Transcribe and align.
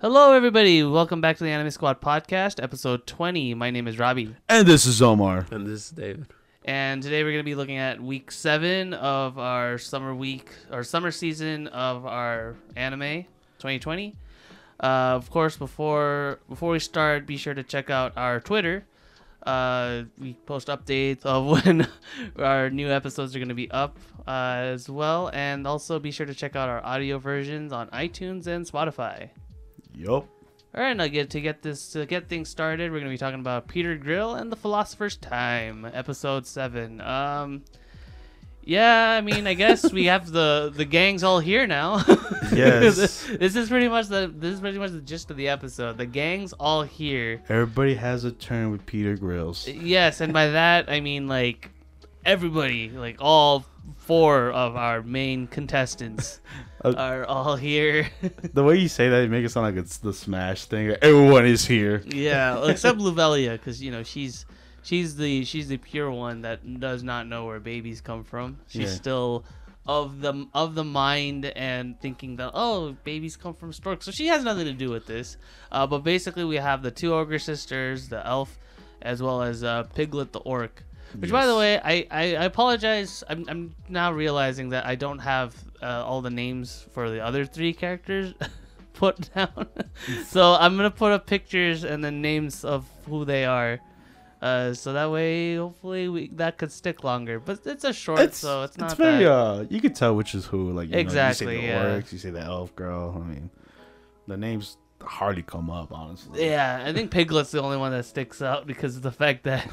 Hello, 0.00 0.34
everybody. 0.34 0.82
Welcome 0.82 1.22
back 1.22 1.38
to 1.38 1.44
the 1.44 1.50
Anime 1.50 1.70
Squad 1.70 2.02
podcast, 2.02 2.62
episode 2.62 3.06
20. 3.06 3.54
My 3.54 3.70
name 3.70 3.88
is 3.88 3.98
Robbie. 3.98 4.36
And 4.50 4.68
this 4.68 4.84
is 4.84 5.00
Omar. 5.00 5.46
And 5.50 5.66
this 5.66 5.86
is 5.86 5.90
David 5.92 6.26
and 6.64 7.02
today 7.02 7.22
we're 7.22 7.30
going 7.32 7.40
to 7.40 7.44
be 7.44 7.54
looking 7.54 7.76
at 7.76 8.02
week 8.02 8.30
seven 8.30 8.94
of 8.94 9.38
our 9.38 9.76
summer 9.76 10.14
week, 10.14 10.50
or 10.72 10.82
summer 10.82 11.10
season 11.10 11.66
of 11.68 12.06
our 12.06 12.56
anime 12.74 13.24
2020. 13.58 14.16
Uh, 14.80 14.86
of 14.86 15.30
course, 15.30 15.56
before 15.56 16.40
before 16.48 16.72
we 16.72 16.78
start, 16.78 17.26
be 17.26 17.36
sure 17.36 17.54
to 17.54 17.62
check 17.62 17.90
out 17.90 18.12
our 18.16 18.40
Twitter. 18.40 18.84
Uh, 19.44 20.04
we 20.18 20.32
post 20.46 20.68
updates 20.68 21.24
of 21.26 21.46
when 21.66 21.86
our 22.38 22.70
new 22.70 22.88
episodes 22.88 23.36
are 23.36 23.38
going 23.38 23.48
to 23.48 23.54
be 23.54 23.70
up 23.70 23.98
uh, 24.26 24.56
as 24.56 24.88
well, 24.88 25.30
and 25.34 25.66
also 25.66 25.98
be 25.98 26.10
sure 26.10 26.26
to 26.26 26.34
check 26.34 26.56
out 26.56 26.68
our 26.68 26.84
audio 26.84 27.18
versions 27.18 27.72
on 27.72 27.88
iTunes 27.88 28.46
and 28.46 28.66
Spotify. 28.66 29.28
Yup. 29.94 30.26
All 30.76 30.82
right, 30.82 30.96
now 30.96 31.06
get 31.06 31.30
to 31.30 31.40
get 31.40 31.62
this 31.62 31.90
to 31.92 32.04
get 32.04 32.28
things 32.28 32.48
started. 32.48 32.90
We're 32.90 32.98
gonna 32.98 33.10
be 33.10 33.16
talking 33.16 33.38
about 33.38 33.68
Peter 33.68 33.96
Grill 33.96 34.34
and 34.34 34.50
the 34.50 34.56
Philosopher's 34.56 35.16
Time, 35.16 35.84
episode 35.94 36.48
seven. 36.48 37.00
Um, 37.00 37.62
yeah, 38.64 39.10
I 39.10 39.20
mean, 39.20 39.46
I 39.46 39.54
guess 39.54 39.92
we 39.92 40.06
have 40.06 40.32
the 40.32 40.72
the 40.74 40.84
gangs 40.84 41.22
all 41.22 41.38
here 41.38 41.66
now. 41.66 42.04
Yes. 42.54 43.24
this 43.26 43.56
is 43.56 43.68
pretty 43.68 43.88
much 43.88 44.06
the 44.06 44.32
this 44.32 44.54
is 44.54 44.60
pretty 44.60 44.78
much 44.78 44.90
the 44.92 45.00
gist 45.00 45.30
of 45.30 45.36
the 45.36 45.48
episode. 45.48 45.96
The 45.96 46.06
gangs 46.06 46.52
all 46.52 46.82
here. 46.82 47.42
Everybody 47.48 47.94
has 47.94 48.24
a 48.24 48.30
turn 48.30 48.70
with 48.70 48.84
Peter 48.86 49.16
Grills. 49.16 49.66
Yes, 49.66 50.20
and 50.20 50.32
by 50.32 50.48
that 50.48 50.88
I 50.88 51.00
mean 51.00 51.26
like 51.26 51.70
everybody, 52.24 52.90
like 52.90 53.16
all 53.20 53.64
four 53.96 54.50
of 54.52 54.76
our 54.76 55.02
main 55.02 55.46
contestants 55.48 56.40
Uh, 56.84 56.94
are 56.96 57.24
all 57.24 57.56
here. 57.56 58.08
The 58.52 58.62
way 58.62 58.76
you 58.78 58.88
say 58.88 59.08
that, 59.08 59.22
it 59.24 59.30
makes 59.30 59.50
it 59.50 59.52
sound 59.52 59.66
like 59.74 59.82
it's 59.82 59.98
the 59.98 60.12
Smash 60.12 60.66
thing. 60.66 60.94
Everyone 61.00 61.46
is 61.46 61.64
here. 61.64 62.02
Yeah, 62.06 62.66
except 62.66 62.98
Luvelia, 63.06 63.52
because 63.52 63.82
you 63.82 63.90
know 63.90 64.02
she's 64.02 64.44
she's 64.82 65.16
the 65.16 65.44
she's 65.44 65.68
the 65.68 65.78
pure 65.78 66.10
one 66.10 66.42
that 66.42 66.80
does 66.80 67.02
not 67.02 67.26
know 67.26 67.46
where 67.46 67.60
babies 67.60 68.00
come 68.00 68.22
from. 68.24 68.58
She's 68.68 68.90
Yeah. 68.90 68.96
still 68.96 69.44
of 69.86 70.20
the 70.20 70.46
of 70.54 70.74
the 70.74 70.84
mind 70.84 71.44
and 71.46 72.00
thinking 72.00 72.36
that 72.36 72.50
oh 72.54 72.96
babies 73.04 73.36
come 73.36 73.54
from 73.54 73.72
storks, 73.72 74.04
so 74.06 74.10
she 74.12 74.26
has 74.28 74.44
nothing 74.44 74.64
to 74.66 74.72
do 74.72 74.90
with 74.90 75.06
this. 75.06 75.36
Uh, 75.72 75.86
but 75.86 75.98
basically, 76.04 76.44
we 76.44 76.56
have 76.56 76.82
the 76.82 76.90
two 76.90 77.14
ogre 77.14 77.38
sisters, 77.38 78.08
the 78.08 78.26
elf, 78.26 78.58
as 79.02 79.22
well 79.22 79.42
as 79.42 79.64
uh, 79.64 79.84
Piglet 79.94 80.32
the 80.32 80.40
orc. 80.40 80.82
Which, 81.18 81.30
by 81.30 81.46
the 81.46 81.54
way, 81.56 81.78
I, 81.78 82.06
I, 82.10 82.22
I 82.34 82.44
apologize. 82.44 83.22
I'm, 83.28 83.44
I'm 83.48 83.74
now 83.88 84.10
realizing 84.12 84.70
that 84.70 84.84
I 84.84 84.96
don't 84.96 85.20
have 85.20 85.54
uh, 85.84 86.02
all 86.08 86.22
the 86.22 86.30
names 86.30 86.86
for 86.92 87.10
the 87.10 87.20
other 87.20 87.44
three 87.44 87.72
characters 87.72 88.34
put 88.94 89.16
down. 89.34 89.66
so 90.26 90.54
I'm 90.54 90.76
gonna 90.76 90.90
put 90.90 91.12
up 91.12 91.26
pictures 91.26 91.84
and 91.84 92.02
the 92.02 92.10
names 92.10 92.64
of 92.64 92.86
who 93.06 93.24
they 93.24 93.44
are. 93.44 93.78
Uh, 94.42 94.74
so 94.74 94.92
that 94.92 95.10
way, 95.10 95.56
hopefully, 95.56 96.08
we 96.08 96.28
that 96.36 96.58
could 96.58 96.70
stick 96.72 97.02
longer. 97.04 97.40
But 97.40 97.60
it's 97.66 97.84
a 97.84 97.92
short, 97.94 98.34
so 98.34 98.62
it's 98.64 98.76
not 98.76 98.96
very 98.96 99.24
that. 99.24 99.30
uh 99.32 99.64
you 99.70 99.80
could 99.80 99.94
tell 99.94 100.14
which 100.14 100.34
is 100.34 100.44
who. 100.46 100.70
Like 100.72 100.90
you 100.90 100.98
Exactly, 100.98 101.46
know, 101.46 101.52
you 101.52 101.60
say 101.60 101.66
the 101.66 101.88
yeah. 101.96 102.02
you 102.12 102.18
say 102.18 102.30
the 102.30 102.40
elf 102.40 102.74
girl. 102.76 103.22
I 103.24 103.26
mean 103.26 103.50
the 104.26 104.36
names 104.36 104.76
hardly 105.02 105.42
come 105.42 105.70
up, 105.70 105.92
honestly. 105.92 106.46
yeah, 106.46 106.82
I 106.86 106.92
think 106.92 107.10
Piglet's 107.10 107.50
the 107.52 107.60
only 107.62 107.76
one 107.76 107.92
that 107.92 108.04
sticks 108.04 108.40
out 108.42 108.66
because 108.66 108.96
of 108.96 109.02
the 109.02 109.12
fact 109.12 109.44
that 109.44 109.66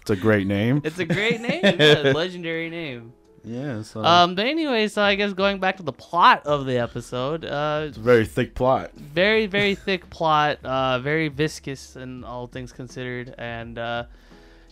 It's 0.00 0.10
a 0.10 0.16
great 0.16 0.46
name. 0.46 0.80
it's 0.84 0.98
a 1.00 1.04
great 1.04 1.40
name, 1.40 1.60
yeah, 1.64 2.12
legendary 2.14 2.70
name. 2.70 3.12
Yeah, 3.46 3.82
so 3.82 4.04
Um, 4.04 4.34
but 4.34 4.44
anyway, 4.46 4.88
so 4.88 5.00
I 5.02 5.14
guess 5.14 5.32
going 5.32 5.60
back 5.60 5.76
to 5.76 5.82
the 5.84 5.92
plot 5.92 6.44
of 6.46 6.66
the 6.66 6.78
episode, 6.78 7.44
uh, 7.44 7.84
it's 7.88 7.96
a 7.96 8.00
very 8.00 8.26
thick 8.26 8.54
plot. 8.54 8.90
very 8.94 9.46
very 9.46 9.74
thick 9.86 10.10
plot 10.10 10.58
uh 10.64 10.98
very 10.98 11.28
viscous 11.28 11.94
and 11.96 12.24
all 12.24 12.46
things 12.48 12.72
considered 12.72 13.34
and 13.38 13.78
uh 13.78 14.04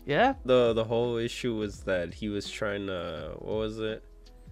yeah 0.04 0.34
The 0.44 0.72
the 0.74 0.84
whole 0.84 1.16
issue 1.16 1.54
was 1.54 1.84
that 1.84 2.12
he 2.14 2.28
was 2.28 2.50
trying 2.50 2.86
to 2.88 3.32
what 3.38 3.54
was 3.64 3.78
it? 3.78 4.02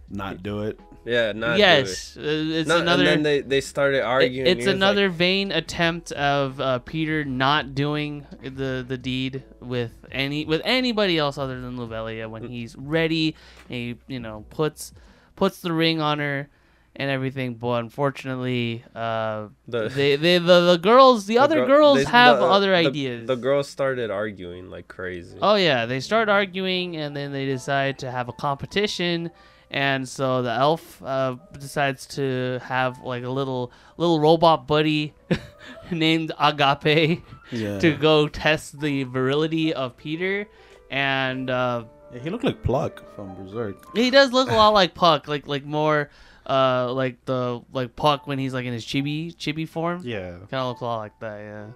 Not 0.09 0.43
do 0.43 0.63
it. 0.63 0.79
Yeah, 1.05 1.33
not 1.33 1.59
yes 1.59 2.17
uh, 2.17 2.21
it's 2.23 2.69
Not- 2.69 2.83
another 2.83 3.03
And 3.05 3.09
then 3.09 3.23
they, 3.25 3.41
they 3.41 3.61
started 3.61 3.99
it- 3.99 4.05
arguing. 4.05 4.47
it's 4.47 4.67
another 4.67 5.09
like, 5.09 5.19
vain 5.19 5.51
attempt 5.53 6.13
of 6.13 6.61
uh, 6.61 6.79
peter 6.81 7.25
not 7.25 7.75
doing 7.75 8.25
the 8.43 8.85
the 8.87 8.97
deed 8.97 9.43
with 9.61 9.93
any 10.13 10.45
with 10.45 10.63
anybody 10.65 11.19
else 11.19 11.39
other 11.39 11.61
than 11.61 11.77
Luvelia 11.77 12.31
when 12.31 12.49
he's 12.49 12.77
ready 12.77 13.35
and 13.69 13.77
he 13.77 13.97
you 14.07 14.21
know 14.21 14.45
puts 14.51 14.93
puts 15.35 15.61
the 15.61 15.73
ring 15.73 16.01
on 16.01 16.21
her 16.21 16.49
and 16.95 17.11
everything 17.11 17.55
but 17.55 17.81
unfortunately 17.81 18.85
uh 18.95 19.49
the, 19.67 19.89
they, 19.95 20.15
they 20.17 20.39
the, 20.39 20.61
the 20.73 20.77
girls 20.77 21.27
the, 21.27 21.39
other 21.39 21.57
girl- 21.57 21.67
girls 21.67 21.99
they- 22.05 22.11
have 22.11 22.39
the- 22.39 22.45
other 22.45 22.71
the- 22.71 22.89
ideas 22.89 23.27
The 23.27 23.35
girls 23.37 23.69
started 23.69 24.11
arguing 24.11 24.71
like 24.71 24.87
crazy. 24.89 25.39
Oh 25.43 25.57
yeah, 25.57 25.87
they 25.87 25.99
start 26.01 26.29
arguing 26.29 26.97
and 26.97 27.17
then 27.17 27.33
they 27.33 27.47
decide 27.47 27.99
to 28.01 28.11
have 28.11 28.29
a 28.29 28.33
competition, 28.33 29.31
and 29.73 30.07
so 30.09 30.43
the 30.43 30.51
elf 30.53 31.03
uh, 31.03 31.35
decides 31.59 32.07
to 32.07 32.61
have 32.63 33.01
like 33.03 33.25
a 33.25 33.29
little 33.31 33.73
little 33.97 34.21
robot 34.21 34.67
buddy 34.69 35.15
named 35.91 36.31
Agape 36.39 37.23
Yeah. 37.51 37.79
to 37.81 37.97
go 37.97 38.29
test 38.29 38.81
the 38.81 39.05
virility 39.05 39.73
of 39.75 39.97
Peter, 39.97 40.47
and 40.91 41.51
uh, 41.51 41.85
Yeah, 42.13 42.21
he 42.21 42.31
looked 42.31 42.45
like 42.45 42.63
Puck 42.63 43.03
from 43.17 43.35
Berserk. 43.35 43.97
he 43.97 44.11
does 44.11 44.33
look 44.33 44.51
a 44.51 44.55
lot 44.55 44.71
like 44.75 44.95
Puck, 44.95 45.27
like 45.29 45.47
like 45.49 45.65
more 45.65 46.11
uh 46.47 46.93
like 46.93 47.25
the 47.25 47.61
like 47.73 47.95
Puck 47.97 48.27
when 48.27 48.39
he's 48.39 48.53
like 48.53 48.67
in 48.67 48.73
his 48.73 48.85
chibi 48.85 49.35
chibi 49.37 49.67
form. 49.69 50.03
Yeah. 50.05 50.33
Kind 50.51 50.61
of 50.63 50.69
looks 50.69 50.81
a 50.81 50.85
lot 50.85 50.99
like 50.99 51.19
that, 51.21 51.39
yeah. 51.41 51.67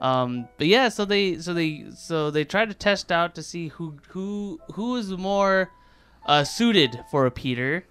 Um, 0.00 0.48
but 0.58 0.66
yeah, 0.66 0.88
so 0.88 1.04
they 1.04 1.38
so 1.38 1.54
they 1.54 1.84
so 1.94 2.30
they 2.32 2.44
try 2.44 2.64
to 2.64 2.74
test 2.74 3.12
out 3.12 3.36
to 3.36 3.42
see 3.42 3.68
who 3.68 3.94
who 4.08 4.58
who 4.74 4.96
is 4.96 5.10
more 5.12 5.70
uh, 6.26 6.44
suited 6.44 6.98
for 7.10 7.26
a 7.26 7.30
Peter. 7.30 7.84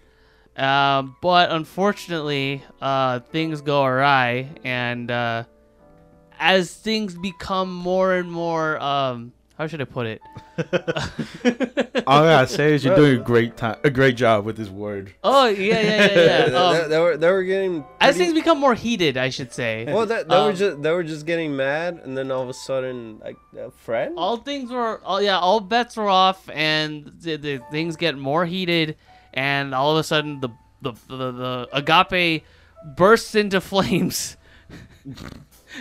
Um, 0.57 1.15
but 1.21 1.51
unfortunately, 1.51 2.61
uh, 2.81 3.19
things 3.19 3.61
go 3.61 3.83
awry, 3.83 4.49
and 4.63 5.09
uh, 5.09 5.45
as 6.39 6.73
things 6.73 7.15
become 7.15 7.73
more 7.73 8.13
and 8.15 8.29
more 8.29 8.79
um, 8.79 9.31
how 9.61 9.67
should 9.67 9.79
I 9.79 9.85
put 9.85 10.07
it? 10.07 10.21
All 12.07 12.23
I 12.23 12.29
gotta 12.31 12.47
say 12.47 12.73
is 12.73 12.83
you're 12.83 12.95
doing 12.95 13.19
a 13.21 13.23
great 13.23 13.57
time, 13.57 13.77
a 13.83 13.91
great 13.91 14.15
job 14.15 14.43
with 14.43 14.57
this 14.57 14.69
word. 14.69 15.13
oh 15.23 15.45
yeah, 15.49 15.79
yeah, 15.79 15.81
yeah, 15.81 16.07
they, 16.07 16.51
yeah. 16.51 16.57
Um, 16.61 16.73
they- 16.73 16.87
they 16.87 16.99
were 16.99 17.15
they 17.17 17.29
were 17.31 17.43
getting 17.43 17.85
as 17.99 18.15
pretty- 18.15 18.17
things 18.31 18.33
become 18.33 18.59
more 18.59 18.73
heated, 18.73 19.17
I 19.17 19.29
should 19.29 19.53
say. 19.53 19.85
well 19.85 20.07
they, 20.07 20.23
they 20.23 20.29
were 20.35 20.49
um, 20.49 20.55
just 20.55 20.81
they 20.81 20.91
were 20.91 21.03
just 21.03 21.27
getting 21.27 21.55
mad 21.55 22.01
and 22.03 22.17
then 22.17 22.31
all 22.31 22.41
of 22.41 22.49
a 22.49 22.55
sudden 22.55 23.19
like 23.23 23.37
a 23.55 23.69
friend 23.69 24.15
all 24.17 24.37
things 24.37 24.71
were 24.71 24.99
all 25.05 25.21
yeah 25.21 25.37
all 25.37 25.59
bets 25.59 25.95
were 25.95 26.09
off 26.09 26.49
and 26.51 27.11
the, 27.21 27.35
the 27.37 27.59
things 27.69 27.95
get 27.95 28.17
more 28.17 28.47
heated 28.47 28.97
and 29.31 29.75
all 29.75 29.91
of 29.91 29.97
a 29.99 30.03
sudden 30.03 30.39
the 30.39 30.49
the 30.81 30.93
the, 31.07 31.31
the 31.31 31.69
agape 31.71 32.43
bursts 32.97 33.35
into 33.35 33.61
flames 33.71 34.37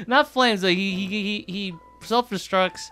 not 0.07 0.29
flames 0.29 0.63
like 0.63 0.77
he 0.77 0.91
he 0.95 1.07
he, 1.07 1.45
he 1.49 1.75
self-destructs 2.03 2.89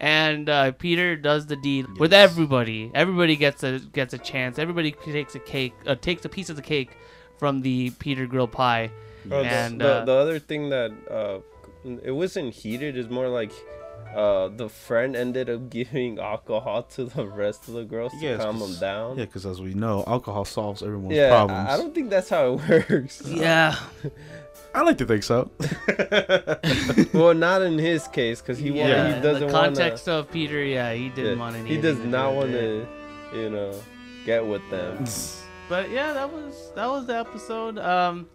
and 0.00 0.48
uh, 0.48 0.72
Peter 0.72 1.16
does 1.16 1.46
the 1.46 1.56
deed 1.56 1.86
with 1.98 2.12
everybody. 2.12 2.90
Everybody 2.94 3.36
gets 3.36 3.62
a 3.62 3.78
gets 3.78 4.14
a 4.14 4.18
chance. 4.18 4.58
Everybody 4.58 4.92
takes 4.92 5.34
a 5.34 5.40
cake, 5.40 5.74
uh, 5.86 5.94
takes 5.94 6.24
a 6.24 6.28
piece 6.28 6.50
of 6.50 6.56
the 6.56 6.62
cake 6.62 6.90
from 7.38 7.62
the 7.62 7.90
Peter 7.98 8.26
grill 8.26 8.48
pie. 8.48 8.90
Oh, 9.30 9.42
the- 9.42 9.48
and 9.48 9.80
the, 9.80 9.88
uh, 9.88 10.04
the 10.04 10.12
other 10.12 10.38
thing 10.38 10.70
that 10.70 10.92
uh, 11.10 11.38
it 12.02 12.12
wasn't 12.12 12.54
heated 12.54 12.96
is 12.96 13.08
more 13.08 13.28
like 13.28 13.52
uh, 14.14 14.48
the 14.48 14.68
friend 14.68 15.14
ended 15.14 15.50
up 15.50 15.68
giving 15.78 16.18
alcohol 16.18 16.82
to 16.84 17.04
the 17.04 17.26
rest 17.26 17.68
of 17.68 17.74
the 17.74 17.84
girls 17.84 18.12
to 18.20 18.36
calm 18.38 18.58
them 18.58 18.74
down. 18.80 19.18
Yeah, 19.18 19.24
because 19.26 19.44
as 19.44 19.60
we 19.60 19.74
know, 19.74 20.02
alcohol 20.06 20.44
solves 20.44 20.82
everyone's 20.82 21.16
Yeah, 21.16 21.28
problems. 21.28 21.68
I 21.68 21.74
I 21.74 21.76
don't 21.76 21.94
think 21.94 22.08
that's 22.10 22.28
how 22.30 22.54
it 22.54 22.88
works. 22.90 23.22
yeah, 23.26 23.76
I 24.78 24.82
like 24.82 24.98
to 24.98 25.06
think 25.06 25.24
so. 25.24 25.50
well, 27.12 27.34
not 27.34 27.62
in 27.62 27.78
his 27.78 28.06
case, 28.06 28.40
because 28.40 28.58
he, 28.58 28.70
wa- 28.70 28.76
yeah. 28.86 29.16
he 29.16 29.20
doesn't 29.20 29.48
the 29.48 29.52
want 29.52 29.74
context 29.74 30.08
of 30.08 30.30
Peter, 30.30 30.62
yeah, 30.62 30.92
he 30.94 31.08
didn't 31.08 31.40
want 31.40 31.56
any. 31.56 31.68
He 31.68 31.80
does 31.80 31.98
not 31.98 32.32
want 32.32 32.52
to, 32.52 32.86
you 33.34 33.50
know, 33.50 33.74
get 34.24 34.46
with 34.46 34.62
them. 34.70 35.04
But 35.68 35.90
yeah, 35.90 36.14
that 36.14 36.32
was 36.32 36.72
that 36.76 36.86
was 36.86 37.04
the 37.04 37.18
episode. 37.18 37.78
Um, 37.78 38.26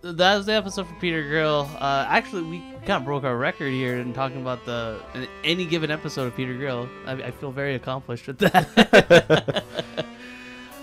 that 0.00 0.36
was 0.36 0.46
the 0.46 0.54
episode 0.54 0.86
for 0.86 0.94
Peter 0.94 1.22
Grill. 1.28 1.68
Uh, 1.78 2.06
actually, 2.08 2.44
we 2.44 2.60
kind 2.86 2.92
of 2.92 3.04
broke 3.04 3.24
our 3.24 3.36
record 3.36 3.72
here 3.72 3.98
in 3.98 4.14
talking 4.14 4.40
about 4.40 4.64
the 4.64 4.98
any 5.44 5.66
given 5.66 5.90
episode 5.90 6.28
of 6.28 6.34
Peter 6.34 6.54
Grill. 6.54 6.88
I, 7.04 7.12
I 7.12 7.30
feel 7.30 7.52
very 7.52 7.74
accomplished 7.74 8.26
with 8.26 8.38
that. 8.38 9.64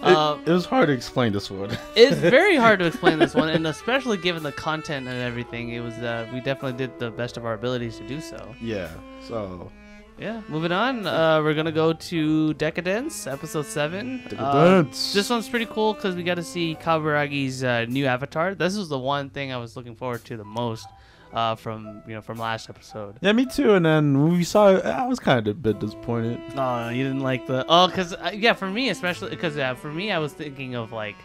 It- 0.05 0.49
it 0.49 0.53
was 0.53 0.65
hard 0.65 0.87
to 0.87 0.93
explain 0.93 1.31
this 1.33 1.49
one. 1.49 1.69
It's 1.95 2.17
very 2.17 2.55
hard 2.55 2.79
to 2.79 2.85
explain 2.85 3.19
this 3.19 3.33
one, 3.33 3.49
and 3.49 3.65
especially 3.77 4.17
given 4.17 4.43
the 4.43 4.51
content 4.51 5.07
and 5.07 5.17
everything, 5.17 5.69
it 5.69 5.79
was 5.81 5.93
uh, 5.95 6.27
we 6.33 6.39
definitely 6.41 6.77
did 6.77 6.97
the 6.99 7.11
best 7.11 7.37
of 7.37 7.45
our 7.45 7.53
abilities 7.53 7.97
to 7.97 8.07
do 8.07 8.19
so. 8.21 8.53
yeah. 8.61 8.89
So 9.27 9.71
Yeah, 10.19 10.41
moving 10.47 10.71
on. 10.71 11.07
Uh, 11.07 11.41
we're 11.43 11.53
gonna 11.55 11.71
go 11.71 11.93
to 11.93 12.53
Decadence, 12.55 13.25
episode 13.27 13.65
seven. 13.65 14.21
Uh, 14.25 14.29
Decadence. 14.29 15.13
this 15.13 15.29
one's 15.29 15.49
pretty 15.49 15.65
cool 15.65 15.93
because 15.93 16.15
we 16.15 16.23
got 16.23 16.35
to 16.35 16.43
see 16.43 16.75
Kaburagi's 16.79 17.63
uh, 17.63 17.85
new 17.89 18.05
avatar. 18.05 18.53
This 18.53 18.77
was 18.77 18.89
the 18.89 18.99
one 18.99 19.29
thing 19.29 19.51
I 19.51 19.57
was 19.57 19.75
looking 19.77 19.95
forward 19.95 20.23
to 20.25 20.37
the 20.37 20.43
most 20.45 20.85
uh, 21.33 21.55
from 21.55 22.01
you 22.07 22.13
know 22.15 22.21
from 22.21 22.37
last 22.37 22.69
episode. 22.69 23.15
yeah, 23.21 23.31
me 23.33 23.45
too. 23.45 23.73
And 23.73 23.85
then 23.85 24.21
when 24.23 24.33
we 24.33 24.43
saw 24.43 24.69
it, 24.75 24.85
I 24.85 25.07
was 25.07 25.19
kind 25.19 25.47
of 25.47 25.51
a 25.57 25.59
bit 25.59 25.79
disappointed. 25.79 26.39
No, 26.55 26.89
you 26.89 27.03
didn't 27.03 27.21
like 27.21 27.47
the 27.47 27.65
oh, 27.67 27.89
cause 27.93 28.13
uh, 28.13 28.31
yeah, 28.33 28.53
for 28.53 28.69
me 28.69 28.89
especially 28.89 29.29
because 29.31 29.55
yeah, 29.57 29.73
for 29.73 29.91
me 29.91 30.11
I 30.11 30.19
was 30.19 30.33
thinking 30.33 30.75
of 30.75 30.91
like 30.91 31.15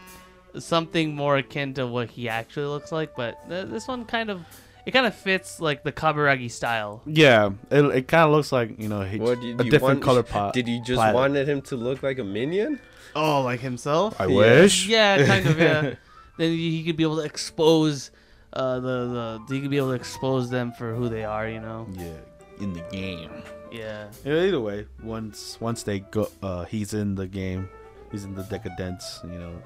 something 0.59 1.15
more 1.15 1.37
akin 1.37 1.75
to 1.75 1.87
what 1.87 2.11
he 2.11 2.29
actually 2.29 2.67
looks 2.67 2.91
like, 2.93 3.15
but 3.17 3.37
th- 3.49 3.69
this 3.69 3.87
one 3.87 4.05
kind 4.05 4.31
of 4.31 4.43
it 4.87 4.93
kind 4.93 5.07
of 5.07 5.15
fits 5.15 5.61
like 5.61 5.83
the 5.83 5.93
Kaburagi 5.93 6.51
style. 6.51 7.03
Yeah, 7.05 7.51
it, 7.71 7.85
it 7.85 8.09
kind 8.09 8.25
of 8.25 8.31
looks 8.31 8.51
like 8.53 8.79
you 8.81 8.89
know 8.89 9.03
he, 9.03 9.19
What 9.19 9.41
did 9.41 9.61
a 9.61 9.65
you 9.65 9.71
different 9.71 9.97
want? 10.01 10.03
color 10.03 10.23
pot. 10.35 10.55
Did 10.55 10.67
you 10.69 10.83
just 10.83 10.99
palette. 10.99 11.15
wanted 11.15 11.49
him 11.49 11.61
to 11.63 11.77
look 11.77 12.03
like 12.03 12.19
a 12.19 12.25
minion? 12.25 12.81
Oh, 13.15 13.43
like 13.43 13.61
himself? 13.61 14.19
I 14.21 14.27
Yeah. 14.27 14.37
wish. 14.37 14.87
Yeah, 14.87 15.27
kind 15.27 15.47
of. 15.47 15.59
Yeah. 15.59 15.81
then 16.39 16.53
he 16.53 16.71
he 16.79 16.85
could 16.85 16.97
be 16.97 17.03
able 17.03 17.17
to 17.17 17.25
expose 17.25 18.11
uh, 18.53 18.81
the 18.81 19.41
the 19.49 19.55
he 19.55 19.61
could 19.61 19.71
be 19.71 19.77
able 19.77 19.89
to 19.89 19.95
expose 19.95 20.51
them 20.51 20.73
for 20.73 20.95
who 20.95 21.09
they 21.09 21.25
are. 21.25 21.49
You 21.49 21.61
know. 21.61 21.87
Yeah, 21.97 22.13
in 22.61 22.73
the 22.73 22.81
game. 22.91 23.31
Yeah. 23.71 24.09
Yeah, 24.25 24.43
either 24.45 24.61
way, 24.61 24.87
once 25.03 25.59
once 25.61 25.83
they 25.83 26.01
go, 26.01 26.29
uh, 26.43 26.65
he's 26.65 26.95
in 26.95 27.15
the 27.15 27.27
game. 27.27 27.69
He's 28.11 28.25
in 28.25 28.35
the 28.35 28.43
decadence. 28.45 29.21
You 29.25 29.39
know, 29.39 29.63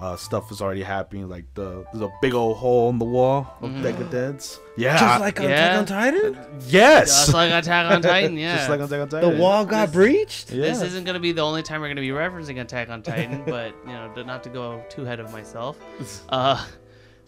uh, 0.00 0.16
stuff 0.16 0.50
is 0.50 0.60
already 0.60 0.82
happening. 0.82 1.28
Like 1.28 1.44
the 1.54 1.84
there's 1.92 2.02
a 2.02 2.10
big 2.20 2.34
old 2.34 2.56
hole 2.56 2.90
in 2.90 2.98
the 2.98 3.04
wall 3.04 3.56
of 3.62 3.70
Mhm. 3.70 3.82
decadence. 3.84 4.58
Yeah, 4.76 4.98
Just 4.98 5.20
like 5.20 5.38
on 5.38 5.48
Yeah. 5.48 5.50
Attack 5.50 5.78
on 5.78 5.86
Titan? 5.86 6.38
yes, 6.66 7.06
Just 7.08 7.34
like 7.34 7.52
Attack 7.52 7.92
on 7.92 8.02
Titan. 8.02 8.36
Yeah. 8.38 8.56
just 8.56 8.68
like 8.70 8.80
Attack 8.80 9.00
on 9.02 9.08
Titan. 9.10 9.30
The 9.36 9.38
wall 9.40 9.64
got 9.64 9.86
This- 9.86 9.94
breached? 9.94 10.50
Yeah. 10.50 10.62
This 10.64 10.82
isn't 10.82 11.04
gonna 11.04 11.20
be 11.20 11.30
the 11.32 11.42
only 11.42 11.62
time 11.62 11.82
we're 11.82 11.88
gonna 11.88 12.00
be 12.00 12.08
referencing 12.08 12.60
Attack 12.60 12.88
on 12.90 13.02
Titan, 13.02 13.42
but 13.46 13.74
you 13.86 13.92
know, 13.92 14.10
not 14.26 14.42
to 14.44 14.48
go 14.48 14.82
too 14.88 15.04
ahead 15.04 15.20
of 15.20 15.30
myself. 15.32 15.76
Uh, 16.30 16.60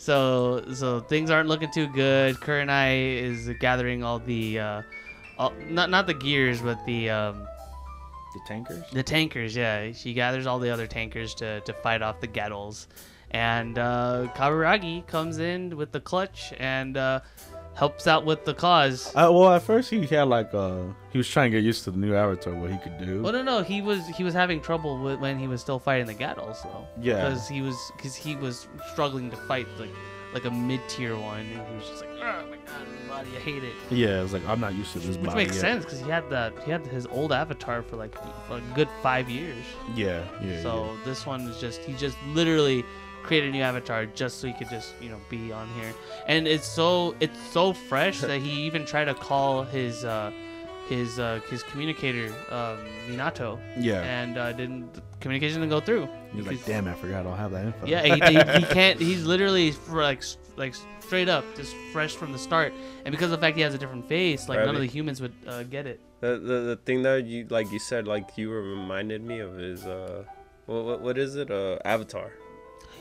so 0.02 0.64
so 0.74 0.98
things 0.98 1.30
aren't 1.30 1.48
looking 1.48 1.70
too 1.70 1.86
good. 1.86 2.34
Kurenai 2.36 3.22
is 3.22 3.48
gathering 3.60 4.02
all 4.02 4.18
the, 4.18 4.58
uh, 4.58 4.82
all, 5.38 5.52
not 5.70 5.90
not 5.90 6.08
the 6.08 6.14
gears, 6.14 6.60
but 6.60 6.84
the 6.86 7.08
um, 7.08 7.46
the 8.34 8.40
tankers. 8.44 8.84
the 8.92 9.02
tankers. 9.04 9.54
Yeah, 9.54 9.92
she 9.92 10.12
gathers 10.12 10.44
all 10.44 10.58
the 10.58 10.70
other 10.70 10.88
tankers 10.88 11.34
to 11.36 11.60
to 11.60 11.72
fight 11.72 12.02
off 12.02 12.20
the 12.20 12.26
Gadolls, 12.26 12.88
and 13.30 13.78
uh, 13.78 14.26
Kaburagi 14.34 15.06
comes 15.06 15.38
in 15.38 15.76
with 15.76 15.92
the 15.92 16.00
clutch 16.00 16.52
and 16.58 16.96
uh, 16.96 17.20
helps 17.74 18.06
out 18.06 18.24
with 18.24 18.44
the 18.44 18.54
cause. 18.54 19.08
Uh, 19.14 19.30
well, 19.32 19.52
at 19.52 19.62
first 19.62 19.90
he 19.90 20.06
had 20.06 20.28
like 20.28 20.52
uh 20.54 20.82
he 21.10 21.18
was 21.18 21.28
trying 21.28 21.50
to 21.50 21.58
get 21.58 21.64
used 21.64 21.84
to 21.84 21.90
the 21.90 21.98
new 21.98 22.14
avatar, 22.14 22.54
what 22.54 22.70
he 22.70 22.78
could 22.78 22.98
do. 22.98 23.22
Well, 23.22 23.32
no, 23.32 23.42
no, 23.42 23.62
he 23.62 23.82
was 23.82 24.06
he 24.08 24.24
was 24.24 24.34
having 24.34 24.60
trouble 24.60 25.02
with, 25.02 25.20
when 25.20 25.38
he 25.38 25.48
was 25.48 25.60
still 25.60 25.78
fighting 25.78 26.06
the 26.06 26.14
Gadolls, 26.14 26.62
though. 26.62 26.86
Yeah. 27.00 27.28
Because 27.28 27.48
he 27.48 27.62
was 27.62 27.76
because 27.96 28.14
he 28.14 28.36
was 28.36 28.68
struggling 28.92 29.30
to 29.30 29.36
fight 29.36 29.66
like 29.78 29.90
like 30.32 30.44
a 30.46 30.50
mid 30.50 30.80
tier 30.88 31.16
one, 31.16 31.40
and 31.40 31.48
he 31.50 31.74
was 31.76 31.88
just 31.88 32.00
like, 32.02 32.10
oh 32.22 32.46
my 32.50 32.56
god, 32.56 32.86
my 33.08 33.16
body, 33.16 33.28
I 33.36 33.40
hate 33.40 33.62
it. 33.64 33.74
Yeah, 33.90 34.22
it's 34.22 34.32
like 34.32 34.46
I'm 34.48 34.60
not 34.60 34.74
used 34.74 34.92
to 34.94 34.98
this 34.98 35.16
Which 35.18 35.34
makes 35.34 35.54
yet. 35.54 35.60
sense 35.60 35.84
because 35.84 36.00
he 36.00 36.08
had 36.08 36.28
that 36.30 36.58
he 36.64 36.70
had 36.70 36.86
his 36.86 37.06
old 37.06 37.32
avatar 37.32 37.82
for 37.82 37.96
like 37.96 38.14
for 38.46 38.56
a 38.56 38.60
good 38.74 38.88
five 39.02 39.28
years. 39.28 39.64
Yeah, 39.94 40.24
yeah. 40.42 40.62
So 40.62 40.96
this 41.04 41.26
one 41.26 41.42
is 41.42 41.60
just 41.60 41.80
he 41.82 41.92
just 41.94 42.16
literally 42.28 42.84
created 43.22 43.50
a 43.50 43.52
new 43.52 43.62
avatar 43.62 44.06
just 44.06 44.40
so 44.40 44.46
he 44.46 44.52
could 44.52 44.68
just 44.68 44.94
you 45.00 45.08
know 45.08 45.20
be 45.28 45.52
on 45.52 45.68
here, 45.70 45.92
and 46.26 46.46
it's 46.46 46.66
so 46.66 47.14
it's 47.20 47.38
so 47.50 47.72
fresh 47.72 48.20
that 48.20 48.40
he 48.40 48.50
even 48.66 48.84
tried 48.84 49.06
to 49.06 49.14
call 49.14 49.64
his 49.64 50.04
uh 50.04 50.30
his 50.88 51.18
uh 51.18 51.40
his 51.48 51.62
communicator 51.62 52.26
um 52.50 52.78
Minato 53.08 53.58
yeah. 53.76 53.94
yeah. 53.94 54.22
and 54.22 54.38
uh, 54.38 54.52
didn't 54.52 54.92
the 54.94 55.02
communication 55.20 55.60
didn't 55.60 55.70
go 55.70 55.80
through. 55.80 56.08
He's 56.34 56.46
like, 56.46 56.64
damn, 56.64 56.88
I 56.88 56.94
forgot 56.94 57.20
I 57.20 57.22
don't 57.22 57.36
have 57.36 57.52
that 57.52 57.66
info. 57.66 57.86
Yeah, 57.86 58.02
he, 58.02 58.12
he, 58.12 58.60
he 58.60 58.66
can't. 58.74 58.98
He's 58.98 59.24
literally 59.24 59.70
fr- 59.70 60.02
like 60.02 60.22
like 60.56 60.74
straight 61.00 61.28
up, 61.28 61.44
just 61.56 61.74
fresh 61.92 62.14
from 62.14 62.32
the 62.32 62.38
start. 62.38 62.72
And 63.04 63.12
because 63.12 63.26
of 63.26 63.32
the 63.32 63.38
fact 63.38 63.56
he 63.56 63.62
has 63.62 63.74
a 63.74 63.78
different 63.78 64.08
face, 64.08 64.48
like 64.48 64.58
none 64.60 64.74
of 64.74 64.80
the 64.80 64.86
humans 64.86 65.20
would 65.20 65.34
uh, 65.46 65.62
get 65.64 65.86
it. 65.86 66.00
The, 66.20 66.38
the 66.38 66.60
the 66.60 66.76
thing 66.84 67.02
that 67.02 67.24
you 67.24 67.46
like 67.48 67.70
you 67.70 67.78
said 67.78 68.06
like 68.06 68.36
you 68.36 68.50
reminded 68.50 69.22
me 69.22 69.40
of 69.40 69.58
is 69.60 69.84
uh 69.86 70.24
what 70.66 70.84
what, 70.84 71.00
what 71.00 71.18
is 71.18 71.36
it 71.36 71.50
uh 71.50 71.78
Avatar 71.84 72.32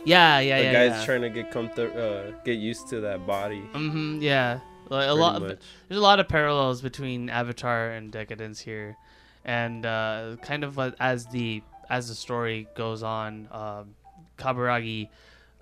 Yeah, 0.04 0.40
yeah, 0.40 0.40
yeah. 0.40 0.58
the 0.58 0.64
yeah. 0.64 0.74
guy's 0.90 1.00
yeah. 1.00 1.06
trying 1.06 1.22
to 1.22 1.30
get 1.30 1.52
comfort 1.52 1.96
uh 1.96 2.32
get 2.44 2.58
used 2.58 2.88
to 2.90 3.02
that 3.02 3.26
body 3.28 3.62
Mm-hmm. 3.74 4.22
Yeah, 4.22 4.60
like 4.90 5.08
a 5.08 5.14
lot. 5.14 5.42
Much. 5.42 5.60
there's 5.88 6.00
a 6.00 6.04
lot 6.04 6.20
of 6.20 6.28
parallels 6.28 6.82
between 6.82 7.30
Avatar 7.30 7.92
and 7.92 8.12
Decadence 8.12 8.60
here, 8.60 8.98
and 9.46 9.86
uh, 9.86 10.36
kind 10.42 10.64
of 10.64 10.78
uh, 10.80 10.92
as 11.00 11.28
the 11.28 11.62
as 11.90 12.08
the 12.08 12.16
story 12.16 12.68
goes 12.76 13.04
on, 13.04 13.48
um, 13.52 13.96
Kaburagi 14.38 15.10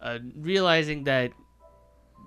uh, 0.01 0.19
realizing 0.35 1.03
that 1.05 1.31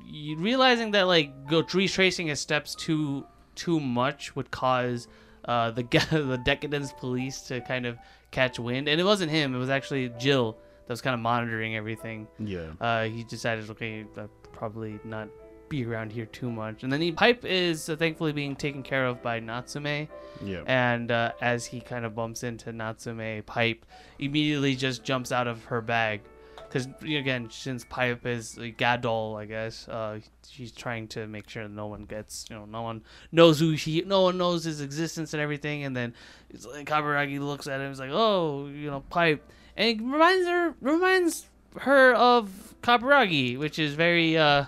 you- 0.04 0.36
realizing 0.36 0.90
that 0.92 1.06
like 1.06 1.46
go 1.48 1.62
retracing 1.72 2.26
his 2.28 2.40
steps 2.40 2.74
too 2.74 3.24
too 3.54 3.80
much 3.80 4.34
would 4.36 4.50
cause 4.50 5.08
uh, 5.46 5.70
the 5.70 5.82
the 6.10 6.40
Decadence 6.44 6.92
police 6.92 7.42
to 7.42 7.60
kind 7.62 7.86
of 7.86 7.98
catch 8.30 8.58
wind, 8.58 8.88
and 8.88 9.00
it 9.00 9.04
wasn't 9.04 9.30
him; 9.30 9.54
it 9.54 9.58
was 9.58 9.70
actually 9.70 10.10
Jill 10.18 10.56
that 10.86 10.92
was 10.92 11.00
kind 11.00 11.14
of 11.14 11.20
monitoring 11.20 11.76
everything 11.76 12.26
Yeah. 12.38 12.70
uh, 12.80 13.04
he 13.04 13.24
decided, 13.24 13.70
okay, 13.70 14.04
uh, 14.16 14.26
probably 14.52 14.98
not 15.04 15.28
be 15.68 15.84
around 15.86 16.12
here 16.12 16.26
too 16.26 16.50
much. 16.50 16.82
And 16.82 16.92
then 16.92 17.00
he, 17.00 17.12
Pipe 17.12 17.44
is 17.46 17.88
uh, 17.88 17.96
thankfully 17.96 18.32
being 18.32 18.54
taken 18.54 18.82
care 18.82 19.06
of 19.06 19.22
by 19.22 19.40
Natsume. 19.40 20.06
Yeah. 20.44 20.62
And 20.66 21.10
uh, 21.10 21.32
as 21.40 21.64
he 21.64 21.80
kind 21.80 22.04
of 22.04 22.14
bumps 22.14 22.42
into 22.42 22.72
Natsume, 22.72 23.42
Pipe 23.46 23.86
immediately 24.18 24.76
just 24.76 25.02
jumps 25.02 25.32
out 25.32 25.46
of 25.46 25.64
her 25.64 25.80
bag. 25.80 26.20
Because, 26.56 26.88
again, 27.02 27.48
since 27.50 27.84
Pipe 27.84 28.24
is 28.26 28.56
a 28.58 28.70
gadol, 28.70 29.36
I 29.36 29.44
guess, 29.46 29.88
uh, 29.88 30.20
she's 30.48 30.72
trying 30.72 31.06
to 31.08 31.26
make 31.26 31.48
sure 31.48 31.68
no 31.68 31.86
one 31.86 32.04
gets, 32.04 32.46
you 32.50 32.56
know, 32.56 32.64
no 32.64 32.80
one 32.82 33.02
knows 33.30 33.60
who 33.60 33.72
he, 33.72 34.02
no 34.06 34.22
one 34.22 34.38
knows 34.38 34.64
his 34.64 34.80
existence 34.80 35.32
and 35.34 35.42
everything. 35.42 35.84
And 35.84 35.94
then 35.96 36.14
it's 36.50 36.66
like 36.66 36.86
Kaburagi 36.86 37.40
looks 37.40 37.66
at 37.66 37.80
him, 37.80 37.88
he's 37.90 38.00
like, 38.00 38.10
oh, 38.12 38.68
you 38.68 38.90
know, 38.90 39.00
Pipe. 39.10 39.46
And 39.76 40.00
it 40.00 40.04
reminds 40.04 40.46
her, 40.46 40.74
reminds 40.80 41.46
her 41.80 42.14
of 42.14 42.74
Kaburagi, 42.82 43.58
which 43.58 43.78
is 43.78 43.94
very 43.94 44.36
uh, 44.36 44.66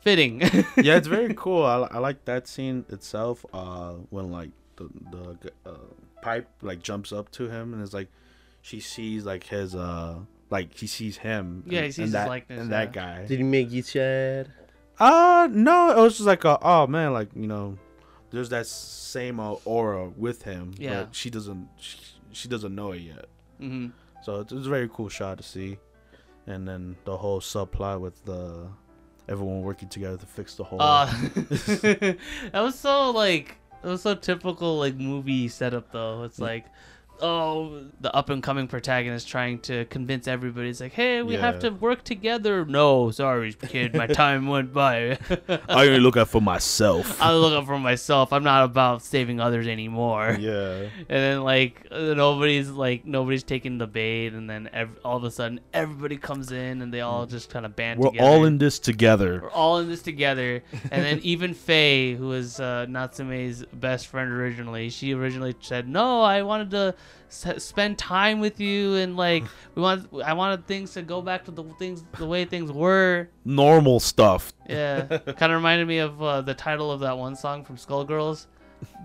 fitting. 0.00 0.40
yeah, 0.76 0.96
it's 0.96 1.08
very 1.08 1.34
cool. 1.34 1.64
I, 1.64 1.88
I 1.90 1.98
like 1.98 2.24
that 2.24 2.48
scene 2.48 2.84
itself. 2.88 3.44
Uh, 3.52 3.94
when 4.10 4.30
like 4.30 4.50
the 4.76 4.88
the 5.10 5.52
uh, 5.64 5.74
pipe 6.22 6.48
like 6.62 6.82
jumps 6.82 7.12
up 7.12 7.30
to 7.30 7.48
him 7.48 7.72
and 7.72 7.82
it's 7.82 7.94
like 7.94 8.08
she 8.62 8.80
sees 8.80 9.24
like 9.24 9.44
his 9.44 9.74
uh 9.74 10.16
like 10.50 10.70
she 10.74 10.86
sees 10.86 11.18
him. 11.18 11.64
Yeah, 11.66 11.80
he 11.80 11.84
and, 11.86 11.94
sees 11.94 11.98
and 11.98 12.04
his 12.06 12.12
that, 12.12 12.28
likeness, 12.28 12.60
and 12.60 12.70
yeah. 12.70 12.76
that 12.78 12.92
guy. 12.92 13.26
did 13.26 13.38
he 13.38 13.44
make 13.44 13.70
you 13.70 13.82
sad 13.82 14.50
Uh 14.98 15.48
no, 15.50 15.90
it 15.90 16.00
was 16.00 16.14
just 16.14 16.26
like 16.26 16.44
a, 16.44 16.58
oh 16.62 16.86
man, 16.86 17.12
like 17.12 17.28
you 17.34 17.46
know, 17.46 17.78
there's 18.30 18.48
that 18.50 18.66
same 18.66 19.40
uh, 19.40 19.54
aura 19.64 20.08
with 20.08 20.42
him. 20.42 20.74
Yeah. 20.78 21.04
But 21.04 21.14
she 21.14 21.30
doesn't 21.30 21.68
she, 21.78 21.98
she 22.32 22.48
doesn't 22.48 22.74
know 22.74 22.92
it 22.92 23.02
yet. 23.02 23.26
hmm 23.58 23.88
So 24.26 24.40
it's, 24.40 24.52
it's 24.52 24.66
a 24.66 24.68
very 24.68 24.90
cool 24.92 25.08
shot 25.08 25.36
to 25.36 25.44
see, 25.44 25.78
and 26.48 26.66
then 26.66 26.96
the 27.04 27.16
whole 27.16 27.38
subplot 27.40 28.00
with 28.00 28.24
the 28.24 28.66
everyone 29.28 29.62
working 29.62 29.88
together 29.88 30.16
to 30.16 30.26
fix 30.26 30.56
the 30.56 30.64
whole. 30.64 30.82
Uh, 30.82 31.06
that 31.46 32.18
was 32.54 32.76
so 32.76 33.12
like 33.12 33.58
that 33.82 33.88
was 33.88 34.02
so 34.02 34.16
typical 34.16 34.80
like 34.80 34.96
movie 34.96 35.46
setup 35.46 35.92
though. 35.92 36.24
It's 36.24 36.40
like 36.40 36.66
oh 37.22 37.82
the 38.00 38.14
up 38.14 38.30
and 38.30 38.42
coming 38.42 38.68
protagonist 38.68 39.26
trying 39.26 39.58
to 39.58 39.84
convince 39.86 40.28
everybody 40.28 40.68
it's 40.68 40.80
like 40.80 40.92
hey 40.92 41.22
we 41.22 41.34
have 41.34 41.58
to 41.58 41.70
work 41.70 42.04
together 42.04 42.64
no 42.64 43.10
sorry 43.10 43.52
kid 43.52 43.94
my 43.94 44.06
time 44.22 44.46
went 44.46 44.72
by 44.72 45.18
I 45.68 45.86
only 45.86 45.98
look 46.00 46.16
out 46.16 46.28
for 46.28 46.40
myself. 46.40 47.20
i 47.20 47.32
look 47.32 47.52
out 47.52 47.66
for 47.66 47.78
myself 47.78 48.32
i'm 48.32 48.44
not 48.44 48.64
about 48.64 49.02
saving 49.02 49.40
others 49.40 49.66
anymore 49.66 50.36
yeah. 50.38 50.82
and 50.98 51.06
then 51.08 51.42
like 51.42 51.86
uh, 51.90 52.14
nobody's 52.14 52.70
like 52.70 53.04
nobody's 53.04 53.42
taking 53.42 53.78
the 53.78 53.86
bait 53.86 54.28
and 54.34 54.48
then 54.48 54.68
ev- 54.72 54.98
all 55.04 55.16
of 55.16 55.24
a 55.24 55.30
sudden 55.30 55.58
everybody 55.72 56.16
comes 56.16 56.52
in 56.52 56.82
and 56.82 56.92
they 56.94 57.00
all 57.00 57.26
just 57.26 57.50
kind 57.50 57.64
of 57.66 57.74
band 57.74 57.96
Mm. 57.96 58.02
We're 58.02 58.10
together 58.10 58.28
all 58.28 58.44
in 58.44 58.58
this 58.58 58.78
together. 58.78 59.40
we're 59.42 59.50
all 59.50 59.78
in 59.78 59.88
this 59.88 60.02
together. 60.02 60.62
And 60.90 61.02
then 61.04 61.18
even 61.22 61.54
Faye, 61.54 62.14
who 62.14 62.28
was 62.28 62.60
uh, 62.60 62.84
Natsume's 62.88 63.64
best 63.72 64.08
friend 64.08 64.30
originally, 64.30 64.90
she 64.90 65.14
originally 65.14 65.54
said, 65.60 65.88
"No, 65.88 66.20
I 66.22 66.42
wanted 66.42 66.70
to 66.72 66.94
s- 67.28 67.62
spend 67.64 67.98
time 67.98 68.40
with 68.40 68.60
you, 68.60 68.94
and 68.96 69.16
like 69.16 69.44
we 69.74 69.82
want, 69.82 70.08
I 70.24 70.32
wanted 70.34 70.66
things 70.66 70.92
to 70.94 71.02
go 71.02 71.22
back 71.22 71.44
to 71.46 71.50
the 71.50 71.64
things, 71.78 72.04
the 72.18 72.26
way 72.26 72.44
things 72.44 72.70
were." 72.72 73.28
Normal 73.44 74.00
stuff. 74.00 74.52
Yeah, 74.68 75.02
kind 75.36 75.52
of 75.52 75.56
reminded 75.56 75.86
me 75.88 75.98
of 75.98 76.22
uh, 76.22 76.40
the 76.42 76.54
title 76.54 76.90
of 76.90 77.00
that 77.00 77.16
one 77.18 77.36
song 77.36 77.64
from 77.64 77.76
Skullgirls. 77.76 78.46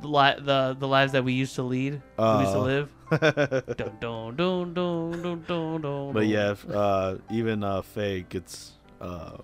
the 0.02 0.08
li- 0.08 0.36
the 0.40 0.76
the 0.80 0.88
lives 0.88 1.12
that 1.14 1.24
we 1.24 1.34
used 1.34 1.56
to 1.56 1.64
lead, 1.64 2.02
we 2.18 2.26
used 2.26 2.52
to 2.54 2.60
Uh. 2.60 2.62
live. 2.62 2.90
but 3.10 3.78
Dun, 3.78 3.92
dun, 4.00 4.36
dun, 4.36 4.74
dun, 4.74 5.22
dun, 5.22 5.44
dun, 5.48 5.82
dun, 6.14 6.28
yeah, 6.30 6.52
if, 6.52 6.70
uh, 6.70 7.16
even 7.30 7.64
uh, 7.64 7.82
Faye 7.82 8.26
gets 8.30 8.72
uh, 9.02 9.38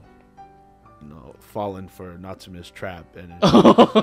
you 1.01 1.09
know, 1.09 1.35
fallen 1.39 1.87
for 1.87 2.17
Natsume's 2.17 2.69
trap, 2.71 3.05
and 3.15 3.33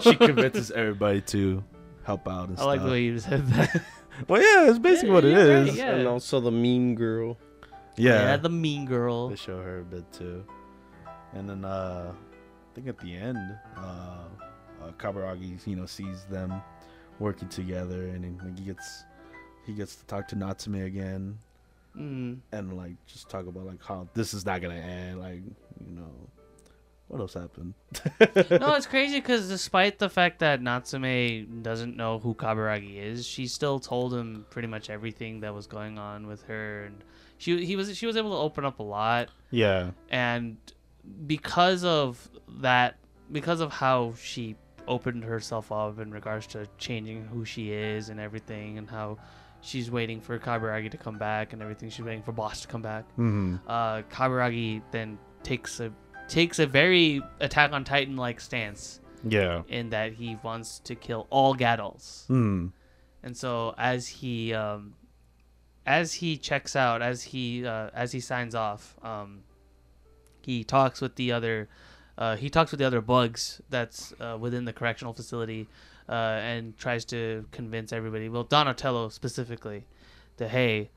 she 0.03 0.15
convinces 0.17 0.71
everybody 0.71 1.21
to 1.23 1.63
help 2.05 2.29
out 2.29 2.49
and 2.49 2.53
I 2.59 2.61
stuff. 2.61 2.67
like 2.67 2.83
the 2.83 2.91
way 2.91 3.03
you 3.03 3.19
said 3.19 3.47
that. 3.49 3.83
Well, 4.29 4.41
yeah, 4.41 4.69
it's 4.71 4.79
basically 4.79 5.09
Yeah, 5.09 5.15
what 5.15 5.25
it 5.25 5.37
is. 5.37 5.69
right, 5.71 5.79
yeah. 5.79 5.95
And 5.97 6.09
also 6.09 6.41
the 6.41 6.51
mean 6.53 6.95
girl. 6.95 7.37
Yeah, 7.97 8.37
the 8.37 8.49
mean 8.49 8.87
girl. 8.87 9.29
they 9.29 9.37
show 9.37 9.61
her 9.63 9.81
a 9.81 9.85
bit 9.85 10.11
too, 10.13 10.45
and 11.33 11.49
then 11.49 11.65
uh, 11.65 12.13
I 12.13 12.75
think 12.75 12.89
at 12.89 12.99
the 12.99 13.15
end, 13.15 13.39
uh, 13.77 13.81
uh, 14.83 14.91
Kaburagi, 14.99 15.65
you 15.67 15.77
know, 15.77 15.87
sees 15.87 16.25
them 16.25 16.61
working 17.21 17.49
together, 17.49 18.09
and 18.09 18.25
then 18.25 18.41
like, 18.45 18.59
he 18.59 18.65
gets 18.65 19.05
he 19.67 19.73
gets 19.73 19.95
to 19.97 20.05
talk 20.07 20.27
to 20.29 20.37
Natsume 20.37 20.75
again, 20.85 21.39
Mm. 21.97 22.39
and 22.51 22.77
like 22.77 22.95
just 23.07 23.31
talk 23.31 23.47
about 23.47 23.67
like 23.67 23.81
how 23.85 24.09
this 24.15 24.35
is 24.35 24.45
not 24.45 24.61
gonna 24.61 24.75
end, 24.75 25.21
like 25.21 25.41
you 25.87 25.95
know, 25.95 26.11
what 27.15 27.21
else 27.21 27.35
happened? 27.35 27.75
no, 28.61 28.75
it's 28.75 28.87
crazy 28.87 29.21
because 29.21 29.49
despite 29.49 30.01
the 30.01 30.09
fact 30.09 30.41
that 30.41 30.61
Natsume 30.61 31.63
doesn't 31.63 31.97
know 31.97 32.19
who 32.19 32.35
Kaburagi 32.35 33.01
is, 33.01 33.25
she 33.25 33.47
still 33.47 33.79
told 33.79 34.13
him 34.13 34.45
pretty 34.51 34.67
much 34.67 34.91
everything 34.91 35.39
that 35.41 35.55
was 35.55 35.69
going 35.69 35.97
on 35.97 36.27
with 36.27 36.43
her, 36.45 36.87
and 36.87 37.05
she 37.39 37.65
he 37.65 37.77
was 37.77 37.97
she 37.97 38.07
was 38.07 38.17
able 38.17 38.31
to 38.31 38.37
open 38.37 38.65
up 38.65 38.81
a 38.81 38.83
lot, 38.83 39.29
Yeah, 39.53 39.93
and 40.11 40.57
because 41.29 41.85
of 41.85 42.29
that, 42.59 42.97
because 43.31 43.61
of 43.61 43.71
how 43.71 44.15
she 44.21 44.57
opened 44.89 45.23
herself 45.23 45.71
up 45.71 46.01
in 46.01 46.11
regards 46.11 46.49
to 46.49 46.67
changing 46.79 47.27
who 47.27 47.45
she 47.45 47.71
is 47.71 48.09
and 48.09 48.19
everything, 48.19 48.77
and 48.77 48.91
how 48.91 49.19
she's 49.61 49.89
waiting 49.89 50.21
for 50.21 50.37
Kaburagi 50.37 50.91
to 50.91 50.97
come 50.97 51.17
back 51.17 51.53
and 51.53 51.63
everything, 51.63 51.91
she's 51.91 52.05
waiting 52.05 52.25
for 52.25 52.33
Boss 52.33 52.63
to 52.63 52.69
come 52.69 52.83
back 52.83 53.05
mm-hmm. 53.13 53.57
uh, 53.69 54.03
Kaburagi 54.03 54.83
then 54.91 55.17
takes 55.45 55.79
a 55.79 55.93
takes 56.29 56.59
a 56.59 56.67
very 56.67 57.23
Attack 57.41 57.73
on 57.73 57.85
Titan 57.85 58.17
like 58.17 58.41
stance 58.41 59.01
yeah, 59.27 59.63
in 59.69 59.91
that 59.91 60.15
he 60.15 60.39
wants 60.43 60.81
to 60.81 60.95
kill 60.95 61.27
all 61.31 61.55
Gadolls. 61.55 62.27
mm. 62.29 62.73
And 63.23 63.37
so 63.37 63.75
as 63.79 64.07
he 64.07 64.53
um, 64.53 64.95
as 65.87 66.15
he 66.15 66.37
checks 66.37 66.77
out, 66.77 67.03
as 67.03 67.23
he 67.23 67.67
uh, 67.67 67.91
as 67.95 68.13
he 68.13 68.21
signs 68.21 68.55
off, 68.55 68.97
um, 69.03 69.45
he 70.43 70.63
talks 70.63 71.01
with 71.01 71.17
the 71.17 71.33
other 71.33 71.69
uh, 72.19 72.37
he 72.37 72.51
talks 72.51 72.71
with 72.71 72.79
the 72.79 72.85
other 72.85 73.01
bugs 73.01 73.61
that's 73.71 74.13
uh, 74.21 74.37
within 74.39 74.65
the 74.65 74.73
correctional 74.73 75.13
facility 75.13 75.67
uh, 76.09 76.13
and 76.13 76.77
tries 76.77 77.05
to 77.07 77.47
convince 77.51 77.93
everybody, 77.93 78.29
well 78.29 78.45
Donatello 78.45 79.09
specifically, 79.09 79.87
that 80.37 80.49
hey, 80.49 80.91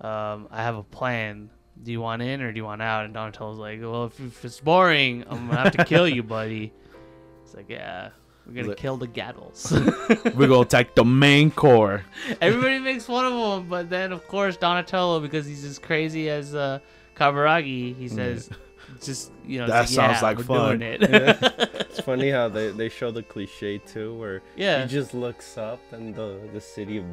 um, 0.00 0.48
I 0.50 0.62
have 0.62 0.76
a 0.76 0.82
plan. 0.82 1.50
Do 1.82 1.92
you 1.92 2.00
want 2.00 2.20
in 2.22 2.42
or 2.42 2.52
do 2.52 2.56
you 2.58 2.64
want 2.64 2.82
out? 2.82 3.04
And 3.06 3.14
Donatello's 3.14 3.58
like, 3.58 3.80
well, 3.80 4.04
if, 4.06 4.20
if 4.20 4.44
it's 4.44 4.60
boring, 4.60 5.24
I'm 5.28 5.48
gonna 5.48 5.60
have 5.60 5.72
to 5.76 5.84
kill 5.84 6.06
you, 6.08 6.22
buddy. 6.22 6.72
It's 7.42 7.54
like, 7.54 7.70
yeah, 7.70 8.10
we're 8.46 8.52
gonna 8.54 8.68
Like- 8.68 8.76
kill 8.76 8.96
the 8.96 9.08
Gadolls. 9.08 9.70
we're 10.36 10.46
gonna 10.48 10.60
attack 10.60 10.94
the 10.94 11.04
main 11.04 11.50
core. 11.50 12.02
Everybody 12.40 12.78
makes 12.80 13.06
fun 13.06 13.24
of 13.24 13.62
him, 13.62 13.68
but 13.68 13.88
then 13.88 14.12
of 14.12 14.26
course 14.28 14.56
Donatello, 14.56 15.20
because 15.20 15.46
he's 15.46 15.64
as 15.64 15.78
crazy 15.78 16.28
as 16.28 16.54
uh, 16.54 16.80
he 17.18 18.08
says, 18.08 18.50
"Just 19.02 19.32
you 19.46 19.58
know, 19.60 19.66
That 19.66 19.84
it's 19.84 19.92
yeah, 19.92 20.08
sounds 20.12 20.22
like 20.22 20.38
we're 20.38 20.44
fun." 20.44 20.78
Doing 20.78 20.98
it. 21.02 21.66
It's 21.90 21.98
funny 22.06 22.30
how 22.30 22.48
they, 22.48 22.70
they 22.70 22.88
show 22.88 23.10
the 23.10 23.22
cliche 23.24 23.78
too, 23.78 24.14
where 24.16 24.42
yeah, 24.54 24.82
he 24.82 24.88
just 24.88 25.12
looks 25.12 25.58
up 25.58 25.80
and 25.92 26.14
the 26.14 26.38
the 26.52 26.60
city 26.60 27.04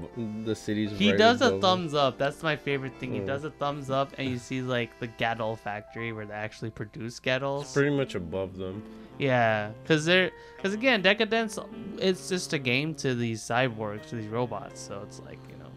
the 0.46 0.54
city's. 0.54 0.92
he 0.92 1.10
right 1.10 1.18
does 1.18 1.42
a 1.42 1.48
above 1.48 1.62
thumbs 1.62 1.94
up. 1.96 2.20
That's 2.20 2.44
my 2.44 2.56
favorite 2.56 2.94
thing. 3.00 3.12
He 3.12 3.20
Mm. 3.22 3.26
does 3.26 3.44
a 3.44 3.50
thumbs 3.50 3.90
up, 3.90 4.14
and 4.20 4.30
you 4.30 4.38
see 4.38 4.62
like 4.62 4.92
the 5.00 5.08
Gadoll 5.08 5.58
factory 5.58 6.14
where 6.14 6.28
they 6.28 6.36
actually 6.36 6.70
produce 6.70 7.20
Gadolls. 7.20 7.74
Pretty 7.74 7.90
much 7.90 8.14
above 8.14 8.56
them. 8.58 8.84
Yeah, 9.18 9.72
because 9.82 10.06
they're 10.06 10.30
because 10.58 10.76
again, 10.76 11.02
Decadence, 11.02 11.58
it's 11.98 12.30
just 12.30 12.54
a 12.54 12.60
game 12.60 12.94
to 12.96 13.16
these 13.16 13.42
cyborgs, 13.42 14.08
to 14.10 14.16
these 14.16 14.28
robots. 14.30 14.80
So 14.80 15.02
it's 15.08 15.20
like 15.22 15.40
you 15.50 15.58
know, 15.58 15.72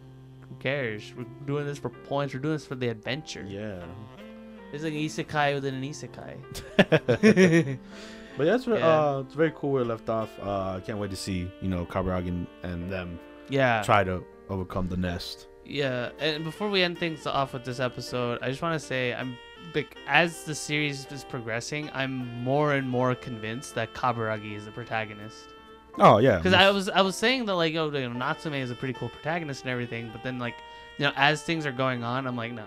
who 0.46 0.54
cares? 0.56 1.14
We're 1.16 1.24
doing 1.46 1.64
this 1.64 1.78
for 1.78 1.88
points. 1.88 2.34
We're 2.34 2.40
doing 2.40 2.56
this 2.56 2.66
for 2.66 2.74
the 2.74 2.88
adventure. 2.88 3.46
Yeah, 3.48 3.82
It's 4.72 4.84
like 4.84 4.92
an 4.92 4.98
isekai 4.98 5.54
within 5.54 5.74
an 5.74 5.82
isekai. 5.82 6.36
but 8.36 8.44
that's 8.44 8.66
Yeah. 8.66 8.74
uh, 8.74 9.20
it's 9.24 9.34
very 9.34 9.52
cool 9.54 9.72
where 9.72 9.82
it 9.82 9.86
left 9.86 10.08
off. 10.08 10.30
Uh, 10.40 10.76
I 10.76 10.80
can't 10.80 10.98
wait 10.98 11.10
to 11.10 11.16
see 11.16 11.50
you 11.60 11.68
know 11.68 11.84
Kaburagi 11.86 12.28
and, 12.28 12.46
and 12.62 12.90
them 12.90 13.18
yeah, 13.48 13.82
try 13.82 14.04
to 14.04 14.22
overcome 14.48 14.88
the 14.88 14.96
nest. 14.96 15.48
yeah. 15.64 16.10
And 16.18 16.44
before 16.44 16.70
we 16.70 16.82
end 16.82 16.98
things 16.98 17.26
off 17.26 17.52
with 17.52 17.64
this 17.64 17.80
episode, 17.80 18.38
I 18.42 18.48
just 18.48 18.62
want 18.62 18.80
to 18.80 18.84
say 18.84 19.12
I'm 19.14 19.36
like 19.74 19.96
as 20.06 20.44
the 20.44 20.54
series 20.54 21.06
is 21.12 21.24
progressing, 21.24 21.90
I'm 21.92 22.42
more 22.42 22.74
and 22.74 22.88
more 22.88 23.14
convinced 23.14 23.74
that 23.74 23.92
Kaburagi 23.94 24.56
is 24.56 24.64
the 24.64 24.70
protagonist. 24.72 25.44
Oh 25.98 26.18
yeah, 26.18 26.36
Because 26.36 26.54
I 26.54 26.70
was 26.70 26.88
I 26.88 27.00
was 27.02 27.16
saying 27.16 27.44
that 27.46 27.54
like 27.56 27.74
oh 27.74 27.86
you 27.90 28.08
know, 28.08 28.12
Natsume 28.12 28.54
is 28.54 28.70
a 28.70 28.74
pretty 28.76 28.94
cool 28.94 29.08
protagonist 29.08 29.62
and 29.62 29.70
everything, 29.70 30.10
but 30.12 30.22
then 30.22 30.38
like 30.38 30.54
you 30.98 31.04
know 31.06 31.12
as 31.16 31.42
things 31.42 31.66
are 31.66 31.72
going 31.72 32.04
on, 32.04 32.26
I'm 32.28 32.36
like 32.36 32.52
no, 32.52 32.64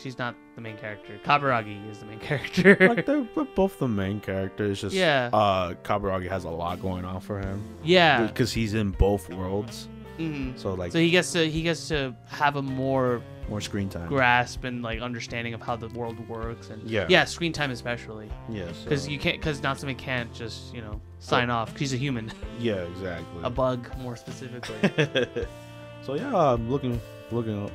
she's 0.00 0.16
not 0.18 0.34
the 0.58 0.62
main 0.62 0.76
character. 0.76 1.16
Kaburagi 1.24 1.88
is 1.88 1.98
the 2.00 2.06
main 2.06 2.18
character. 2.30 2.76
like 2.80 3.06
they're, 3.06 3.24
they're 3.36 3.44
both 3.44 3.78
the 3.78 3.86
main 3.86 4.18
characters. 4.20 4.80
Just 4.80 4.94
Yeah. 4.94 5.30
uh, 5.32 5.74
Kaburagi 5.84 6.28
has 6.28 6.42
a 6.44 6.50
lot 6.50 6.82
going 6.82 7.04
on 7.04 7.20
for 7.20 7.38
him 7.38 7.62
yeah. 7.84 8.26
because 8.26 8.52
he's 8.52 8.74
in 8.74 8.90
both 8.90 9.32
worlds. 9.32 9.88
hmm 10.16 10.50
So 10.56 10.74
like 10.74 10.90
So 10.90 10.98
he 10.98 11.10
gets 11.10 11.30
to 11.32 11.48
he 11.48 11.62
gets 11.62 11.86
to 11.88 12.12
have 12.26 12.56
a 12.56 12.62
more 12.62 13.22
more 13.48 13.60
screen 13.62 13.88
time. 13.88 14.08
grasp 14.08 14.64
and 14.64 14.82
like 14.82 15.00
understanding 15.00 15.54
of 15.54 15.62
how 15.62 15.76
the 15.76 15.88
world 15.90 16.18
works 16.28 16.68
and 16.70 16.82
Yeah. 16.82 17.06
yeah 17.08 17.24
screen 17.24 17.52
time 17.52 17.70
especially 17.70 18.28
Yes. 18.50 18.82
because 18.82 19.08
you 19.08 19.18
can't 19.18 19.38
because 19.40 19.62
Natsume 19.62 19.94
can't 19.94 20.30
just 20.34 20.74
you 20.74 20.82
know 20.82 21.00
sign 21.20 21.48
off 21.50 21.70
'cause 21.70 21.78
he's 21.80 21.94
a 21.94 21.96
human 21.96 22.30
Yeah, 22.58 22.82
exactly. 22.92 23.40
a 23.44 23.48
bug 23.48 23.88
more 23.98 24.16
specifically 24.16 24.76
so 26.02 26.14
yeah, 26.14 26.34
I'm 26.36 26.68
looking 26.68 27.00
looking 27.30 27.70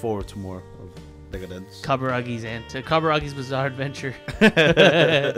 forward 0.00 0.28
to 0.28 0.38
more 0.38 0.58
of 0.82 0.88
Decadence. 1.30 1.80
Kaburagi's 1.82 2.44
and 2.44 2.68
to 2.70 2.82
Kaburagi's 2.82 3.34
Bizarre 3.34 3.66
Adventure 3.66 4.14
no, 4.40 5.32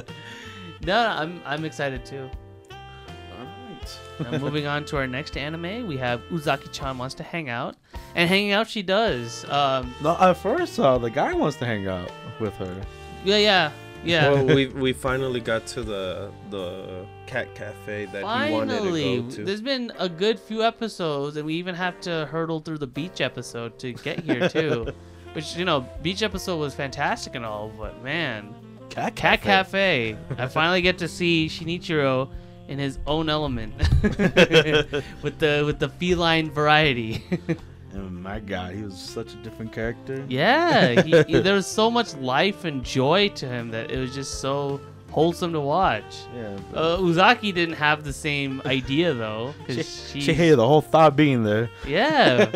no 0.85 0.99
I'm 1.09 1.40
I'm 1.45 1.64
excited 1.64 2.04
too 2.04 2.28
Alright. 2.71 3.99
now 4.33 4.38
moving 4.38 4.66
on 4.66 4.85
to 4.87 4.97
our 4.97 5.07
next 5.07 5.37
anime 5.37 5.87
we 5.87 5.97
have 5.97 6.21
Uzaki-chan 6.30 6.99
wants 6.99 7.14
to 7.16 7.23
hang 7.23 7.49
out 7.49 7.76
and 8.14 8.28
hanging 8.28 8.52
out 8.52 8.68
she 8.68 8.83
does 8.83 9.45
um 9.50 9.95
No, 10.02 10.16
at 10.21 10.35
first 10.35 10.78
uh, 10.78 10.99
the 10.99 11.11
guy 11.11 11.33
wants 11.35 11.57
to 11.59 11.64
hang 11.64 11.87
out 11.88 12.11
with 12.40 12.54
her. 12.54 12.80
yeah 13.25 13.37
yeah 13.38 13.71
yeah 14.04 14.30
Well, 14.30 14.47
we 14.54 14.66
we 14.68 14.92
finally 14.92 15.40
got 15.40 15.66
to 15.68 15.83
the 15.83 16.30
the 16.50 17.04
cat 17.26 17.52
cafe 17.54 18.04
that 18.07 18.18
he 18.21 18.52
wanted 18.52 18.78
to 18.83 19.23
go 19.25 19.30
to. 19.30 19.45
there's 19.45 19.61
been 19.61 19.92
a 19.99 20.09
good 20.09 20.38
few 20.38 20.62
episodes, 20.62 21.37
and 21.37 21.45
we 21.45 21.54
even 21.54 21.75
have 21.75 22.00
to 22.02 22.26
hurdle 22.26 22.61
through 22.61 22.78
the 22.78 22.87
beach 22.87 23.21
episode 23.21 23.76
to 23.80 23.92
get 23.95 24.21
here 24.21 24.49
too. 24.49 24.87
Which 25.38 25.54
you 25.54 25.64
know, 25.64 25.87
beach 26.02 26.25
episode 26.25 26.57
was 26.57 26.75
fantastic 26.75 27.37
and 27.37 27.45
all, 27.47 27.68
but 27.78 28.02
man, 28.02 28.52
Cat 28.90 29.14
Cat 29.14 29.40
Cafe, 29.40 30.16
I 30.37 30.47
finally 30.49 30.83
get 30.83 30.99
to 30.99 31.07
see 31.07 31.47
Shinichiro 31.49 32.28
in 32.66 32.80
his 32.80 32.99
own 33.07 33.28
element 33.28 33.73
with 34.02 35.38
the 35.38 35.62
with 35.64 35.78
the 35.78 35.88
feline 35.88 36.50
variety. 36.50 37.23
Oh 37.95 38.00
my 38.11 38.38
god, 38.40 38.75
he 38.75 38.83
was 38.83 38.99
such 38.99 39.33
a 39.33 39.37
different 39.37 39.73
character. 39.73 40.25
yeah, 40.28 41.00
he, 41.02 41.23
he- 41.23 41.38
there 41.47 41.54
was 41.54 41.66
so 41.66 41.88
much 41.90 42.14
life 42.16 42.64
and 42.64 42.83
joy 42.85 43.28
to 43.37 43.47
him 43.47 43.71
that 43.71 43.90
it 43.92 43.99
was 43.99 44.12
just 44.14 44.40
so 44.40 44.80
wholesome 45.10 45.52
to 45.52 45.60
watch. 45.60 46.04
Yeah. 46.34 46.56
Uh, 46.74 46.96
Uzaki 46.98 47.52
didn't 47.54 47.74
have 47.76 48.04
the 48.04 48.12
same 48.12 48.60
idea 48.66 49.14
though, 49.14 49.54
she, 49.60 49.64
because 49.66 50.10
she 50.12 50.34
hated 50.34 50.56
the 50.56 50.66
whole 50.66 50.80
thought 50.82 51.16
being 51.16 51.42
there. 51.44 51.70
Yeah. 51.86 52.48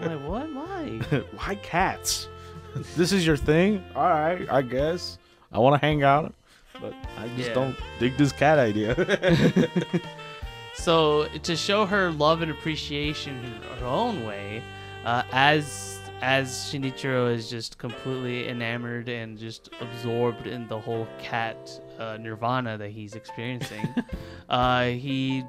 I'm 0.00 0.20
like, 0.22 0.28
what? 0.28 0.52
Why? 0.52 1.00
Why 1.36 1.54
cats? 1.56 2.28
this 2.96 3.12
is 3.12 3.26
your 3.26 3.36
thing? 3.36 3.82
All 3.94 4.02
right, 4.08 4.46
I 4.50 4.62
guess. 4.62 5.18
I 5.52 5.58
want 5.60 5.80
to 5.80 5.86
hang 5.86 6.02
out, 6.02 6.34
but 6.80 6.92
I 7.16 7.28
just 7.36 7.48
Yeah. 7.50 7.54
don't 7.54 7.76
dig 8.00 8.16
this 8.16 8.32
cat 8.32 8.58
idea. 8.58 8.94
So 10.74 11.26
to 11.44 11.54
show 11.56 11.86
her 11.86 12.10
love 12.10 12.42
and 12.42 12.50
appreciation 12.50 13.36
in 13.44 13.78
her 13.78 13.86
own 13.86 14.26
way, 14.26 14.60
uh, 15.04 15.22
as 15.32 15.93
as 16.24 16.48
Shinichiro 16.72 17.30
is 17.32 17.50
just 17.50 17.76
completely 17.76 18.48
enamored 18.48 19.10
and 19.10 19.36
just 19.36 19.68
absorbed 19.80 20.46
in 20.46 20.66
the 20.68 20.78
whole 20.80 21.06
cat 21.18 21.70
uh, 21.98 22.16
nirvana 22.18 22.78
that 22.78 22.90
he's 22.90 23.14
experiencing, 23.14 23.86
uh, 24.48 24.84
he, 24.86 25.44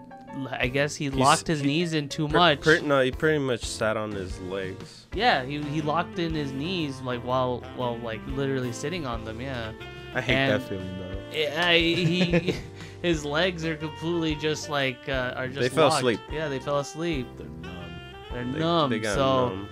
I 0.51 0.67
guess 0.67 0.93
he 0.93 1.09
locked 1.09 1.47
his 1.47 1.61
he- 1.61 1.67
knees 1.67 1.93
in 1.93 2.09
too 2.09 2.27
much. 2.27 2.65
no, 2.83 3.01
he 3.01 3.11
pretty 3.11 3.39
much 3.39 3.63
sat 3.63 3.95
on 3.95 4.11
his 4.11 4.37
legs. 4.41 5.07
yeah, 5.13 5.45
he, 5.45 5.61
he 5.61 5.81
locked 5.81 6.19
in 6.19 6.33
his 6.33 6.51
knees 6.51 6.99
like 7.01 7.21
while 7.21 7.63
while 7.77 7.97
like 7.99 8.19
literally 8.27 8.73
sitting 8.73 9.05
on 9.07 9.23
them. 9.23 9.39
Yeah. 9.39 9.71
I 10.13 10.19
hate 10.21 10.33
And- 10.35 10.61
that 10.61 10.67
feeling 10.67 10.97
though. 10.99 11.11
I, 11.57 11.77
he 11.77 12.55
his 13.01 13.23
legs 13.25 13.65
are 13.65 13.75
completely 13.77 14.35
just 14.35 14.69
like 14.69 14.97
uh, 15.07 15.33
are 15.37 15.47
just 15.47 15.59
They 15.59 15.69
fell 15.69 15.85
locked. 15.87 15.99
asleep. 15.99 16.19
Yeah, 16.31 16.47
they 16.49 16.59
fell 16.59 16.79
asleep. 16.79 17.27
They're 17.37 17.47
numb. 17.47 17.91
They're 18.33 18.43
They- 18.45 18.59
numb. 18.59 18.89
they 18.89 18.99
got 18.99 19.15
so 19.15 19.49
numb. 19.49 19.69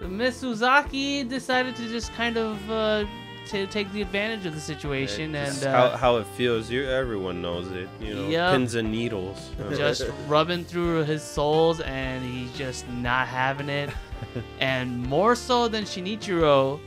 Miss 0.00 0.42
Uzaki 0.42 1.28
decided 1.28 1.74
to 1.76 1.88
just 1.88 2.12
kind 2.14 2.36
of 2.36 2.70
uh, 2.70 3.04
to 3.48 3.66
take 3.66 3.90
the 3.92 4.02
advantage 4.02 4.46
of 4.46 4.54
the 4.54 4.60
situation 4.60 5.34
It's 5.34 5.62
and 5.64 5.74
how, 5.74 5.84
uh, 5.84 5.96
how 5.96 6.16
it 6.18 6.26
feels. 6.28 6.70
You 6.70 6.88
everyone 6.88 7.40
knows 7.42 7.70
it. 7.72 7.88
You 8.00 8.14
know, 8.14 8.28
Yep. 8.28 8.50
pins 8.52 8.74
and 8.74 8.90
needles. 8.92 9.50
just 9.70 10.04
rubbing 10.26 10.64
through 10.64 11.04
his 11.04 11.22
soles, 11.22 11.80
and 11.80 12.24
he's 12.24 12.52
just 12.56 12.88
not 12.90 13.26
having 13.26 13.68
it. 13.68 13.90
and 14.60 15.02
more 15.06 15.34
so 15.34 15.68
than 15.68 15.84
Shinichiro 15.84 16.78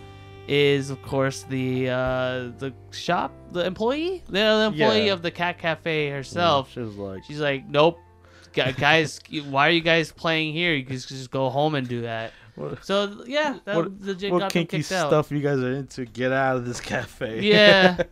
is, 0.48 0.90
of 0.90 1.02
course, 1.02 1.44
the 1.50 1.90
uh, 1.90 2.52
the 2.60 2.74
shop, 2.92 3.32
the 3.52 3.66
employee, 3.66 4.24
the, 4.28 4.32
the 4.34 4.66
employee 4.74 5.08
Yeah. 5.08 5.14
of 5.14 5.22
the 5.22 5.32
cat 5.32 5.58
cafe 5.58 6.10
herself. 6.10 6.72
She 6.72 6.80
was 6.80 6.96
like, 6.96 7.24
She's 7.26 7.40
like, 7.40 7.68
nope. 7.68 8.00
Guys, 8.54 9.20
why 9.50 9.68
are 9.68 9.72
you 9.72 9.80
guys 9.82 10.12
playing 10.12 10.54
here? 10.54 10.74
You 10.74 10.84
can 10.86 10.98
just 10.98 11.32
go 11.32 11.50
home 11.50 11.74
and 11.76 11.88
do 11.88 12.02
that. 12.02 12.34
What, 12.56 12.84
So 12.84 13.24
yeah, 13.26 13.60
that 13.66 13.76
what, 13.76 14.02
legit 14.02 14.32
what 14.32 14.40
got 14.40 14.54
them 14.54 14.62
kinky 14.62 14.78
kicked 14.78 14.92
out. 14.92 15.10
stuff 15.10 15.32
you 15.32 15.40
guys 15.40 15.60
are 15.60 15.74
into? 15.74 16.06
Get 16.06 16.32
out 16.32 16.58
of 16.58 16.66
this 16.66 16.82
cafe. 16.82 17.42
Yeah. 17.42 18.02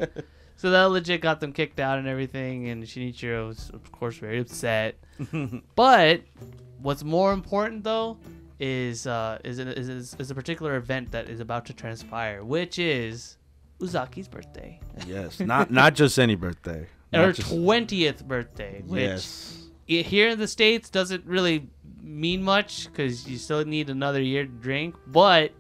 So 0.60 0.72
that 0.72 0.91
legit 0.91 1.22
got 1.22 1.39
them 1.39 1.53
kicked 1.53 1.79
out 1.79 2.00
and 2.00 2.08
everything, 2.10 2.67
and 2.67 2.84
Shinichiro 2.84 3.48
was, 3.48 3.72
of 3.74 3.89
course, 3.93 4.17
very 4.17 4.39
upset. 4.39 4.96
but 5.75 6.19
what's 6.81 7.01
more 7.01 7.31
important 7.31 7.86
though 7.86 8.17
is 8.60 9.08
uh, 9.08 9.39
is, 9.46 9.60
an, 9.60 9.69
is 9.69 9.88
is 9.88 10.15
is 10.19 10.31
a 10.31 10.36
particular 10.36 10.75
event 10.75 11.12
that 11.12 11.29
is 11.29 11.39
about 11.39 11.65
to 11.67 11.74
transpire, 11.74 12.43
which 12.43 12.77
is 12.77 13.38
Uzaki's 13.79 14.27
birthday, 14.27 14.79
yes. 15.08 15.39
Not 15.39 15.72
not 15.72 15.96
just 15.96 16.19
any 16.19 16.36
birthday. 16.36 16.88
her 17.13 17.27
Not 17.27 17.36
twentieth 17.38 18.27
birthday, 18.27 18.84
which 18.86 19.01
yes. 19.01 19.69
here 19.86 20.27
in 20.27 20.39
the 20.39 20.48
states 20.48 20.89
doesn't 20.89 21.25
really 21.25 21.69
mean 22.01 22.44
much 22.44 22.86
because 22.88 23.27
you 23.27 23.38
still 23.38 23.63
need 23.65 23.89
another 23.89 24.22
year 24.22 24.44
to 24.46 24.51
drink, 24.51 24.96
but 25.08 25.51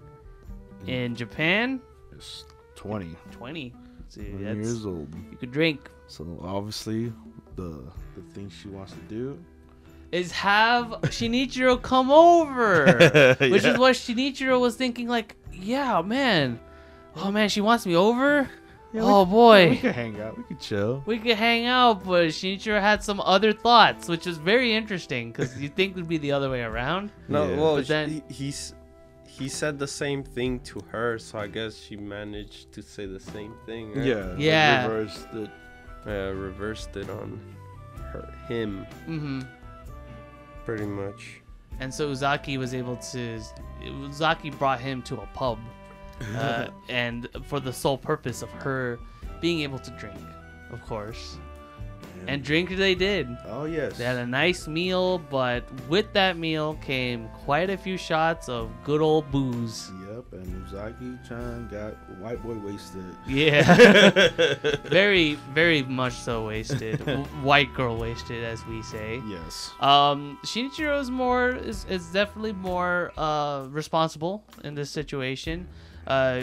mm. 0.83 0.87
in 0.89 1.15
Japan, 1.15 1.79
It's 2.11 2.45
twenty. 2.75 3.15
twenty. 3.31 3.73
See, 4.07 4.23
20 4.23 4.43
that's, 4.43 4.55
years 4.57 4.85
old. 4.85 5.13
you 5.31 5.37
could 5.37 5.51
drink. 5.51 5.89
So 6.07 6.39
obviously, 6.43 7.13
the 7.55 7.83
the 8.15 8.21
thing 8.33 8.49
she 8.49 8.67
wants 8.69 8.93
to 8.93 8.99
do. 9.07 9.37
is 10.11 10.31
have 10.31 10.87
Shinichiro 11.03 11.79
come 11.79 12.09
over. 12.11 12.85
Which 13.39 13.63
Yeah. 13.63 13.73
is 13.73 13.77
what 13.77 13.93
Shinichiro 13.95 14.59
was 14.59 14.75
thinking, 14.75 15.07
like, 15.07 15.35
yeah, 15.53 16.01
man. 16.01 16.59
Oh, 17.15 17.31
man, 17.31 17.49
she 17.49 17.61
wants 17.61 17.85
me 17.85 17.95
over? 17.95 18.49
Yeah, 18.91 19.01
oh, 19.03 19.23
we, 19.23 19.29
boy. 19.31 19.69
we 19.69 19.77
could 19.77 19.91
hang 19.93 20.19
out. 20.19 20.35
We 20.37 20.43
could 20.43 20.59
chill. 20.59 21.03
We 21.05 21.19
could 21.19 21.37
hang 21.37 21.65
out, 21.67 22.03
but 22.03 22.27
Shinichiro 22.29 22.81
had 22.81 23.03
some 23.03 23.19
other 23.21 23.53
thoughts, 23.53 24.07
which 24.07 24.25
is 24.25 24.37
very 24.37 24.73
interesting 24.73 25.31
because 25.31 25.59
you 25.61 25.69
think 25.69 25.95
would 25.95 26.07
be 26.07 26.17
the 26.17 26.31
other 26.31 26.49
way 26.49 26.63
around. 26.63 27.11
No, 27.27 27.47
Yeah. 27.49 27.57
well, 27.57 27.75
But 27.75 27.87
then- 27.87 28.09
he, 28.27 28.33
he's 28.33 28.73
he 29.27 29.47
said 29.47 29.79
the 29.79 29.87
same 29.87 30.21
thing 30.23 30.59
to 30.61 30.81
her, 30.91 31.17
so 31.17 31.39
I 31.39 31.47
guess 31.47 31.77
she 31.77 31.95
managed 31.95 32.73
to 32.73 32.81
say 32.81 33.05
the 33.05 33.19
same 33.21 33.53
thing. 33.65 33.93
Right? 33.93 34.05
Yeah. 34.05 34.25
like 34.25 34.39
Yeah. 34.39 34.87
reverse 34.87 35.25
the. 35.31 35.49
Uh, 36.07 36.31
reversed 36.33 36.95
it 36.97 37.09
on 37.09 37.39
her, 38.11 38.33
him, 38.47 38.85
hmm 39.05 39.41
pretty 40.65 40.85
much. 40.85 41.41
And 41.79 41.93
so 41.93 42.09
Uzaki 42.11 42.57
was 42.57 42.73
able 42.73 42.95
to. 43.13 43.39
Uzaki 43.83 44.57
brought 44.57 44.79
him 44.79 45.01
to 45.03 45.15
a 45.21 45.27
pub, 45.33 45.59
uh, 46.35 46.67
and 46.89 47.27
for 47.45 47.59
the 47.59 47.73
sole 47.73 47.97
purpose 47.97 48.41
of 48.41 48.49
her 48.51 48.99
being 49.41 49.61
able 49.61 49.79
to 49.79 49.91
drink, 49.91 50.19
of 50.71 50.81
course. 50.85 51.37
And 52.27 52.43
drink 52.43 52.75
they 52.75 52.95
did. 52.95 53.27
Oh 53.47 53.65
yes. 53.65 53.97
They 53.97 54.03
had 54.03 54.17
a 54.17 54.27
nice 54.27 54.67
meal, 54.67 55.17
but 55.17 55.63
with 55.87 56.11
that 56.13 56.37
meal 56.37 56.77
came 56.81 57.27
quite 57.45 57.69
a 57.69 57.77
few 57.77 57.97
shots 57.97 58.49
of 58.49 58.69
good 58.83 59.01
old 59.01 59.31
booze. 59.31 59.91
Yep. 60.07 60.33
And 60.33 60.67
Uzaki-chan 60.67 61.69
got 61.69 61.93
white 62.19 62.43
boy 62.43 62.55
wasted. 62.55 63.03
Yeah. 63.27 63.63
very, 64.89 65.35
very 65.53 65.83
much 65.83 66.13
so 66.13 66.47
wasted. 66.47 66.99
White 67.43 67.73
girl 67.73 67.97
wasted, 67.97 68.43
as 68.43 68.65
we 68.65 68.81
say. 68.83 69.21
Yes. 69.27 69.71
Um, 69.79 70.37
Shinichiro 70.43 70.99
is 70.99 71.09
more 71.09 71.51
is, 71.51 71.85
is 71.89 72.05
definitely 72.07 72.53
more 72.53 73.11
uh, 73.17 73.67
responsible 73.69 74.43
in 74.63 74.75
this 74.75 74.89
situation. 74.89 75.67
Uh, 76.09 76.41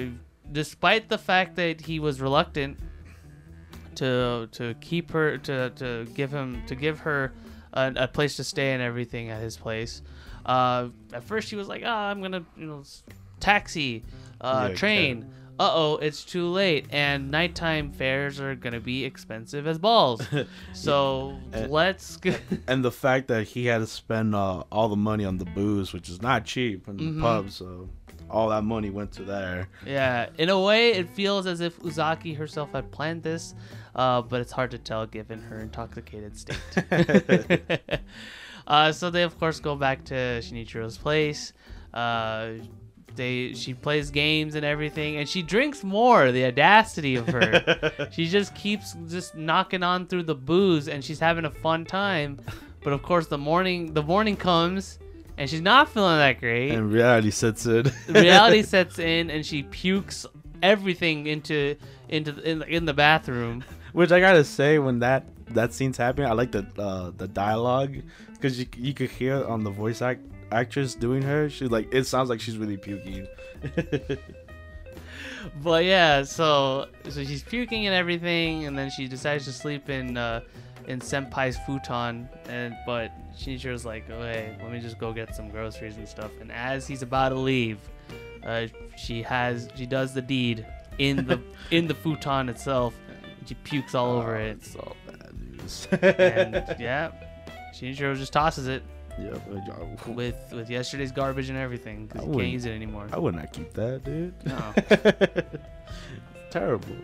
despite 0.52 1.08
the 1.08 1.18
fact 1.18 1.56
that 1.56 1.80
he 1.80 1.98
was 1.98 2.20
reluctant 2.20 2.78
to 3.96 4.48
to 4.52 4.74
keep 4.80 5.10
her 5.10 5.38
to, 5.38 5.70
to 5.70 6.06
give 6.14 6.30
him 6.32 6.62
to 6.66 6.74
give 6.74 7.00
her 7.00 7.32
a, 7.72 7.92
a 7.96 8.08
place 8.08 8.36
to 8.36 8.44
stay 8.44 8.72
and 8.72 8.82
everything 8.82 9.30
at 9.30 9.40
his 9.42 9.56
place. 9.56 10.02
Uh, 10.44 10.88
at 11.12 11.24
first 11.24 11.48
she 11.48 11.56
was 11.56 11.66
like, 11.68 11.82
"Oh, 11.84 11.90
I'm 11.90 12.20
gonna 12.22 12.44
you 12.56 12.66
know 12.66 12.82
taxi, 13.40 14.04
uh, 14.40 14.68
Yeah, 14.70 14.74
train." 14.76 15.26
Uh 15.58 15.70
oh, 15.72 15.96
it's 15.96 16.22
too 16.22 16.48
late, 16.48 16.84
and 16.90 17.30
nighttime 17.30 17.90
fares 17.90 18.38
are 18.40 18.54
gonna 18.54 18.78
be 18.78 19.06
expensive 19.06 19.66
as 19.66 19.78
balls. 19.78 20.20
So 20.74 21.38
And- 21.52 21.70
let's 21.72 22.18
go. 22.18 22.34
And 22.68 22.84
the 22.84 22.92
fact 22.92 23.28
that 23.28 23.44
he 23.48 23.64
had 23.64 23.78
to 23.78 23.86
spend 23.86 24.34
uh, 24.34 24.64
all 24.70 24.90
the 24.90 24.96
money 24.96 25.24
on 25.24 25.38
the 25.38 25.46
booze, 25.46 25.94
which 25.94 26.10
is 26.10 26.20
not 26.20 26.44
cheap 26.44 26.86
in 26.88 26.98
Mhm. 26.98 27.14
the 27.16 27.20
pub, 27.22 27.50
so 27.50 27.88
all 28.30 28.48
that 28.48 28.64
money 28.64 28.90
went 28.90 29.12
to 29.12 29.24
there. 29.24 29.68
Yeah, 29.86 30.28
in 30.38 30.48
a 30.48 30.60
way, 30.60 30.92
it 30.92 31.08
feels 31.10 31.46
as 31.46 31.60
if 31.60 31.78
Uzaki 31.80 32.36
herself 32.36 32.72
had 32.72 32.90
planned 32.90 33.22
this, 33.22 33.54
uh, 33.94 34.22
but 34.22 34.40
it's 34.40 34.52
hard 34.52 34.70
to 34.72 34.78
tell 34.78 35.06
given 35.06 35.40
her 35.42 35.60
intoxicated 35.60 36.36
state. 36.36 37.62
uh, 38.66 38.92
so 38.92 39.10
they, 39.10 39.22
of 39.22 39.38
course, 39.38 39.60
go 39.60 39.76
back 39.76 40.04
to 40.06 40.14
Shinichiro's 40.14 40.98
place. 40.98 41.52
Uh, 41.94 42.52
they 43.16 43.54
she 43.54 43.74
plays 43.74 44.10
games 44.10 44.54
and 44.54 44.64
everything, 44.64 45.16
and 45.16 45.28
she 45.28 45.42
drinks 45.42 45.82
more. 45.82 46.30
The 46.32 46.44
audacity 46.44 47.16
of 47.16 47.26
her! 47.28 48.08
she 48.12 48.28
just 48.28 48.54
keeps 48.54 48.94
just 49.08 49.34
knocking 49.34 49.82
on 49.82 50.06
through 50.06 50.24
the 50.24 50.34
booze, 50.34 50.88
and 50.88 51.02
she's 51.02 51.18
having 51.18 51.46
a 51.46 51.50
fun 51.50 51.84
time. 51.84 52.38
But 52.84 52.92
of 52.92 53.02
course, 53.02 53.26
the 53.26 53.38
morning 53.38 53.94
the 53.94 54.02
morning 54.02 54.36
comes, 54.36 54.98
and 55.38 55.48
she's 55.50 55.60
not 55.60 55.88
feeling 55.88 56.18
that 56.18 56.40
great 56.40 56.70
And 56.72 56.92
reality 56.92 57.30
sets 57.30 57.66
in. 57.66 57.90
reality 58.08 58.62
sets 58.74 58.98
in 58.98 59.30
and 59.30 59.44
she 59.44 59.62
pukes 59.64 60.26
everything 60.62 61.26
into 61.26 61.76
into 62.08 62.32
the, 62.32 62.50
in, 62.50 62.58
the- 62.60 62.66
in 62.68 62.84
the 62.86 62.94
bathroom. 62.94 63.64
Which 63.92 64.12
I 64.12 64.20
gotta 64.20 64.44
say, 64.44 64.78
when 64.78 64.98
that 65.00 65.26
that 65.54 65.72
scene's 65.72 65.96
happening, 65.96 66.28
I 66.28 66.32
like 66.32 66.52
the 66.52 66.66
uh, 66.78 67.12
the 67.16 67.28
dialogue 67.28 67.96
because 68.32 68.58
you 68.58 68.66
you 68.76 68.92
could 68.94 69.10
hear 69.10 69.44
on 69.46 69.64
the 69.64 69.70
voice 69.70 70.02
act 70.02 70.22
actress 70.52 70.94
doing 70.94 71.22
her. 71.22 71.48
She 71.50 71.66
like 71.68 71.92
it 71.94 72.04
sounds 72.04 72.28
like 72.30 72.40
she's 72.40 72.56
really 72.58 72.76
puking. 72.76 73.26
But 75.62 75.84
yeah, 75.84 76.24
so 76.24 76.88
so 77.08 77.22
she's 77.24 77.42
puking 77.42 77.86
and 77.86 77.94
everything, 77.94 78.66
and 78.66 78.76
then 78.76 78.90
she 78.90 79.06
decides 79.06 79.44
to 79.44 79.52
sleep 79.52 79.88
in 79.88 80.16
uh, 80.16 80.40
in 80.86 81.00
Senpai's 81.00 81.56
futon. 81.66 82.28
And 82.48 82.74
but 82.86 83.10
Shinichiro's 83.36 83.84
like, 83.84 84.04
oh, 84.10 84.22
hey, 84.22 84.56
let 84.62 84.70
me 84.72 84.80
just 84.80 84.98
go 84.98 85.12
get 85.12 85.34
some 85.34 85.48
groceries 85.48 85.96
and 85.96 86.08
stuff. 86.08 86.30
And 86.40 86.50
as 86.52 86.86
he's 86.86 87.02
about 87.02 87.30
to 87.30 87.34
leave, 87.36 87.78
uh, 88.44 88.66
she 88.96 89.22
has 89.22 89.68
she 89.74 89.86
does 89.86 90.14
the 90.14 90.22
deed 90.22 90.66
in 90.98 91.26
the 91.26 91.40
in 91.70 91.86
the 91.86 91.94
futon 91.94 92.48
itself. 92.48 92.94
She 93.46 93.54
pukes 93.54 93.94
all 93.94 94.16
over 94.18 94.36
Oh, 94.36 94.40
it, 94.40 94.56
It's 94.56 94.74
all 94.76 94.96
bad 95.06 95.32
news. 95.38 95.86
and 96.02 96.54
yeah, 96.80 97.12
Shinichiro 97.74 98.16
just 98.16 98.32
tosses 98.32 98.66
it. 98.66 98.82
yep. 99.20 99.40
With 100.08 100.36
with 100.52 100.68
yesterday's 100.68 101.12
garbage 101.12 101.48
and 101.48 101.56
everything 101.58 102.06
because 102.06 102.26
you 102.26 102.32
can't 102.34 102.48
use 102.48 102.64
it 102.64 102.72
anymore. 102.72 103.06
I 103.12 103.18
would 103.18 103.34
not 103.36 103.52
keep 103.52 103.72
that, 103.74 104.02
dude. 104.04 104.34
No, 104.44 104.74
Terrible. 106.50 106.96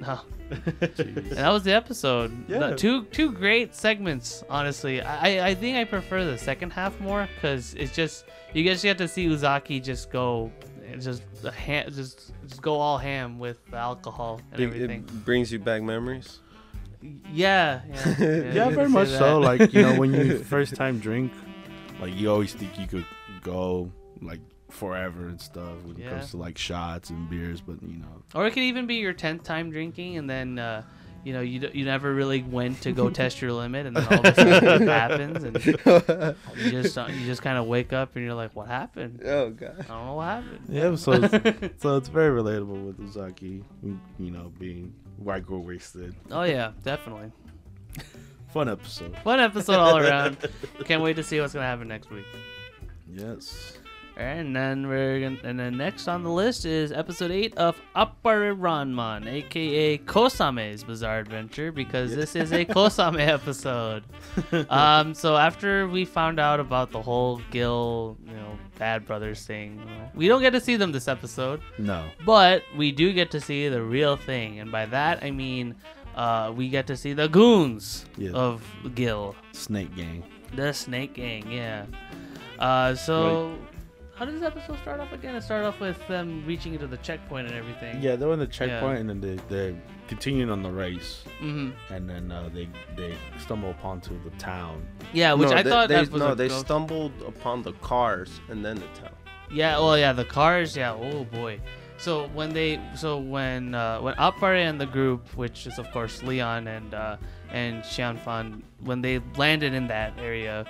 No. 0.00 0.20
Jeez. 0.50 1.06
And 1.06 1.30
that 1.32 1.50
was 1.50 1.62
the 1.62 1.72
episode. 1.72 2.30
Yeah. 2.48 2.58
No, 2.58 2.76
two 2.76 3.04
two 3.16 3.30
great 3.32 3.74
segments. 3.74 4.42
Honestly, 4.50 5.00
I 5.00 5.28
I- 5.28 5.46
I 5.50 5.54
think 5.54 5.76
I 5.76 5.84
prefer 5.84 6.24
the 6.24 6.38
second 6.38 6.70
half 6.72 6.98
more 7.00 7.28
because 7.34 7.74
it's 7.74 7.94
just 7.94 8.24
you 8.54 8.64
guys 8.64 8.82
get 8.82 8.98
to 8.98 9.06
see 9.06 9.26
Uzaki 9.28 9.82
just 9.82 10.10
go 10.10 10.50
just 10.98 11.22
the 11.42 11.52
ham 11.52 11.86
just 11.94 12.32
just 12.48 12.60
go 12.62 12.74
all 12.84 12.98
ham 12.98 13.38
with 13.38 13.58
the 13.70 13.76
alcohol 13.76 14.40
and 14.52 14.60
It, 14.60 14.64
everything. 14.66 15.00
it 15.06 15.24
brings 15.24 15.52
you 15.52 15.60
back 15.60 15.82
memories. 15.82 16.40
Yeah, 17.32 17.80
yeah, 17.88 18.04
yeah, 18.18 18.18
you 18.18 18.24
could 18.24 18.74
very 18.74 18.86
say 18.86 18.92
much 18.92 19.08
so. 19.08 19.38
Like 19.38 19.72
you 19.72 19.82
know, 19.82 19.94
when 20.00 20.12
you 20.12 20.38
first 20.54 20.74
time 20.74 20.98
drink, 20.98 21.32
like 22.00 22.14
you 22.16 22.30
always 22.30 22.52
think 22.52 22.76
you 22.78 22.86
could 22.86 23.06
go 23.42 23.90
like 24.20 24.40
forever 24.70 25.26
and 25.28 25.40
stuff 25.40 25.82
when 25.84 26.00
it 26.00 26.08
comes 26.08 26.30
to 26.30 26.36
like 26.36 26.56
shots 26.58 27.10
and 27.10 27.28
beers, 27.30 27.60
but 27.60 27.82
you 27.82 27.96
know, 27.98 28.22
Or 28.34 28.46
it 28.46 28.52
could 28.52 28.62
even 28.62 28.86
be 28.86 28.96
your 28.96 29.12
tenth 29.12 29.42
time 29.44 29.70
drinking, 29.70 30.16
and 30.18 30.28
then 30.30 30.58
uh, 30.58 30.82
you 31.24 31.32
know 31.32 31.40
you 31.40 31.58
d- 31.60 31.70
you 31.74 31.84
never 31.84 32.14
really 32.14 32.42
went 32.42 32.80
to 32.82 32.92
go 32.92 33.10
test 33.20 33.40
your 33.42 33.52
limit, 33.52 33.86
and 33.86 33.96
then 33.96 34.06
all 34.06 34.18
of 34.20 34.24
a 34.24 34.34
sudden 34.34 34.82
it 34.82 34.88
happens, 34.88 35.44
and 35.44 35.64
you 35.64 36.70
just 36.70 36.96
uh, 36.96 37.06
you 37.10 37.26
just 37.26 37.42
kind 37.42 37.58
of 37.58 37.66
wake 37.66 37.92
up 37.92 38.16
and 38.16 38.24
you're 38.24 38.34
like, 38.34 38.54
what 38.56 38.68
happened? 38.68 39.20
oh 39.24 39.50
god. 39.50 39.76
I 39.80 39.82
don't 39.82 40.06
know 40.06 40.14
what 40.14 40.24
happened. 40.24 40.60
yeah. 40.68 40.96
So 40.96 41.12
it's, 41.12 41.82
so 41.82 41.96
it's 41.96 42.08
very 42.08 42.30
relatable 42.42 42.86
with 42.86 42.98
Uzaki, 42.98 43.62
you 43.82 44.30
know, 44.30 44.52
being 44.58 44.94
white 45.18 45.46
girl 45.46 45.62
wasted. 45.62 46.14
Oh 46.30 46.42
yeah, 46.44 46.72
definitely. 46.82 47.30
Fun 48.52 48.68
episode. 48.68 49.16
Fun 49.18 49.38
episode 49.40 49.74
all 49.78 49.96
around. 49.98 50.36
Can't 50.84 51.02
wait 51.02 51.14
to 51.16 51.22
see 51.22 51.40
what's 51.40 51.52
gonna 51.52 51.66
happen 51.66 51.86
next 51.86 52.10
week. 52.10 52.24
Yes. 53.12 53.74
And 54.20 54.54
then 54.54 54.86
we're 54.86 55.18
gonna, 55.20 55.38
and 55.44 55.58
then 55.58 55.78
next 55.78 56.06
on 56.06 56.22
the 56.22 56.28
list 56.30 56.66
is 56.66 56.92
episode 56.92 57.30
eight 57.30 57.56
of 57.56 57.80
Appare 57.96 58.54
Ranman, 58.58 59.26
aka 59.26 59.96
Kosame's 59.96 60.84
Bizarre 60.84 61.20
Adventure, 61.20 61.72
because 61.72 62.14
this 62.14 62.36
is 62.36 62.52
a 62.52 62.64
Kosame 62.66 63.26
episode. 63.26 64.04
um, 64.70 65.14
so 65.14 65.38
after 65.38 65.88
we 65.88 66.04
found 66.04 66.38
out 66.38 66.60
about 66.60 66.90
the 66.90 67.00
whole 67.00 67.40
Gil, 67.50 68.18
you 68.26 68.34
know, 68.34 68.58
Bad 68.78 69.06
Brothers 69.06 69.46
thing, 69.46 69.80
we 70.14 70.28
don't 70.28 70.42
get 70.42 70.50
to 70.52 70.60
see 70.60 70.76
them 70.76 70.92
this 70.92 71.08
episode, 71.08 71.62
No. 71.78 72.04
but 72.26 72.62
we 72.76 72.92
do 72.92 73.14
get 73.14 73.30
to 73.30 73.40
see 73.40 73.68
the 73.68 73.82
real 73.82 74.16
thing, 74.16 74.60
and 74.60 74.70
by 74.70 74.84
that 74.86 75.24
I 75.24 75.30
mean. 75.30 75.76
Uh, 76.16 76.52
we 76.54 76.68
get 76.68 76.88
to 76.88 76.96
see 76.96 77.12
the 77.12 77.28
goons 77.28 78.04
Yeah. 78.18 78.32
of 78.32 78.62
Gil. 78.96 79.36
Snake 79.52 79.94
Gang. 79.94 80.24
The 80.56 80.72
Snake 80.72 81.14
Gang, 81.14 81.50
yeah. 81.50 81.86
Uh, 82.58 82.96
so, 82.96 83.56
how 84.20 84.26
does 84.26 84.34
this 84.34 84.42
episode 84.42 84.78
start 84.80 85.00
off 85.00 85.14
again? 85.14 85.34
It 85.34 85.40
started 85.40 85.66
off 85.66 85.80
with 85.80 86.06
them 86.06 86.44
reaching 86.46 86.74
into 86.74 86.86
the 86.86 86.98
checkpoint 86.98 87.46
and 87.46 87.56
everything. 87.56 88.02
Yeah, 88.02 88.16
they're 88.16 88.30
in 88.32 88.38
the 88.38 88.46
checkpoint 88.46 88.98
and 88.98 89.08
then 89.08 89.18
they 89.22 89.38
they're 89.48 89.74
continuing 90.08 90.50
on 90.50 90.62
the 90.62 90.70
race, 90.70 91.24
hmm 91.38 91.70
and 91.88 92.06
then 92.06 92.30
uh, 92.30 92.50
they 92.52 92.68
they 92.96 93.14
stumble 93.38 93.70
upon 93.70 94.02
to 94.02 94.12
the 94.22 94.28
town. 94.38 94.86
Yeah, 95.14 95.32
which 95.32 95.48
no, 95.48 95.56
I 95.56 95.62
they, 95.62 95.70
thought 95.70 95.88
they, 95.88 95.94
that 95.94 96.10
was 96.10 96.20
no, 96.20 96.32
a 96.32 96.34
they 96.34 96.48
ghost- 96.48 96.66
stumbled 96.66 97.12
upon 97.26 97.62
the 97.62 97.72
cars 97.80 98.42
and 98.50 98.62
then 98.62 98.76
the 98.76 99.00
town. 99.00 99.14
Yeah, 99.50 99.78
well, 99.78 99.96
yeah, 99.96 100.12
the 100.12 100.26
cars. 100.26 100.76
Yeah, 100.76 100.92
oh 100.92 101.24
boy. 101.24 101.58
So 101.96 102.28
when 102.34 102.52
they, 102.52 102.78
so 102.94 103.16
when 103.18 103.74
uh, 103.74 104.00
when 104.02 104.14
Appare 104.16 104.68
and 104.68 104.78
the 104.78 104.86
group, 104.86 105.34
which 105.34 105.66
is 105.66 105.78
of 105.78 105.90
course 105.92 106.22
Leon 106.22 106.68
and 106.68 106.92
uh, 106.92 107.16
and 107.50 107.82
Xianfan, 107.84 108.60
when 108.84 109.00
they 109.00 109.20
landed 109.36 109.72
in 109.72 109.86
that 109.88 110.12
area, 110.18 110.66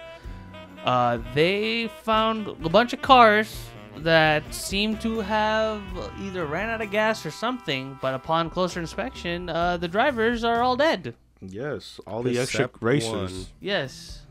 uh, 0.84 1.18
they 1.34 1.88
found 2.02 2.48
a 2.48 2.68
bunch 2.68 2.92
of 2.92 3.02
cars 3.02 3.66
that 3.98 4.42
seemed 4.54 5.00
to 5.00 5.20
have 5.20 5.82
either 6.20 6.46
ran 6.46 6.70
out 6.70 6.80
of 6.80 6.90
gas 6.90 7.24
or 7.26 7.30
something. 7.30 7.98
But 8.00 8.14
upon 8.14 8.50
closer 8.50 8.80
inspection, 8.80 9.48
uh, 9.48 9.76
the 9.76 9.88
drivers 9.88 10.44
are 10.44 10.62
all 10.62 10.76
dead. 10.76 11.14
Yes, 11.40 12.00
all 12.06 12.22
the 12.22 12.38
extra 12.38 12.64
Except 12.64 12.82
racers. 12.82 13.32
one. 13.32 13.46
Yes. 13.60 14.22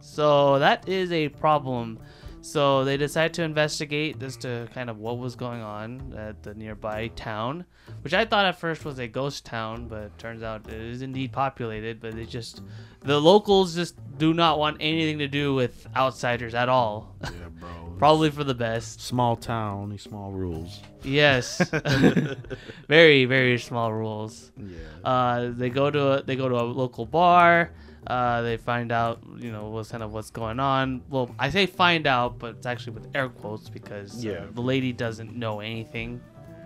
So 0.00 0.58
that 0.58 0.88
is 0.88 1.10
a 1.12 1.28
problem. 1.28 1.98
So 2.44 2.84
they 2.84 2.98
decide 2.98 3.32
to 3.34 3.42
investigate 3.42 4.22
as 4.22 4.36
to 4.38 4.68
kind 4.74 4.90
of 4.90 4.98
what 4.98 5.16
was 5.16 5.34
going 5.34 5.62
on 5.62 6.14
at 6.14 6.42
the 6.42 6.52
nearby 6.52 7.08
town, 7.08 7.64
which 8.02 8.12
I 8.12 8.26
thought 8.26 8.44
at 8.44 8.60
first 8.60 8.84
was 8.84 8.98
a 8.98 9.08
ghost 9.08 9.46
town, 9.46 9.88
but 9.88 10.02
it 10.02 10.18
turns 10.18 10.42
out 10.42 10.68
it 10.68 10.74
is 10.74 11.00
indeed 11.00 11.32
populated. 11.32 12.00
But 12.00 12.14
they 12.14 12.26
just, 12.26 12.60
the 13.00 13.18
locals 13.18 13.74
just 13.74 13.96
do 14.18 14.34
not 14.34 14.58
want 14.58 14.76
anything 14.80 15.20
to 15.20 15.26
do 15.26 15.54
with 15.54 15.86
outsiders 15.96 16.54
at 16.54 16.68
all. 16.68 17.16
Yeah, 17.22 17.30
bro. 17.58 17.94
Probably 17.98 18.30
for 18.30 18.44
the 18.44 18.54
best. 18.54 19.00
small 19.00 19.36
town, 19.36 19.84
only 19.84 19.96
small 19.96 20.30
rules. 20.30 20.82
Yes. 21.02 21.66
very 22.88 23.24
very 23.24 23.56
small 23.56 23.90
rules. 23.90 24.52
Yeah. 24.58 24.76
Uh, 25.02 25.50
they 25.50 25.70
go 25.70 25.90
to 25.90 26.08
a, 26.08 26.22
they 26.22 26.36
go 26.36 26.50
to 26.50 26.56
a 26.56 26.64
local 26.64 27.06
bar. 27.06 27.70
Uh, 28.06 28.42
they 28.42 28.56
find 28.58 28.92
out, 28.92 29.20
you 29.38 29.50
know, 29.50 29.70
what's 29.70 29.90
kind 29.90 30.02
of 30.02 30.12
what's 30.12 30.30
going 30.30 30.60
on. 30.60 31.02
Well, 31.08 31.34
I 31.38 31.48
say 31.50 31.64
find 31.66 32.06
out, 32.06 32.38
but 32.38 32.56
it's 32.56 32.66
actually 32.66 32.92
with 32.94 33.08
air 33.14 33.28
quotes 33.30 33.70
because 33.70 34.24
uh, 34.24 34.28
Yeah. 34.30 34.44
the 34.52 34.60
lady 34.60 34.92
doesn't 34.92 35.34
know 35.34 35.60
anything, 35.60 36.20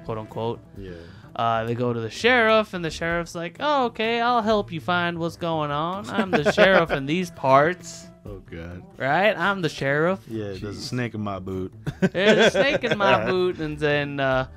quote 0.04 0.18
unquote. 0.18 0.60
yeah. 0.76 0.92
Uh, 1.36 1.62
they 1.64 1.74
go 1.76 1.92
to 1.92 2.00
the 2.00 2.10
sheriff, 2.10 2.74
and 2.74 2.84
the 2.84 2.90
sheriff's 2.90 3.32
like, 3.36 3.58
"Oh, 3.60 3.84
okay, 3.86 4.20
I'll 4.20 4.42
help 4.42 4.72
you 4.72 4.80
find 4.80 5.20
what's 5.20 5.36
going 5.36 5.70
on. 5.70 6.10
I'm 6.10 6.32
the 6.32 6.50
sheriff 6.50 6.90
in 6.90 7.06
these 7.06 7.30
parts, 7.30 8.08
Oh 8.26 8.42
god. 8.50 8.82
right? 8.96 9.36
I'm 9.38 9.62
the 9.62 9.68
sheriff. 9.68 10.18
Yeah, 10.26 10.46
there's 10.54 10.64
a 10.64 10.74
snake 10.74 11.14
in 11.14 11.20
my 11.20 11.38
boot. 11.38 11.72
There's 12.00 12.48
a 12.48 12.50
snake 12.50 12.82
in 12.82 12.98
my 12.98 13.24
boot, 13.30 13.60
and 13.60 13.78
then, 13.78 14.18
uh, 14.18 14.48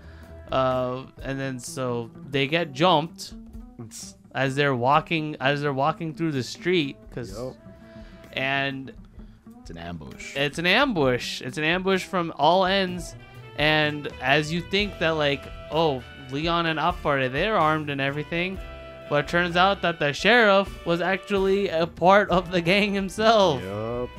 uh, 0.52 1.04
and 1.22 1.40
then 1.40 1.60
so 1.60 2.10
they 2.32 2.48
get 2.48 2.72
jumped 2.74 3.36
as 4.34 4.56
they're 4.56 4.76
walking 4.76 5.36
as 5.40 5.62
they're 5.62 5.74
walking 5.74 6.14
through 6.14 6.32
the 6.32 6.44
street 6.44 6.96
because 7.10 7.38
and 8.34 8.94
It's 9.62 9.70
an 9.70 9.78
ambush. 9.78 10.36
it's 10.36 10.58
an 10.60 10.66
ambush 10.66 11.42
it's 11.42 11.58
an 11.58 11.64
ambush 11.64 12.04
from 12.04 12.34
all 12.38 12.66
ends 12.66 13.16
and 13.58 14.08
as 14.22 14.52
you 14.52 14.62
think 14.62 14.98
that 15.00 15.12
like 15.12 15.44
oh 15.72 16.02
leon 16.32 16.66
and 16.66 16.80
Appare, 16.80 17.30
they're 17.32 17.58
armed 17.58 17.90
and 17.90 18.00
everything 18.00 18.58
but 19.10 19.26
it 19.26 19.28
turns 19.28 19.58
out 19.58 19.82
that 19.82 20.00
the 20.00 20.14
sheriff 20.14 20.86
was 20.86 21.02
actually 21.02 21.68
a 21.68 21.86
part 21.86 22.30
of 22.30 22.50
the 22.52 22.62
gang 22.62 22.94
himself 22.94 23.62
Yup. 23.62 24.10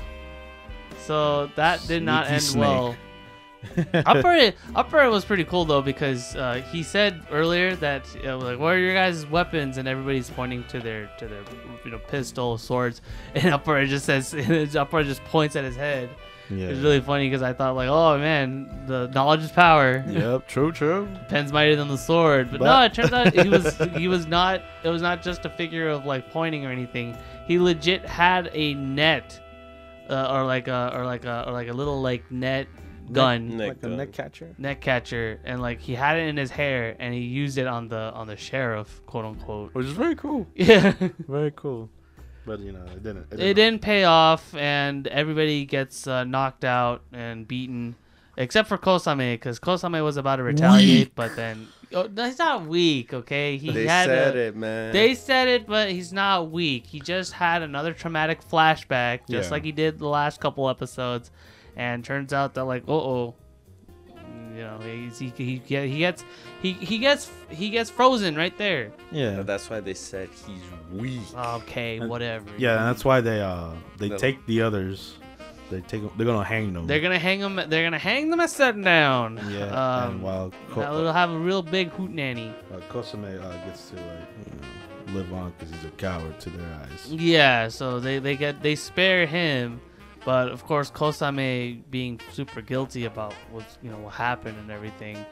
so 1.07 1.47
that 1.57 1.81
did 1.89 2.03
not 2.03 2.27
end 2.29 2.43
snake. 2.43 2.61
well 2.61 2.95
Upper 3.95 4.53
Upper 4.75 5.11
was 5.11 5.25
pretty 5.25 5.45
cool 5.45 5.65
though 5.65 5.83
because 5.83 6.35
uh, 6.37 6.63
he 6.71 6.83
said 6.83 7.25
earlier 7.31 7.77
that 7.77 8.13
you 8.15 8.25
know, 8.25 8.39
like 8.39 8.59
what 8.59 8.75
are 8.75 8.79
your 8.79 8.95
guys' 8.95 9.27
weapons 9.27 9.79
and 9.79 9.87
everybody's 9.89 10.31
pointing 10.31 10.65
to 10.65 10.81
their 10.81 11.11
to 11.19 11.29
their 11.29 11.43
you 11.85 11.91
know 11.91 11.99
pistol 11.99 12.59
swords 12.59 13.01
and 13.35 13.53
Upper 13.53 13.85
just 13.87 14.07
says 14.07 14.35
Upper 14.77 15.05
just 15.05 15.25
points 15.25 15.57
at 15.57 15.65
his 15.65 15.77
head. 15.77 16.11
Yeah. 16.51 16.67
It's 16.67 16.81
really 16.81 17.01
funny 17.01 17.29
because 17.29 17.43
I 17.43 17.53
thought 17.53 17.77
like 17.77 17.89
oh 17.89 18.19
man 18.19 18.85
the 18.87 19.09
knowledge 19.09 19.41
is 19.41 19.53
power. 19.53 20.05
Yep. 20.09 20.49
True. 20.49 20.73
True. 20.73 21.09
Pen's 21.29 21.53
mightier 21.53 21.77
than 21.77 21.89
the 21.89 21.97
sword, 21.97 22.51
but, 22.51 22.61
no, 22.61 22.83
it 22.83 22.95
turns 22.95 23.13
out 23.13 23.33
he 23.33 23.49
was 23.49 23.77
he 23.97 24.09
was 24.09 24.27
not. 24.27 24.61
It 24.83 24.89
was 24.89 25.01
not 25.01 25.23
just 25.23 25.45
a 25.45 25.51
figure 25.51 25.89
of 25.89 26.05
like 26.05 26.31
pointing 26.31 26.67
or 26.67 26.71
anything. 26.71 27.17
He 27.47 27.59
legit 27.59 28.05
had 28.05 28.51
a 28.53 28.75
net, 28.75 29.41
uh, 30.11 30.35
or 30.35 30.45
like 30.45 30.69
a 30.69 30.93
or 30.95 31.07
like 31.07 31.25
a 31.25 31.45
or 31.47 31.53
like 31.53 31.69
a 31.69 31.73
little 31.73 32.03
like 32.03 32.31
net 32.31 32.67
gun 33.13 33.57
Neck 33.57 33.69
like 33.69 33.83
a 33.83 33.89
neck 33.89 34.13
catcher. 34.13 34.55
net 34.59 34.81
catcher, 34.81 35.41
and 35.45 35.61
like 35.61 35.81
he 35.81 35.95
had 35.95 36.17
it 36.19 36.29
in 36.29 36.37
his 36.37 36.51
hair, 36.51 36.97
and 36.99 37.13
he 37.15 37.21
used 37.21 37.59
it 37.59 37.67
on 37.67 37.89
the 37.89 38.13
on 38.15 38.27
the 38.27 38.37
sheriff, 38.37 39.01
quote 39.07 39.25
unquote. 39.25 39.75
Which 39.75 39.87
is 39.87 39.93
very 39.93 40.15
cool. 40.17 40.47
Yeah. 40.55 40.95
Very 41.29 41.53
cool. 41.55 41.91
But 42.45 42.61
you 42.61 42.73
know, 42.73 42.85
it 42.85 43.03
didn't. 43.03 43.27
it 43.33 43.55
didn't 43.55 43.83
pay 43.83 44.05
off, 44.05 44.55
and 44.57 45.07
everybody 45.07 45.65
gets 45.65 46.07
uh, 46.09 46.25
knocked 46.25 46.65
out 46.65 47.03
and 47.13 47.47
beaten, 47.47 47.95
except 48.37 48.69
for 48.69 48.77
Kosame, 48.79 49.35
because 49.35 49.61
Kosame 49.61 50.03
was 50.03 50.17
about 50.17 50.37
to 50.37 50.43
retaliate, 50.43 51.15
but 51.15 51.37
then 51.37 51.69
oh, 51.95 52.09
no, 52.13 52.25
he's 52.25 52.41
not 52.41 52.67
weak. 52.67 53.15
Okay, 53.15 53.59
he 53.59 53.71
They 53.71 53.87
had 53.87 54.07
said 54.07 54.35
a- 54.37 54.39
it, 54.49 54.57
man. 54.57 54.93
They 54.93 55.15
said 55.15 55.47
it, 55.47 55.69
but 55.69 55.91
he's 55.93 56.13
not 56.13 56.51
weak. 56.51 56.85
He 56.87 56.99
just 56.99 57.33
had 57.35 57.63
another 57.63 57.93
traumatic 57.93 58.41
flashback, 58.43 59.21
just 59.31 59.49
Yeah. 59.49 59.51
like 59.53 59.65
he 59.65 59.71
did 59.71 60.01
the 60.01 60.09
last 60.09 60.41
couple 60.41 60.69
episodes, 60.69 61.31
and 61.77 62.05
turns 62.05 62.33
out 62.33 62.55
that 62.55 62.65
like, 62.65 62.83
uh 62.89 62.93
oh, 62.93 63.35
you 64.55 64.63
know, 64.63 64.79
he's, 64.85 65.19
he 65.19 65.29
he 65.37 65.57
he 65.67 65.99
gets 65.99 66.25
he 66.61 66.73
he 66.75 66.99
gets 66.99 67.31
he 67.49 67.71
gets 67.71 67.89
frozen 67.91 68.37
right 68.37 68.57
there. 68.59 68.93
Yeah. 69.11 69.43
That's 69.43 69.69
why 69.71 69.81
they 69.81 69.95
said 69.95 70.29
he's 70.47 70.63
weak. 70.93 71.21
Okay, 71.35 71.99
And- 71.99 72.11
whatever. 72.11 72.47
Yeah, 72.59 72.77
and 72.79 72.87
that's 72.89 73.05
why 73.05 73.21
they 73.21 73.41
uh 73.41 73.71
they 73.99 74.09
No. 74.11 74.17
take 74.19 74.45
the 74.47 74.63
others. 74.63 75.17
They 75.71 75.81
take 75.81 76.03
'em- 76.03 76.11
they're 76.19 76.27
gonna 76.27 76.45
hang 76.45 76.75
them. 76.75 76.87
They're 76.87 77.01
gonna 77.01 77.19
hang 77.19 77.41
them. 77.41 77.57
They're 77.69 77.85
gonna 77.85 77.99
hang 77.99 78.29
them 78.29 78.41
at 78.41 78.55
down. 78.85 79.41
yeah. 79.51 79.69
Um, 80.05 80.11
and 80.13 80.23
while 80.23 80.53
Ko- 80.71 80.83
Now 80.83 80.99
it'll 80.99 81.13
have 81.15 81.31
a 81.31 81.39
real 81.39 81.63
big 81.63 81.91
hootenanny. 81.93 82.53
uh, 82.75 82.77
Kosame 82.93 83.43
uh, 83.43 83.53
gets 83.65 83.89
to 83.91 83.97
like 83.97 84.29
you 84.45 84.53
know, 85.15 85.19
live 85.19 85.33
on 85.33 85.51
because 85.59 85.75
he's 85.75 85.85
a 85.87 85.91
coward 85.97 86.39
to 86.41 86.51
their 86.51 86.69
eyes. 86.83 87.11
Yeah, 87.11 87.69
so 87.69 88.01
they 88.01 88.19
they 88.19 88.37
get 88.37 88.63
they 88.63 88.75
spare 88.75 89.25
him, 89.25 89.81
but 90.25 90.49
of 90.49 90.65
course 90.65 90.91
Kosame 90.91 91.83
being 91.91 92.21
super 92.33 92.61
guilty 92.61 93.05
about 93.05 93.35
what's 93.51 93.79
you 93.83 93.91
know 93.91 93.99
what 93.99 94.15
happened 94.15 94.59
and 94.59 94.71
everything, 94.71 95.25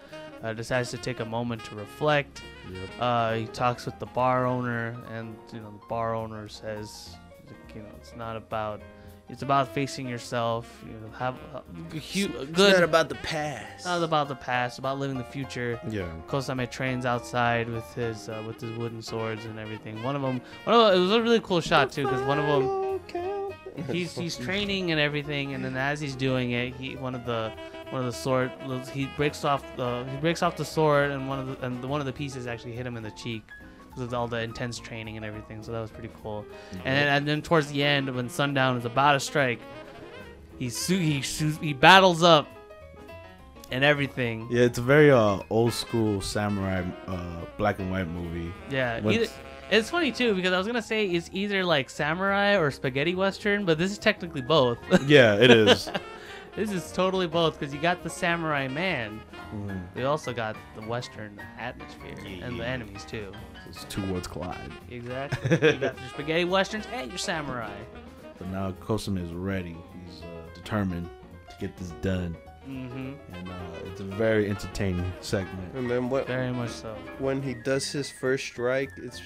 uh, 0.43 0.53
decides 0.53 0.91
to 0.91 0.99
take 0.99 1.21
a 1.21 1.25
moment 1.25 1.65
to 1.65 1.75
reflect. 1.75 2.43
Yep. 2.71 2.89
Uh, 2.99 3.35
he 3.35 3.47
talks 3.47 3.87
with 3.87 3.99
the 3.99 4.07
bar 4.07 4.47
owner, 4.47 4.97
and 5.13 5.37
you 5.53 5.61
know 5.61 5.71
the 5.71 5.87
bar 5.87 6.15
owner 6.15 6.49
says, 6.49 7.17
you 7.75 7.83
know, 7.83 7.89
it's 7.97 8.15
not 8.17 8.37
about. 8.37 8.81
It's 9.31 9.43
about 9.43 9.69
facing 9.73 10.09
yourself. 10.09 10.67
You 10.85 10.93
know, 10.95 11.09
have 11.17 11.37
a, 11.55 11.63
hu- 11.99 12.29
good. 12.47 12.49
It's 12.49 12.59
not 12.81 12.83
about 12.83 13.09
the 13.09 13.15
past. 13.17 13.85
not 13.87 14.03
about 14.03 14.29
the 14.29 14.35
past. 14.35 14.79
About 14.79 14.99
living 14.99 15.17
the 15.19 15.25
future. 15.25 15.81
Yeah. 15.89 16.09
Kosame 16.27 16.69
trains 16.71 17.07
outside 17.07 17.69
with 17.69 17.85
his 17.95 18.29
uh, 18.29 18.43
with 18.47 18.61
his 18.61 18.77
wooden 18.77 19.03
swords 19.03 19.45
and 19.45 19.59
everything. 19.59 20.03
One 20.03 20.17
of 20.17 20.23
them, 20.23 20.41
one 20.65 20.75
of 20.75 20.91
'em- 20.93 20.99
it 20.99 21.01
was 21.01 21.13
a 21.13 21.23
really 21.23 21.41
cool 21.41 21.61
shot 21.61 21.93
too, 21.93 22.05
because 22.05 22.23
one 22.27 22.39
of 22.41 22.47
them, 22.47 23.01
he's 23.93 24.15
he's 24.17 24.37
training 24.37 24.91
and 24.91 25.01
everything, 25.01 25.55
and 25.55 25.65
then 25.65 25.77
as 25.77 26.01
he's 26.01 26.17
doing 26.17 26.51
it, 26.53 26.75
he 26.75 26.97
one 26.97 27.15
of 27.15 27.25
the 27.25 27.53
one 27.91 28.01
of 28.05 28.07
the 28.07 28.19
sword 28.19 28.51
he 28.93 29.07
breaks 29.17 29.45
off 29.45 29.65
the 29.77 30.05
he 30.11 30.17
breaks 30.19 30.43
off 30.43 30.57
the 30.57 30.65
sword, 30.65 31.11
and 31.13 31.29
one 31.29 31.39
of 31.39 31.47
the 31.61 31.67
and 31.67 31.85
one 31.85 32.01
of 32.01 32.07
the 32.07 32.13
pieces 32.13 32.47
actually 32.47 32.73
hit 32.73 32.87
him 32.87 32.97
in 32.97 33.03
the 33.03 33.11
cheek 33.13 33.43
of 33.99 34.13
all 34.15 34.29
the 34.29 34.41
intense 34.41 34.79
training 34.79 35.17
and 35.17 35.25
everything. 35.25 35.63
So 35.63 35.73
that 35.73 35.81
was 35.81 35.91
pretty 35.91 36.11
cool. 36.23 36.45
And 36.73 36.97
then 36.97 37.09
and 37.09 37.29
then 37.29 37.43
towards 37.43 37.71
the 37.73 37.83
end, 37.83 38.15
when 38.15 38.29
sundown 38.29 38.77
is 38.77 38.85
about 38.85 39.13
to 39.13 39.21
strike, 39.21 39.61
he 40.59 40.69
su- 40.71 40.99
he 40.99 41.23
su- 41.23 41.59
he 41.61 41.73
battles 41.73 42.23
up 42.23 42.47
and 43.71 43.85
everything. 43.85 44.49
Yeah, 44.51 44.63
it's 44.65 44.79
a 44.79 44.83
very 44.83 45.11
uh 45.11 45.41
old 45.51 45.73
school 45.73 46.21
samurai 46.21 46.85
uh 47.07 47.45
black 47.59 47.79
and 47.79 47.91
white 47.91 48.09
movie. 48.09 48.53
Yeah, 48.71 49.01
either 49.07 49.27
It's 49.71 49.89
funny 49.91 50.11
too 50.13 50.35
because 50.35 50.53
I 50.53 50.59
was 50.59 50.67
gonna 50.67 50.83
say 50.83 51.07
it's 51.07 51.31
either 51.33 51.65
like 51.65 51.89
samurai 51.91 52.57
or 52.57 52.71
spaghetti 52.71 53.15
western, 53.15 53.65
but 53.65 53.79
this 53.79 53.91
is 53.93 53.99
technically 53.99 54.43
both. 54.43 54.79
Yeah, 55.07 55.35
it 55.37 55.51
is. 55.51 55.91
this 56.57 56.73
is 56.73 56.91
totally 56.93 57.29
both 57.29 57.59
because 57.59 57.73
you 57.73 57.81
got 57.81 58.03
the 58.03 58.11
samurai 58.11 58.67
man, 58.67 59.21
Mhm. 59.55 59.81
we 59.95 60.03
also 60.05 60.33
got 60.33 60.57
the 60.75 60.83
western 60.83 61.41
atmosphere 61.59 62.17
and 62.43 62.59
the 62.59 62.67
enemies 62.67 63.05
too. 63.05 63.33
Those 63.73 63.85
two 63.89 64.11
worlds 64.13 64.27
collide. 64.29 64.71
Exactly. 64.91 65.51
you 65.73 65.79
got 65.79 65.99
your 65.99 66.09
spaghetti 66.11 66.45
westerns 66.45 66.87
and 66.93 67.11
your 67.11 67.19
samurai. 67.19 67.73
But 68.39 68.49
now 68.49 68.73
Kosame 68.73 69.23
is 69.23 69.33
ready. 69.33 69.77
He's 70.07 70.23
uh, 70.23 70.27
determined 70.55 71.09
to 71.51 71.57
get 71.61 71.77
this 71.77 71.91
done, 72.03 72.37
Mm-hmm. 72.69 73.15
and 73.35 73.49
uh, 73.49 73.53
it's 73.87 74.01
a 74.01 74.05
very 74.05 74.49
entertaining 74.49 75.11
segment. 75.21 75.75
And 75.75 75.91
then 75.91 76.09
what? 76.11 76.27
Very 76.27 76.53
much 76.53 76.71
so. 76.71 76.95
When 77.19 77.43
he 77.43 77.55
does 77.55 77.91
his 77.91 78.11
first 78.11 78.45
strike, 78.47 78.91
it's 78.97 79.21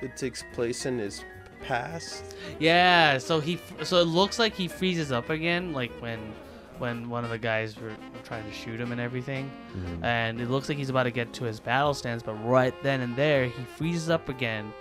it 0.00 0.16
takes 0.16 0.44
place 0.54 0.86
in 0.86 0.98
his 0.98 1.22
past. 1.62 2.36
Yeah. 2.58 3.18
So 3.18 3.40
he. 3.40 3.60
So 3.82 3.98
it 4.00 4.06
looks 4.06 4.38
like 4.38 4.54
he 4.54 4.68
freezes 4.68 5.12
up 5.12 5.30
again, 5.30 5.72
like 5.72 5.90
when, 6.00 6.32
when 6.78 7.08
one 7.08 7.24
of 7.24 7.30
the 7.30 7.38
guys 7.38 7.76
were, 7.78 7.88
were 7.88 8.22
trying 8.24 8.44
to 8.44 8.52
shoot 8.52 8.80
him 8.80 8.92
and 8.92 9.00
everything. 9.00 9.50
Mhm. 9.76 10.04
and 10.04 10.40
it 10.40 10.48
looks 10.50 10.68
like 10.68 10.78
he's 10.78 10.90
about 10.90 11.04
to 11.04 11.10
get 11.10 11.32
to 11.34 11.44
his 11.44 11.60
battle 11.60 11.94
stance 11.94 12.22
but 12.22 12.34
right 12.44 12.74
then 12.82 13.00
and 13.00 13.14
there 13.16 13.46
he 13.46 13.62
freezes 13.76 14.08
up 14.10 14.28
again 14.28 14.72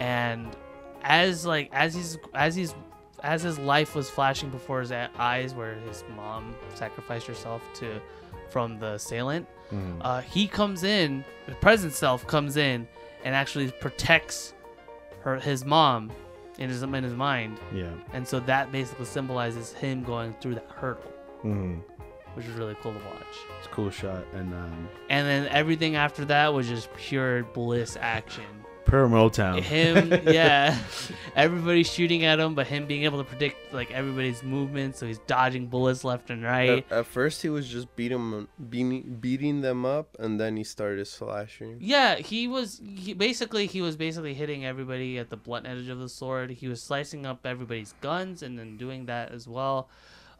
and 0.00 0.56
as 1.02 1.44
like 1.46 1.68
as 1.72 1.94
he's 1.94 2.18
as 2.34 2.54
he's 2.54 2.74
as 3.22 3.42
his 3.42 3.58
life 3.58 3.94
was 3.94 4.10
flashing 4.10 4.50
before 4.50 4.80
his 4.80 4.90
eyes 4.92 5.54
where 5.54 5.74
his 5.88 6.02
mom 6.16 6.54
sacrificed 6.74 7.26
herself 7.26 7.62
to 7.74 8.00
from 8.50 8.78
the 8.78 8.92
assailant 8.94 9.46
Mhm. 9.72 9.98
uh, 10.02 10.20
he 10.20 10.46
comes 10.48 10.82
in 10.84 11.24
the 11.46 11.54
present 11.56 11.92
self 11.92 12.26
comes 12.26 12.56
in 12.56 12.86
and 13.24 13.34
actually 13.34 13.70
protects 13.70 14.54
her 15.22 15.38
his 15.38 15.64
mom 15.64 16.10
in 16.58 16.68
his 16.68 16.82
in 16.82 16.92
his 17.04 17.14
mind 17.14 17.58
yeah. 17.72 17.88
and 18.12 18.26
so 18.26 18.40
that 18.40 18.70
basically 18.72 19.06
symbolizes 19.06 19.72
him 19.72 20.02
going 20.02 20.34
through 20.40 20.54
that 20.54 20.66
hurdle 20.76 21.11
hmm 21.42 21.78
which 22.34 22.46
is 22.46 22.54
really 22.54 22.76
cool 22.80 22.92
to 22.92 22.98
watch 22.98 23.36
It's 23.58 23.66
a 23.66 23.70
cool 23.70 23.90
shot, 23.90 24.24
and 24.32 24.52
um, 24.54 24.88
and 25.10 25.26
then 25.26 25.48
everything 25.48 25.96
after 25.96 26.24
that 26.26 26.54
was 26.54 26.68
just 26.68 26.92
pure 26.94 27.44
bliss 27.44 27.96
action. 28.00 28.44
Pure 28.84 29.08
Motown. 29.08 29.60
Him, 29.60 30.10
yeah, 30.26 30.76
everybody 31.36 31.82
shooting 31.84 32.24
at 32.24 32.40
him, 32.40 32.54
but 32.54 32.66
him 32.66 32.86
being 32.86 33.04
able 33.04 33.18
to 33.18 33.24
predict 33.24 33.72
like 33.72 33.90
everybody's 33.92 34.42
movements, 34.42 34.98
so 34.98 35.06
he's 35.06 35.18
dodging 35.20 35.68
bullets 35.68 36.04
left 36.04 36.30
and 36.30 36.42
right. 36.42 36.84
At, 36.90 36.98
at 36.98 37.06
first, 37.06 37.42
he 37.42 37.48
was 37.48 37.68
just 37.68 37.94
beating 37.96 38.18
'em- 38.18 38.48
beating 38.68 39.18
beating 39.20 39.60
them 39.60 39.84
up, 39.84 40.16
and 40.18 40.40
then 40.40 40.56
he 40.56 40.64
started 40.64 41.06
slashing. 41.06 41.78
Yeah, 41.80 42.16
he 42.16 42.48
was 42.48 42.80
he, 42.84 43.14
basically 43.14 43.66
he 43.66 43.80
was 43.82 43.96
basically 43.96 44.34
hitting 44.34 44.64
everybody 44.64 45.18
at 45.18 45.30
the 45.30 45.36
blunt 45.36 45.66
edge 45.66 45.88
of 45.88 45.98
the 45.98 46.08
sword. 46.08 46.50
He 46.50 46.66
was 46.66 46.82
slicing 46.82 47.24
up 47.24 47.46
everybody's 47.46 47.94
guns 48.00 48.42
and 48.42 48.58
then 48.58 48.76
doing 48.76 49.06
that 49.06 49.32
as 49.32 49.46
well. 49.46 49.88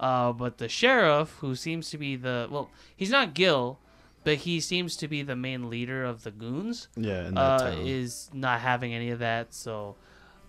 Uh, 0.02 0.32
but 0.32 0.58
the 0.58 0.68
sheriff, 0.68 1.30
who 1.40 1.54
seems 1.54 1.88
to 1.90 1.96
be 1.98 2.16
the 2.16 2.48
well, 2.50 2.68
he's 2.96 3.10
not 3.10 3.34
Gil, 3.34 3.78
but 4.24 4.34
he 4.38 4.58
seems 4.60 4.96
to 4.96 5.06
be 5.08 5.22
the 5.22 5.36
main 5.36 5.70
leader 5.70 6.04
of 6.04 6.24
the 6.24 6.30
goons. 6.32 6.88
yeah, 6.96 7.28
in 7.28 7.34
that 7.34 7.40
uh, 7.40 7.70
town. 7.70 7.86
is 7.86 8.28
not 8.32 8.60
having 8.60 8.92
any 8.94 9.10
of 9.10 9.20
that. 9.20 9.54
So, 9.54 9.94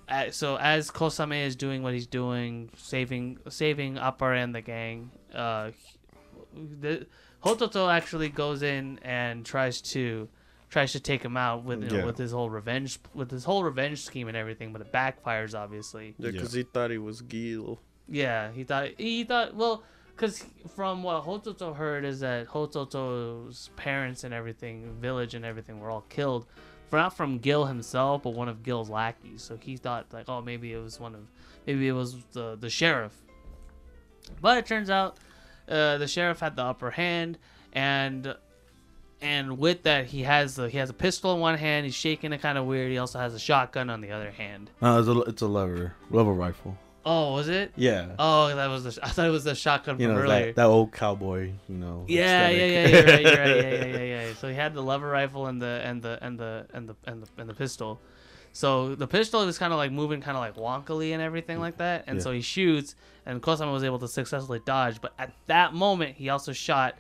uh, 0.10 0.32
so 0.32 0.58
as 0.58 0.90
Kosame 0.90 1.46
is 1.46 1.56
doing 1.56 1.84
what 1.84 1.94
he's 1.94 2.08
doing, 2.08 2.70
saving 2.78 3.38
saving 3.50 3.98
Upper 4.00 4.34
and 4.34 4.56
the 4.56 4.62
gang, 4.62 5.12
uh, 5.34 5.70
the 6.82 7.06
Hototo 7.44 7.92
actually 7.92 8.30
goes 8.30 8.64
in 8.64 9.00
and 9.04 9.46
tries 9.46 9.82
to 9.94 10.30
tries 10.70 10.92
to 10.94 11.00
take 11.00 11.22
him 11.24 11.38
out 11.38 11.64
with 11.64 11.84
you 11.84 11.90
know, 11.90 11.98
Yeah. 11.98 12.06
with 12.06 12.18
his 12.18 12.32
whole 12.32 12.50
revenge 12.50 13.00
with 13.14 13.30
his 13.30 13.44
whole 13.44 13.64
revenge 13.64 14.02
scheme 14.02 14.28
and 14.28 14.36
everything, 14.38 14.74
but 14.74 14.82
it 14.82 14.92
backfires 14.92 15.54
obviously. 15.58 16.16
Yeah, 16.18 16.26
Yeah. 16.28 16.32
because 16.32 16.54
he 16.54 16.64
thought 16.64 16.90
he 16.90 16.98
was 16.98 17.22
Gil. 17.22 17.80
Yeah, 18.08 18.52
he 18.52 18.64
thought 18.64 18.90
he 18.98 19.24
thought 19.24 19.56
well, 19.56 19.84
because 20.16 20.46
from 20.76 21.04
what 21.04 21.24
Hototo 21.24 21.76
heard 21.76 22.06
is 22.06 22.20
that 22.20 22.48
Hototo's 22.48 23.70
parents 23.76 24.24
and 24.24 24.34
everything, 24.34 24.96
village 25.00 25.36
and 25.36 25.46
everything, 25.46 25.80
were 25.80 25.90
all 25.90 26.06
killed, 26.10 26.46
for 26.90 26.98
not 26.98 27.16
from 27.16 27.40
Gil 27.40 27.66
himself, 27.66 28.24
but 28.24 28.32
one 28.32 28.50
of 28.50 28.62
Gil's 28.62 28.90
lackeys. 28.90 29.42
So 29.42 29.58
he 29.58 29.78
thought 29.78 30.08
like, 30.12 30.28
oh, 30.28 30.42
maybe 30.42 30.74
it 30.74 30.80
was 30.80 31.00
one 31.00 31.16
of, 31.16 31.22
maybe 31.66 31.88
it 31.88 31.94
was 31.94 32.24
the 32.34 32.58
the 32.60 32.70
sheriff. 32.70 33.14
But 34.42 34.58
it 34.58 34.66
turns 34.66 34.90
out, 34.90 35.18
uh, 35.68 35.98
the 35.98 36.08
sheriff 36.08 36.40
had 36.40 36.56
the 36.56 36.64
upper 36.64 36.92
hand, 36.92 37.38
and 37.72 38.36
and 39.22 39.58
with 39.58 39.84
that 39.84 40.08
he 40.08 40.24
has 40.24 40.56
the 40.56 40.70
he 40.70 40.78
has 40.78 40.90
a 40.90 40.94
pistol 40.94 41.34
in 41.34 41.40
one 41.40 41.58
hand. 41.58 41.86
He's 41.86 41.96
shaking 41.96 42.34
it 42.34 42.42
kind 42.42 42.58
of 42.58 42.66
weird. 42.66 42.92
He 42.92 42.98
also 42.98 43.20
has 43.20 43.34
a 43.34 43.40
shotgun 43.40 43.90
on 43.90 44.02
the 44.02 44.12
other 44.12 44.32
hand. 44.32 44.70
No, 44.82 45.00
it's 45.00 45.08
a, 45.08 45.20
it's 45.22 45.42
a 45.42 45.48
lever, 45.48 45.96
lever 46.10 46.34
rifle. 46.34 46.78
Oh, 47.06 47.34
was 47.34 47.50
it? 47.50 47.74
Yeah. 47.76 48.16
Oh, 48.18 48.56
that 48.56 48.68
was 48.68 48.84
the. 48.96 49.00
I 49.06 49.10
thought 49.10 49.28
it 49.28 49.32
was 49.32 49.44
the 49.44 49.56
shotgun 49.56 50.00
you 50.00 50.08
from 50.08 50.18
earlier. 50.18 50.46
that, 50.48 50.56
that 50.56 50.66
old 50.68 50.92
cowboy. 50.94 51.52
You 51.68 51.76
know. 51.76 52.06
yeah, 52.08 52.50
yeah, 52.50 52.66
yeah, 52.66 52.86
aesthetic. 52.86 53.26
you're 53.26 53.32
right, 53.36 53.38
right, 53.40 53.48
yeah, 53.58 53.72
yeah, 53.86 53.86
yeah, 53.98 54.04
yeah. 54.28 54.34
So 54.40 54.48
he 54.50 54.56
had 54.56 54.74
the 54.74 54.82
lever 54.82 55.08
rifle 55.10 55.48
and 55.48 55.62
the 55.62 55.82
and 55.84 56.02
the 56.02 56.18
and 56.22 56.40
the 56.40 56.66
and 56.74 56.90
the 56.90 56.96
and 57.06 57.24
the 57.24 57.28
and 57.38 57.50
the 57.50 57.54
pistol. 57.54 58.00
So 58.56 58.94
the 58.96 59.08
pistol 59.08 59.46
was 59.46 59.58
kind 59.58 59.74
of 59.74 59.78
like 59.78 59.92
moving, 59.92 60.22
kind 60.22 60.38
of 60.38 60.42
like 60.42 60.56
wonkily 60.56 61.12
and 61.14 61.22
everything 61.22 61.60
like 61.60 61.78
that. 61.78 62.04
And 62.08 62.18
Yeah. 62.18 62.24
so 62.24 62.32
he 62.32 62.42
shoots, 62.42 62.96
and 63.26 63.42
Kosame 63.42 63.72
was 63.74 63.84
able 63.84 64.00
to 64.00 64.08
successfully 64.08 64.62
dodge. 64.66 65.02
But 65.02 65.14
at 65.18 65.34
that 65.48 65.74
moment, 65.74 66.16
he 66.16 66.30
also 66.30 66.52
shot 66.54 66.96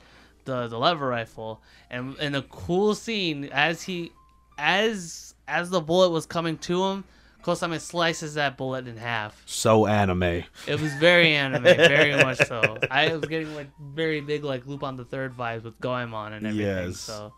the 0.45 0.67
the 0.67 0.77
lever 0.79 1.07
rifle. 1.07 1.61
And 1.89 2.17
in 2.17 2.35
a 2.35 2.41
cool 2.43 2.95
scene, 2.95 3.45
as 3.53 3.83
he 3.83 4.11
as 4.57 5.33
as 5.47 5.69
the 5.69 5.81
bullet 5.81 6.09
was 6.09 6.25
coming 6.25 6.57
to 6.59 6.83
him, 6.85 7.03
Kosame 7.43 7.79
slices 7.79 8.36
that 8.36 8.58
bullet 8.58 8.88
in 8.88 8.97
half. 8.97 9.43
So 9.45 9.86
anime. 9.86 10.23
It 10.65 10.82
was 10.82 10.93
very 10.95 11.34
anime, 11.34 11.63
very 11.63 12.15
much 12.23 12.38
so. 12.39 12.77
I 12.89 13.13
was 13.15 13.25
getting 13.27 13.53
like 13.53 13.67
very 13.79 14.21
big 14.21 14.43
like 14.43 14.65
Lupin 14.65 14.95
the 14.95 15.06
Third 15.06 15.36
vibes 15.36 15.63
with 15.63 15.79
Goemon 15.79 16.34
and 16.34 16.47
everything. 16.47 16.65
Yes. 16.88 16.99
So 16.99 17.34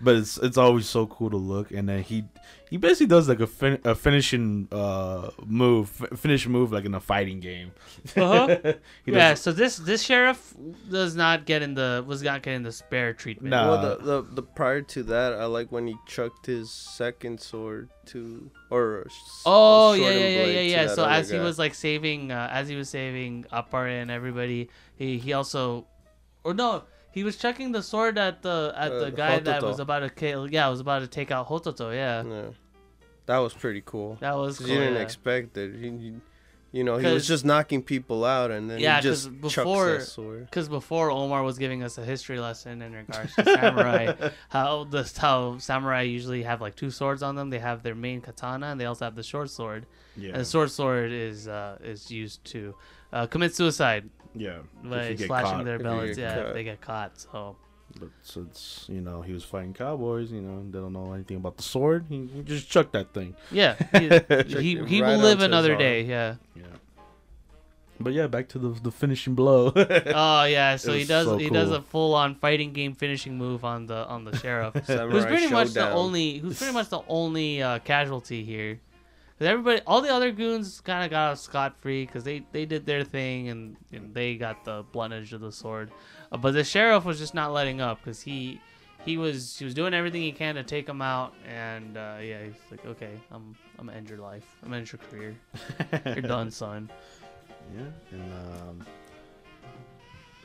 but 0.00 0.16
it's 0.16 0.36
it's 0.38 0.56
always 0.58 0.88
so 0.88 1.06
cool 1.06 1.30
to 1.30 1.36
look 1.36 1.70
and 1.70 1.88
then 1.88 2.02
he 2.02 2.24
he 2.72 2.78
basically 2.78 3.10
does 3.16 3.28
like 3.28 3.40
a, 3.40 3.46
fin- 3.60 3.82
a 3.84 3.94
finishing 3.94 4.66
uh 4.72 5.28
move 5.62 5.84
f- 6.00 6.18
finish 6.18 6.42
move 6.48 6.72
like 6.76 6.86
in 6.90 6.94
a 6.94 7.00
fighting 7.12 7.38
game 7.48 7.68
Uh-huh. 8.16 8.46
Yeah, 9.04 9.30
does- 9.36 9.40
so 9.44 9.52
this 9.52 9.76
this 9.90 10.00
sheriff 10.08 10.40
does 10.90 11.12
not 11.24 11.44
get 11.50 11.60
in 11.66 11.72
the 11.80 11.90
was 12.10 12.22
not 12.30 12.40
getting 12.42 12.62
the 12.68 12.72
spare 12.72 13.12
treatment. 13.22 13.50
No. 13.56 13.62
well, 13.68 13.80
the, 13.86 13.94
the 14.10 14.16
the 14.38 14.42
prior 14.58 14.80
to 14.94 15.00
that, 15.12 15.30
I 15.34 15.44
like 15.58 15.68
when 15.76 15.84
he 15.86 15.96
chucked 16.14 16.46
his 16.46 16.70
second 17.00 17.36
sword 17.40 17.90
to 18.12 18.50
or 18.70 19.04
s- 19.06 19.42
Oh 19.44 19.92
a 19.92 19.98
yeah, 19.98 20.10
yeah, 20.10 20.28
yeah, 20.38 20.44
yeah, 20.56 20.60
yeah. 20.74 20.86
So 20.96 21.02
other 21.04 21.12
as 21.20 21.28
he 21.28 21.36
was 21.48 21.58
like 21.64 21.74
saving, 21.86 22.32
uh, 22.32 22.48
as 22.58 22.64
he 22.72 22.76
was 22.80 22.88
saving 22.88 23.44
Appar 23.52 23.86
and 24.00 24.08
everybody, 24.10 24.60
he 24.96 25.18
he 25.24 25.30
also, 25.40 25.86
or 26.42 26.54
no, 26.54 26.70
he 27.12 27.22
was 27.28 27.36
checking 27.36 27.72
the 27.76 27.82
sword 27.82 28.16
at 28.16 28.40
the 28.46 28.72
at 28.84 28.90
Uh, 28.92 28.98
the 29.04 29.10
guy 29.10 29.38
that 29.44 29.62
was 29.62 29.78
about 29.86 30.00
to 30.00 30.10
kill. 30.10 30.50
Yeah, 30.50 30.68
was 30.72 30.80
about 30.80 31.00
to 31.04 31.10
take 31.18 31.30
out 31.30 31.48
Hototo. 31.52 31.92
Yeah, 31.92 32.24
yeah, 32.24 32.50
that 33.26 33.38
was 33.38 33.54
pretty 33.54 33.82
cool. 33.84 34.16
that 34.20 34.36
was 34.36 34.58
'Cause 34.58 34.66
cool. 34.66 34.74
you 34.74 34.80
didn't 34.80 34.96
yeah. 34.96 35.02
expect 35.02 35.56
it. 35.56 35.74
He, 35.74 35.90
he- 35.90 36.14
you 36.74 36.84
know, 36.84 36.96
he 36.96 37.06
was 37.06 37.28
just 37.28 37.44
knocking 37.44 37.82
people 37.82 38.24
out, 38.24 38.50
and 38.50 38.70
then 38.70 38.78
Yeah, 38.80 38.96
he 38.96 39.02
just 39.02 39.26
'cause 39.42 39.52
chucks 39.52 39.64
before- 39.66 39.92
that 39.98 40.04
sword. 40.06 40.46
Because 40.46 40.70
before 40.70 41.10
Omar 41.10 41.42
was 41.42 41.58
giving 41.58 41.82
us 41.82 41.98
a 41.98 42.02
history 42.04 42.40
lesson 42.40 42.80
in 42.80 42.94
regards 42.94 43.34
to 43.34 43.44
samurai, 43.44 44.30
how 44.48 44.84
the 44.84 45.02
how 45.18 45.58
samurai 45.58 46.00
usually 46.00 46.44
have 46.44 46.62
like 46.62 46.74
two 46.74 46.90
swords 46.90 47.22
on 47.22 47.34
them. 47.36 47.50
They 47.50 47.58
have 47.58 47.82
their 47.82 47.94
main 47.94 48.22
katana 48.22 48.68
and 48.68 48.80
they 48.80 48.86
also 48.86 49.04
have 49.04 49.16
the 49.16 49.22
short 49.22 49.50
sword. 49.50 49.84
yeah 50.16 50.30
And 50.30 50.40
the 50.40 50.46
short 50.46 50.70
sword 50.70 51.12
is 51.12 51.46
uh, 51.46 51.76
is 51.84 52.10
used 52.10 52.42
to 52.52 52.74
uh, 53.12 53.26
commit 53.26 53.54
suicide 53.54 54.08
yeah 54.34 54.60
If 54.82 54.88
by 54.90 55.14
slashing 55.16 55.28
caught. 55.58 55.64
their 55.66 55.76
If 55.76 55.82
bellies. 55.82 56.16
Yeah, 56.16 56.36
if 56.48 56.54
they 56.54 56.64
get 56.64 56.80
caught. 56.80 57.20
So 57.20 57.56
but 58.00 58.08
since 58.22 58.86
you 58.88 59.00
know 59.00 59.22
he 59.22 59.32
was 59.32 59.44
fighting 59.44 59.74
cowboys 59.74 60.30
you 60.32 60.40
know 60.40 60.64
they 60.70 60.78
don't 60.78 60.92
know 60.92 61.12
anything 61.12 61.36
about 61.36 61.56
the 61.56 61.62
sword 61.62 62.06
he, 62.08 62.26
he 62.26 62.42
just 62.42 62.68
chucked 62.70 62.92
that 62.92 63.12
thing 63.12 63.34
yeah, 63.50 63.74
he 63.98 64.08
he, 64.60 64.84
he 64.86 65.02
right 65.02 65.10
will 65.10 65.18
live 65.18 65.40
another 65.42 65.76
day. 65.76 66.02
Yeah. 66.02 66.36
yeah 66.56 66.62
but 68.00 68.12
yeah 68.14 68.26
back 68.26 68.48
to 68.48 68.58
the 68.58 68.70
the 68.82 68.90
finishing 68.90 69.34
blow 69.34 69.72
Oh 69.76 70.44
yeah. 70.44 70.76
So 70.76 70.92
he 70.92 71.04
does 71.04 71.26
so 71.26 71.36
he 71.38 71.50
does 71.50 71.70
a 71.70 71.80
full 71.82 72.14
on 72.14 72.34
fighting 72.34 72.72
game 72.72 72.94
finishing 72.94 73.36
move 73.38 73.64
on 73.64 73.86
the 73.86 74.06
on 74.08 74.24
the 74.24 74.36
sheriff. 74.42 74.74
who's 74.74 75.24
pretty 75.26 75.48
much 75.48 75.70
the 75.72 75.90
only 75.90 76.38
who's 76.38 76.58
pretty 76.58 76.72
much 76.72 76.88
the 76.88 77.02
only 77.08 77.62
uh, 77.62 77.78
casualty 77.80 78.42
here. 78.44 78.80
'Cause 79.38 79.48
everybody, 79.48 79.80
all 79.86 80.00
the 80.02 80.12
other 80.12 80.30
goons 80.30 80.80
kind 80.80 81.04
of 81.04 81.10
got 81.10 81.32
off 81.32 81.38
scot 81.38 81.76
free 81.80 82.06
because 82.06 82.22
they 82.24 82.44
they 82.52 82.64
did 82.64 82.86
their 82.86 83.02
thing 83.04 83.48
and, 83.48 83.76
and 83.92 84.14
they 84.14 84.36
got 84.36 84.64
the 84.64 84.84
blunt 84.92 85.12
edge 85.12 85.32
of 85.32 85.40
the 85.40 85.50
sword. 85.52 85.90
Uh, 86.32 86.36
but 86.38 86.52
the 86.54 86.64
sheriff 86.64 87.04
was 87.04 87.18
just 87.18 87.34
not 87.34 87.52
letting 87.52 87.80
up 87.80 87.98
because 88.02 88.22
he 88.22 88.60
he 89.04 89.18
was 89.18 89.56
he 89.58 89.64
was 89.64 89.74
doing 89.74 89.92
everything 89.94 90.22
he 90.22 90.32
can 90.32 90.54
to 90.54 90.62
take 90.62 90.88
him 90.88 91.02
out 91.02 91.34
and 91.46 91.96
uh, 91.96 92.16
yeah 92.22 92.42
he's 92.44 92.54
like 92.70 92.84
okay 92.86 93.20
I'm 93.30 93.54
I'm 93.78 93.86
gonna 93.86 93.98
end 93.98 94.08
your 94.08 94.18
life 94.18 94.44
I'm 94.62 94.68
gonna 94.70 94.78
end 94.78 94.92
your 94.92 95.00
career 95.10 95.36
you're 96.06 96.22
done 96.22 96.50
son. 96.62 96.90
yeah 97.76 97.82
and 98.12 98.32
um 98.32 98.86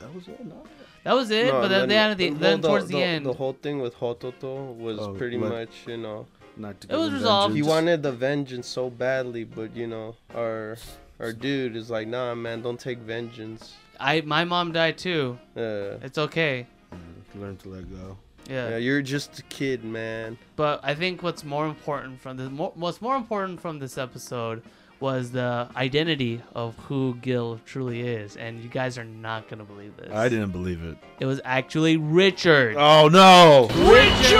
that 0.00 0.14
was 0.14 0.28
it 0.28 0.44
no 0.44 0.62
That 1.04 1.14
was 1.14 1.30
it. 1.30 1.46
No, 1.46 1.52
but 1.52 1.62
and 1.64 1.72
then, 1.72 1.88
they 1.88 1.94
had 1.94 2.18
the, 2.18 2.30
well, 2.30 2.38
then 2.38 2.62
towards 2.62 2.86
the, 2.88 2.94
the, 2.96 3.02
end. 3.02 3.26
the 3.26 3.32
whole 3.32 3.54
thing 3.54 3.80
with 3.80 3.94
Hototo 3.96 4.76
was 4.76 4.98
Oh, 4.98 5.14
pretty 5.14 5.36
what? 5.38 5.50
much, 5.50 5.70
you 5.86 5.96
know, 5.96 6.26
not 6.56 6.80
to 6.82 6.92
It 6.92 6.96
was 6.96 7.12
resolved. 7.12 7.54
He 7.54 7.62
wanted 7.62 8.02
the 8.02 8.12
vengeance 8.12 8.66
so 8.68 8.90
badly, 8.90 9.44
but 9.44 9.74
you 9.74 9.86
know, 9.86 10.14
our 10.34 10.76
our 11.18 11.32
dude 11.32 11.74
is 11.76 11.88
like, 11.90 12.06
nah, 12.06 12.34
man, 12.34 12.62
don't 12.62 12.78
take 12.78 12.98
vengeance. 12.98 13.74
I 14.00 14.20
my 14.22 14.44
mom 14.44 14.72
died 14.72 14.98
too. 14.98 15.38
Uh, 15.56 15.98
It's 16.02 16.18
okay. 16.18 16.66
Yeah, 16.92 16.98
Learn 17.40 17.56
to 17.58 17.68
let 17.68 17.90
go. 17.90 18.16
Yeah. 18.48 18.70
yeah, 18.70 18.76
you're 18.78 19.02
just 19.02 19.38
a 19.40 19.42
kid, 19.44 19.84
man. 19.84 20.38
But 20.56 20.80
I 20.82 20.94
think 20.94 21.22
what's 21.22 21.44
more 21.44 21.66
important 21.66 22.20
from 22.20 22.36
the 22.38 22.48
more, 22.48 22.72
what's 22.74 23.02
more 23.02 23.14
important 23.16 23.60
from 23.60 23.78
this 23.78 23.98
episode 23.98 24.62
was 25.00 25.30
the 25.32 25.68
identity 25.76 26.40
of 26.54 26.74
who 26.88 27.16
Gil 27.20 27.60
truly 27.66 28.00
is, 28.00 28.36
and 28.36 28.60
you 28.62 28.68
guys 28.70 28.96
are 28.98 29.04
not 29.04 29.48
gonna 29.48 29.64
believe 29.64 29.94
this. 29.96 30.10
I 30.12 30.28
didn't 30.30 30.50
believe 30.52 30.82
it. 30.82 30.96
It 31.20 31.26
was 31.26 31.40
actually 31.44 31.96
Richard. 31.98 32.76
Oh 32.78 33.08
no! 33.08 33.68
Richard. 33.92 34.38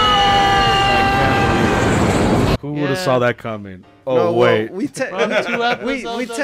Who 2.61 2.73
would 2.73 2.89
have 2.91 2.99
saw 2.99 3.19
that 3.21 3.39
coming? 3.39 3.85
Oh 4.07 4.17
No, 4.17 4.33
well, 4.33 4.53
wait. 4.55 4.71
we 4.73 4.89
te- 4.89 5.05
From 5.07 5.31
two 5.45 5.53
we 5.85 6.05
we, 6.05 6.05
episodes 6.05 6.37
te- 6.37 6.43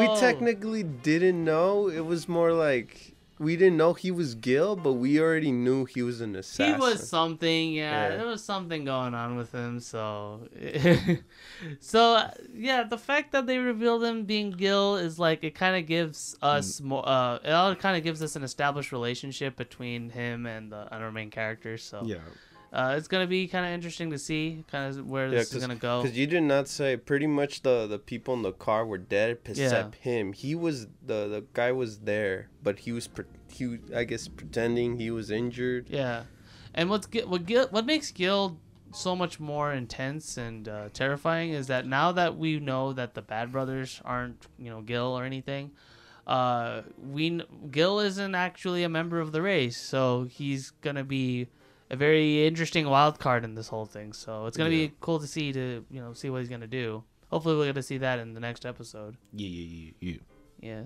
ago. 0.00 0.14
we 0.14 0.20
technically 0.20 0.82
didn't 0.82 1.44
know. 1.44 1.88
It 1.88 2.04
was 2.04 2.28
more 2.28 2.52
like 2.52 3.16
we 3.38 3.56
didn't 3.56 3.76
know 3.76 3.92
he 3.92 4.10
was 4.10 4.34
Gil, 4.34 4.76
but 4.76 4.94
we 4.94 5.20
already 5.20 5.52
knew 5.52 5.84
he 5.84 6.02
was 6.02 6.20
an 6.20 6.34
assassin. 6.36 6.74
He 6.74 6.80
was 6.80 7.06
something, 7.06 7.72
yeah, 7.72 8.08
Yeah. 8.08 8.16
There 8.16 8.26
was 8.26 8.42
something 8.42 8.84
going 8.84 9.14
on 9.14 9.36
with 9.36 9.52
him. 9.52 9.80
So, 9.80 10.48
so 11.80 12.30
yeah, 12.54 12.84
the 12.84 12.96
fact 12.96 13.32
that 13.32 13.46
they 13.46 13.58
revealed 13.58 14.04
him 14.04 14.24
being 14.24 14.52
Gil 14.52 14.96
is 14.96 15.18
like 15.18 15.44
it 15.44 15.54
kind 15.54 15.76
of 15.76 15.86
gives 15.86 16.34
us 16.40 16.80
more. 16.80 17.06
Uh, 17.06 17.38
it 17.44 17.50
all 17.50 17.74
kind 17.74 17.96
of 17.96 18.02
gives 18.02 18.22
us 18.22 18.36
an 18.36 18.42
established 18.42 18.90
relationship 18.90 19.56
between 19.56 20.10
him 20.10 20.46
and 20.46 20.72
the 20.72 20.92
other 20.94 21.12
main 21.12 21.30
characters. 21.30 21.82
So, 21.82 22.02
yeah. 22.04 22.18
Uh, 22.72 22.94
it's 22.96 23.08
gonna 23.08 23.26
be 23.26 23.46
kind 23.46 23.64
of 23.64 23.72
interesting 23.72 24.10
to 24.10 24.18
see 24.18 24.64
kind 24.70 24.98
of 24.98 25.06
where 25.06 25.30
this 25.30 25.52
is 25.54 25.60
gonna 25.60 25.76
go. 25.76 26.02
Because 26.02 26.16
you 26.16 26.26
did 26.26 26.42
not 26.42 26.68
say 26.68 26.96
pretty 26.96 27.26
much 27.26 27.62
the 27.62 27.86
the 27.86 27.98
people 27.98 28.34
in 28.34 28.42
the 28.42 28.52
car 28.52 28.84
were 28.84 28.98
dead 28.98 29.38
except 29.44 29.96
him. 29.96 30.32
He 30.32 30.54
was 30.54 30.86
the 31.04 31.28
the 31.28 31.44
guy 31.52 31.72
was 31.72 32.00
there, 32.00 32.48
but 32.62 32.80
he 32.80 32.92
was 32.92 33.06
pre- 33.06 33.24
he 33.48 33.78
I 33.94 34.04
guess 34.04 34.28
pretending 34.28 34.96
he 34.98 35.10
was 35.10 35.30
injured. 35.30 35.88
Yeah, 35.88 36.24
and 36.74 36.90
what's 36.90 37.08
what 37.26 37.46
Gil, 37.46 37.68
what 37.68 37.86
makes 37.86 38.10
Gil 38.10 38.58
so 38.92 39.14
much 39.14 39.38
more 39.38 39.72
intense 39.72 40.36
and 40.36 40.68
uh, 40.68 40.88
terrifying 40.92 41.50
is 41.50 41.66
that 41.66 41.86
now 41.86 42.12
that 42.12 42.36
we 42.36 42.58
know 42.58 42.92
that 42.92 43.14
the 43.14 43.22
Bad 43.22 43.52
Brothers 43.52 44.00
aren't 44.04 44.46
you 44.58 44.70
know 44.70 44.80
Gil 44.80 45.18
or 45.18 45.24
anything, 45.24 45.70
uh, 46.26 46.82
we 46.98 47.40
Gil 47.70 48.00
isn't 48.00 48.34
actually 48.34 48.82
a 48.82 48.88
member 48.88 49.20
of 49.20 49.32
the 49.32 49.42
race, 49.42 49.76
so 49.76 50.24
he's 50.24 50.72
gonna 50.82 51.04
be 51.04 51.48
a 51.90 51.96
very 51.96 52.46
interesting 52.46 52.88
wild 52.88 53.18
card 53.18 53.44
in 53.44 53.54
this 53.54 53.68
whole 53.68 53.86
thing. 53.86 54.12
So 54.12 54.46
it's 54.46 54.56
gonna 54.56 54.70
Yeah. 54.70 54.86
be 54.88 54.92
cool 55.00 55.18
to 55.20 55.26
see 55.26 55.52
to 55.52 55.84
you 55.90 56.00
know 56.00 56.12
see 56.12 56.30
what 56.30 56.40
he's 56.40 56.48
gonna 56.48 56.66
do. 56.66 57.04
Hopefully, 57.30 57.56
we're 57.56 57.66
gonna 57.72 57.82
see 57.82 57.98
that 57.98 58.18
in 58.18 58.34
the 58.34 58.40
next 58.40 58.64
episode. 58.66 59.16
Yeah, 59.32 59.48
yeah, 59.48 59.90
yeah, 60.00 60.12
yeah. 60.12 60.18
Yeah. 60.60 60.82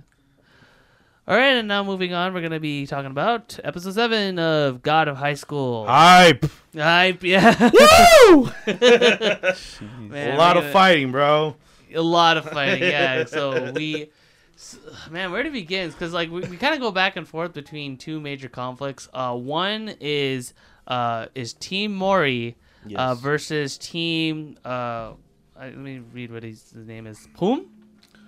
All 1.28 1.36
right, 1.36 1.52
and 1.52 1.68
now 1.68 1.84
moving 1.84 2.12
on, 2.12 2.34
we're 2.34 2.40
gonna 2.40 2.58
be 2.58 2.86
talking 2.86 3.10
about 3.10 3.58
episode 3.62 3.94
seven 3.94 4.38
of 4.38 4.82
God 4.82 5.06
of 5.06 5.16
High 5.16 5.34
School. 5.34 5.86
Hype! 5.86 6.46
Hype, 6.74 7.22
yeah. 7.22 7.70
Woo! 7.70 8.50
Man, 10.00 10.34
a 10.34 10.36
lot 10.38 10.56
we're 10.56 10.64
of 10.66 10.72
fighting, 10.72 11.12
bro. 11.12 11.56
A 11.94 12.00
lot 12.00 12.36
of 12.36 12.46
fighting, 12.50 12.82
yeah. 12.82 13.24
So 13.26 13.70
we, 13.76 14.10
man, 15.10 15.30
where 15.30 15.42
to 15.42 15.50
begin? 15.50 15.90
Because 15.90 16.12
like 16.12 16.30
we, 16.30 16.40
we 16.42 16.56
kind 16.56 16.74
of 16.74 16.80
go 16.80 16.90
back 16.90 17.16
and 17.16 17.28
forth 17.28 17.52
between 17.52 17.96
two 17.96 18.18
major 18.20 18.48
conflicts. 18.48 19.08
Uh, 19.12 19.36
one 19.36 19.94
is 20.00 20.52
uh 20.86 21.26
is 21.34 21.52
Team 21.54 21.94
Mori 21.94 22.56
uh, 22.96 23.14
versus 23.14 23.76
Team 23.78 24.56
uh, 24.64 25.12
let 25.58 25.76
me 25.76 26.00
read 26.12 26.32
what 26.32 26.42
his, 26.42 26.70
his 26.70 26.86
name 26.86 27.06
is. 27.06 27.28
Pum, 27.34 27.66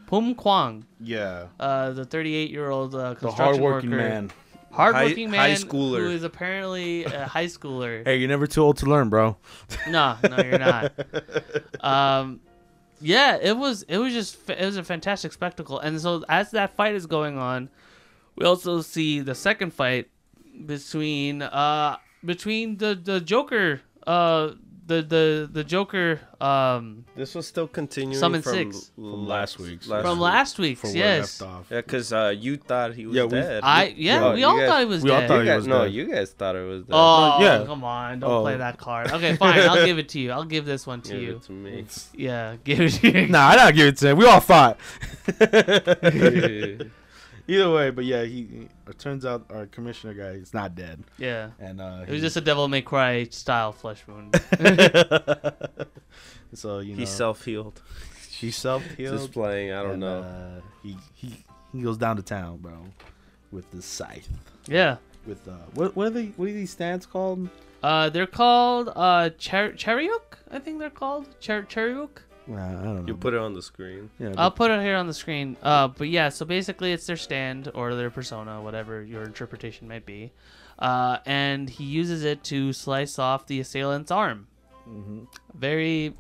Pum 0.07 0.35
Kwang. 0.35 0.85
Yeah. 1.01 1.47
Uh, 1.59 1.93
the 1.93 2.05
38 2.05 2.51
year 2.51 2.69
old 2.71 2.95
uh, 2.95 3.11
The 3.11 3.15
construction 3.17 3.45
hardworking 3.63 3.91
worker. 3.91 4.03
man. 4.03 4.31
hardworking 4.71 5.29
High- 5.31 5.37
man 5.39 5.51
high 5.51 5.57
schooler. 5.57 5.99
who 6.01 6.11
is 6.11 6.23
apparently 6.25 7.05
a 7.05 7.27
high 7.37 7.47
schooler. 7.47 8.05
Hey, 8.05 8.17
you're 8.19 8.29
never 8.29 8.47
too 8.47 8.63
old 8.63 8.77
to 8.79 8.87
learn, 8.87 9.09
bro. 9.09 9.37
no, 9.89 10.17
no, 10.29 10.37
you're 10.43 10.59
not. 10.59 10.93
Um, 11.81 12.41
yeah, 13.01 13.37
it 13.41 13.57
was 13.57 13.83
it 13.85 13.97
was 13.99 14.13
just 14.13 14.49
it 14.51 14.65
was 14.65 14.77
a 14.77 14.85
fantastic 14.85 15.33
spectacle. 15.33 15.79
And 15.81 16.01
so 16.01 16.23
as 16.29 16.51
that 16.53 16.77
fight 16.77 16.95
is 16.95 17.07
going 17.07 17.37
on, 17.39 17.69
we 18.37 18.45
also 18.47 18.81
see 18.83 19.21
the 19.21 19.35
second 19.35 19.73
fight 19.73 20.09
between 20.67 21.43
uh 21.43 21.97
between 22.25 22.77
the 22.79 22.95
the 22.95 23.21
Joker 23.21 23.81
uh 24.07 24.53
the 24.85 25.01
the 25.01 25.49
the 25.51 25.63
Joker 25.65 26.19
um 26.41 27.05
This 27.15 27.35
was 27.37 27.47
still 27.47 27.69
continuing 27.69 28.19
Summon 28.19 28.43
from, 28.43 28.53
six. 28.53 28.91
From 28.97 29.27
last 29.29 29.59
week's. 29.61 29.87
from 29.87 30.03
week. 30.03 30.19
last 30.19 30.59
week's 30.59 30.81
For 30.81 30.89
where 30.89 30.97
it 30.97 30.99
yes. 31.23 31.41
Yeah, 31.41 31.63
because 31.83 32.13
uh, 32.13 32.35
you 32.37 32.57
thought 32.57 32.95
he 32.95 33.07
was 33.07 33.15
Yeah, 33.17 33.23
we- 33.25 33.31
dead. 33.31 33.61
I 33.63 33.95
yeah, 33.97 34.25
Oh, 34.25 34.33
we 34.35 34.41
you 34.41 34.47
all 34.47 34.57
guys- 34.59 34.69
thought 34.69 34.81
he 34.81 34.85
was 34.87 35.03
we 35.05 35.11
all 35.11 35.21
dead. 35.21 35.29
thought 35.29 35.45
you 35.45 35.51
he 35.51 35.57
was 35.57 35.67
no, 35.69 35.85
dead. 35.85 35.93
you 35.95 36.05
guys 36.13 36.31
thought 36.33 36.57
it 36.57 36.67
was 36.67 36.83
dead. 36.83 36.93
Oh, 36.93 37.39
yeah. 37.41 37.65
come 37.65 37.85
on. 37.85 38.19
Don't 38.21 38.31
Oh. 38.31 38.43
play 38.43 38.57
that 38.57 38.77
card. 38.79 39.13
Okay, 39.13 39.37
fine. 39.37 39.61
I'll 39.61 39.87
give 39.91 39.99
it 39.99 40.09
to 40.11 40.19
you. 40.19 40.33
I'll 40.33 40.45
give 40.45 40.65
this 40.67 40.85
one 40.85 41.01
to 41.03 41.13
Give 41.13 41.23
you. 41.23 41.37
it 41.37 41.43
to 41.45 41.53
me. 41.53 41.85
Yeah, 42.15 42.57
give 42.65 42.81
it 42.81 42.91
to 42.95 43.09
you. 43.21 43.29
Nah, 43.29 43.49
I 43.51 43.57
don't 43.57 43.75
give 43.77 43.87
it 43.87 43.97
to 43.99 44.09
him. 44.11 44.17
We 44.19 44.27
all 44.27 44.41
thought. 44.41 44.79
Either 47.49 47.71
way, 47.71 47.91
but 47.91 48.05
yeah, 48.05 48.23
he, 48.25 48.43
he- 48.45 48.69
It 48.89 48.99
turns 48.99 49.25
out 49.27 49.51
our 49.53 49.67
commissioner 49.67 50.15
guy 50.15 50.39
is 50.39 50.55
not 50.55 50.75
dead, 50.75 51.03
Yeah. 51.19 51.51
and 51.59 51.81
uh, 51.81 52.05
It 52.07 52.13
was 52.13 52.21
just 52.21 52.37
a 52.37 52.41
Devil 52.41 52.69
May 52.69 52.83
Cry 52.83 53.25
style 53.25 53.73
flesh 53.73 54.03
wound. 54.07 54.35
so 56.55 56.79
you 56.81 56.93
know 56.95 56.99
He 57.01 57.07
self 57.07 57.45
healed. 57.45 57.81
she 58.31 58.51
self 58.51 58.85
healed. 58.97 59.13
Just 59.15 59.25
healed. 59.25 59.33
playing. 59.33 59.73
I 59.73 59.83
don't 59.83 59.99
know. 60.01 60.21
Uh, 60.23 60.61
he 60.83 60.97
he 61.15 61.45
he 61.73 61.81
goes 61.83 61.97
down 61.99 62.17
to 62.17 62.23
town, 62.23 62.59
bro, 62.59 62.73
with 63.51 63.71
the 63.71 63.83
scythe. 63.83 64.29
yeah. 64.67 64.97
With 65.27 65.47
uh, 65.47 65.53
what 65.75 65.95
what 65.97 66.09
are 66.09 66.11
they 66.11 66.27
what 66.37 66.49
are 66.49 66.53
these 66.53 66.71
stands 66.71 67.07
called? 67.07 67.49
Uh, 67.83 68.09
they're 68.11 68.27
called 68.27 68.91
uh 68.95 69.31
Char- 69.39 69.73
Charyeok. 69.73 70.39
I 70.51 70.59
think 70.59 70.79
they're 70.81 70.91
called 70.91 71.27
Char- 71.41 71.63
Charyeok. 71.63 72.23
Nah, 72.47 72.69
I 72.81 72.83
don't 72.85 72.97
know. 72.97 73.05
You 73.07 73.15
put 73.17 73.35
it 73.35 73.41
on 73.41 73.55
the 73.55 73.63
screen. 73.63 74.11
yeah, 74.19 74.35
I'll 74.37 74.51
put 74.51 74.71
it 74.71 74.81
here 74.83 74.97
on 74.97 75.07
the 75.07 75.15
screen. 75.15 75.57
Uh, 75.63 75.89
but 75.89 76.09
yeah, 76.09 76.29
so 76.29 76.45
basically 76.45 76.93
it's 76.93 77.07
their 77.07 77.17
stand 77.17 77.71
or 77.75 77.95
their 77.95 78.11
persona, 78.11 78.61
whatever 78.61 79.03
your 79.03 79.23
interpretation 79.23 79.87
might 79.89 80.05
be. 80.07 80.33
Uh, 80.79 81.19
and 81.27 81.71
he 81.71 81.85
uses 81.85 82.25
it 82.25 82.43
to 82.45 82.73
slice 82.73 83.19
off 83.19 83.47
the 83.47 83.61
assailant's 83.61 84.11
arm. 84.11 84.49
Mhm. 84.89 85.27
Very, 85.55 86.15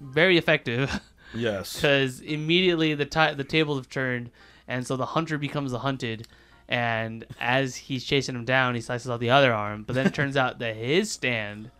very 0.00 0.36
effective. 0.36 1.00
yes. 1.34 1.76
because 1.76 2.20
immediately 2.20 2.94
the 2.94 3.06
ti- 3.06 3.34
the 3.34 3.44
tables 3.44 3.78
have 3.78 3.88
turned, 3.88 4.30
and 4.66 4.84
so 4.86 4.96
the 4.96 5.06
hunter 5.06 5.38
becomes 5.38 5.70
the 5.70 5.78
hunted. 5.80 6.26
And 6.68 7.26
as 7.38 7.76
he's 7.76 8.02
chasing 8.02 8.34
him 8.34 8.44
down, 8.44 8.74
he 8.74 8.80
slices 8.80 9.08
off 9.10 9.20
the 9.20 9.30
other 9.30 9.52
arm. 9.52 9.84
But 9.84 9.94
then 9.94 10.06
it 10.06 10.14
turns 10.14 10.36
out 10.42 10.58
that 10.58 10.74
his 10.74 11.12
stand 11.12 11.70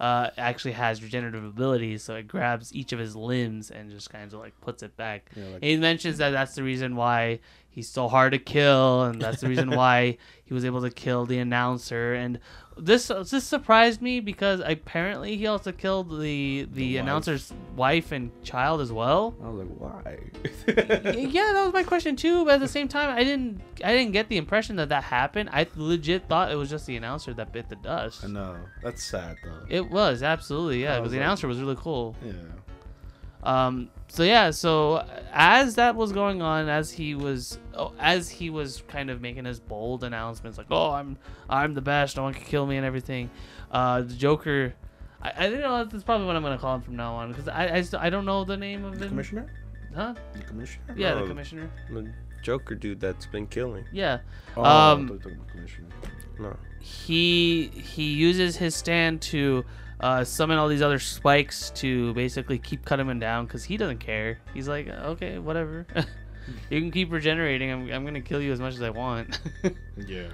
uh, 0.00 0.30
actually 0.36 0.72
has 0.72 1.02
regenerative 1.02 1.44
abilities, 1.44 2.02
so 2.02 2.14
it 2.16 2.28
grabs 2.28 2.74
each 2.74 2.92
of 2.92 2.98
his 2.98 3.14
limbs 3.16 3.70
and 3.70 3.90
just 3.90 4.10
kind 4.10 4.24
of 4.32 4.38
like 4.38 4.58
puts 4.60 4.82
it 4.82 4.96
back. 4.96 5.30
Yeah, 5.36 5.44
like- 5.52 5.62
he 5.62 5.76
mentions 5.76 6.18
that 6.18 6.30
that's 6.30 6.54
the 6.54 6.62
reason 6.62 6.96
why 6.96 7.40
he's 7.68 7.88
so 7.88 8.08
hard 8.08 8.32
to 8.32 8.38
kill, 8.38 9.04
and 9.04 9.20
that's 9.20 9.40
the 9.40 9.48
reason 9.48 9.70
why 9.76 10.18
he 10.44 10.54
was 10.54 10.64
able 10.64 10.82
to 10.82 10.90
kill 10.90 11.24
the 11.26 11.38
announcer. 11.38 12.14
And 12.14 12.38
this 12.76 13.08
this 13.08 13.44
surprised 13.44 14.00
me 14.02 14.20
because 14.20 14.60
apparently 14.64 15.36
he 15.36 15.46
also 15.46 15.72
killed 15.72 16.10
the 16.10 16.62
the, 16.64 16.66
The 16.72 16.96
announcer's 16.98 17.52
wife 17.76 18.12
and 18.12 18.30
child 18.42 18.80
as 18.80 18.90
well. 18.92 19.34
I 19.42 19.48
was 19.48 19.66
like, 19.66 19.76
why? 19.78 20.18
Yeah, 21.12 21.52
that 21.52 21.64
was 21.64 21.72
my 21.72 21.82
question 21.82 22.16
too. 22.16 22.44
But 22.44 22.54
at 22.54 22.60
the 22.60 22.68
same 22.68 22.88
time, 22.88 23.14
I 23.16 23.24
didn't 23.24 23.60
I 23.84 23.92
didn't 23.92 24.12
get 24.12 24.28
the 24.28 24.36
impression 24.36 24.76
that 24.76 24.88
that 24.90 25.04
happened. 25.04 25.50
I 25.52 25.66
legit 25.76 26.28
thought 26.28 26.50
it 26.50 26.56
was 26.56 26.70
just 26.70 26.86
the 26.86 26.96
announcer 26.96 27.32
that 27.34 27.52
bit 27.52 27.68
the 27.68 27.76
dust. 27.76 28.24
I 28.24 28.28
know 28.28 28.56
that's 28.82 29.02
sad 29.04 29.36
though. 29.44 29.64
It 29.68 29.90
was 29.90 30.22
absolutely 30.22 30.82
yeah. 30.82 30.98
Was 30.98 31.10
the 31.12 31.18
like- 31.18 31.24
announcer 31.24 31.46
was 31.48 31.58
really 31.58 31.76
cool. 31.76 32.16
yeah. 32.24 32.32
Um, 33.42 33.90
so 34.08 34.22
yeah, 34.22 34.50
so 34.50 35.04
as 35.32 35.74
that 35.76 35.96
was 35.96 36.12
going 36.12 36.42
on, 36.42 36.68
as 36.68 36.92
he 36.92 37.14
was, 37.14 37.58
oh, 37.74 37.92
as 37.98 38.28
he 38.30 38.50
was 38.50 38.82
kind 38.88 39.10
of 39.10 39.20
making 39.20 39.44
his 39.46 39.58
bold 39.58 40.04
announcements, 40.04 40.58
like, 40.58 40.68
"Oh, 40.70 40.90
I'm, 40.92 41.16
I'm 41.48 41.74
the 41.74 41.80
best. 41.80 42.16
No 42.16 42.22
one 42.24 42.34
can 42.34 42.44
kill 42.44 42.66
me," 42.66 42.76
and 42.76 42.86
everything. 42.86 43.30
Uh, 43.70 44.02
the 44.02 44.14
Joker, 44.14 44.74
I, 45.20 45.32
I 45.46 45.50
don't 45.50 45.60
know. 45.60 45.84
That's 45.84 46.04
probably 46.04 46.26
what 46.26 46.36
I'm 46.36 46.42
gonna 46.42 46.58
call 46.58 46.74
him 46.76 46.82
from 46.82 46.96
now 46.96 47.14
on 47.14 47.30
because 47.32 47.48
I, 47.48 47.66
I, 47.78 47.84
I 48.06 48.10
don't 48.10 48.24
know 48.26 48.44
the 48.44 48.56
name 48.56 48.84
of 48.84 48.98
The 48.98 49.04
him. 49.06 49.10
commissioner? 49.10 49.52
Huh? 49.94 50.14
The 50.34 50.42
commissioner? 50.44 50.94
Yeah, 50.96 51.14
the 51.14 51.22
Oh. 51.22 51.26
commissioner. 51.26 51.70
The 51.90 52.12
Joker 52.42 52.74
dude 52.74 53.00
that's 53.00 53.26
been 53.26 53.46
killing. 53.46 53.84
Yeah. 53.92 54.18
Oh, 54.56 54.62
Um, 54.64 54.66
I 54.66 54.68
thought 54.68 55.06
you 55.06 55.12
were 55.12 55.18
talking 55.18 55.32
about 55.38 55.48
commissioner. 55.48 55.88
No. 56.38 56.56
he 56.80 57.68
he 57.68 58.12
uses 58.12 58.56
his 58.56 58.74
stand 58.74 59.20
to 59.22 59.64
uh, 60.02 60.24
summon 60.24 60.58
all 60.58 60.68
these 60.68 60.82
other 60.82 60.98
spikes 60.98 61.70
to 61.76 62.12
basically 62.14 62.58
keep 62.58 62.84
cutting 62.84 63.08
him 63.08 63.18
down 63.20 63.46
because 63.46 63.64
he 63.64 63.76
doesn't 63.76 63.98
care. 63.98 64.38
He's 64.52 64.68
like, 64.68 64.88
okay, 64.88 65.38
whatever. 65.38 65.86
you 66.70 66.80
can 66.80 66.90
keep 66.90 67.12
regenerating. 67.12 67.70
I'm, 67.70 67.90
I'm 67.92 68.04
gonna 68.04 68.20
kill 68.20 68.40
you 68.42 68.52
as 68.52 68.60
much 68.60 68.74
as 68.74 68.82
I 68.82 68.90
want. 68.90 69.40
Yeah. 70.06 70.28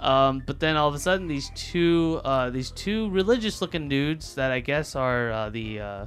Um, 0.00 0.42
but 0.44 0.58
then 0.58 0.76
all 0.76 0.88
of 0.88 0.94
a 0.96 0.98
sudden, 0.98 1.28
these 1.28 1.48
two 1.54 2.20
uh, 2.24 2.50
these 2.50 2.72
two 2.72 3.08
religious 3.10 3.60
looking 3.62 3.88
dudes 3.88 4.34
that 4.34 4.50
I 4.50 4.58
guess 4.58 4.96
are 4.96 5.30
uh, 5.30 5.50
the 5.50 5.78
uh, 5.80 6.06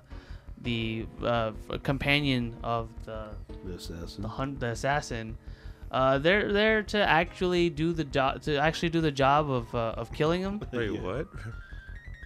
the 0.61 1.05
uh, 1.23 1.51
companion 1.83 2.57
of 2.61 2.89
the 3.05 3.29
The 3.63 3.75
assassin. 3.75 4.21
the 4.23 4.27
hunt 4.27 4.59
the 4.59 4.71
assassin. 4.71 5.37
Uh, 5.91 6.17
they're 6.17 6.51
there 6.51 6.83
to 6.83 6.97
actually 6.97 7.69
do 7.69 7.93
the 7.93 8.03
job 8.03 8.41
to 8.41 8.57
actually 8.57 8.89
do 8.89 8.99
the 8.99 9.11
job 9.11 9.49
of 9.49 9.73
uh, 9.73 9.93
of 9.95 10.11
killing 10.11 10.41
him. 10.41 10.59
Wait, 10.73 10.91
Yeah. 10.95 10.99
what? 10.99 11.27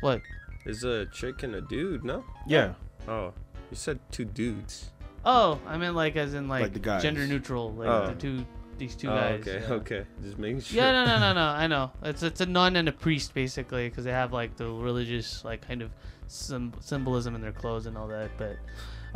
What? 0.02 0.22
Is 0.66 0.84
a 0.84 1.06
chick 1.08 1.44
and 1.44 1.56
a 1.56 1.62
dude? 1.62 2.04
No. 2.04 2.24
Yeah. 2.48 2.74
Oh, 3.08 3.34
you 3.72 3.78
said 3.78 4.00
two 4.12 4.26
dudes. 4.26 4.92
Oh, 5.26 5.60
I 5.68 5.78
meant 5.78 5.96
like 5.96 6.16
as 6.16 6.34
in 6.34 6.48
like, 6.48 6.64
Like 6.64 6.74
the 6.74 6.80
guys. 6.80 7.02
gender 7.02 7.26
neutral, 7.28 7.74
like 7.74 7.88
Oh. 7.88 8.08
the 8.08 8.16
two 8.16 8.46
these 8.78 8.96
two 8.96 9.10
oh, 9.10 9.16
guys. 9.16 9.42
okay, 9.42 9.62
yeah. 9.68 9.74
okay. 9.74 10.06
Just 10.24 10.38
making 10.40 10.62
sure. 10.62 10.78
Yeah, 10.78 10.92
no, 10.92 11.06
no, 11.06 11.20
no, 11.20 11.34
no. 11.34 11.42
I 11.64 11.68
know. 11.68 11.92
It's 12.04 12.24
it's 12.24 12.42
a 12.42 12.46
nun 12.46 12.76
and 12.78 12.88
a 12.88 12.92
priest 12.94 13.34
basically 13.34 13.90
because 13.90 14.06
they 14.06 14.12
have 14.12 14.32
like 14.32 14.56
the 14.56 14.66
religious 14.72 15.44
like 15.44 15.68
kind 15.68 15.82
of 15.82 15.92
sym- 16.28 16.74
symbolism 16.80 17.36
in 17.36 17.42
their 17.42 17.52
clothes 17.52 17.86
and 17.86 17.98
all 17.98 18.08
that. 18.08 18.30
But 18.38 18.58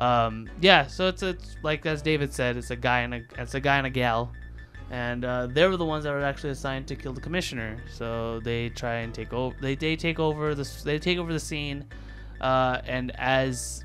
um, 0.03 0.49
yeah, 0.59 0.87
so 0.87 1.07
it's 1.07 1.23
it's 1.23 1.55
like 1.63 1.85
as 1.85 2.01
David 2.01 2.33
said, 2.33 2.57
it's 2.57 2.71
a 2.71 2.75
guy 2.75 2.99
and 3.01 3.13
a 3.13 3.21
it's 3.37 3.53
a 3.53 3.59
guy 3.61 3.77
and 3.77 3.87
a 3.87 3.89
gal, 3.89 4.33
and 4.93 5.25
uh, 5.25 5.47
they 5.47 5.65
were 5.67 5.75
the 5.75 5.85
ones 5.85 6.03
that 6.03 6.11
were 6.13 6.21
actually 6.23 6.51
assigned 6.51 6.85
to 6.87 6.95
kill 6.95 7.13
the 7.13 7.21
commissioner. 7.21 7.77
So 7.97 8.39
they 8.41 8.69
try 8.69 8.95
and 9.03 9.11
take 9.13 9.33
over. 9.33 9.55
They 9.59 9.73
they 9.75 9.95
take 9.95 10.19
over 10.19 10.53
the 10.53 10.69
they 10.85 10.99
take 10.99 11.17
over 11.17 11.33
the 11.33 11.39
scene, 11.39 11.85
uh, 12.39 12.79
and 12.85 13.11
as 13.17 13.83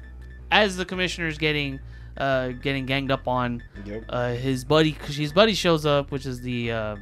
as 0.50 0.76
the 0.76 0.84
commissioner's 0.84 1.38
getting 1.38 1.80
uh, 2.18 2.48
getting 2.66 2.84
ganged 2.84 3.10
up 3.10 3.26
on, 3.26 3.62
Yep. 3.86 4.04
uh, 4.10 4.32
his 4.34 4.64
buddy, 4.64 4.90
his 5.06 5.32
buddy 5.32 5.54
shows 5.54 5.86
up, 5.86 6.10
which 6.10 6.26
is 6.26 6.40
the 6.42 6.72
uh, 6.72 6.96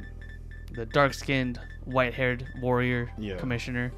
the 0.71 0.85
dark 0.85 1.13
skinned, 1.13 1.59
white 1.85 2.13
haired 2.13 2.47
warrior 2.61 3.11
Yeah. 3.17 3.35
commissioner, 3.37 3.91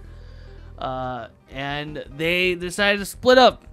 uh, 0.80 1.28
and 1.52 2.04
they 2.18 2.56
decide 2.56 2.98
to 3.00 3.06
split 3.06 3.38
up. 3.38 3.64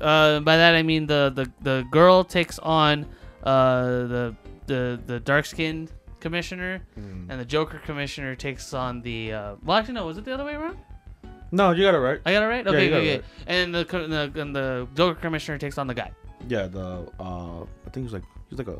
Uh, 0.00 0.40
by 0.40 0.56
that 0.56 0.74
I 0.74 0.82
mean 0.82 1.06
the 1.06 1.30
the, 1.34 1.46
the 1.62 1.84
girl 1.90 2.24
takes 2.24 2.58
on 2.58 3.06
uh, 3.44 3.84
the 4.14 4.34
the 4.66 5.00
the 5.06 5.20
dark 5.20 5.46
skinned 5.46 5.90
commissioner, 6.20 6.82
Mm. 6.98 7.26
and 7.30 7.40
the 7.40 7.44
Joker 7.44 7.80
commissioner 7.84 8.34
takes 8.36 8.72
on 8.74 9.02
the. 9.02 9.32
Uh, 9.32 9.54
well, 9.64 9.78
actually, 9.78 9.94
no. 9.94 10.06
Was 10.06 10.18
it 10.18 10.24
the 10.24 10.32
other 10.34 10.44
way 10.44 10.54
around? 10.54 10.78
No, 11.50 11.72
you 11.72 11.82
got 11.84 11.94
it 11.94 11.98
right. 11.98 12.20
I 12.24 12.32
got 12.32 12.42
it 12.42 12.46
right. 12.46 12.64
Yeah, 12.64 12.70
Okay, 12.70 12.94
okay, 12.94 13.08
it 13.08 13.18
okay. 13.18 13.26
And 13.46 13.74
the, 13.74 13.84
the 13.84 14.40
and 14.40 14.56
the 14.56 14.88
Joker 14.94 15.20
commissioner 15.20 15.58
takes 15.58 15.76
on 15.78 15.86
the 15.86 15.94
guy. 15.94 16.10
Yeah, 16.48 16.66
the 16.66 17.06
uh, 17.20 17.62
I 17.62 17.90
think 17.92 18.06
he's 18.06 18.12
like 18.12 18.22
he's 18.48 18.58
like 18.58 18.68
a 18.68 18.78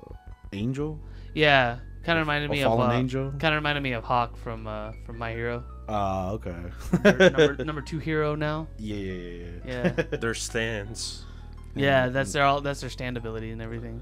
angel, 0.54 0.98
Yeah, 1.34 1.78
kind 2.04 2.18
of 2.18 2.26
reminded 2.26 2.50
a 2.50 2.52
me 2.52 2.62
of 2.62 2.68
fallen 2.72 2.90
uh, 2.90 2.94
angel. 2.94 3.30
Kind 3.32 3.54
of 3.54 3.56
reminded 3.56 3.82
me 3.82 3.92
of 3.92 4.04
Hawk 4.04 4.36
from 4.36 4.66
uh, 4.66 4.92
from 5.04 5.18
My 5.18 5.32
Hero. 5.32 5.64
Ah, 5.88 6.30
okay. 6.30 6.54
Number, 7.04 7.30
number, 7.38 7.64
number 7.64 7.80
two 7.82 7.98
hero 7.98 8.34
now. 8.36 8.68
yeah, 8.78 8.96
yeah, 8.96 9.46
yeah, 9.66 9.92
Yeah, 9.98 10.02
Their 10.20 10.32
stands. 10.34 11.24
yeah. 11.74 12.08
That's 12.08 12.32
their 12.32 12.44
all. 12.44 12.60
That's 12.62 12.80
their 12.80 12.88
stand 12.90 13.16
ability 13.16 13.50
and 13.50 13.60
everything. 13.60 14.00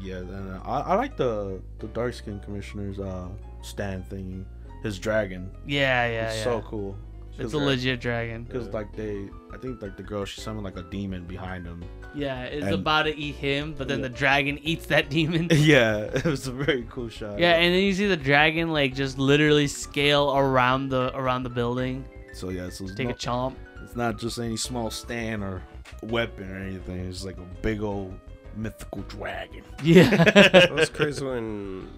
Yeah, 0.00 0.16
and 0.18 0.52
uh, 0.56 0.60
I, 0.64 0.80
I 0.80 0.94
like 0.94 1.16
the 1.16 1.60
the 1.78 1.88
dark 1.88 2.14
skin 2.14 2.40
commissioner's 2.40 2.98
uh 2.98 3.28
stand 3.62 4.08
thingy, 4.08 4.44
his 4.82 4.98
dragon. 4.98 5.50
Yeah, 5.66 6.06
yeah, 6.08 6.28
it's 6.28 6.38
yeah. 6.38 6.44
so 6.44 6.60
cool. 6.62 6.96
it's 7.38 7.52
a 7.52 7.58
legit 7.58 8.00
dragon. 8.00 8.44
Because 8.44 8.68
like 8.68 8.94
they, 8.96 9.28
I 9.52 9.56
think 9.58 9.80
like 9.82 9.96
the 9.96 10.02
girl, 10.02 10.24
she 10.24 10.40
summoned 10.40 10.64
like 10.64 10.76
a 10.76 10.82
demon 10.82 11.24
behind 11.24 11.66
him. 11.66 11.84
Yeah, 12.14 12.44
it's 12.44 12.64
And- 12.66 12.74
about 12.74 13.02
to 13.04 13.16
eat 13.16 13.34
him, 13.36 13.74
but 13.76 13.86
then 13.86 13.98
Yeah. 13.98 14.08
the 14.08 14.14
dragon 14.14 14.58
eats 14.62 14.86
that 14.86 15.10
demon. 15.10 15.48
yeah, 15.52 15.98
it 15.98 16.24
was 16.24 16.46
a 16.46 16.52
very 16.52 16.86
cool 16.90 17.08
shot. 17.08 17.38
yeah, 17.38 17.52
and 17.56 17.74
then 17.74 17.82
you 17.82 17.92
see 17.94 18.06
the 18.06 18.16
dragon 18.16 18.72
like 18.72 18.94
just 18.94 19.18
literally 19.18 19.66
scale 19.66 20.36
around 20.36 20.88
the 20.88 21.14
around 21.16 21.42
the 21.42 21.50
building, 21.50 22.04
so 22.32 22.48
yeah, 22.50 22.70
so 22.70 22.86
take 22.86 23.10
a 23.10 23.14
chomp. 23.14 23.54
it's 23.82 23.94
not 23.96 24.18
just 24.18 24.38
any 24.38 24.56
small 24.56 24.90
stand 24.90 25.42
or 25.44 25.62
weapon 26.02 26.50
or 26.50 26.56
anything. 26.58 27.08
It's 27.08 27.24
like 27.24 27.36
a 27.38 27.46
big 27.62 27.82
old 27.82 28.18
mythical 28.58 29.02
dragon. 29.02 29.62
Yeah. 29.82 30.24
it 30.36 30.72
was 30.72 30.88
crazy 30.90 31.24
when 31.24 31.88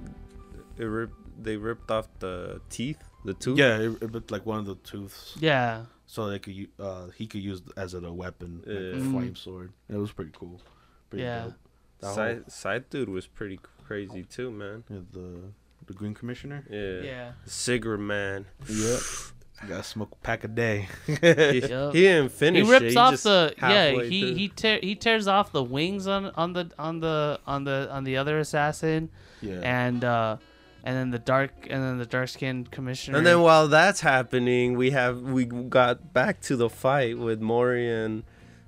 it 0.79 0.85
ripped. 0.85 1.15
They 1.43 1.57
ripped 1.57 1.91
off 1.91 2.07
the 2.19 2.61
teeth, 2.69 2.99
the 3.25 3.33
tooth. 3.35 3.59
Yeah, 3.59 3.79
it, 3.79 4.03
it 4.03 4.13
looked 4.13 4.31
like 4.31 4.45
one 4.45 4.59
of 4.59 4.67
the 4.67 4.75
tooths, 4.77 5.37
yeah. 5.41 5.85
so 6.07 6.29
they 6.29 6.39
could 6.39 6.69
uh 6.79 7.07
he 7.17 7.27
could 7.27 7.41
use 7.43 7.63
as 7.79 7.95
a 7.95 8.13
weapon, 8.13 8.63
like 8.67 9.01
a 9.01 9.11
flame 9.11 9.35
sword. 9.37 9.73
It 9.89 9.97
was 9.97 10.13
pretty 10.13 10.33
cool. 10.35 10.61
Pretty 11.09 11.25
Yeah. 11.25 11.45
dope. 11.45 11.55
That 12.01 12.15
Side, 12.15 12.35
whole- 12.37 12.45
side 12.49 12.91
dude 12.91 13.09
was 13.09 13.27
pretty 13.27 13.59
crazy 13.87 14.23
too, 14.25 14.51
man. 14.51 14.85
yeah, 14.91 14.99
the 15.13 15.53
the 15.87 15.95
green 15.95 16.13
commissioner. 16.15 16.65
Yeah. 16.71 17.01
Yeah. 17.01 17.33
Cigarette 17.47 18.01
man. 18.01 18.45
Yep. 18.69 19.01
Gotta 19.69 19.83
smoke 19.83 20.13
a 20.13 20.17
pack 20.17 20.45
a 20.45 20.49
day. 20.49 20.89
He, 21.07 21.13
Yup. 21.61 21.93
he 21.95 22.01
didn't 22.01 22.33
finish. 22.33 22.65
he 22.65 22.71
rips 22.73 22.85
it. 22.93 22.97
off 22.97 23.11
just 23.13 23.25
the 23.25 23.55
yeah 23.61 23.91
he 23.91 24.21
through. 24.21 24.35
he 24.35 24.49
tear, 24.49 24.79
he 24.83 24.95
tears 24.95 25.29
off 25.29 25.53
the 25.53 25.63
wings 25.63 26.07
on 26.07 26.27
on 26.35 26.55
the 26.55 26.71
on 26.79 27.01
the 27.01 27.39
on 27.47 27.65
the 27.65 27.89
on 27.91 28.05
the 28.05 28.17
other 28.17 28.39
assassin 28.39 29.11
yeah. 29.43 29.61
and 29.63 30.03
uh 30.03 30.37
and 30.83 30.97
then 30.97 31.11
the 31.11 31.19
dark 31.19 31.51
and 31.69 31.83
then 31.83 31.99
the 31.99 32.07
dark 32.07 32.29
skinned 32.29 32.71
commissioner 32.71 33.19
And 33.19 33.27
then 33.27 33.43
while 33.43 33.69
that's 33.69 34.01
happening, 34.01 34.79
we 34.79 34.93
have 34.93 35.21
we 35.21 35.45
got 35.45 36.15
back 36.15 36.41
to 36.43 36.57
the 36.57 36.71
fight 36.71 37.19
with 37.19 37.41
Mori 37.43 37.87
and 37.91 38.23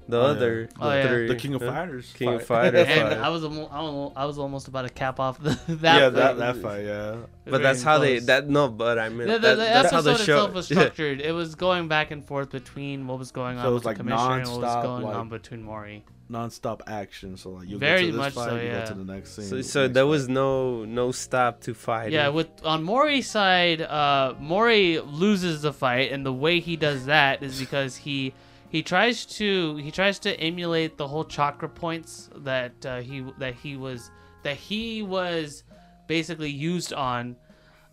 the 0.09 0.19
Oh, 0.19 0.23
yeah. 0.23 0.27
other 0.29 0.69
Oh, 0.81 0.93
yeah. 0.93 1.09
three. 1.09 1.29
the 1.29 1.37
King 1.37 1.55
of 1.55 1.63
Fighters. 1.63 2.13
King 2.15 2.29
of. 2.35 2.45
Fighters. 2.45 2.87
and 2.89 3.09
fight. 3.11 3.19
I 3.19 3.29
was 3.29 3.45
almo- 3.45 3.69
I 3.71 3.81
was 3.83 4.13
I 4.17 4.25
was 4.25 4.39
almost 4.39 4.69
about 4.69 4.83
to 4.83 4.89
cap 4.91 5.21
off 5.21 5.39
the 5.43 5.51
that 5.69 5.83
yeah, 5.83 6.01
fight. 6.11 6.15
that, 6.15 6.37
that 6.39 6.57
fight, 6.57 6.85
yeah. 6.85 7.17
But 7.45 7.63
that's 7.63 7.83
how 7.83 7.99
they 7.99 8.19
that 8.21 8.49
no, 8.49 8.69
but 8.69 8.99
I 8.99 9.09
mean 9.09 9.27
the, 9.29 9.35
the, 9.35 9.39
that, 9.41 9.55
the 9.57 9.63
that's 9.63 9.91
how 9.93 10.01
the 10.01 10.15
show 10.17 10.23
itself 10.23 10.55
was 10.55 10.67
structured. 10.73 11.21
It 11.21 11.33
was 11.33 11.55
going 11.55 11.89
back 11.89 12.11
and 12.11 12.25
forth 12.25 12.51
between 12.51 13.07
what 13.07 13.19
was 13.19 13.31
going 13.33 13.59
on 13.59 13.65
So 13.65 13.71
it 13.71 13.75
with 13.75 13.75
was 13.75 13.83
the 13.83 13.89
like 13.89 13.97
commissioner 13.99 14.39
and 14.41 14.49
what 14.51 14.61
was 14.61 14.85
going 14.85 15.03
like- 15.05 15.17
on 15.17 15.29
between 15.29 15.63
Mori. 15.63 16.05
Non-stop 16.29 16.83
action. 16.87 17.37
So 17.37 17.51
like 17.51 17.69
you 17.69 17.77
Very 17.77 18.07
get 18.07 18.07
to 18.07 18.13
this 18.13 18.19
much 18.19 18.33
fight, 18.35 18.49
so, 18.49 18.57
you 18.57 18.63
yeah. 18.63 18.81
go 18.81 18.87
to 18.87 18.95
the 18.95 19.13
next 19.13 19.37
scene. 19.37 19.45
So, 19.45 19.61
so 19.61 19.83
next 19.83 19.95
there 19.95 20.05
fight. 20.05 20.09
was 20.11 20.29
no 20.31 20.85
no 20.87 21.13
stop 21.13 21.61
to 21.63 21.75
fight. 21.75 22.11
Yeah, 22.11 22.29
with 22.29 22.49
on 22.65 22.83
Mori's 22.85 23.29
side, 23.29 23.83
uh, 23.83 24.35
Mori 24.41 24.99
loses 25.01 25.61
the 25.61 25.75
fight, 25.75 26.11
and 26.11 26.25
the 26.25 26.33
way 26.33 26.61
he 26.61 26.77
does 26.77 27.05
that 27.07 27.43
is 27.43 27.61
because 27.61 27.97
he 27.97 28.33
he 28.73 28.83
tries 28.83 29.27
to 29.27 29.77
he 29.77 29.91
tries 29.91 30.19
to 30.19 30.35
emulate 30.41 30.97
the 30.97 31.07
whole 31.07 31.25
chakra 31.25 31.69
points 31.69 32.31
that 32.37 32.75
uh, 32.87 33.01
he 33.03 33.23
that 33.39 33.55
he 33.55 33.77
was 33.77 34.11
that 34.43 34.57
he 34.57 35.03
was 35.03 35.63
basically 36.09 36.51
used 36.51 36.95
on 36.95 37.37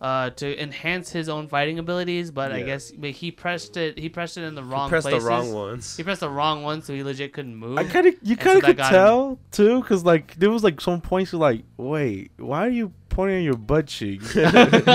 uh, 0.00 0.30
to 0.30 0.62
enhance 0.62 1.10
his 1.10 1.28
own 1.28 1.46
fighting 1.48 1.78
abilities. 1.78 2.30
But 2.30 2.52
I 2.52 2.62
guess 2.62 2.90
but 2.90 3.10
he 3.10 3.30
pressed 3.30 3.76
it 3.76 3.98
he 3.98 4.08
pressed 4.08 4.36
it 4.38 4.44
in 4.44 4.54
the 4.54 4.64
wrong 4.64 4.88
pressed 4.88 5.06
places. 5.06 5.24
the 5.24 5.28
wrong 5.30 5.52
ones. 5.52 5.96
He 5.96 6.02
pressed 6.02 6.20
the 6.20 6.30
wrong 6.30 6.62
one, 6.62 6.82
so 6.82 6.94
he 6.94 7.02
legit 7.02 7.32
couldn't 7.32 7.54
move. 7.56 7.76
I 7.78 7.84
kind 7.84 8.06
of, 8.06 8.14
you 8.22 8.36
kind 8.36 8.56
of 8.56 8.62
that 8.62 8.68
could 8.68 8.76
got 8.78 8.86
him- 8.92 8.94
tell 8.98 9.38
too, 9.50 9.82
cause 9.82 10.04
like 10.04 10.34
there 10.36 10.50
was 10.50 10.64
like 10.64 10.80
some 10.80 11.00
points 11.00 11.32
you're 11.32 11.40
like, 11.40 11.64
wait, 11.76 12.30
why 12.38 12.66
are 12.66 12.70
you 12.70 12.92
pointing 13.10 13.38
at 13.38 13.42
your 13.44 13.56
butt 13.56 13.88
cheek? 13.88 14.22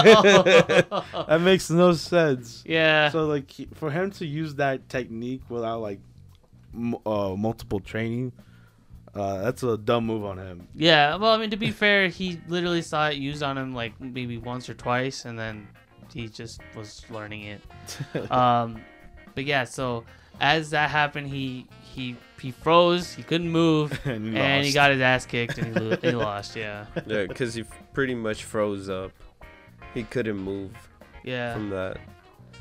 that 0.08 1.40
makes 1.42 1.70
no 1.70 1.94
sense. 1.94 2.64
yeah. 2.66 3.10
So 3.10 3.26
like 3.26 3.52
for 3.76 3.92
him 3.92 4.12
to 4.12 4.26
use 4.26 4.56
that 4.56 4.90
technique 4.90 5.42
without 5.50 5.82
like 5.82 6.00
m- 6.74 6.96
uh, 7.06 7.36
multiple 7.38 7.80
training, 7.80 8.32
uh, 9.16 9.42
that's 9.44 9.64
a 9.64 9.78
dumb 9.78 10.06
move 10.06 10.26
on 10.26 10.38
him. 10.38 10.68
Yeah, 10.76 11.16
well, 11.16 11.32
I 11.32 11.38
mean, 11.38 11.50
to 11.52 11.58
be 11.58 11.72
fair, 11.72 12.10
he 12.10 12.40
literally 12.48 12.82
saw 12.82 13.08
it 13.08 13.16
used 13.16 13.44
on 13.44 13.58
him 13.58 13.74
like 13.74 14.00
maybe 14.02 14.38
once 14.38 14.70
or 14.70 14.74
twice, 14.74 15.26
and 15.26 15.40
then 15.40 15.68
he 16.14 16.28
just 16.28 16.62
was 16.76 17.06
learning 17.10 17.44
it. 17.44 18.32
um, 18.32 18.82
but 19.34 19.46
yeah, 19.46 19.64
so 19.64 20.04
as 20.42 20.70
that 20.72 20.90
happened, 20.90 21.28
he 21.28 21.66
he 21.82 22.18
he 22.42 22.52
froze, 22.52 23.14
he 23.14 23.24
couldn't 23.24 23.50
move, 23.50 23.98
and 24.06 24.34
he, 24.34 24.38
and 24.38 24.66
he 24.66 24.74
got 24.74 24.92
his 24.92 25.00
ass 25.00 25.26
kicked, 25.26 25.58
and 25.58 25.78
he, 25.78 25.84
lo- 25.84 25.98
he 26.02 26.12
lost. 26.12 26.56
Yeah, 26.56 26.86
Yeah, 27.06 27.26
because 27.26 27.54
he 27.54 27.64
pretty 27.94 28.16
much 28.16 28.44
froze 28.44 28.90
up. 28.90 29.12
He 29.94 30.04
couldn't 30.04 30.38
move 30.38 30.72
yeah. 31.24 31.54
from 31.54 31.70
that 31.70 31.98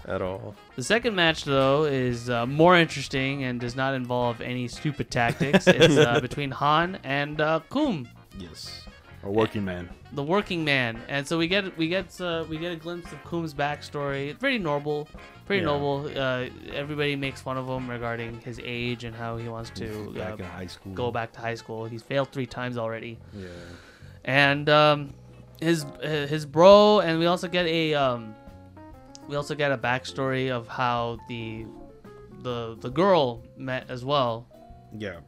at 0.07 0.21
all. 0.23 0.55
The 0.77 0.83
second 0.83 1.15
match, 1.15 1.45
though, 1.45 1.85
is 1.85 2.29
uh, 2.31 2.47
more 2.47 2.77
interesting 2.77 3.45
and 3.45 3.61
does 3.61 3.75
not 3.77 3.95
involve 3.95 4.41
any 4.41 4.69
stupid 4.69 5.11
tactics. 5.11 5.67
it's 5.67 5.97
uh, 5.97 6.21
between 6.29 6.51
Han 6.51 6.99
and 7.05 7.41
uh, 7.41 7.61
Kum. 7.71 8.09
yes, 8.39 8.85
a 9.23 9.31
working 9.31 9.65
man. 9.65 9.89
the 10.13 10.23
working 10.23 10.63
man 10.65 11.01
and 11.09 11.27
so 11.27 11.37
we 11.39 11.49
get 11.49 11.77
we 11.79 11.89
get 11.89 12.21
uh, 12.21 12.45
we 12.49 12.57
get 12.59 12.71
a 12.73 12.77
glimpse 12.77 13.11
of 13.11 13.19
Kum's 13.25 13.55
backstory 13.55 14.29
It's 14.31 14.39
pretty 14.39 14.59
noble 14.59 15.09
pretty 15.47 15.63
Yeah. 15.63 15.73
noble 15.73 16.11
uh, 16.15 16.47
everybody 16.75 17.17
makes 17.17 17.41
fun 17.41 17.57
of 17.57 17.67
him 17.67 17.89
regarding 17.91 18.39
his 18.43 18.61
age 18.63 19.05
and 19.05 19.17
how 19.17 19.37
he 19.39 19.49
wants 19.49 19.71
to 19.81 20.13
back 20.13 20.41
uh, 20.41 20.45
high 20.45 20.67
school. 20.69 20.93
go 20.93 21.11
back 21.11 21.33
to 21.33 21.41
high 21.41 21.55
school 21.57 21.87
he's 21.87 22.03
failed 22.03 22.29
three 22.33 22.47
times 22.47 22.77
already 22.77 23.19
Yeah. 23.33 23.49
and 24.25 24.69
um, 24.69 25.15
his 25.61 25.87
his 26.03 26.45
bro 26.47 27.01
and 27.01 27.19
we 27.19 27.27
also 27.27 27.49
get 27.49 27.67
a 27.67 27.95
um, 27.95 28.35
we 29.29 29.37
also 29.37 29.55
get 29.55 29.73
a 29.73 29.79
backstory 29.79 30.51
of 30.51 30.69
how 30.69 31.19
the 31.29 31.67
the 32.43 32.77
the 32.81 32.91
girl 32.91 33.43
met 33.57 33.89
as 33.89 34.05
well 34.05 34.47
Yeah. 34.97 35.21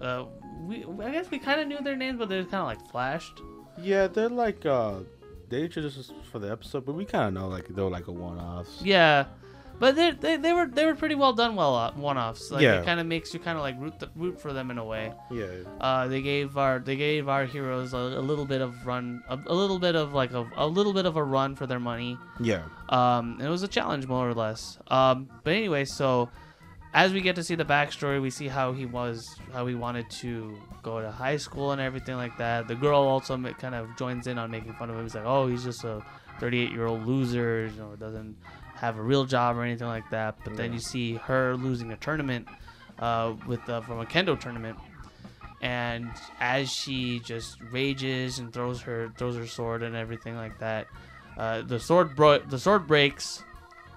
uh, 0.00 0.24
we 0.66 0.84
I 1.02 1.10
guess 1.10 1.30
we 1.30 1.38
kind 1.38 1.60
of 1.60 1.68
knew 1.68 1.80
their 1.82 1.96
names 1.96 2.18
but 2.18 2.28
they're 2.28 2.44
kind 2.44 2.62
of 2.62 2.66
like 2.66 2.90
flashed 2.90 3.40
Yeah, 3.80 4.06
they're 4.06 4.28
like 4.28 4.64
uh 4.66 5.00
they 5.48 5.68
just 5.68 6.12
for 6.30 6.38
the 6.38 6.50
episode, 6.50 6.86
but 6.86 6.94
we 6.94 7.04
kind 7.04 7.26
of 7.28 7.34
know 7.34 7.48
like 7.48 7.68
they're 7.68 7.84
like 7.90 8.06
a 8.08 8.12
one-offs. 8.12 8.80
Yeah, 8.82 9.26
but 9.82 9.96
they 9.96 10.12
they 10.12 10.36
they 10.36 10.52
were 10.52 10.66
they 10.68 10.86
were 10.86 10.94
pretty 10.94 11.16
well 11.16 11.32
done, 11.32 11.56
well 11.56 11.74
uh, 11.74 11.90
one-offs. 11.94 12.52
Like 12.52 12.62
Yeah. 12.62 12.78
it 12.80 12.84
kind 12.84 13.00
of 13.00 13.06
makes 13.06 13.34
you 13.34 13.40
kind 13.40 13.58
of 13.58 13.62
like 13.64 13.74
root 13.80 13.98
the, 13.98 14.08
root 14.14 14.40
for 14.40 14.52
them 14.52 14.70
in 14.70 14.78
a 14.78 14.84
way. 14.84 15.12
Yeah. 15.28 15.46
Uh, 15.80 16.06
they 16.06 16.22
gave 16.22 16.56
our 16.56 16.78
they 16.78 16.94
gave 16.94 17.28
our 17.28 17.44
heroes 17.46 17.92
a, 17.92 17.96
a 18.22 18.22
little 18.30 18.44
bit 18.46 18.60
of 18.60 18.86
run, 18.86 19.24
a, 19.28 19.36
a 19.46 19.54
little 19.62 19.80
bit 19.80 19.96
of 19.96 20.14
like 20.14 20.32
a, 20.34 20.48
a 20.56 20.68
little 20.68 20.92
bit 20.92 21.04
of 21.04 21.16
a 21.16 21.24
run 21.24 21.56
for 21.56 21.66
their 21.66 21.80
money. 21.80 22.16
Yeah. 22.38 22.62
Um, 22.90 23.40
it 23.42 23.48
was 23.48 23.64
a 23.64 23.68
challenge 23.68 24.06
more 24.06 24.28
or 24.30 24.34
less. 24.34 24.78
Um, 24.86 25.28
but 25.42 25.52
anyway, 25.52 25.84
so 25.84 26.28
as 26.94 27.12
we 27.12 27.20
get 27.20 27.34
to 27.34 27.42
see 27.42 27.56
the 27.56 27.64
backstory, 27.64 28.22
we 28.22 28.30
see 28.30 28.46
how 28.46 28.72
he 28.72 28.86
was, 28.86 29.34
how 29.52 29.66
he 29.66 29.74
wanted 29.74 30.08
to 30.22 30.56
go 30.84 31.00
to 31.02 31.10
high 31.10 31.38
school 31.38 31.72
and 31.72 31.80
everything 31.80 32.14
like 32.16 32.36
that. 32.38 32.68
The 32.68 32.76
girl 32.76 33.00
also 33.00 33.36
kind 33.54 33.74
of 33.74 33.88
joins 33.96 34.28
in 34.28 34.38
on 34.38 34.48
making 34.52 34.74
fun 34.74 34.90
of 34.90 34.96
him. 34.96 35.02
He's 35.02 35.16
like, 35.16 35.24
"Oh, 35.26 35.48
he's 35.48 35.64
just 35.64 35.82
a 35.82 36.04
38 36.38 36.70
year 36.70 36.86
old 36.86 37.04
loser, 37.04 37.66
you 37.74 37.80
know, 37.80 37.96
doesn't 37.96 38.36
have 38.82 38.98
a 38.98 39.02
real 39.02 39.24
job 39.24 39.56
or 39.56 39.62
anything 39.62 39.86
like 39.88 40.10
that." 40.10 40.36
But 40.44 40.56
then 40.56 40.66
Yeah. 40.72 40.74
you 40.74 40.80
see 40.80 41.14
her 41.14 41.56
losing 41.56 41.90
a 41.92 41.96
tournament, 41.96 42.46
uh, 42.98 43.32
with 43.46 43.66
uh, 43.70 43.80
from 43.80 44.00
a 44.00 44.04
kendo 44.04 44.38
tournament. 44.38 44.76
And 45.62 46.10
as 46.40 46.70
she 46.70 47.20
just 47.20 47.56
rages 47.70 48.38
and 48.40 48.52
throws 48.52 48.82
her 48.82 49.10
throws 49.16 49.36
her 49.36 49.46
sword 49.46 49.82
and 49.82 49.94
everything 49.96 50.36
like 50.36 50.58
that, 50.58 50.88
uh, 51.38 51.62
the 51.62 51.78
sword 51.80 52.14
bro- 52.16 52.40
the 52.40 52.58
sword 52.58 52.86
breaks. 52.86 53.42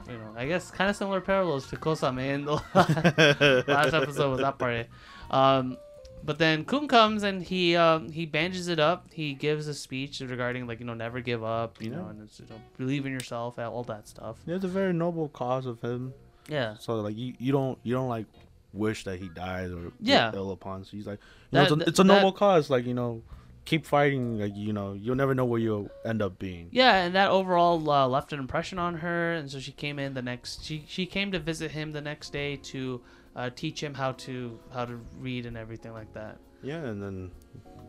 You 0.08 0.14
know, 0.20 0.34
I 0.38 0.46
guess 0.46 0.70
kind 0.70 0.88
of 0.88 0.96
similar 0.96 1.20
parallels 1.20 1.68
to 1.72 1.78
Kosame 1.78 2.28
in 2.30 2.46
the 2.46 2.62
last 3.68 3.94
episode 3.96 4.30
with 4.32 4.42
that 4.42 4.60
party. 4.60 4.86
Um, 5.32 5.78
but 6.26 6.40
then 6.40 6.66
Kun 6.66 6.88
comes 6.88 7.24
and 7.24 7.44
he 7.44 7.76
um, 7.76 8.12
he 8.12 8.26
bandages 8.26 8.68
it 8.68 8.80
up. 8.80 9.08
He 9.14 9.34
gives 9.34 9.68
a 9.68 9.74
speech 9.74 10.20
regarding 10.22 10.68
like 10.68 10.80
you 10.80 10.86
know 10.86 10.94
never 10.96 11.20
give 11.22 11.44
up, 11.44 11.82
you 11.82 11.90
know, 11.90 12.08
and 12.10 12.22
it's, 12.24 12.40
you 12.40 12.46
know, 12.50 12.60
believe 12.78 13.06
in 13.06 13.12
yourself, 13.12 13.60
all 13.60 13.84
that 13.84 14.08
stuff. 14.08 14.38
Yeah, 14.46 14.56
it's 14.56 14.66
a 14.66 14.68
very 14.70 14.94
noble 14.94 15.30
cause 15.30 15.66
of 15.66 15.80
him. 15.82 16.14
Yeah, 16.48 16.76
So 16.80 16.96
like 17.02 17.18
you, 17.18 17.34
you 17.40 17.52
don't 17.52 17.78
you 17.84 17.94
don't 17.94 18.10
like 18.10 18.26
wish 18.74 19.04
that 19.06 19.20
he 19.20 19.30
dies 19.30 19.72
or 19.72 19.92
Yeah. 20.02 20.32
ill 20.36 20.52
upon. 20.52 20.84
So 20.84 20.92
he's 20.98 21.08
like, 21.08 21.20
you 21.52 21.58
know, 21.58 21.64
it's, 21.64 21.72
a, 21.72 21.76
it's 21.90 22.00
a 22.00 22.04
that- 22.04 22.14
noble 22.14 22.32
cause. 22.32 22.70
Like 22.70 22.86
you 22.86 22.94
know, 22.94 23.24
keep 23.66 23.86
fighting. 23.86 24.40
Like 24.40 24.56
you 24.56 24.72
know, 24.74 24.94
you'll 24.94 25.16
never 25.16 25.34
know 25.34 25.46
where 25.46 25.60
you'll 25.60 25.90
end 26.06 26.22
up 26.22 26.38
being. 26.38 26.70
yeah, 26.72 27.04
and 27.04 27.16
that 27.16 27.30
overall 27.32 27.90
uh, 27.90 28.08
left 28.08 28.32
an 28.34 28.40
impression 28.40 28.78
on 28.80 28.96
her, 28.96 29.34
and 29.34 29.50
so 29.50 29.60
she 29.60 29.72
came 29.72 29.98
in 29.98 30.14
the 30.14 30.22
next. 30.22 30.64
She 30.64 30.86
she 30.88 31.06
came 31.06 31.32
to 31.32 31.40
visit 31.40 31.72
him 31.72 31.94
the 31.94 32.02
next 32.02 32.32
day 32.32 32.58
to 32.58 33.02
uh, 33.36 33.50
teach 33.56 33.82
him 33.82 33.94
how 33.94 34.14
to 34.14 34.60
how 34.74 34.86
to 34.86 35.00
read 35.20 35.46
and 35.46 35.58
everything 35.58 35.94
like 35.94 36.14
that. 36.14 36.38
Yeah, 36.64 36.78
and 36.78 37.02
then 37.02 37.32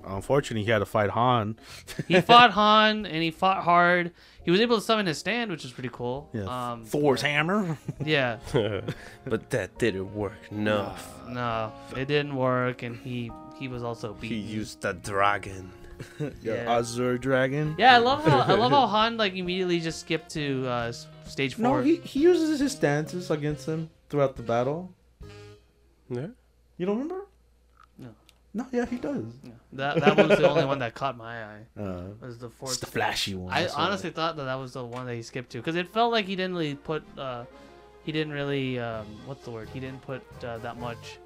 unfortunately 0.06 0.64
he 0.64 0.70
had 0.70 0.78
to 0.80 0.86
fight 0.86 1.10
Han. 1.10 1.56
He 2.08 2.20
fought 2.30 2.50
Han 2.52 3.06
and 3.06 3.22
he 3.22 3.30
fought 3.30 3.62
hard. 3.64 4.12
He 4.44 4.50
was 4.50 4.60
able 4.60 4.76
to 4.76 4.82
summon 4.82 5.06
his 5.06 5.18
stand, 5.18 5.50
which 5.50 5.64
is 5.64 5.72
pretty 5.72 5.90
cool. 5.92 6.28
Yeah, 6.32 6.44
Um, 6.72 6.84
Thor's 6.84 7.22
hammer. 7.22 7.78
yeah. 8.04 8.38
but 9.24 9.50
that 9.50 9.78
didn't 9.78 10.14
work. 10.14 10.50
No. 10.50 10.94
No, 11.28 11.72
it 11.96 12.06
didn't 12.06 12.36
work, 12.36 12.82
and 12.82 12.96
he 12.96 13.30
he 13.58 13.68
was 13.68 13.82
also 13.82 14.14
He 14.14 14.34
used 14.36 14.82
the 14.82 14.92
dragon. 14.92 15.72
Yeah. 16.42 16.76
Azure 16.76 17.16
Dragon. 17.16 17.74
Yeah, 17.78 17.94
I 17.94 17.98
love 17.98 18.22
how 18.24 18.40
I 18.40 18.52
love 18.52 18.70
how 18.70 18.86
Han 18.86 19.16
like 19.16 19.34
immediately 19.34 19.80
just 19.80 20.00
skipped 20.00 20.30
to 20.32 20.66
uh, 20.68 20.92
stage 21.24 21.54
four. 21.54 21.78
No, 21.78 21.82
he, 21.82 21.96
he 21.96 22.20
uses 22.20 22.60
his 22.60 22.72
stances 22.72 23.30
against 23.30 23.66
him 23.66 23.88
throughout 24.10 24.36
the 24.36 24.42
battle. 24.42 24.92
Yeah. 26.08 26.28
You 26.78 26.86
don't 26.86 26.98
remember? 26.98 27.24
No. 27.98 28.08
No, 28.54 28.66
yeah, 28.72 28.86
he 28.86 28.96
does. 28.96 29.24
Yeah. 29.44 29.50
That 29.74 30.00
that 30.00 30.16
was 30.16 30.38
the 30.38 30.48
only 30.48 30.64
one 30.64 30.78
that 30.78 30.94
caught 30.94 31.16
my 31.16 31.44
eye. 31.44 31.60
Uh, 31.80 32.02
Was 32.20 32.38
the 32.38 32.48
fourth. 32.50 32.72
it's 32.72 32.80
the 32.80 32.86
flashy 32.86 33.34
one. 33.34 33.52
I 33.52 33.62
that's 33.62 33.74
why. 33.76 33.82
honestly 33.84 34.10
thought 34.10 34.36
that 34.36 34.44
that 34.44 34.54
was 34.54 34.72
the 34.72 34.84
one 34.84 35.06
that 35.06 35.14
he 35.14 35.22
skipped 35.22 35.50
to 35.52 35.58
because 35.58 35.76
it 35.76 35.88
felt 35.88 36.12
like 36.12 36.26
he 36.26 36.36
didn't 36.36 36.54
really 36.54 36.74
put. 36.74 37.02
Uh, 37.18 37.44
he 38.04 38.12
didn't 38.12 38.32
really. 38.32 38.78
Um, 38.78 39.04
what's 39.26 39.44
the 39.44 39.50
word? 39.50 39.68
He 39.74 39.80
didn't 39.80 40.00
put 40.02 40.22
uh, 40.44 40.58
that 40.58 40.78
much. 40.78 41.18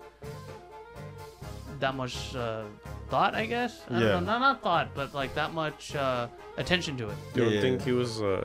That 1.78 1.94
much 1.94 2.34
uh, 2.36 2.64
thought, 3.08 3.34
I 3.34 3.46
guess. 3.46 3.80
I 3.88 3.94
Yeah. 3.94 4.00
don't 4.00 4.24
know, 4.26 4.32
not 4.32 4.40
not 4.40 4.62
thought, 4.62 4.88
but 4.94 5.14
like 5.14 5.34
that 5.34 5.54
much 5.54 5.94
uh, 5.96 6.26
attention 6.58 6.96
to 6.98 7.08
it. 7.08 7.16
You 7.34 7.44
don't 7.44 7.52
Yeah. 7.54 7.60
think 7.60 7.82
he 7.82 7.92
was 7.92 8.20
uh 8.20 8.44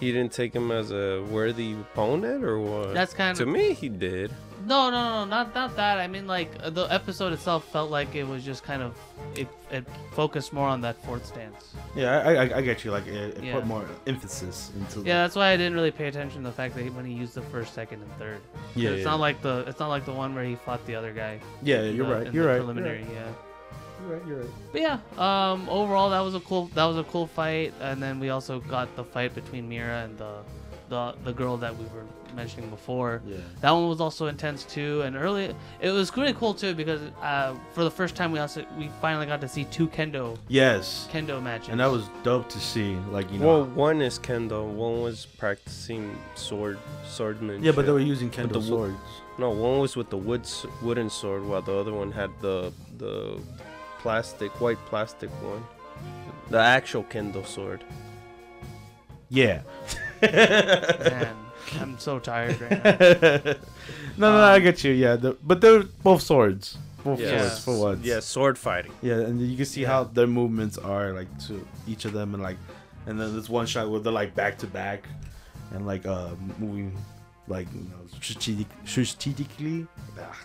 he 0.00 0.12
didn't 0.12 0.32
take 0.32 0.54
him 0.54 0.70
as 0.70 0.90
a 0.92 1.22
worthy 1.30 1.72
opponent 1.74 2.44
or 2.44 2.58
what? 2.60 2.94
That's 2.94 3.14
kind 3.14 3.32
of 3.32 3.36
to 3.38 3.42
of 3.44 3.48
me 3.50 3.72
he 3.74 3.88
did. 3.88 4.30
no, 4.66 4.90
no, 4.90 5.02
no, 5.20 5.24
not 5.24 5.54
not 5.54 5.76
that. 5.76 5.98
I 5.98 6.06
mean, 6.06 6.26
like 6.26 6.50
uh, 6.62 6.70
the 6.70 6.84
episode 6.92 7.32
itself 7.32 7.64
felt 7.72 7.90
like 7.90 8.14
it 8.14 8.24
was 8.26 8.44
just 8.44 8.62
kind 8.64 8.82
of 8.82 8.94
it, 9.34 9.48
it 9.70 9.84
focused 10.12 10.52
more 10.52 10.68
on 10.68 10.80
that 10.82 10.96
fourth 11.04 11.24
stance. 11.26 11.74
Yeah, 11.96 12.18
I, 12.20 12.34
I, 12.34 12.56
I 12.58 12.60
get 12.62 12.84
you. 12.84 12.90
Like, 12.90 13.06
it, 13.06 13.38
it 13.38 13.44
Yeah. 13.44 13.54
put 13.54 13.66
more 13.66 13.86
emphasis 14.06 14.70
into. 14.78 15.00
Yeah, 15.08 15.22
that's 15.22 15.36
why 15.36 15.50
I 15.52 15.56
didn't 15.56 15.74
really 15.74 15.90
pay 15.90 16.06
attention 16.08 16.42
to 16.42 16.48
the 16.48 16.54
fact 16.54 16.74
that 16.74 16.82
he, 16.82 16.90
when 16.90 17.04
he 17.04 17.12
used 17.14 17.34
the 17.34 17.42
first, 17.42 17.72
second, 17.74 18.02
and 18.02 18.12
third. 18.18 18.40
yeah, 18.74 18.90
it's 18.90 18.98
yeah. 18.98 19.04
not 19.10 19.20
like 19.20 19.40
the 19.42 19.64
it's 19.66 19.80
not 19.80 19.88
like 19.88 20.04
the 20.04 20.12
one 20.12 20.34
where 20.34 20.44
he 20.44 20.54
fought 20.56 20.84
the 20.86 20.94
other 20.94 21.12
guy. 21.12 21.40
Yeah, 21.62 21.82
you're 21.82 22.06
the- 22.06 22.14
right. 22.24 22.34
You're 22.34 22.46
right. 22.46 22.58
Preliminary, 22.58 23.06
yeah. 23.12 23.32
You're 24.06 24.16
right. 24.18 24.26
You're 24.26 24.38
right. 24.40 24.50
But 24.72 24.80
yeah, 24.80 24.98
um, 25.16 25.68
overall 25.68 26.10
that 26.10 26.20
was 26.20 26.34
a 26.34 26.40
cool 26.40 26.66
that 26.74 26.84
was 26.84 26.96
a 26.98 27.04
cool 27.04 27.26
fight, 27.26 27.72
and 27.80 28.02
then 28.02 28.20
we 28.20 28.30
also 28.30 28.60
got 28.60 28.94
the 28.96 29.04
fight 29.04 29.34
between 29.34 29.68
Mira 29.68 30.04
and 30.04 30.16
the 30.18 30.38
the 30.88 31.14
the 31.24 31.32
girl 31.32 31.56
that 31.58 31.76
we 31.76 31.84
were 31.86 32.04
mentioning 32.36 32.68
before. 32.70 33.20
Yeah. 33.26 33.38
That 33.62 33.70
one 33.72 33.88
was 33.88 34.00
also 34.00 34.26
intense 34.26 34.62
too, 34.64 35.02
and 35.02 35.16
early 35.16 35.54
it 35.80 35.90
was 35.90 36.14
really 36.16 36.32
cool 36.34 36.54
too 36.54 36.74
because 36.74 37.00
uh, 37.22 37.54
for 37.74 37.84
the 37.84 37.90
first 37.90 38.14
time 38.16 38.32
we 38.32 38.38
also 38.38 38.64
we 38.78 38.90
finally 39.00 39.26
got 39.26 39.40
to 39.40 39.48
see 39.48 39.64
two 39.64 39.88
kendo 39.88 40.38
Yes. 40.48 41.08
kendo 41.12 41.42
matches. 41.42 41.70
And 41.70 41.80
that 41.80 41.90
was 41.90 42.04
dope 42.22 42.48
to 42.50 42.58
see. 42.60 42.96
Like 43.10 43.30
you 43.32 43.38
know. 43.38 43.46
Well, 43.46 43.64
one 43.64 44.00
is 44.02 44.18
kendo, 44.18 44.64
one 44.66 45.02
was 45.02 45.26
practicing 45.26 46.16
sword 46.34 46.78
swordmanship. 47.06 47.64
yeah, 47.64 47.72
but 47.72 47.86
they 47.86 47.92
were 47.92 47.98
using 47.98 48.28
With 48.28 48.36
kendo 48.38 48.52
the 48.52 48.60
wo- 48.60 48.66
swords. 48.66 48.96
No, 49.38 49.50
one 49.50 49.78
was 49.78 49.96
with 49.96 50.10
the 50.10 50.16
wood 50.16 50.46
wooden 50.82 51.08
sword, 51.10 51.44
while 51.44 51.62
the 51.62 51.72
other 51.74 51.92
one 51.92 52.12
had 52.12 52.30
the 52.40 52.72
the 52.98 53.40
plastic 53.98 54.50
white 54.60 54.78
plastic 54.86 55.30
one, 55.42 55.64
the 56.50 56.58
actual 56.58 57.04
kendo 57.04 57.46
sword. 57.46 57.84
Yeah. 59.30 59.60
Man, 60.22 61.36
I'm 61.80 61.98
so 61.98 62.18
tired 62.18 62.60
right 62.60 62.82
now. 62.84 62.96
no, 63.42 63.52
no, 64.16 64.32
no, 64.32 64.44
I 64.44 64.58
get 64.58 64.82
you. 64.84 64.92
Yeah, 64.92 65.16
the, 65.16 65.36
but 65.44 65.60
they're 65.60 65.82
both 66.02 66.22
swords. 66.22 66.78
Both 67.04 67.20
Yeah. 67.20 67.40
swords 67.48 67.64
for 67.64 67.78
once. 67.78 68.04
Yeah, 68.06 68.20
sword 68.20 68.56
fighting. 68.58 68.92
Yeah, 69.02 69.14
and 69.20 69.40
you 69.40 69.56
can 69.56 69.66
see 69.66 69.82
Yeah. 69.82 69.88
how 69.88 70.04
their 70.04 70.26
movements 70.26 70.78
are 70.78 71.12
like 71.12 71.28
to 71.46 71.66
each 71.86 72.04
of 72.06 72.12
them, 72.12 72.34
and 72.34 72.42
like, 72.42 72.56
and 73.06 73.20
then 73.20 73.32
there's 73.32 73.48
one 73.50 73.66
shot 73.66 73.90
where 73.90 74.00
they're 74.00 74.12
like 74.12 74.34
back 74.34 74.58
to 74.58 74.66
back, 74.66 75.04
and 75.72 75.86
like 75.86 76.06
uh 76.06 76.30
moving, 76.58 76.96
like 77.48 77.68
you 77.74 77.80
know, 77.82 78.00
strategic, 78.20 78.66
strategically. 78.84 79.86
Ah, 80.18 80.36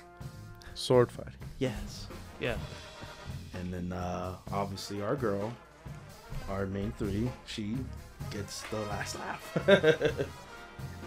Sword 0.76 1.10
fighting. 1.12 1.34
yes. 1.60 2.08
Yeah. 2.40 2.56
And 3.56 3.74
then 3.74 3.92
uh 3.94 4.36
obviously 4.52 5.02
our 5.02 5.16
girl, 5.16 5.54
our 6.50 6.66
main 6.66 6.92
three, 6.98 7.30
she 7.46 7.76
gets 8.32 8.62
the 8.64 8.80
last 8.92 9.18
laugh. 9.20 9.58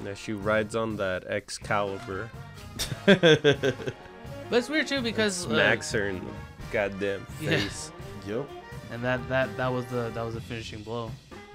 Now 0.04 0.14
she 0.14 0.32
rides 0.32 0.76
on 0.76 0.96
that 0.96 1.24
Excalibur, 1.26 2.30
But 3.06 4.58
it's 4.58 4.68
weird 4.68 4.86
too 4.86 5.00
because 5.02 5.44
uh, 5.44 5.48
smacks 5.48 5.90
her 5.92 6.08
in 6.08 6.20
the 6.20 6.30
goddamn 6.70 7.26
Yeah. 7.40 7.50
face. 7.50 7.90
yep. 8.26 8.48
and 8.92 9.02
that 9.02 9.26
that 9.28 9.56
that 9.56 9.68
was 9.72 9.84
the 9.86 10.10
that 10.14 10.22
was 10.22 10.34
the 10.34 10.40
finishing 10.40 10.82
blow. 10.82 11.10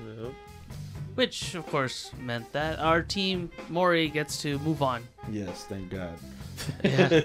Yep. 0.05 0.33
Which, 1.15 1.55
of 1.55 1.65
course, 1.67 2.11
meant 2.21 2.51
that 2.53 2.79
our 2.79 3.01
team, 3.01 3.51
Mori, 3.69 4.07
gets 4.07 4.41
to 4.43 4.57
move 4.59 4.81
on. 4.81 5.03
Yes, 5.29 5.65
thank 5.65 5.89
God. 5.89 6.17
Yeah. 6.83 7.21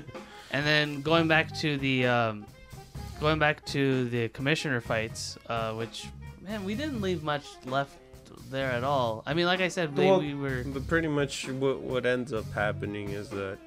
and 0.51 0.67
then 0.67 1.03
going 1.03 1.29
back 1.29 1.55
to 1.61 1.77
the 1.79 2.07
um, 2.07 2.47
going 3.21 3.39
back 3.39 3.64
to 3.67 4.09
the 4.09 4.29
commissioner 4.31 4.81
fights, 4.81 5.39
uh, 5.49 5.73
which 5.75 6.07
man, 6.43 6.64
we 6.64 6.75
didn't 6.75 7.01
leave 7.01 7.23
much 7.23 7.45
left 7.64 7.97
there 8.51 8.71
at 8.71 8.85
all. 8.85 9.23
I 9.27 9.35
mean, 9.35 9.47
like 9.47 9.61
I 9.61 9.69
said, 9.69 9.97
they, 9.97 10.07
Well- 10.07 10.21
we 10.21 10.35
were 10.35 10.62
But 10.64 10.87
pretty 10.87 11.09
much 11.09 11.49
what 11.49 11.81
what 11.81 12.07
ends 12.07 12.33
up 12.33 12.51
happening 12.53 13.11
is 13.11 13.29
that 13.31 13.59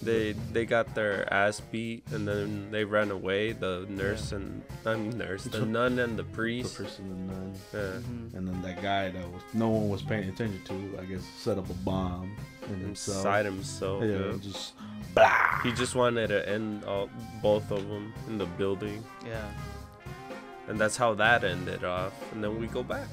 they 0.00 0.32
they 0.52 0.64
got 0.64 0.94
their 0.94 1.32
ass 1.34 1.58
beat 1.72 2.04
and 2.12 2.28
then 2.28 2.70
they 2.70 2.84
ran 2.84 3.10
away. 3.10 3.50
The 3.52 3.84
nurse 3.88 4.30
and 4.30 4.62
I 4.86 4.94
mean 4.94 5.18
nurse, 5.18 5.42
the 5.44 5.66
nun 5.66 5.98
and 5.98 6.16
the 6.16 6.22
priest. 6.22 6.76
The 6.76 6.84
priest. 6.84 6.98
person 6.98 7.10
and 7.10 7.26
none. 7.26 7.54
Yeah. 7.74 7.80
Mhm. 7.80 8.34
And 8.34 8.46
then 8.48 8.62
that 8.62 8.80
guy 8.80 9.10
that 9.10 9.28
was 9.32 9.42
no 9.54 9.68
one 9.70 9.88
was 9.88 10.02
paying 10.02 10.28
attention 10.28 10.62
to, 10.66 11.00
I 11.00 11.04
guess, 11.04 11.22
set 11.38 11.58
up 11.58 11.68
a 11.68 11.74
bomb 11.74 12.36
in 12.68 12.78
himself. 12.78 13.16
Inside 13.18 13.44
himself. 13.46 14.04
Yeah, 14.04 14.10
yeah. 14.10 14.32
just 14.40 14.74
blah. 15.18 15.60
He 15.62 15.72
just 15.72 15.94
wanted 15.94 16.28
to 16.28 16.48
end 16.48 16.84
all, 16.84 17.08
both 17.42 17.70
of 17.70 17.86
them 17.88 18.12
in 18.28 18.38
the 18.38 18.46
building, 18.46 19.04
yeah. 19.26 19.44
and 20.68 20.78
that's 20.78 20.96
how 20.96 21.14
that 21.14 21.44
ended 21.44 21.84
off. 21.84 22.12
And 22.32 22.42
then 22.42 22.58
we 22.60 22.66
go 22.66 22.82
back. 22.82 23.06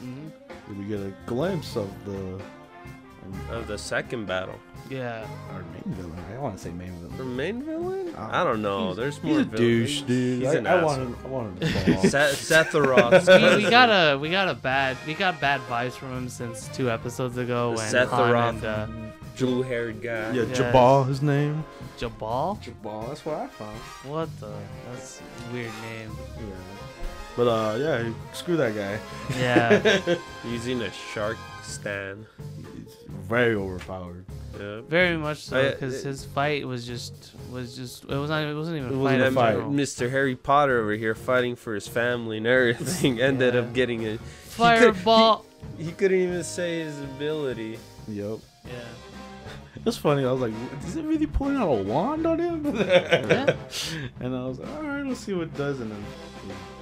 hmm 0.00 0.28
we 0.68 0.84
get 0.84 1.00
a 1.00 1.12
glimpse 1.26 1.76
of 1.76 1.88
the 2.04 2.38
of 3.50 3.66
the 3.66 3.76
second 3.78 4.26
battle. 4.26 4.58
Yeah. 4.90 5.26
Our 5.52 5.62
main 5.62 5.82
villain. 5.96 6.18
I 6.28 6.32
don't 6.34 6.42
want 6.42 6.56
to 6.58 6.62
say 6.62 6.70
main 6.70 6.92
The 7.02 7.08
villain. 7.08 7.36
main 7.36 7.62
villain? 7.62 8.14
Uh, 8.16 8.28
I 8.30 8.44
don't 8.44 8.60
know. 8.62 8.84
he's- 8.86 8.96
There's 8.96 9.14
He's 9.16 9.24
more 9.24 9.40
a 9.40 9.44
douche, 9.44 10.00
villains. 10.00 10.08
dude. 10.08 10.42
He's 10.42 10.48
I, 10.48 10.58
an 10.58 10.66
I 10.66 10.70
asshole. 10.74 10.86
want 10.86 11.00
him. 11.02 11.16
I 11.24 11.28
want 11.28 11.46
him 11.48 11.58
to 11.60 11.66
fall 11.80 11.94
off. 11.98 12.06
Seth, 12.06 12.70
Sephiroth. 12.72 13.56
we, 13.58 13.64
we 13.64 13.70
got 13.70 13.88
a 13.90 14.16
we 14.18 14.30
got 14.30 14.48
a 14.48 14.54
bad 14.54 14.96
we 15.06 15.14
got 15.14 15.40
bad 15.40 15.60
vibes 15.62 15.92
from 15.92 16.10
him 16.16 16.28
since 16.28 16.68
two 16.68 16.90
episodes 16.90 17.36
ago 17.38 17.70
when 17.70 17.78
Seth 17.88 18.08
Han 18.10 18.30
Roth. 18.32 18.54
and 18.54 18.64
uh, 18.64 19.07
blue-haired 19.46 20.02
guy. 20.02 20.32
Yeah, 20.32 20.42
Yeah. 20.42 20.54
Jabal, 20.54 21.04
his 21.04 21.22
name. 21.22 21.64
Jabal. 21.98 22.58
Jabal. 22.62 23.06
That's 23.08 23.24
what 23.24 23.36
I 23.36 23.46
found. 23.48 23.76
What 24.04 24.28
the? 24.40 24.52
That's 24.90 25.20
a 25.20 25.52
weird 25.52 25.72
name. 25.82 26.10
Yeah. 26.38 26.44
But 27.36 27.46
uh, 27.48 27.76
yeah, 27.78 28.10
screw 28.32 28.56
that 28.56 28.74
guy. 28.74 28.98
Yeah. 29.38 30.16
Using 30.50 30.82
a 30.82 30.90
shark 30.90 31.36
stand. 31.62 32.26
He's 32.56 32.96
very 33.08 33.54
overpowered. 33.54 34.24
Yeah. 34.58 34.80
Very 34.88 35.16
much 35.16 35.44
so, 35.44 35.60
I- 35.60 35.70
because 35.70 36.02
his 36.02 36.24
fight 36.24 36.66
was 36.66 36.84
just 36.84 37.30
was 37.52 37.76
just 37.76 38.04
it 38.04 38.16
was 38.16 38.28
not 38.30 38.42
it 38.42 38.54
wasn't 38.54 38.78
even 38.78 38.90
It 38.90 38.94
a 38.94 38.98
wasn't 38.98 39.20
fight. 39.20 39.24
a 39.24 39.28
in 39.28 39.34
fight. 39.34 39.50
general. 39.52 39.70
Mr. 39.72 40.10
Harry 40.10 40.34
Potter 40.34 40.80
over 40.80 40.92
here 40.94 41.14
fighting 41.14 41.54
for 41.54 41.74
his 41.74 41.86
family 41.86 42.38
and 42.38 42.46
everything 42.46 43.20
ended 43.28 43.54
Yeah. 43.54 43.60
up 43.60 43.72
getting 43.72 44.04
a 44.06 44.18
Fireball. 44.18 45.44
He 45.78 45.92
couldn't 45.92 46.18
even 46.20 46.42
say 46.42 46.80
his 46.80 46.98
ability. 47.00 47.78
Yep. 48.08 48.38
yeah. 48.64 48.70
It's 49.86 49.96
funny. 49.96 50.24
I 50.24 50.32
was 50.32 50.40
like, 50.40 50.52
is 50.86 50.96
it 50.96 51.04
really 51.04 51.26
pulling 51.26 51.56
out 51.56 51.68
a 51.68 51.82
wand 51.82 52.26
on 52.26 52.38
him? 52.38 52.76
Yeah. 52.76 53.54
And 54.20 54.34
I 54.36 54.44
was 54.46 54.58
like, 54.58 54.68
all 54.76 54.82
right, 54.82 55.04
let's 55.06 55.20
see 55.20 55.34
what 55.34 55.44
it 55.44 55.56
does. 55.56 55.80
And 55.80 55.90
then 55.90 56.04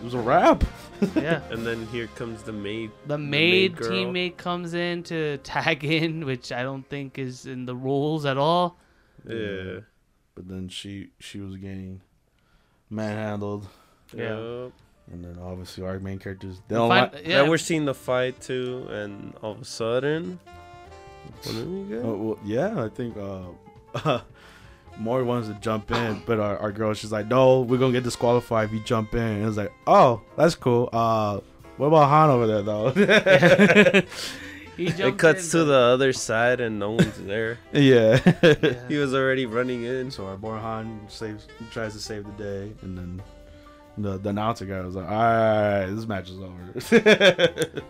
it 0.01 0.05
was 0.05 0.15
a 0.15 0.19
wrap. 0.21 0.65
Yeah. 1.15 1.43
And 1.51 1.67
then 1.67 1.87
here 1.89 2.07
comes 2.15 2.43
the 2.43 2.53
maid. 2.53 2.91
The 3.07 3.19
maid, 3.19 3.77
girl. 3.77 3.91
teammate 3.91 4.39
comes 4.39 4.73
in 4.73 5.03
to 5.05 5.37
tag 5.39 5.85
in, 5.85 6.25
which 6.25 6.51
I 6.53 6.63
don't 6.63 6.89
think 6.89 7.19
is 7.19 7.45
in 7.45 7.67
the 7.67 7.77
rules 7.77 8.25
at 8.25 8.39
all. 8.39 8.79
Yeah. 9.27 9.35
Mm. 9.35 9.85
But 10.35 10.49
then 10.49 10.69
she 10.69 11.11
she 11.21 11.41
was 11.41 11.57
getting 11.57 12.01
manhandled. 12.91 13.67
Yeah. 14.15 14.39
Yup. 14.39 14.73
And 15.13 15.25
then 15.25 15.39
obviously 15.43 15.85
our 15.85 15.99
main 16.01 16.19
characters 16.19 16.61
they 16.69 16.75
We 16.75 16.79
don't 16.79 16.89
find- 16.89 17.13
like. 17.13 17.27
yeah. 17.27 17.43
Now 17.43 17.51
we're 17.51 17.59
seeing 17.59 17.85
the 17.85 17.95
fight 17.95 18.41
too, 18.41 18.87
and 18.91 19.35
all 19.43 19.53
of 19.53 19.61
a 19.61 19.65
sudden, 19.65 20.41
what 21.43 21.55
do 21.55 21.65
we 21.65 21.89
get? 21.89 22.05
Uh, 22.05 22.09
well, 22.09 22.39
yeah, 22.45 22.85
I 22.85 22.89
think 22.89 23.17
uh, 23.17 24.21
Mori 24.99 25.25
wants 25.25 25.49
to 25.49 25.55
jump 25.55 25.91
in, 25.91 26.23
but 26.27 26.41
our, 26.41 26.59
our 26.59 26.73
girl 26.73 26.95
she's 26.95 27.13
like, 27.13 27.27
no, 27.29 27.61
we're 27.61 27.79
gonna 27.79 27.93
get 27.93 28.05
disqualified 28.05 28.69
if 28.69 28.75
you 28.75 28.81
jump 28.81 29.15
in. 29.15 29.21
And 29.21 29.47
it's 29.47 29.57
like, 29.57 29.73
oh, 29.87 30.23
that's 30.37 30.55
cool. 30.55 30.89
Uh, 30.93 31.41
what 31.77 31.89
about 31.89 32.09
Han 32.09 32.31
over 32.31 32.47
there 32.47 32.63
though? 32.63 32.91
he 34.77 34.87
it 34.87 35.19
cuts 35.19 35.53
in, 35.53 35.61
to 35.61 35.65
the 35.65 35.75
other 35.75 36.13
side, 36.13 36.61
and 36.61 36.79
no 36.79 36.93
one's 36.93 37.19
there. 37.19 37.59
yeah. 37.73 38.21
Yeah. 38.43 38.89
He 38.89 38.97
was 38.97 39.15
already 39.15 39.47
running 39.47 39.85
in. 39.85 40.11
So 40.11 40.27
our 40.27 40.37
boy 40.37 40.57
Han 40.57 41.01
saves, 41.09 41.47
tries 41.71 41.93
to 41.93 42.01
save 42.01 42.25
the 42.25 42.43
day, 42.43 42.73
and 42.83 42.97
then 42.97 43.23
the, 43.99 44.19
the 44.19 44.31
announcer 44.31 44.65
guy 44.65 44.81
was 44.81 44.95
like, 44.95 45.09
"All 45.09 45.15
right, 45.15 45.87
this 45.87 46.07
match 46.07 46.31
is 46.31 46.39
over." 46.39 47.83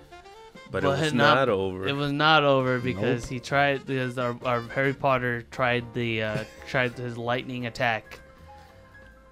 But, 0.77 0.83
But 0.83 0.99
it 0.99 1.03
was 1.05 1.13
not- 1.15 1.35
not, 1.35 1.49
over. 1.49 1.87
It 1.89 1.93
was 1.95 2.13
not 2.13 2.45
over 2.45 2.79
because 2.79 3.27
he 3.27 3.41
tried 3.41 3.87
because 3.87 4.19
our, 4.19 4.37
our 4.45 4.61
Harry 4.63 4.93
Potter 4.95 5.43
tried 5.51 5.93
the 5.95 6.23
uh, 6.23 6.45
tried 6.69 6.93
his 6.99 7.17
lightning 7.17 7.67
attack, 7.67 8.21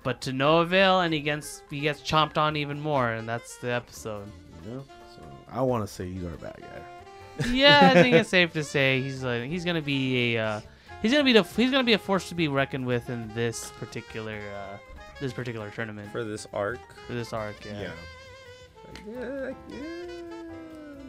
but 0.02 0.20
to 0.22 0.32
no 0.32 0.58
avail, 0.60 1.00
and 1.00 1.12
he 1.12 1.20
gets 1.20 1.62
he 1.70 1.80
gets 1.80 2.00
chomped 2.00 2.38
on 2.38 2.56
even 2.56 2.80
more, 2.80 3.10
and 3.12 3.28
that's 3.28 3.58
the 3.58 3.70
episode. 3.72 4.26
yeah. 4.66 4.78
So 5.14 5.20
I 5.52 5.60
want 5.60 5.86
to 5.86 5.92
say 5.92 6.10
he's 6.10 6.24
our 6.24 6.30
bad 6.36 6.56
guy. 6.60 7.46
Yeah, 7.50 7.90
I 7.90 7.94
think 8.00 8.14
it's 8.14 8.28
safe 8.28 8.52
to 8.52 8.62
say 8.62 9.02
he's 9.02 9.24
like 9.24 9.44
he's 9.44 9.64
gonna 9.64 9.82
be 9.82 10.36
a 10.36 10.42
uh, 10.44 10.60
he's 11.02 11.10
gonna 11.10 11.24
be 11.24 11.32
the 11.32 11.42
he's 11.42 11.70
gonna 11.72 11.82
be 11.82 11.94
a 11.94 11.98
force 11.98 12.28
to 12.28 12.34
be 12.36 12.46
reckoned 12.48 12.86
with 12.86 13.10
in 13.10 13.28
this 13.34 13.72
particular 13.80 14.38
uh, 14.54 14.76
this 15.20 15.32
particular 15.32 15.68
tournament 15.70 16.10
for 16.12 16.22
this 16.24 16.46
arc. 16.52 16.78
for 17.08 17.12
this 17.14 17.32
arc. 17.32 17.56
Yeah. 17.64 17.90
Yeah, 19.08 19.50
yeah, 19.68 19.76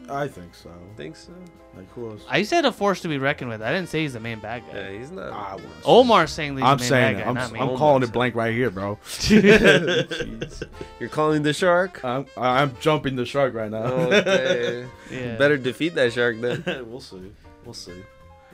I 0.09 0.27
think 0.27 0.53
so. 0.55 0.69
I 0.69 0.95
think 0.97 1.15
so. 1.15 1.31
Like 1.75 1.91
who 1.93 2.09
else? 2.11 2.21
I 2.29 2.43
said 2.43 2.63
a 2.65 2.71
force 2.71 3.01
to 3.01 3.07
be 3.07 3.17
reckoned 3.17 3.49
with. 3.49 3.61
I 3.61 3.73
didn't 3.73 3.89
say 3.89 4.01
he's 4.03 4.13
the 4.13 4.19
main 4.19 4.39
bad 4.39 4.63
guy. 4.71 4.77
Yeah, 4.77 4.97
he's 4.97 5.11
not. 5.11 5.31
I 5.33 5.55
wanna 5.55 5.59
say- 5.67 5.81
Omar's 5.83 6.31
saying 6.31 6.55
that 6.55 6.61
he's 6.61 6.69
I'm 6.69 6.77
the 6.77 6.81
main 6.83 6.89
saying 6.89 7.13
bad 7.15 7.21
it. 7.21 7.23
guy, 7.23 7.29
I'm, 7.29 7.35
not 7.35 7.51
me. 7.51 7.59
I'm 7.59 7.67
Omar 7.69 7.77
calling 7.77 8.03
it 8.03 8.05
said- 8.07 8.13
blank 8.13 8.35
right 8.35 8.53
here, 8.53 8.69
bro. 8.71 8.99
Jeez. 9.05 10.63
You're 10.99 11.09
calling 11.09 11.43
the 11.43 11.53
shark? 11.53 12.03
I'm 12.05 12.25
I'm 12.37 12.75
jumping 12.79 13.15
the 13.15 13.25
shark 13.25 13.53
right 13.53 13.71
now. 13.71 13.83
Okay. 13.83 14.85
Yeah. 15.11 15.35
Better 15.35 15.57
defeat 15.57 15.93
that 15.95 16.13
shark 16.13 16.41
then. 16.41 16.63
we'll 16.89 16.99
see. 16.99 17.31
We'll 17.63 17.73
see. 17.75 17.91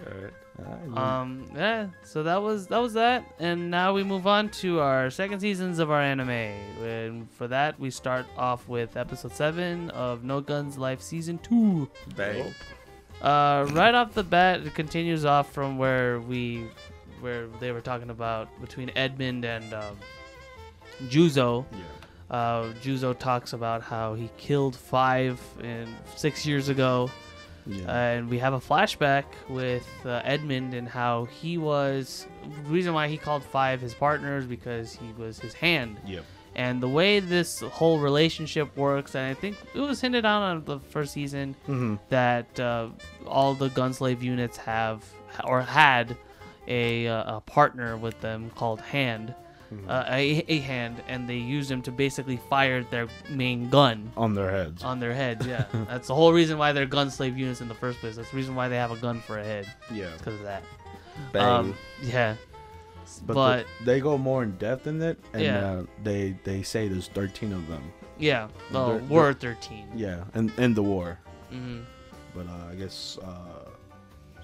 All 0.06 0.22
right. 0.22 0.34
Alright, 0.66 0.97
Um. 0.97 1.45
Yeah. 1.55 1.88
So 2.03 2.24
that 2.24 2.41
was 2.41 2.68
that 2.68 2.78
was 2.80 2.93
that, 2.93 3.26
and 3.39 3.72
now 3.72 3.93
we 3.93 4.03
move 4.03 4.28
on 4.28 4.49
to 4.62 4.80
our 4.80 5.09
second 5.09 5.39
seasons 5.39 5.80
of 5.80 5.89
our 5.91 6.01
anime. 6.01 6.30
And 6.30 7.30
for 7.32 7.47
that, 7.47 7.80
we 7.80 7.89
start 7.89 8.26
off 8.38 8.68
with 8.68 8.97
episode 8.97 9.34
seven 9.34 9.89
of 9.91 10.24
No 10.24 10.41
Guns 10.41 10.78
Life 10.78 11.01
season 11.01 11.38
two. 11.39 11.89
Bang. 12.16 12.53
Uh, 13.22 13.68
right 13.74 13.93
off 13.93 14.14
the 14.14 14.24
bat, 14.24 14.62
it 14.62 14.74
continues 14.74 15.26
off 15.26 15.53
from 15.53 15.78
where 15.78 16.20
we, 16.22 16.66
where 17.20 17.45
they 17.59 17.72
were 17.72 17.82
talking 17.82 18.09
about 18.09 18.49
between 18.59 18.91
Edmund 18.95 19.45
and 19.45 19.74
um, 19.74 19.97
Juzo. 21.07 21.66
yeah. 21.72 22.36
Uh, 22.36 22.74
Juzo 22.82 23.18
talks 23.18 23.53
about 23.53 23.82
how 23.84 24.14
he 24.14 24.30
killed 24.38 24.76
five 24.76 25.39
and 25.62 25.88
six 26.16 26.45
years 26.45 26.70
ago. 26.70 27.12
Yeah. 27.66 27.91
and 28.14 28.30
we 28.30 28.39
have 28.39 28.53
a 28.53 28.59
flashback 28.59 29.26
with 29.49 29.88
uh, 30.05 30.22
Edmund 30.24 30.74
and 30.74 30.88
how 30.88 31.26
he 31.26 31.57
was 31.57 32.28
the 32.66 32.70
reason 32.70 32.93
why 32.93 33.07
he 33.07 33.18
called 33.18 33.43
five 33.43 33.82
his 33.82 33.93
partners 33.93 34.45
because 34.45 34.93
he 34.93 35.12
was 35.18 35.39
his 35.39 35.53
hand 35.53 35.97
yep. 36.05 36.24
and 36.55 36.82
the 36.82 36.88
way 36.88 37.20
this 37.20 37.59
whole 37.59 37.99
relationship 37.99 38.76
works 38.76 39.16
and 39.16 39.26
I 39.26 39.34
think 39.34 39.57
it 39.76 39.80
was 39.80 40.01
hinted 40.01 40.26
on 40.26 40.41
on 40.41 40.66
the 40.66 40.80
first 40.80 41.14
season 41.14 41.55
Mm-hmm. 41.68 41.95
that 42.09 42.59
uh, 42.59 42.89
all 43.28 43.53
the 43.53 43.70
gunslave 43.70 44.22
units 44.22 44.57
have 44.57 45.03
or 45.43 45.62
had 45.62 46.18
a, 46.68 47.07
uh, 47.07 47.38
a 47.38 47.41
partner 47.41 47.97
with 47.97 48.20
them 48.22 48.49
called 48.55 48.80
hand 48.82 49.34
Mm-hmm. 49.74 49.90
uh, 49.90 50.04
a, 50.10 50.44
a 50.50 50.60
hand 50.60 51.02
and 51.08 51.30
they 51.30 51.38
used 51.38 51.72
him 51.72 51.82
to 51.84 51.92
basically 51.92 52.38
fire 52.50 52.84
their 52.84 53.08
main 53.30 53.70
gun 53.70 54.12
On 54.18 54.34
their 54.34 54.52
heads. 54.52 54.84
on 54.84 55.00
their 55.00 55.14
heads. 55.14 55.48
Yeah, 55.48 55.66
that's 55.88 56.08
the 56.10 56.16
whole 56.16 56.34
reason 56.34 56.58
why 56.58 56.74
they're 56.74 56.86
gun 56.86 57.10
slave 57.10 57.38
units 57.38 57.62
in 57.62 57.70
the 57.70 57.76
first 57.76 58.00
place. 58.00 58.18
That's 58.18 58.30
the 58.32 58.36
reason 58.38 58.54
why 58.54 58.68
they 58.68 58.76
have 58.76 58.92
a 58.92 58.98
gun 58.98 59.22
for 59.22 59.40
a 59.40 59.44
head 59.44 59.72
yeah. 59.90 60.10
because 60.18 60.34
of 60.36 60.44
that. 60.44 60.64
Bang. 61.32 61.44
Um, 61.44 61.76
yeah, 62.02 62.36
But, 63.26 63.34
but, 63.34 63.66
the- 63.80 63.86
they 63.86 64.00
go 64.02 64.18
more 64.18 64.44
in 64.44 64.52
depth 64.58 64.88
in 64.88 65.02
it, 65.02 65.18
and 65.34 65.42
Yeah. 65.42 65.66
uh, 65.72 65.84
they 66.04 66.36
they 66.44 66.64
say 66.64 66.88
there's 66.90 67.08
13 67.10 67.54
of 67.54 67.68
them. 67.68 67.84
yeah, 68.20 68.50
well, 68.74 68.90
they're- 69.00 69.08
we're 69.10 69.34
thirteen. 69.34 69.88
Yeah, 69.96 70.24
in 70.36 70.52
in 70.58 70.74
the 70.74 70.84
war. 70.84 71.18
hmm 71.50 71.82
But 72.36 72.48
uh, 72.48 72.72
I 72.72 72.76
guess 72.76 73.18
uh, 73.24 73.70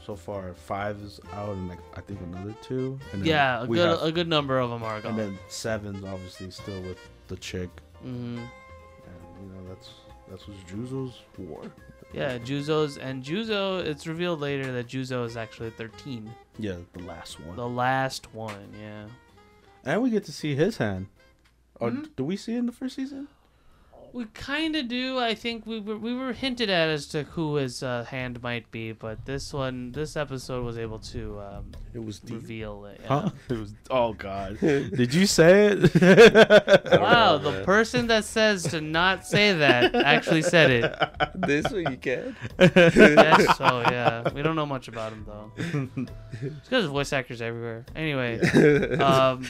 so 0.08 0.16
far 0.16 0.54
five 0.54 0.98
is 1.02 1.20
out, 1.34 1.50
and 1.50 1.68
like 1.68 1.80
I 1.96 2.02
think 2.02 2.22
another 2.22 2.56
two. 2.62 2.98
And 3.12 3.22
then 3.22 3.28
Yeah, 3.28 3.64
a 3.64 3.68
good 3.68 3.78
have- 3.90 4.02
a 4.02 4.12
good 4.12 4.28
number 4.30 4.58
of 4.58 4.70
them 4.70 4.82
are 4.84 5.02
gone. 5.02 5.12
and 5.12 5.20
then 5.20 5.40
seven's 5.50 6.04
obviously 6.06 6.50
still 6.50 6.82
with 6.82 6.98
the 7.28 7.36
chick, 7.36 7.70
hmm 8.02 8.40
and 8.40 9.20
you 9.42 9.48
know 9.54 9.68
that's 9.68 9.90
that's 10.30 10.48
what's 10.48 10.62
Juzo's 10.72 11.22
war. 11.38 11.62
Yeah, 12.14 12.38
Juzo's 12.38 12.98
and 12.98 13.22
Juzo. 13.22 13.84
It's 13.86 14.08
revealed 14.08 14.40
later 14.40 14.72
that 14.72 14.88
Juzo 14.88 15.26
is 15.26 15.36
actually 15.36 15.72
thirteen, 15.72 16.32
Yeah, 16.58 16.78
the 16.94 17.04
last 17.04 17.40
one. 17.42 17.58
the 17.58 17.68
last 17.68 18.34
one. 18.34 18.70
Yeah, 18.82 19.08
and 19.84 20.02
we 20.02 20.10
get 20.10 20.24
to 20.26 20.32
see 20.32 20.56
his 20.56 20.78
hand. 20.78 21.08
Or 21.80 21.92
Mhm. 21.92 22.10
do 22.16 22.24
we 22.24 22.38
see 22.38 22.56
it 22.56 22.60
in 22.60 22.66
the 22.66 22.72
first 22.72 22.96
season? 22.96 23.28
We 24.14 24.26
kind 24.34 24.76
of 24.76 24.88
do. 24.88 25.20
I 25.20 25.36
think 25.36 25.66
we 25.66 25.80
were 25.80 25.98
we 25.98 26.14
were 26.14 26.34
hinted 26.34 26.70
at 26.70 26.90
as 26.90 27.08
to 27.08 27.24
who 27.24 27.56
his 27.56 27.84
uh, 27.84 28.04
hand 28.06 28.42
might 28.42 28.70
be, 28.72 28.92
but 28.92 29.26
this 29.26 29.54
one, 29.54 29.92
this 29.92 30.16
episode 30.16 30.64
was 30.66 30.78
able 30.78 31.00
to 31.00 31.40
um, 31.40 31.72
It 31.94 32.04
was 32.04 32.22
reveal 32.24 32.86
it. 32.86 33.00
Yeah. 33.04 33.08
Huh? 33.08 33.30
It 33.50 33.60
was. 33.60 33.74
Oh 33.90 34.14
God! 34.14 34.60
Did 34.62 35.14
you 35.14 35.26
say 35.26 35.68
it? 35.72 36.88
Wow, 36.98 37.38
know, 37.38 37.44
the 37.44 37.52
man. 37.52 37.66
person 37.66 38.08
that 38.08 38.26
says 38.26 38.64
to 38.64 38.82
not 38.82 39.26
say 39.26 39.54
that 39.54 39.94
actually 39.96 40.42
said 40.42 40.72
it. 40.72 40.96
this 41.36 41.70
one 41.72 41.92
you 41.92 41.98
can. 41.98 42.36
Yes, 42.60 43.58
so 43.58 43.82
yeah, 43.82 44.30
we 44.34 44.42
don't 44.42 44.56
know 44.56 44.66
much 44.66 44.88
about 44.88 45.14
him 45.14 45.26
though. 45.26 45.52
It's 46.42 46.70
because 46.70 46.86
voice 46.86 47.14
actors 47.14 47.42
everywhere. 47.42 47.86
Anyway, 47.96 48.40
um, 48.98 49.44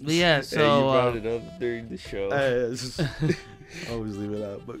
but 0.00 0.14
yeah, 0.14 0.40
so 0.40 0.56
hey, 0.56 0.76
you 0.76 0.82
brought 0.82 1.08
um, 1.08 1.16
it 1.16 1.26
up 1.26 1.60
during 1.60 1.88
the 1.88 1.98
show. 1.98 2.30
Hey, 2.32 2.52
it's 2.52 2.96
just- 2.96 3.38
always 3.90 4.16
leave 4.16 4.32
it 4.32 4.42
out, 4.42 4.62
but 4.66 4.80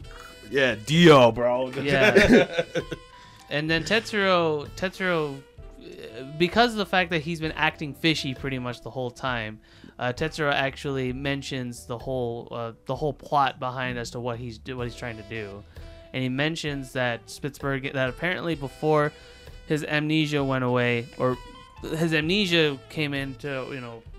yeah, 0.50 0.76
Dio, 0.86 1.32
bro. 1.32 1.70
Yeah. 1.70 2.62
and 3.50 3.68
then 3.68 3.84
Tetsuro, 3.84 4.68
Tetsuro, 4.76 5.36
uh, 5.36 6.24
because 6.38 6.72
of 6.72 6.78
the 6.78 6.86
fact 6.86 7.10
that 7.10 7.20
he's 7.20 7.40
been 7.40 7.52
acting 7.52 7.94
fishy 7.94 8.34
pretty 8.34 8.58
much 8.58 8.82
the 8.82 8.90
whole 8.90 9.10
time, 9.10 9.60
uh, 9.98 10.12
Tetsuro 10.12 10.52
actually 10.52 11.12
mentions 11.12 11.86
the 11.86 11.98
whole 11.98 12.48
uh, 12.50 12.72
the 12.86 12.94
whole 12.94 13.12
plot 13.12 13.58
behind 13.58 13.98
as 13.98 14.10
to 14.12 14.20
what 14.20 14.38
he's 14.38 14.58
do, 14.58 14.76
what 14.76 14.86
he's 14.86 14.96
trying 14.96 15.16
to 15.16 15.24
do, 15.24 15.62
and 16.12 16.22
he 16.22 16.28
mentions 16.28 16.92
that 16.92 17.26
Spitzberg 17.26 17.92
that 17.92 18.08
apparently 18.08 18.54
before 18.54 19.12
his 19.66 19.84
amnesia 19.84 20.42
went 20.42 20.64
away 20.64 21.06
or 21.18 21.36
his 21.82 22.14
amnesia 22.14 22.78
came 22.88 23.12
into 23.12 23.66
you 23.70 23.80
know 23.80 24.02
he, 24.12 24.17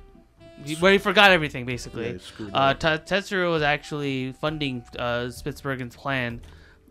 where 0.79 0.91
he 0.91 0.97
forgot 0.97 1.31
everything 1.31 1.65
basically. 1.65 2.11
Yeah, 2.11 2.17
Uh, 2.53 2.73
Tetsuro 2.73 3.51
was 3.51 3.61
actually 3.63 4.33
funding 4.33 4.83
uh, 4.97 5.29
Spitzbergen's 5.29 5.95
plan 5.95 6.41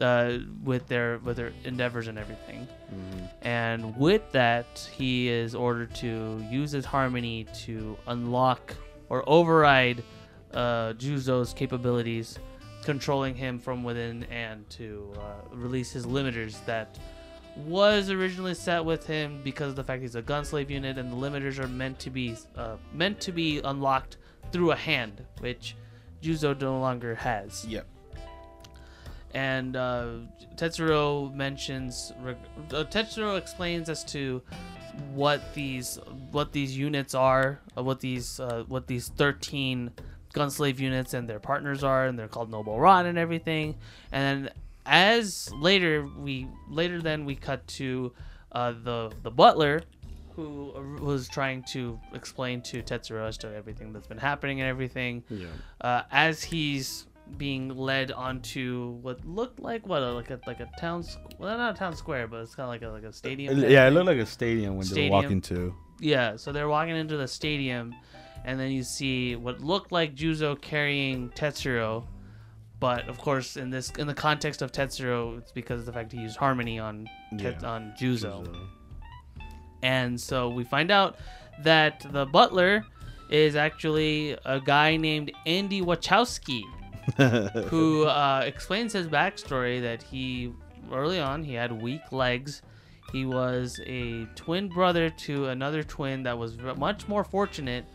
uh, 0.00 0.38
with 0.62 0.86
their 0.86 1.18
with 1.18 1.36
their 1.36 1.52
endeavors 1.64 2.06
and 2.08 2.18
everything. 2.18 2.66
Mhm. 2.92 3.28
And 3.42 3.96
with 3.96 4.22
that, 4.32 4.88
he 4.96 5.28
is 5.28 5.54
ordered 5.54 5.94
to 5.96 6.44
use 6.50 6.70
his 6.70 6.84
harmony 6.84 7.46
to 7.66 7.96
unlock 8.06 8.74
or 9.08 9.24
override 9.28 10.02
uh, 10.54 10.92
Juzo's 10.94 11.52
capabilities, 11.52 12.38
controlling 12.84 13.34
him 13.34 13.58
from 13.58 13.84
within, 13.84 14.24
and 14.24 14.68
to 14.70 15.12
uh, 15.16 15.54
release 15.54 15.90
his 15.92 16.06
limiters 16.06 16.64
that 16.64 16.98
was 17.66 18.10
originally 18.10 18.54
set 18.54 18.84
with 18.84 19.06
him 19.06 19.40
because 19.42 19.70
of 19.70 19.76
the 19.76 19.84
fact 19.84 20.02
he's 20.02 20.14
a 20.14 20.22
gunslave 20.22 20.70
unit, 20.70 20.96
and 20.98 21.12
the 21.12 21.16
limiters 21.16 21.58
are 21.58 21.68
meant 21.68 21.98
to 22.00 22.10
be 22.10 22.36
uh, 22.56 22.76
meant 22.92 23.20
to 23.20 23.32
be 23.32 23.60
unlocked 23.60 24.16
through 24.52 24.70
a 24.70 24.76
hand, 24.76 25.24
which 25.40 25.76
Juzo 26.22 26.58
no 26.60 26.80
longer 26.80 27.14
has 27.14 27.64
Yep. 27.66 27.86
and 29.34 29.76
uh, 29.76 30.06
Tetsuro 30.56 31.32
mentions 31.34 32.12
uh, 32.24 32.84
Tetsuro 32.84 33.36
explains 33.36 33.88
as 33.88 34.04
to 34.04 34.42
what 35.12 35.54
these 35.54 35.98
what 36.32 36.52
these 36.52 36.76
units 36.76 37.14
are, 37.14 37.60
uh, 37.76 37.82
what 37.82 38.00
these 38.00 38.40
uh, 38.40 38.64
what 38.68 38.86
these 38.86 39.08
thirteen 39.08 39.90
gunslave 40.34 40.78
units 40.78 41.14
and 41.14 41.28
their 41.28 41.38
partners 41.40 41.84
are, 41.84 42.06
and 42.06 42.18
they're 42.18 42.28
called 42.28 42.50
Noble 42.50 42.78
Rod 42.78 43.06
and 43.06 43.18
everything. 43.18 43.76
And 44.12 44.46
then 44.46 44.52
as 44.88 45.50
later 45.54 46.08
we 46.18 46.48
later 46.68 47.00
then 47.00 47.24
we 47.24 47.34
cut 47.36 47.66
to 47.66 48.12
uh, 48.52 48.72
the 48.82 49.12
the 49.22 49.30
butler 49.30 49.82
who 50.34 50.72
uh, 50.74 51.02
was 51.04 51.28
trying 51.28 51.62
to 51.64 51.98
explain 52.14 52.62
to 52.62 52.82
Tetsuro 52.82 53.26
as 53.28 53.36
to 53.38 53.54
everything 53.54 53.92
that's 53.92 54.06
been 54.06 54.18
happening 54.18 54.60
and 54.60 54.68
everything 54.68 55.22
Yeah. 55.28 55.46
uh, 55.80 56.02
as 56.10 56.42
he's 56.42 57.06
being 57.36 57.68
led 57.76 58.10
onto 58.10 58.98
what 59.02 59.22
looked 59.26 59.60
like 59.60 59.86
what 59.86 60.02
a, 60.02 60.10
like 60.12 60.30
a 60.30 60.40
like 60.46 60.60
a 60.60 60.68
town 60.80 61.04
well 61.38 61.58
not 61.58 61.74
a 61.74 61.78
town 61.78 61.94
square 61.94 62.26
but 62.26 62.40
it's 62.40 62.54
kind 62.54 62.64
of 62.64 62.70
like 62.70 62.82
a 62.82 62.88
like 62.88 63.02
a 63.02 63.12
stadium 63.12 63.60
type 63.60 63.70
Yeah, 63.70 63.86
it 63.86 63.90
looked 63.90 64.06
like 64.06 64.18
a 64.18 64.24
stadium 64.26 64.76
when 64.76 64.86
they 64.86 64.92
Stadium. 64.92 65.12
were 65.12 65.22
walking 65.22 65.40
to. 65.42 65.74
yeah 66.00 66.36
so 66.36 66.52
they're 66.52 66.68
walking 66.70 66.96
into 66.96 67.18
the 67.18 67.28
stadium 67.28 67.94
and 68.46 68.58
then 68.58 68.70
you 68.70 68.82
see 68.82 69.36
what 69.36 69.60
looked 69.60 69.92
like 69.92 70.14
Juzo 70.14 70.58
carrying 70.58 71.28
Tetsuro 71.30 72.06
but 72.80 73.08
of 73.08 73.18
course 73.18 73.56
in 73.56 73.70
this 73.70 73.90
in 73.98 74.06
the 74.06 74.14
context 74.14 74.62
of 74.62 74.70
Tetsuro 74.72 75.36
it's 75.38 75.52
because 75.52 75.80
of 75.80 75.86
the 75.86 75.92
fact 75.92 76.12
he 76.12 76.18
used 76.20 76.36
harmony 76.36 76.78
on 76.78 77.08
Tet- 77.38 77.58
Yeah. 77.62 77.68
on 77.68 77.94
Juzo 78.00 78.46
and 79.82 80.20
so 80.20 80.48
we 80.48 80.64
find 80.64 80.90
out 80.90 81.16
that 81.62 82.06
the 82.12 82.26
butler 82.26 82.84
is 83.30 83.56
actually 83.56 84.36
a 84.44 84.60
guy 84.60 84.96
named 84.96 85.30
Andy 85.46 85.80
Wachowski 85.82 86.62
who 87.68 88.04
uh, 88.04 88.42
explains 88.44 88.92
his 88.92 89.06
backstory 89.06 89.80
that 89.80 90.02
he 90.02 90.52
early 90.92 91.20
on 91.20 91.42
he 91.42 91.54
had 91.54 91.70
weak 91.82 92.12
legs. 92.12 92.62
He 93.12 93.24
was 93.24 93.80
a 93.86 94.26
twin 94.34 94.68
brother 94.68 95.08
to 95.08 95.46
another 95.46 95.82
twin 95.82 96.22
that 96.24 96.36
was 96.36 96.58
much 96.76 97.08
more 97.08 97.24
fortunate 97.24 97.86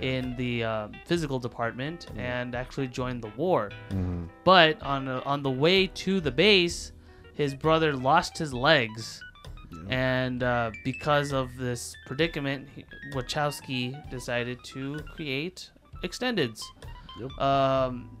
in 0.00 0.34
the 0.36 0.64
uh, 0.64 0.88
physical 1.06 1.38
department 1.38 2.06
and 2.16 2.54
actually 2.54 2.88
joined 2.88 3.22
the 3.22 3.30
war. 3.36 3.70
Mhm. 3.90 4.28
But 4.44 4.82
on 4.82 5.08
uh, 5.08 5.22
on 5.24 5.42
the 5.42 5.50
way 5.50 5.86
to 6.04 6.20
the 6.20 6.30
base, 6.30 6.92
his 7.34 7.54
brother 7.54 7.92
lost 7.94 8.36
his 8.38 8.52
legs, 8.52 9.22
and 9.88 10.42
uh, 10.42 10.70
because 10.84 11.32
of 11.32 11.56
this 11.56 11.96
predicament, 12.06 12.68
Wachowski 13.14 13.94
decided 14.10 14.58
to 14.64 14.98
create 15.14 15.70
extendeds, 16.04 16.60
Yep. 17.20 17.30
um, 17.40 18.16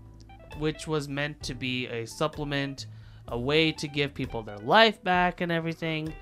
which 0.58 0.86
was 0.86 1.08
meant 1.08 1.42
to 1.44 1.54
be 1.54 1.86
a 1.88 2.06
supplement, 2.06 2.86
a 3.28 3.38
way 3.38 3.72
to 3.72 3.88
give 3.88 4.14
people 4.14 4.42
their 4.42 4.58
life 4.58 5.02
back 5.02 5.40
and 5.40 5.50
everything. 5.50 6.12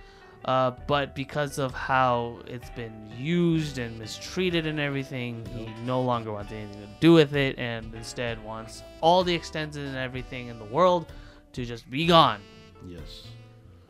Uh, 0.44 0.72
but 0.86 1.14
because 1.14 1.58
of 1.58 1.74
how 1.74 2.38
it's 2.46 2.70
been 2.70 3.10
used 3.16 3.78
and 3.78 3.98
mistreated 3.98 4.66
and 4.66 4.80
everything, 4.80 5.44
he 5.54 5.68
no 5.84 6.00
longer 6.00 6.32
wants 6.32 6.50
anything 6.50 6.80
to 6.80 6.88
do 6.98 7.12
with 7.12 7.34
it 7.34 7.58
and 7.58 7.94
instead 7.94 8.42
wants 8.42 8.82
all 9.02 9.22
the 9.22 9.34
extended 9.34 9.86
and 9.86 9.96
everything 9.96 10.48
in 10.48 10.58
the 10.58 10.64
world 10.64 11.12
to 11.52 11.64
just 11.64 11.90
be 11.90 12.06
gone. 12.06 12.40
Yes. 12.86 13.26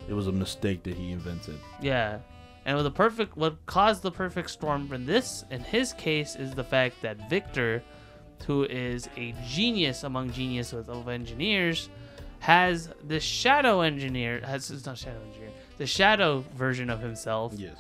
It 0.09 0.15
was 0.15 0.27
a 0.27 0.33
mistake 0.33 0.83
that 0.83 0.95
he 0.95 1.13
invented. 1.13 1.59
Yeah. 1.81 2.19
And 2.65 2.77
with 2.77 2.85
the 2.85 2.91
perfect 2.91 3.37
what 3.37 3.65
caused 3.67 4.03
the 4.03 4.11
perfect 4.11 4.51
storm 4.51 4.93
in 4.93 5.07
this 5.07 5.45
in 5.51 5.61
his 5.61 5.93
case 5.93 6.37
is 6.37 6.53
the 6.53 6.65
fact 6.65 6.97
that 7.03 7.31
Victor, 7.31 7.83
who 8.47 8.65
is 8.65 9.09
a 9.17 9.35
genius 9.47 10.05
among 10.05 10.33
geniuses 10.33 10.89
of 10.89 11.09
engineers, 11.09 11.89
has 12.41 12.91
the 13.07 13.21
shadow 13.21 13.81
engineer 13.81 14.41
has 14.45 14.71
it's 14.71 14.85
not 14.85 14.99
shadow 14.99 15.21
engineer, 15.29 15.50
the 15.81 15.87
shadow 15.87 16.45
version 16.55 16.91
of 16.91 17.01
himself 17.01 17.55
Yes. 17.57 17.75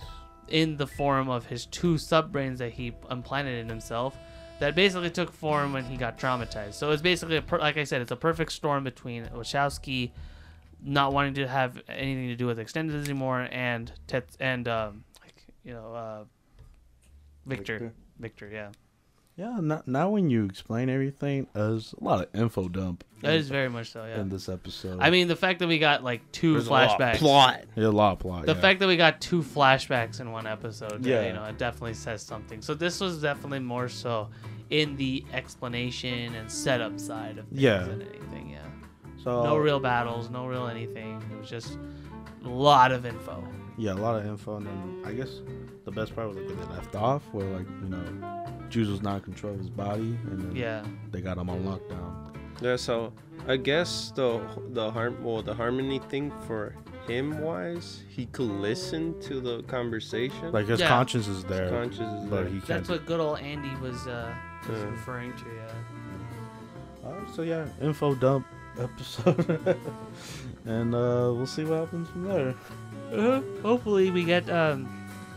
in 0.48 0.78
the 0.78 0.86
form 0.86 1.28
of 1.28 1.44
his 1.44 1.66
two 1.66 1.96
subbrains 1.96 2.56
that 2.56 2.72
he 2.72 2.94
implanted 3.10 3.58
in 3.58 3.68
himself 3.68 4.16
that 4.58 4.74
basically 4.74 5.10
took 5.10 5.30
form 5.30 5.74
when 5.74 5.84
he 5.84 5.98
got 5.98 6.18
traumatized. 6.18 6.72
So 6.74 6.92
it's 6.92 7.02
basically, 7.02 7.36
a 7.36 7.42
per- 7.42 7.58
like 7.58 7.76
I 7.76 7.84
said, 7.84 8.00
it's 8.00 8.10
a 8.10 8.16
perfect 8.16 8.52
storm 8.52 8.84
between 8.84 9.26
Wachowski 9.26 10.12
not 10.82 11.12
wanting 11.12 11.34
to 11.34 11.46
have 11.46 11.82
anything 11.90 12.28
to 12.28 12.36
do 12.36 12.46
with 12.46 12.58
extended 12.58 13.04
anymore 13.04 13.46
and 13.52 13.92
Tet- 14.06 14.34
and 14.40 14.66
um, 14.66 15.04
like, 15.22 15.44
you 15.62 15.74
know 15.74 15.92
uh, 15.94 16.24
Victor. 17.44 17.78
Victor. 17.78 17.92
Victor, 18.18 18.48
yeah, 18.50 18.70
Yeah. 19.40 19.58
Now, 19.60 19.82
now 19.86 20.10
when 20.10 20.28
you 20.28 20.44
explain 20.44 20.90
everything, 20.90 21.46
there's 21.54 21.94
a 21.98 22.04
lot 22.04 22.20
of 22.28 22.34
info 22.38 22.68
dump. 22.68 23.04
that 23.22 23.34
is 23.36 23.48
very 23.48 23.70
much 23.70 23.90
so. 23.92 24.04
Yeah, 24.04 24.20
in 24.20 24.28
this 24.28 24.50
episode. 24.50 24.98
I 25.00 25.08
mean 25.08 25.28
the 25.28 25.36
fact 25.36 25.60
that 25.60 25.68
we 25.68 25.78
got 25.78 26.04
like 26.04 26.20
two 26.30 26.52
There's 26.52 26.66
a 26.66 26.70
lot 26.70 26.90
of 26.90 27.00
flashbacks. 27.00 27.16
plot. 27.18 27.64
There's 27.74 27.86
a 27.86 27.90
lot 27.90 28.12
of 28.12 28.18
plot. 28.18 28.44
The 28.44 28.52
yeah. 28.54 28.60
fact 28.60 28.80
that 28.80 28.86
we 28.88 28.98
got 28.98 29.20
two 29.22 29.42
flashbacks 29.42 30.20
in 30.20 30.30
one 30.30 30.46
episode, 30.46 31.06
yeah, 31.06 31.20
Yeah. 31.22 31.26
you 31.28 31.32
know, 31.32 31.44
it 31.44 31.56
definitely 31.56 31.94
says 31.94 32.22
something. 32.22 32.60
So 32.60 32.74
this 32.74 33.00
was 33.00 33.22
definitely 33.22 33.60
more 33.60 33.88
so 33.88 34.28
in 34.68 34.94
the 34.96 35.24
explanation 35.32 36.34
and 36.34 36.50
setup 36.52 37.00
side 37.00 37.38
of 37.38 37.46
things 37.48 37.62
Yeah. 37.62 37.78
than 37.84 38.02
anything. 38.02 38.50
Yeah, 38.50 38.58
so 39.24 39.42
no 39.42 39.56
real 39.56 39.80
battles, 39.80 40.28
no 40.28 40.46
real 40.46 40.66
anything. 40.66 41.22
It 41.32 41.38
was 41.40 41.48
just 41.48 41.78
a 42.44 42.48
lot 42.48 42.92
of 42.92 43.06
info. 43.06 43.42
yeah, 43.78 43.92
a 43.92 43.94
lot 43.94 44.16
of 44.20 44.26
info, 44.26 44.58
and 44.58 44.66
then 44.66 45.02
I 45.06 45.12
guess 45.12 45.40
the 45.86 45.90
best 45.90 46.14
part 46.14 46.28
was 46.28 46.36
like 46.36 46.46
where 46.46 46.56
they 46.56 46.72
left 46.74 46.94
off, 46.94 47.22
where 47.32 47.46
like 47.48 47.66
you 47.82 47.88
know, 47.88 48.46
Juzo 48.70 48.90
was 48.92 49.02
not 49.02 49.16
in 49.16 49.22
control 49.22 49.52
of 49.54 49.58
his 49.58 49.70
body, 49.70 50.16
and 50.30 50.40
then 50.40 50.56
Yeah, 50.56 50.84
they 51.10 51.20
got 51.20 51.36
him 51.38 51.50
on 51.50 51.64
lockdown. 51.64 52.34
Yeah, 52.62 52.76
so 52.76 53.12
I 53.48 53.56
guess 53.56 54.12
the 54.14 54.40
the 54.72 54.90
harm 54.90 55.22
well 55.24 55.42
the 55.42 55.54
harmony 55.54 55.98
thing 55.98 56.30
for 56.46 56.74
him 57.08 57.40
wise, 57.40 58.02
he 58.08 58.26
could 58.26 58.50
listen 58.50 59.18
to 59.22 59.40
the 59.40 59.62
conversation. 59.64 60.52
Like 60.52 60.66
his 60.68 60.80
Yeah. 60.80 60.88
conscience 60.88 61.26
is 61.26 61.42
there, 61.44 61.70
conscious 61.70 62.00
is 62.00 62.24
but 62.28 62.36
there. 62.42 62.44
he 62.44 62.50
can't. 62.60 62.66
that's 62.66 62.88
what 62.88 63.06
good 63.06 63.18
old 63.20 63.38
Andy 63.40 63.74
was 63.80 64.06
uh, 64.06 64.32
was 64.68 64.78
Yeah. 64.78 64.90
referring 64.90 65.32
to. 65.32 65.44
Yeah. 65.56 67.06
Alright, 67.08 67.34
so 67.34 67.42
yeah, 67.42 67.66
info 67.80 68.14
dump 68.14 68.46
episode, 68.78 69.76
and 70.66 70.94
uh, 70.94 71.32
we'll 71.34 71.46
see 71.46 71.64
what 71.64 71.78
happens 71.80 72.08
from 72.10 72.24
there. 72.28 72.54
Uh, 73.12 73.40
hopefully 73.62 74.10
we 74.10 74.22
get 74.22 74.48
um, 74.50 74.86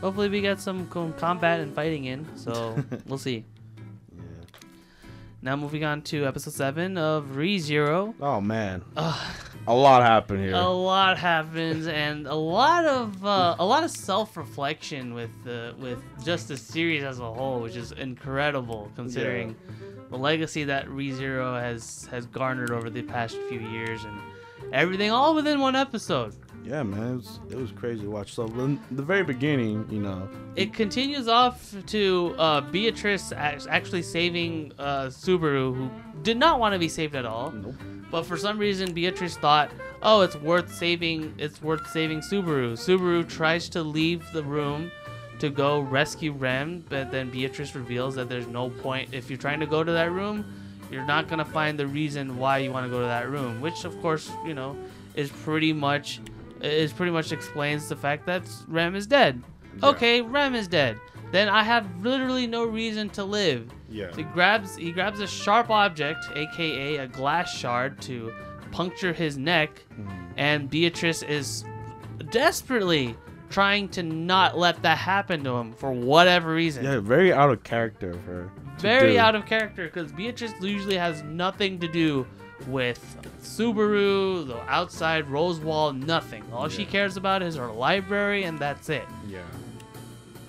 hopefully 0.03 0.29
we 0.29 0.41
get 0.41 0.59
some 0.59 0.87
com- 0.87 1.13
combat 1.13 1.59
and 1.59 1.73
fighting 1.73 2.05
in. 2.05 2.27
So 2.37 2.75
we'll 3.07 3.17
see. 3.17 3.45
Yeah. 4.15 4.21
Now 5.41 5.55
moving 5.55 5.83
on 5.83 6.01
to 6.03 6.25
episode 6.27 6.53
seven 6.53 6.97
of 6.97 7.25
ReZero. 7.35 8.13
Oh 8.21 8.39
man, 8.39 8.83
Ugh. 8.95 9.35
a 9.67 9.73
lot 9.73 10.01
happened 10.03 10.43
here. 10.43 10.53
a 10.53 10.67
lot 10.67 11.17
happens 11.17 11.87
and 11.87 12.27
a 12.27 12.35
lot 12.35 12.85
of 12.85 13.25
uh, 13.25 13.55
a 13.59 13.65
lot 13.65 13.83
of 13.83 13.91
self-reflection 13.91 15.13
with 15.13 15.31
the 15.43 15.73
with 15.79 15.99
just 16.23 16.47
the 16.49 16.57
series 16.57 17.03
as 17.03 17.19
a 17.19 17.33
whole 17.33 17.59
which 17.61 17.75
is 17.75 17.91
incredible 17.93 18.91
considering 18.95 19.55
the 20.09 20.17
legacy 20.17 20.63
that 20.65 20.85
ReZero 20.87 21.59
has 21.59 22.07
has 22.11 22.25
garnered 22.27 22.71
over 22.71 22.89
the 22.89 23.01
past 23.01 23.35
few 23.49 23.59
years 23.59 24.03
and 24.05 24.17
everything 24.71 25.11
all 25.11 25.33
within 25.35 25.59
one 25.59 25.75
episode 25.75 26.35
Yeah, 26.63 26.81
man, 26.83 27.13
it 27.13 27.15
was, 27.17 27.39
it 27.49 27.57
was 27.57 27.71
crazy 27.71 28.03
to 28.03 28.09
watch. 28.09 28.33
So 28.33 28.45
in 28.45 28.79
the 28.91 29.03
very 29.03 29.23
beginning, 29.23 29.85
you 29.89 29.99
know, 29.99 30.29
it 30.55 30.73
continues 30.73 31.27
off 31.27 31.75
to 31.87 32.35
uh, 32.37 32.61
Beatrice 32.61 33.33
actually 33.33 34.01
saving 34.01 34.71
uh, 34.79 35.07
Subaru 35.07 35.75
who 35.75 35.89
did 36.21 36.37
not 36.37 36.59
want 36.59 36.73
to 36.73 36.79
be 36.79 36.87
saved 36.87 37.15
at 37.15 37.25
all 37.25 37.51
nope. 37.51 37.75
But 38.09 38.27
for 38.27 38.37
some 38.37 38.59
reason, 38.59 38.93
Beatrice 38.93 39.37
thought, 39.37 39.71
"Oh, 40.03 40.21
it's 40.21 40.35
worth 40.35 40.71
saving. 40.73 41.33
It's 41.39 41.63
worth 41.63 41.89
saving 41.89 42.19
Subaru." 42.19 42.73
Subaru 42.73 43.27
tries 43.27 43.67
to 43.69 43.81
leave 43.81 44.23
the 44.33 44.43
room 44.43 44.91
to 45.39 45.49
go 45.49 45.79
rescue 45.79 46.31
Rem, 46.31 46.85
but 46.89 47.11
then 47.11 47.31
Beatrice 47.31 47.73
reveals 47.73 48.13
that 48.15 48.29
there's 48.29 48.45
no 48.45 48.69
point. 48.69 49.09
If 49.13 49.31
you're 49.31 49.39
trying 49.39 49.59
to 49.61 49.65
go 49.65 49.83
to 49.83 49.91
that 49.91 50.11
room, 50.11 50.45
you're 50.91 51.05
not 51.07 51.27
gonna 51.27 51.43
find 51.43 51.77
the 51.77 51.87
reason 51.87 52.37
why 52.37 52.59
you 52.59 52.71
want 52.71 52.85
to 52.85 52.89
go 52.91 52.99
to 52.99 53.07
that 53.07 53.29
room. 53.29 53.59
Which, 53.61 53.83
of 53.83 53.99
course, 53.99 54.29
you 54.45 54.53
know, 54.53 54.77
is 55.15 55.31
pretty 55.31 55.73
much 55.73 56.21
is 56.63 56.93
pretty 56.93 57.11
much 57.11 57.31
explains 57.31 57.89
the 57.89 57.95
fact 57.95 58.25
that 58.25 58.43
Rem 58.67 58.95
is 58.95 59.07
dead. 59.07 59.41
Yeah. 59.77 59.89
Okay, 59.89 60.21
Rem 60.21 60.55
is 60.55 60.67
dead. 60.67 60.99
Then 61.31 61.49
I 61.49 61.63
have 61.63 61.87
literally 62.03 62.45
no 62.45 62.63
reason 62.63 63.09
to 63.11 63.23
live. 63.23 63.71
Yeah. 63.89 64.11
So 64.11 64.17
he 64.17 64.23
grabs 64.23 64.75
he 64.75 64.91
grabs 64.91 65.19
a 65.19 65.27
sharp 65.27 65.69
object, 65.69 66.25
aka 66.35 66.97
a 66.97 67.07
glass 67.07 67.51
shard, 67.51 67.99
to 68.03 68.31
puncture 68.71 69.13
his 69.13 69.37
neck, 69.37 69.83
mm. 69.99 70.07
and 70.37 70.69
Beatrice 70.69 71.23
is 71.23 71.65
desperately 72.29 73.15
trying 73.49 73.87
to 73.87 74.03
not 74.03 74.57
let 74.57 74.81
that 74.81 74.97
happen 74.97 75.43
to 75.43 75.51
him 75.51 75.73
for 75.73 75.91
whatever 75.91 76.53
reason. 76.53 76.83
Yeah, 76.83 76.99
very 76.99 77.31
out 77.31 77.51
of 77.51 77.63
character 77.63 78.11
of 78.11 78.21
her. 78.23 78.51
Very 78.79 79.13
do. 79.13 79.19
out 79.19 79.35
of 79.35 79.45
character 79.45 79.85
because 79.85 80.11
Beatrice 80.11 80.53
usually 80.59 80.97
has 80.97 81.21
nothing 81.23 81.79
to 81.79 81.87
do 81.87 82.25
with 82.67 82.99
Subaru, 83.41 84.47
the 84.47 84.59
outside 84.69 85.27
Roswaal, 85.27 85.95
nothing. 85.95 86.43
All 86.51 86.69
she 86.69 86.85
cares 86.85 87.17
about 87.17 87.41
is 87.41 87.55
her 87.55 87.71
library, 87.71 88.43
and 88.43 88.57
that's 88.57 88.89
it. 88.89 89.05
Yeah. 89.27 89.41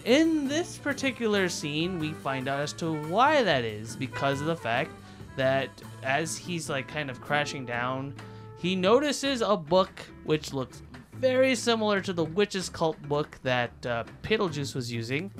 In 0.04 0.48
this 0.48 0.76
particular 0.76 1.48
scene, 1.48 1.98
we 1.98 2.12
find 2.12 2.46
out 2.48 2.60
as 2.60 2.72
to 2.74 3.02
why 3.04 3.42
that 3.42 3.64
is 3.64 3.96
because 3.96 4.40
of 4.40 4.46
the 4.46 4.56
fact 4.56 4.90
that 5.36 5.70
as 6.02 6.36
he's 6.36 6.68
like 6.68 6.86
kind 6.88 7.10
of 7.10 7.20
crashing 7.20 7.64
down, 7.64 8.14
he 8.58 8.76
notices 8.76 9.40
a 9.40 9.56
book 9.56 9.90
which 10.24 10.52
looks 10.52 10.82
very 11.14 11.54
similar 11.54 12.00
to 12.00 12.12
the 12.12 12.24
witch's 12.24 12.68
cult 12.68 13.00
book 13.08 13.38
that 13.42 13.86
uh, 13.86 14.04
Betelgeuse 14.22 14.74
was 14.74 14.92
using, 14.92 15.30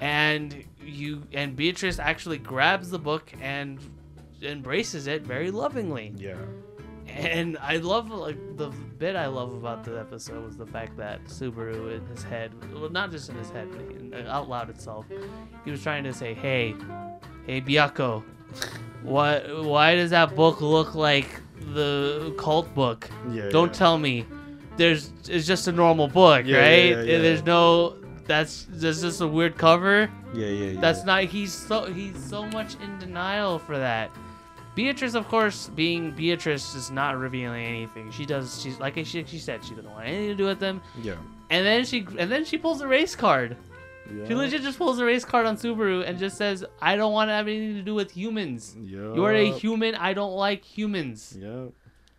and 0.00 0.64
you 0.84 1.22
and 1.32 1.54
Beatrice 1.54 1.98
actually 1.98 2.38
grabs 2.38 2.90
the 2.90 2.98
book 2.98 3.32
and 3.40 3.78
embraces 4.44 5.06
it 5.06 5.22
very 5.22 5.50
lovingly. 5.50 6.12
Yeah. 6.16 6.36
And 7.08 7.58
I 7.60 7.76
love 7.76 8.10
like 8.10 8.38
the 8.56 8.68
bit 8.98 9.16
I 9.16 9.26
love 9.26 9.52
about 9.52 9.84
the 9.84 9.98
episode 9.98 10.44
was 10.44 10.56
the 10.56 10.66
fact 10.66 10.96
that 10.96 11.24
Subaru 11.24 11.96
in 11.96 12.06
his 12.06 12.22
head, 12.22 12.52
well, 12.72 12.88
not 12.88 13.10
just 13.10 13.28
in 13.28 13.34
his 13.36 13.50
head, 13.50 13.68
but 13.70 13.80
in, 13.96 14.14
uh, 14.14 14.30
out 14.30 14.48
loud 14.48 14.70
itself, 14.70 15.06
he 15.64 15.70
was 15.70 15.82
trying 15.82 16.04
to 16.04 16.12
say, 16.14 16.32
"Hey, 16.32 16.74
hey, 17.46 17.60
Beako, 17.60 18.22
what? 19.02 19.64
Why 19.64 19.94
does 19.94 20.10
that 20.10 20.34
book 20.36 20.60
look 20.60 20.94
like 20.94 21.40
the 21.74 22.34
cult 22.38 22.72
book? 22.74 23.10
Yeah. 23.30 23.48
Don't 23.50 23.68
yeah. 23.68 23.78
tell 23.78 23.98
me. 23.98 24.26
There's 24.78 25.12
it's 25.28 25.46
just 25.46 25.68
a 25.68 25.72
normal 25.72 26.08
book, 26.08 26.46
Yeah, 26.46 26.60
right? 26.60 26.94
There's 26.94 27.44
no 27.44 27.96
that's 28.26 28.66
there's 28.70 29.02
just 29.02 29.20
a 29.20 29.26
weird 29.26 29.58
cover. 29.58 30.10
Yeah, 30.34 30.46
yeah, 30.46 30.70
yeah. 30.70 30.80
That's 30.80 31.04
not. 31.04 31.24
He's 31.24 31.52
so 31.52 31.84
he's 31.84 32.22
so 32.24 32.46
much 32.46 32.76
in 32.82 32.98
denial 32.98 33.58
for 33.58 33.78
that. 33.78 34.10
Beatrice, 34.74 35.14
of 35.14 35.28
course, 35.28 35.68
being 35.68 36.12
Beatrice, 36.12 36.74
is 36.74 36.90
not 36.90 37.18
revealing 37.18 37.64
anything. 37.64 38.10
She 38.10 38.24
does. 38.24 38.60
She's 38.62 38.80
like 38.80 38.94
she, 39.04 39.24
she 39.24 39.38
said, 39.38 39.62
she 39.64 39.74
doesn't 39.74 39.90
want 39.90 40.06
anything 40.06 40.28
to 40.28 40.34
do 40.34 40.46
with 40.46 40.60
them. 40.60 40.80
Yeah. 41.02 41.16
And 41.50 41.66
then 41.66 41.84
she 41.84 42.06
and 42.18 42.32
then 42.32 42.44
she 42.44 42.56
pulls 42.56 42.80
a 42.80 42.88
race 42.88 43.14
card. 43.14 43.56
Yeah. 44.10 44.26
She 44.26 44.34
legit 44.34 44.62
just 44.62 44.78
pulls 44.78 44.98
a 44.98 45.04
race 45.04 45.24
card 45.24 45.46
on 45.46 45.56
Subaru 45.56 46.08
and 46.08 46.18
just 46.18 46.36
says, 46.38 46.64
"I 46.80 46.96
don't 46.96 47.12
want 47.12 47.28
to 47.28 47.34
have 47.34 47.48
anything 47.48 47.74
to 47.74 47.82
do 47.82 47.94
with 47.94 48.10
humans. 48.10 48.74
Yeah. 48.82 49.14
You're 49.14 49.34
a 49.34 49.50
human. 49.50 49.94
I 49.94 50.14
don't 50.14 50.32
like 50.32 50.64
humans. 50.64 51.36
Yeah. 51.38 51.66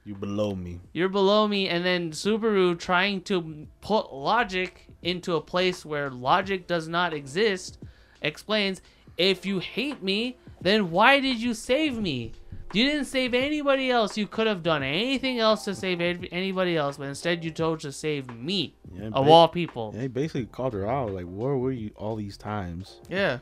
You 0.05 0.15
below 0.15 0.53
me. 0.53 0.79
You're 0.93 1.09
below 1.09 1.47
me." 1.47 1.67
And 1.69 1.83
then 1.83 2.11
Subaru 2.11 2.77
trying 2.77 3.21
to 3.23 3.67
put 3.81 4.13
logic 4.13 4.87
into 5.01 5.35
a 5.35 5.41
place 5.41 5.83
where 5.83 6.11
logic 6.11 6.67
does 6.67 6.87
not 6.87 7.13
exist 7.13 7.79
explains, 8.21 8.81
"If 9.17 9.45
you 9.45 9.59
hate 9.59 10.03
me, 10.03 10.37
then 10.61 10.91
why 10.91 11.19
did 11.19 11.41
you 11.41 11.55
save 11.55 11.97
me?" 11.97 12.33
You 12.73 12.85
didn't 12.85 13.05
save 13.05 13.33
anybody 13.33 13.91
else. 13.91 14.17
You 14.17 14.27
could 14.27 14.47
have 14.47 14.63
done 14.63 14.81
anything 14.83 15.39
else 15.39 15.63
to 15.65 15.75
save 15.75 16.01
anybody 16.01 16.75
else, 16.75 16.97
but 16.97 17.07
instead 17.07 17.43
you 17.43 17.51
chose 17.51 17.81
to 17.83 17.91
save 17.91 18.29
me, 18.35 18.75
Yeah. 18.93 19.07
of 19.13 19.25
ba- 19.25 19.31
all 19.31 19.47
people. 19.47 19.91
He 19.91 20.07
basically 20.07 20.45
called 20.45 20.73
her 20.73 20.87
out. 20.89 21.11
Like, 21.11 21.25
where 21.25 21.55
were 21.55 21.71
you 21.71 21.91
all 21.95 22.15
these 22.15 22.37
times? 22.37 22.99
Yeah, 23.09 23.39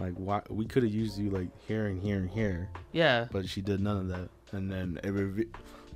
Like, 0.00 0.14
why 0.14 0.40
we 0.48 0.64
could 0.64 0.82
have 0.84 0.92
used 0.92 1.18
you 1.18 1.28
like 1.30 1.48
here 1.68 1.86
and 1.86 2.00
here 2.02 2.16
and 2.16 2.28
here, 2.30 2.70
yeah, 2.92 3.26
but 3.30 3.46
she 3.48 3.60
did 3.60 3.80
none 3.80 3.98
of 3.98 4.08
that. 4.08 4.28
And 4.52 4.70
then 4.72 4.98
it 5.04 5.10
reve- 5.10 5.48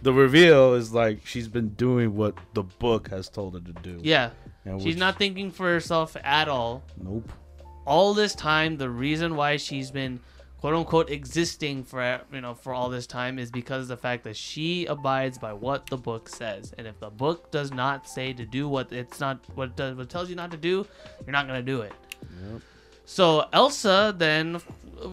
the 0.03 0.12
reveal 0.12 0.74
is 0.74 0.93
like 0.93 1.24
she's 1.26 1.49
been 1.49 1.70
doing 1.70 2.14
what 2.14 2.34
the 2.55 2.62
book 2.62 3.09
has 3.09 3.28
told 3.30 3.55
her 3.55 3.61
to 3.61 3.72
do. 3.82 3.99
yeah. 4.03 4.30
And 4.66 4.80
She's 4.82 4.95
which- 4.95 4.99
not 4.99 5.16
thinking 5.16 5.51
for 5.51 5.64
herself 5.66 6.16
at 6.24 6.49
all. 6.49 6.82
Nope. 7.03 7.32
All 7.87 8.14
this 8.14 8.34
time, 8.34 8.76
the 8.76 8.91
reason 8.91 9.34
why 9.37 9.57
she's 9.57 9.91
been 9.93 10.20
quote 10.61 10.74
unquote 10.74 11.11
existing 11.11 11.84
for 11.84 12.20
you 12.32 12.40
know 12.40 12.54
for 12.54 12.72
all 12.72 12.88
this 12.88 13.07
time 13.07 13.38
is 13.38 13.50
because 13.50 13.82
of 13.82 13.88
the 13.88 13.96
fact 13.96 14.24
that 14.24 14.36
she 14.36 14.86
abides 14.86 15.38
by 15.38 15.52
what 15.52 15.86
the 15.88 15.96
book 15.96 16.28
says. 16.28 16.74
And 16.78 16.86
if 16.86 16.98
the 17.00 17.11
book 17.11 17.50
does 17.50 17.70
not 17.72 18.09
say 18.09 18.32
to 18.32 18.44
do 18.44 18.68
what 18.68 18.92
it's 18.92 19.20
not 19.20 19.40
what 19.54 19.70
it 19.70 19.76
does 19.76 19.96
what 19.96 20.09
tells 20.09 20.28
you 20.28 20.36
not 20.36 20.50
to 20.50 20.57
do, 20.57 20.86
you're 21.24 21.32
not 21.32 21.46
gonna 21.46 21.62
do 21.62 21.82
it. 21.82 21.92
Yep. 22.52 22.62
So 23.07 23.46
Elsa 23.52 24.14
then, 24.16 24.61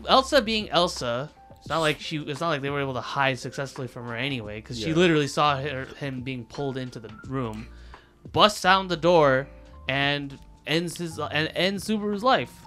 Elsa 0.09 0.41
being 0.41 0.69
Elsa, 0.69 1.29
it's 1.59 1.69
not 1.69 1.79
like 1.79 2.01
she. 2.01 2.17
It's 2.17 2.41
not 2.41 2.49
like 2.49 2.61
they 2.61 2.71
were 2.71 2.81
able 2.81 2.95
to 2.95 3.01
hide 3.01 3.39
successfully 3.39 3.87
from 3.87 4.07
her 4.07 4.15
anyway, 4.15 4.57
because 4.57 4.77
she 4.77 4.93
literally 4.93 5.27
saw 5.27 5.61
her, 5.61 5.85
him 5.97 6.21
being 6.21 6.43
pulled 6.43 6.75
into 6.75 6.99
the 6.99 7.09
room, 7.27 7.67
busts 8.33 8.61
down 8.61 8.87
the 8.87 8.97
door, 8.97 9.47
and 9.87 10.37
ends 10.67 10.97
his 10.97 11.19
and 11.19 11.51
ends 11.55 11.87
Subaru's 11.87 12.23
life. 12.23 12.62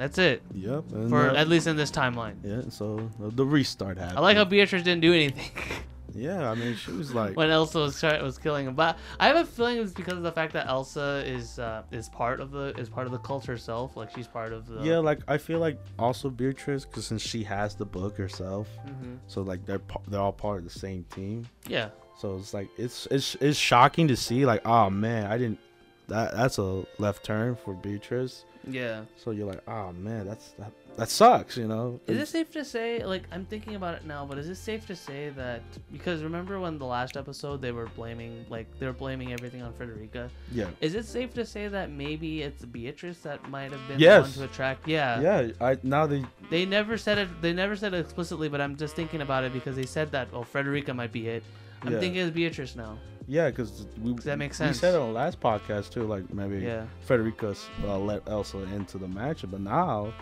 That's 0.00 0.18
it 0.18 0.42
Yep. 0.54 0.84
For 1.08 1.30
uh, 1.30 1.34
at 1.34 1.48
least 1.48 1.66
in 1.66 1.76
this 1.76 1.90
timeline. 1.90 2.36
yeah. 2.42 2.62
So 2.70 3.08
the 3.18 3.44
restart 3.44 3.98
happened. 3.98 4.18
I 4.18 4.22
like 4.22 4.36
how 4.36 4.44
Beatrice 4.44 4.82
didn't 4.82 5.02
do 5.02 5.12
anything 5.12 5.50
Yeah. 6.14 6.50
I 6.50 6.56
mean, 6.56 6.74
she 6.74 6.90
was 6.90 7.14
like. 7.14 7.36
when 7.36 7.50
Elsa 7.50 7.78
was 7.78 8.02
was 8.02 8.36
killing 8.36 8.66
him, 8.66 8.74
but 8.74 8.98
I 9.20 9.28
have 9.28 9.36
a 9.36 9.44
feeling 9.44 9.78
it's 9.78 9.92
because 9.92 10.14
of 10.14 10.24
the 10.24 10.32
fact 10.32 10.52
that 10.54 10.66
Elsa 10.66 11.22
is 11.24 11.60
uh, 11.60 11.82
is 11.92 12.08
part 12.08 12.40
of 12.40 12.50
the 12.50 12.74
is 12.76 12.88
part 12.88 13.06
of 13.06 13.12
the 13.12 13.18
cult 13.18 13.44
herself. 13.46 13.96
Like 13.96 14.10
she's 14.12 14.26
part 14.26 14.52
of 14.52 14.66
the 14.66 14.80
yeah, 14.82 14.98
like 14.98 15.20
I 15.28 15.38
feel 15.38 15.60
like 15.60 15.78
also 16.00 16.28
Beatrice, 16.28 16.84
because 16.84 17.06
since 17.06 17.22
she 17.22 17.44
has 17.44 17.76
the 17.76 17.84
book 17.86 18.16
herself, 18.16 18.66
Mhm. 18.88 19.18
so 19.28 19.42
like 19.42 19.64
they're 19.66 19.80
they're 20.08 20.20
all 20.20 20.32
part 20.32 20.58
of 20.58 20.64
the 20.64 20.70
same 20.86 21.04
team. 21.14 21.46
yeah. 21.68 21.90
So 22.18 22.36
it's 22.36 22.52
like 22.52 22.68
it's 22.76 23.06
it's 23.12 23.36
it's 23.40 23.56
shocking 23.58 24.08
to 24.08 24.16
see 24.16 24.44
like 24.44 24.62
oh 24.66 24.90
man 24.90 25.26
I 25.30 25.38
didn't 25.38 25.60
that 26.08 26.32
that's 26.36 26.58
a 26.58 26.84
left 26.98 27.24
turn 27.24 27.54
for 27.54 27.72
Beatrice. 27.74 28.44
Yeah. 28.68 29.02
So 29.16 29.30
you're 29.30 29.46
like 29.46 29.62
oh 29.68 29.92
man 29.92 30.26
that's 30.26 30.50
that 30.58 30.72
that 30.96 31.08
sucks 31.08 31.56
you 31.56 31.66
know. 31.66 31.98
Is 32.06 32.18
it 32.18 32.26
safe 32.28 32.50
to 32.50 32.64
say, 32.64 33.02
like, 33.04 33.22
I'm 33.32 33.46
thinking 33.46 33.74
about 33.74 33.94
it 33.94 34.04
now, 34.04 34.26
but 34.26 34.36
is 34.38 34.48
it 34.48 34.56
safe 34.56 34.86
to 34.88 34.96
say 34.96 35.30
that 35.30 35.62
because 35.92 36.22
remember 36.22 36.60
when 36.60 36.78
the 36.78 36.84
last 36.84 37.16
episode 37.16 37.62
they 37.62 37.72
were 37.72 37.86
blaming, 37.96 38.44
like, 38.50 38.66
they 38.78 38.86
were 38.86 38.92
blaming 38.92 39.32
everything 39.32 39.62
on 39.62 39.72
Frederica? 39.72 40.28
yeah 40.52 40.66
Is 40.80 40.94
it 40.94 41.06
safe 41.06 41.32
to 41.34 41.46
say 41.46 41.68
that 41.68 41.90
maybe 41.90 42.42
it's 42.42 42.64
Beatrice 42.66 43.20
that 43.20 43.48
might 43.48 43.70
have 43.72 43.80
been 43.88 43.98
Yes. 44.00 44.34
the 44.34 44.40
one 44.40 44.48
to 44.48 44.52
attract? 44.52 44.86
Yeah. 44.88 45.20
yeah 45.20 45.52
I 45.60 45.78
now 45.82 46.06
they 46.06 46.24
They 46.50 46.66
never 46.66 46.98
said 46.98 47.16
it. 47.18 47.28
They 47.40 47.52
never 47.54 47.76
said 47.76 47.94
it 47.94 48.00
explicitly, 48.00 48.48
but 48.48 48.60
I'm 48.60 48.76
just 48.76 48.94
thinking 48.94 49.22
about 49.22 49.44
it 49.44 49.52
because 49.54 49.76
they 49.76 49.86
said 49.86 50.10
that. 50.12 50.28
Oh, 50.34 50.42
Frederica 50.42 50.92
might 50.92 51.12
be 51.12 51.28
it. 51.28 51.44
I'm 51.82 51.92
Yeah. 51.94 52.00
thinking 52.00 52.20
it's 52.20 52.34
Beatrice 52.34 52.76
now. 52.76 52.98
Yeah 53.30 53.48
because 53.48 53.86
we 54.02 54.12
that 54.14 54.38
make 54.38 54.50
we 54.50 54.54
sense? 54.54 54.80
said 54.80 54.94
it 54.94 54.98
on 55.00 55.08
the 55.08 55.14
last 55.14 55.40
podcast 55.40 55.90
too 55.90 56.02
like 56.04 56.24
maybe 56.34 56.58
Yeah. 56.58 56.84
Frederica 57.06 57.54
uh, 57.84 57.98
let 57.98 58.28
Elsa 58.28 58.58
into 58.78 58.98
the 58.98 59.06
match 59.08 59.44
but 59.50 59.60
now 59.60 60.12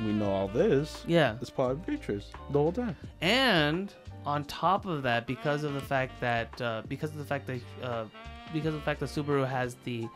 we 0.00 0.12
know 0.12 0.30
all 0.30 0.48
this 0.48 1.04
Yeah. 1.06 1.36
it's 1.40 1.50
probably 1.50 1.76
Beatrice 1.96 2.26
the 2.50 2.58
whole 2.58 2.72
time. 2.72 2.96
And 3.22 3.92
on 4.26 4.44
top 4.44 4.84
of 4.86 5.04
that, 5.04 5.26
because 5.26 5.62
of 5.62 5.72
the 5.74 5.80
fact 5.80 6.20
that 6.20 6.60
uh, 6.60 6.82
because 6.88 7.10
of 7.10 7.18
the 7.18 7.24
fact 7.24 7.46
that 7.46 7.60
uh, 7.82 8.04
because 8.52 8.74
of 8.74 8.80
the 8.80 8.84
fact 8.84 8.98
that 9.00 9.08
Subaru 9.08 9.46
has 9.48 9.76
the 9.84 10.08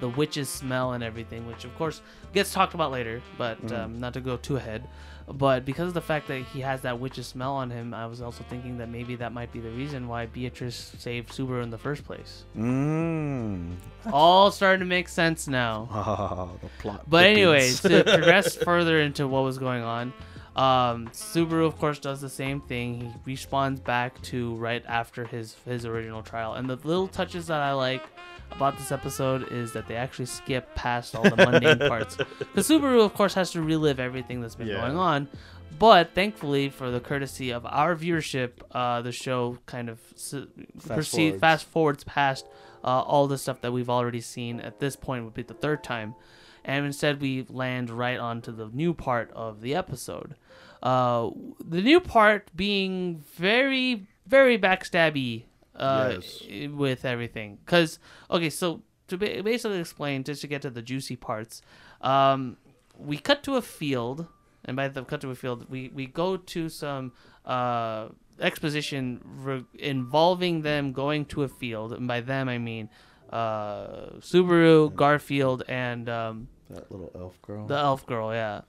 the 0.00 0.08
witch's 0.08 0.48
smell 0.48 0.92
and 0.94 1.04
everything, 1.04 1.46
which 1.46 1.64
of 1.64 1.74
course 1.76 2.00
gets 2.32 2.52
talked 2.52 2.72
about 2.74 2.90
later, 2.92 3.20
but 3.36 3.60
Mhm. 3.66 3.78
um, 3.84 4.00
not 4.00 4.14
to 4.14 4.20
go 4.20 4.36
too 4.38 4.56
ahead. 4.56 4.82
But 5.32 5.64
because 5.64 5.88
of 5.88 5.94
the 5.94 6.00
fact 6.00 6.28
that 6.28 6.42
he 6.42 6.60
has 6.60 6.80
that 6.82 6.98
witch's 6.98 7.26
smell 7.26 7.54
on 7.54 7.70
him, 7.70 7.92
I 7.92 8.06
was 8.06 8.22
also 8.22 8.44
thinking 8.48 8.78
that 8.78 8.88
maybe 8.88 9.16
that 9.16 9.32
might 9.32 9.52
be 9.52 9.60
the 9.60 9.70
reason 9.70 10.08
why 10.08 10.26
Beatrice 10.26 10.92
saved 10.98 11.30
Subaru 11.30 11.62
in 11.62 11.70
the 11.70 11.78
first 11.78 12.04
place. 12.04 12.44
Mmm. 12.56 13.74
All 14.12 14.50
starting 14.50 14.80
to 14.80 14.86
make 14.86 15.08
sense 15.08 15.46
now. 15.46 15.88
the 16.62 16.68
plot. 16.78 17.02
But 17.08 17.24
thickens. 17.24 17.38
anyways, 17.38 17.80
to 17.82 18.04
progress 18.06 18.56
further 18.56 19.00
into 19.00 19.28
what 19.28 19.44
was 19.44 19.58
going 19.58 19.82
on, 19.82 20.12
um, 20.56 21.06
Subaru 21.08 21.66
of 21.66 21.78
course 21.78 21.98
does 21.98 22.20
the 22.20 22.28
same 22.28 22.60
thing. 22.60 23.14
He 23.24 23.36
respawns 23.36 23.82
back 23.82 24.20
to 24.22 24.56
right 24.56 24.84
after 24.88 25.24
his 25.24 25.56
his 25.64 25.86
original 25.86 26.22
trial, 26.22 26.54
and 26.54 26.68
the 26.68 26.76
little 26.76 27.06
touches 27.06 27.46
that 27.46 27.60
I 27.60 27.72
like 27.72 28.02
about 28.52 28.76
this 28.78 28.90
episode 28.92 29.52
is 29.52 29.72
that 29.72 29.86
they 29.88 29.96
actually 29.96 30.26
skip 30.26 30.74
past 30.74 31.14
all 31.14 31.22
the 31.22 31.36
mundane 31.36 31.88
parts. 31.88 32.16
The 32.54 32.60
Subaru 32.62 33.04
of 33.04 33.14
course 33.14 33.34
has 33.34 33.50
to 33.52 33.62
relive 33.62 34.00
everything 34.00 34.40
that's 34.40 34.54
been 34.56 34.68
Yeah. 34.68 34.80
going 34.80 34.96
on. 34.96 35.28
But 35.78 36.14
thankfully, 36.14 36.70
for 36.70 36.90
the 36.90 36.98
courtesy 36.98 37.50
of 37.50 37.64
our 37.66 37.94
viewership, 37.94 38.52
uh, 38.72 39.02
the 39.02 39.12
show 39.12 39.58
kind 39.66 39.88
of 39.88 40.00
s- 40.14 40.34
proceed 40.86 41.26
forwards. 41.34 41.40
fast 41.40 41.64
forwards 41.66 42.04
past 42.04 42.46
uh, 42.82 43.02
all 43.02 43.28
the 43.28 43.38
stuff 43.38 43.60
that 43.60 43.70
we've 43.72 43.90
already 43.90 44.20
seen. 44.20 44.58
At 44.60 44.80
this 44.80 44.96
point, 44.96 45.24
would 45.24 45.34
be 45.34 45.42
the 45.42 45.54
third 45.54 45.84
time, 45.84 46.14
and 46.64 46.84
instead 46.86 47.20
we 47.20 47.44
land 47.48 47.90
right 47.90 48.18
onto 48.18 48.50
the 48.50 48.68
new 48.72 48.92
part 48.94 49.30
of 49.34 49.60
the 49.60 49.74
episode. 49.74 50.34
Uh, 50.82 51.30
the 51.64 51.82
new 51.82 52.00
part 52.00 52.50
being 52.56 53.22
very, 53.36 54.06
very 54.26 54.58
backstabby. 54.58 55.44
Uh, 55.78 56.16
Yes. 56.20 56.42
with 56.72 57.04
everything. 57.04 57.58
Cause 57.66 57.98
okay, 58.30 58.50
so 58.50 58.82
to 59.08 59.16
ba- 59.16 59.42
basically 59.42 59.78
explain, 59.80 60.24
just 60.24 60.40
to 60.42 60.46
get 60.46 60.62
to 60.62 60.70
the 60.70 60.82
juicy 60.82 61.16
parts, 61.16 61.62
um, 62.02 62.56
we 62.98 63.16
cut 63.18 63.42
to 63.44 63.56
a 63.56 63.62
field, 63.62 64.26
and 64.64 64.76
by 64.76 64.88
the 64.88 65.04
cut 65.04 65.20
to 65.22 65.30
a 65.30 65.34
field, 65.34 65.66
we 65.70 65.88
we 65.94 66.06
go 66.06 66.36
to 66.36 66.68
some 66.68 67.12
uh 67.44 68.08
exposition 68.40 69.20
re- 69.24 69.64
involving 69.78 70.62
them 70.62 70.92
going 70.92 71.24
to 71.26 71.42
a 71.42 71.48
field, 71.48 71.92
and 71.92 72.06
by 72.06 72.20
them 72.20 72.48
I 72.48 72.58
mean 72.58 72.88
uh 73.30 74.18
Subaru, 74.20 74.94
Garfield, 74.94 75.62
and 75.68 76.08
um 76.08 76.48
That 76.70 76.90
little 76.90 77.10
elf 77.14 77.40
girl. 77.42 77.66
the 77.66 77.76
elf 77.76 78.04
girl, 78.06 78.32
yeah, 78.34 78.62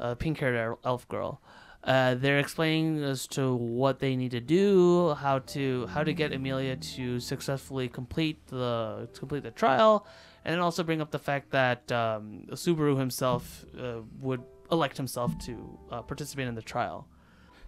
uh, 0.00 0.14
pink 0.14 0.38
haired 0.40 0.76
elf 0.84 1.06
girl. 1.08 1.40
Uh, 1.84 2.14
they're 2.14 2.38
explaining 2.38 3.02
as 3.04 3.26
to 3.26 3.54
what 3.54 3.98
they 3.98 4.16
need 4.16 4.30
to 4.30 4.40
do, 4.40 5.12
how 5.14 5.38
to 5.40 5.86
how 5.88 6.02
to 6.02 6.14
get 6.14 6.32
Emilia 6.32 6.76
to 6.76 7.20
successfully 7.20 7.88
complete 7.88 8.46
the 8.46 9.06
to 9.12 9.20
complete 9.20 9.42
the 9.42 9.50
trial, 9.50 10.06
and 10.44 10.52
then 10.54 10.60
also 10.60 10.82
bring 10.82 11.02
up 11.02 11.10
the 11.10 11.18
fact 11.18 11.50
that 11.50 11.92
um, 11.92 12.46
Subaru 12.52 12.98
himself 12.98 13.66
uh, 13.78 14.00
would 14.20 14.42
elect 14.72 14.96
himself 14.96 15.36
to 15.40 15.78
uh, 15.90 16.00
participate 16.02 16.48
in 16.48 16.54
the 16.54 16.62
trial. 16.62 17.06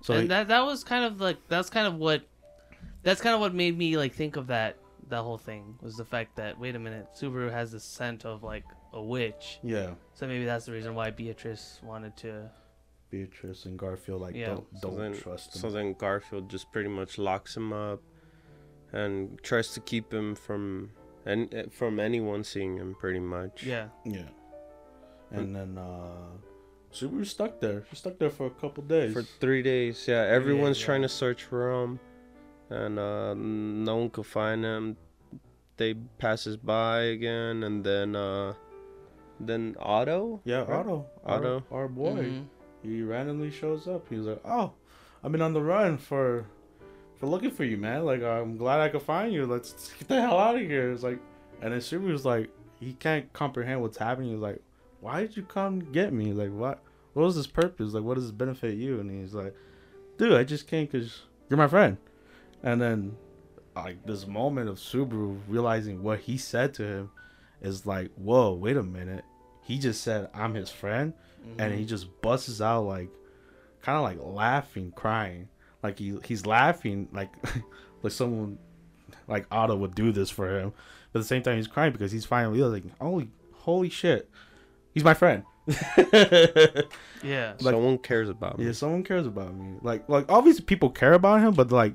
so 0.00 0.14
and 0.14 0.22
he- 0.22 0.28
that 0.28 0.48
that 0.48 0.64
was 0.64 0.82
kind 0.82 1.04
of 1.04 1.20
like 1.20 1.36
that's 1.48 1.68
kind 1.68 1.86
of 1.86 1.96
what 1.96 2.22
that's 3.02 3.20
kind 3.20 3.34
of 3.34 3.40
what 3.40 3.54
made 3.54 3.76
me 3.76 3.98
like 3.98 4.14
think 4.14 4.36
of 4.36 4.46
that 4.46 4.78
that 5.10 5.22
whole 5.22 5.38
thing 5.38 5.76
was 5.82 5.94
the 5.96 6.04
fact 6.04 6.34
that 6.36 6.58
wait 6.58 6.74
a 6.74 6.78
minute 6.78 7.06
Subaru 7.14 7.52
has 7.52 7.70
the 7.70 7.78
scent 7.80 8.24
of 8.24 8.42
like 8.42 8.64
a 8.94 9.02
witch 9.02 9.58
yeah, 9.62 9.90
so 10.14 10.26
maybe 10.26 10.46
that's 10.46 10.64
the 10.64 10.72
reason 10.72 10.94
why 10.94 11.10
Beatrice 11.10 11.80
wanted 11.82 12.16
to. 12.24 12.50
Beatrice 13.16 13.64
and 13.66 13.78
Garfield 13.78 14.20
like 14.20 14.34
Yeah. 14.34 14.46
don't 14.54 14.80
don't 14.82 14.98
then, 14.98 15.14
trust 15.14 15.54
him. 15.54 15.60
so 15.62 15.70
then 15.70 15.94
Garfield 15.94 16.50
just 16.50 16.70
pretty 16.72 16.88
much 16.88 17.18
locks 17.18 17.56
him 17.56 17.72
up 17.72 18.00
and 18.92 19.40
tries 19.42 19.68
to 19.74 19.80
keep 19.80 20.12
him 20.12 20.34
from 20.34 20.90
and 21.24 21.72
from 21.72 21.98
anyone 21.98 22.44
seeing 22.44 22.76
him 22.76 22.94
pretty 23.02 23.20
much. 23.20 23.64
Yeah. 23.64 23.88
yeah, 24.04 24.28
and 25.32 25.54
then 25.56 25.76
uh, 25.78 26.28
so 26.90 27.08
we 27.08 27.18
were 27.18 27.24
stuck 27.24 27.60
there. 27.60 27.84
She's 27.90 27.98
stuck 27.98 28.18
there 28.18 28.30
for 28.30 28.46
a 28.46 28.50
couple 28.62 28.82
days. 28.84 29.12
For 29.12 29.22
three 29.22 29.62
days, 29.62 30.06
yeah. 30.06 30.22
Everyone's 30.38 30.78
yeah. 30.80 30.86
trying 30.86 31.02
to 31.02 31.08
search 31.08 31.42
for 31.44 31.62
him, 31.72 31.98
and 32.70 32.98
uh, 32.98 33.34
no 33.34 33.96
one 33.96 34.10
could 34.10 34.26
find 34.26 34.62
him. 34.64 34.96
They 35.78 35.94
passes 36.18 36.56
by 36.56 37.00
again, 37.16 37.64
and 37.64 37.82
then 37.84 38.14
uh, 38.14 38.54
then 39.40 39.74
Otto. 39.80 40.40
yeah, 40.44 40.58
right? 40.62 40.80
Otto, 40.80 41.06
Otto. 41.24 41.64
our, 41.70 41.80
our 41.82 41.88
boy. 41.88 42.22
Mhm. 42.22 42.44
He 42.86 43.02
randomly 43.02 43.50
shows 43.50 43.88
up. 43.88 44.06
He's 44.08 44.20
like, 44.20 44.40
"Oh, 44.44 44.72
I've 45.22 45.32
been 45.32 45.42
on 45.42 45.52
the 45.52 45.62
run 45.62 45.98
for, 45.98 46.46
for 47.18 47.26
looking 47.26 47.50
for 47.50 47.64
you, 47.64 47.76
man. 47.76 48.04
Like, 48.04 48.22
I'm 48.22 48.56
glad 48.56 48.80
I 48.80 48.88
could 48.88 49.02
find 49.02 49.32
you. 49.32 49.46
Let's, 49.46 49.92
get 49.98 50.08
the 50.08 50.20
hell 50.20 50.38
out 50.38 50.56
of 50.56 50.62
here." 50.62 50.92
It's 50.92 51.02
like, 51.02 51.18
and 51.60 51.72
then 51.72 51.80
Subaru's 51.80 52.24
like, 52.24 52.50
he 52.80 52.92
can't 52.94 53.32
comprehend 53.32 53.82
what's 53.82 53.98
happening. 53.98 54.32
He's 54.32 54.40
like, 54.40 54.60
"Why 55.00 55.20
did 55.20 55.36
you 55.36 55.42
come 55.42 55.80
get 55.92 56.12
me? 56.12 56.32
Like, 56.32 56.52
what? 56.52 56.82
What 57.14 57.24
was 57.24 57.34
his 57.34 57.46
purpose? 57.46 57.92
Like, 57.94 58.04
what 58.04 58.14
does 58.14 58.24
this 58.24 58.32
benefit 58.32 58.76
you?" 58.76 59.00
And 59.00 59.10
he's 59.10 59.34
like, 59.34 59.54
"Dude, 60.18 60.32
I 60.32 60.44
just 60.44 60.66
came 60.66 60.86
because 60.86 61.22
you're 61.48 61.56
my 61.58 61.68
friend." 61.68 61.96
And 62.62 62.80
then, 62.80 63.16
like, 63.74 64.04
this 64.06 64.26
moment 64.26 64.68
of 64.68 64.76
Subaru 64.76 65.40
realizing 65.48 66.02
what 66.02 66.20
he 66.20 66.36
said 66.36 66.74
to 66.74 66.84
him 66.84 67.10
is 67.60 67.86
like, 67.86 68.10
"Whoa, 68.16 68.54
wait 68.54 68.76
a 68.76 68.82
minute." 68.82 69.24
He 69.62 69.78
just 69.78 70.02
said, 70.02 70.28
"I'm 70.34 70.54
his 70.54 70.70
friend." 70.70 71.14
And 71.58 71.72
he 71.72 71.80
mm-hmm. 71.80 71.88
just 71.88 72.20
busts 72.22 72.60
out 72.60 72.82
like 72.82 73.08
kind 73.82 73.96
of 73.96 74.02
like 74.02 74.18
laughing 74.20 74.92
crying. 74.94 75.48
Like 75.82 75.98
he 75.98 76.18
he's 76.24 76.46
laughing 76.46 77.08
like 77.12 77.30
like 78.02 78.12
someone 78.12 78.58
like 79.28 79.46
otto 79.50 79.76
would 79.76 79.94
do 79.94 80.12
this 80.12 80.30
for 80.30 80.58
him. 80.58 80.72
But 81.12 81.20
at 81.20 81.22
the 81.22 81.28
same 81.28 81.42
time 81.42 81.56
he's 81.56 81.68
crying 81.68 81.92
because 81.92 82.12
he's 82.12 82.24
finally 82.24 82.60
like 82.62 82.84
holy 82.98 83.30
holy 83.52 83.88
shit. 83.88 84.28
He's 84.92 85.04
my 85.04 85.14
friend. 85.14 85.44
Yeah. 87.22 87.54
like- 87.60 87.74
Someone 87.74 87.98
cares 87.98 88.28
about 88.28 88.58
me. 88.58 88.66
yeah 88.66 88.72
someone 88.72 89.02
cares 89.02 89.26
about 89.26 89.54
me. 89.54 89.78
Like 89.82 90.08
like 90.08 90.30
obviously 90.30 90.64
people 90.64 90.90
care 90.90 91.14
about 91.14 91.40
him 91.40 91.54
but 91.54 91.72
like 91.72 91.94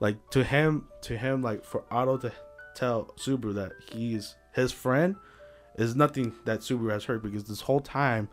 like 0.00 0.16
to 0.30 0.42
him 0.42 0.84
to 1.02 1.16
him 1.16 1.42
like 1.42 1.64
for 1.64 1.84
otto 1.90 2.16
to 2.18 2.32
tell 2.74 3.12
subaru 3.16 3.54
that 3.54 3.72
he's 3.92 4.36
his 4.52 4.72
friend 4.72 5.16
is 5.76 5.94
nothing 5.96 6.32
that 6.44 6.60
subaru 6.60 6.92
has 6.92 7.04
heard 7.04 7.22
because 7.22 7.44
this 7.44 7.60
whole 7.60 7.80
time 7.80 8.28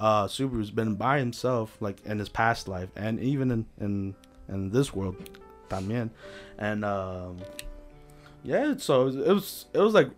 uh 0.00 0.24
subaru's 0.26 0.70
been 0.70 0.94
by 0.94 1.18
himself 1.18 1.76
like 1.80 2.04
in 2.06 2.18
his 2.18 2.28
past 2.28 2.68
life 2.68 2.88
and 2.96 3.20
even 3.20 3.50
in 3.50 3.66
in 3.80 4.14
in 4.48 4.70
this 4.70 4.94
world 4.94 5.16
también 5.68 6.10
and 6.58 6.84
um 6.84 7.36
yeah 8.42 8.74
so 8.78 9.08
it 9.08 9.28
was, 9.32 9.66
it 9.74 9.78
was 9.78 9.92
like 9.94 10.08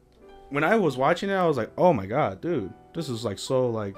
when 0.50 0.62
i 0.64 0.76
was 0.76 0.96
watching 0.96 1.28
it 1.30 1.34
i 1.34 1.46
was 1.46 1.56
like 1.56 1.70
oh 1.76 1.92
my 1.92 2.06
god 2.06 2.40
dude 2.40 2.72
this 2.94 3.08
is 3.08 3.24
like 3.24 3.38
so 3.38 3.68
like 3.68 3.96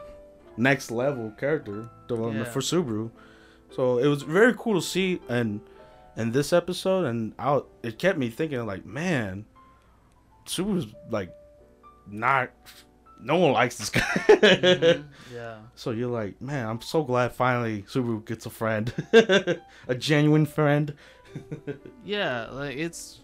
next 0.56 0.90
level 0.90 1.30
character 1.38 1.88
development 2.08 2.46
Yeah. 2.46 2.52
for 2.52 2.60
subaru 2.60 3.10
so 3.70 3.98
it 3.98 4.06
was 4.06 4.22
very 4.22 4.54
cool 4.56 4.80
to 4.80 4.86
see 4.86 5.20
and 5.28 5.60
in 6.16 6.30
this 6.30 6.52
episode 6.52 7.06
and 7.06 7.34
I, 7.38 7.60
it 7.82 7.98
kept 7.98 8.18
me 8.18 8.30
thinking 8.30 8.64
like 8.64 8.86
man 8.86 9.44
subaru's 10.46 10.86
like 11.10 11.30
not 12.06 12.50
no 13.24 13.36
one 13.38 13.52
likes 13.52 13.76
this 13.78 13.90
guy 13.90 14.00
Mhm. 14.28 15.04
Yeah. 15.34 15.56
so 15.74 15.90
you're 15.90 16.10
like, 16.10 16.40
man, 16.40 16.66
I'm 16.68 16.80
so 16.80 17.02
glad 17.02 17.32
finally 17.32 17.82
Subaru 17.82 18.24
gets 18.24 18.46
a 18.46 18.50
friend, 18.50 18.92
a 19.88 19.94
genuine 19.96 20.46
friend. 20.46 20.94
Yeah. 22.04 22.48
Like 22.50 22.76
it's 22.76 23.20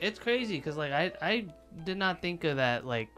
it's 0.00 0.18
crazy 0.18 0.56
because 0.56 0.76
like 0.76 0.92
I 0.92 1.12
I 1.22 1.46
did 1.84 1.96
not 1.96 2.20
think 2.22 2.44
of 2.44 2.56
that 2.56 2.84
like 2.86 3.08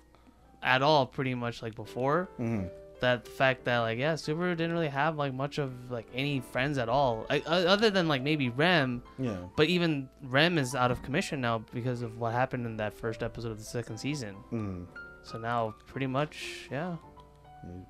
at 0.62 0.82
all 0.82 1.06
pretty 1.06 1.34
much 1.34 1.62
like 1.62 1.74
before 1.74 2.28
Mm-hmm. 2.38 2.66
that 3.00 3.26
fact 3.28 3.64
that 3.64 3.78
like 3.80 3.98
yeah 3.98 4.14
Subaru 4.14 4.56
didn't 4.56 4.72
really 4.72 4.88
have 4.88 5.16
like 5.16 5.32
much 5.34 5.58
of 5.58 5.90
like 5.90 6.06
any 6.14 6.40
friends 6.40 6.78
at 6.78 6.88
all 6.88 7.26
like, 7.30 7.42
other 7.46 7.90
than 7.90 8.08
like 8.08 8.22
maybe 8.22 8.48
Rem 8.50 9.02
Yeah, 9.18 9.36
but 9.56 9.66
even 9.68 10.08
Rem 10.22 10.58
is 10.58 10.74
out 10.74 10.90
of 10.90 11.02
commission 11.02 11.40
now 11.40 11.58
because 11.72 12.02
of 12.02 12.18
what 12.18 12.32
happened 12.32 12.66
in 12.66 12.76
that 12.78 12.92
first 12.94 13.22
episode 13.22 13.50
of 13.52 13.58
the 13.58 13.64
second 13.64 13.98
season 13.98 14.36
mm. 14.52 14.86
So 15.24 15.38
now 15.38 15.74
pretty 15.86 16.06
much 16.06 16.68
yeah 16.70 16.96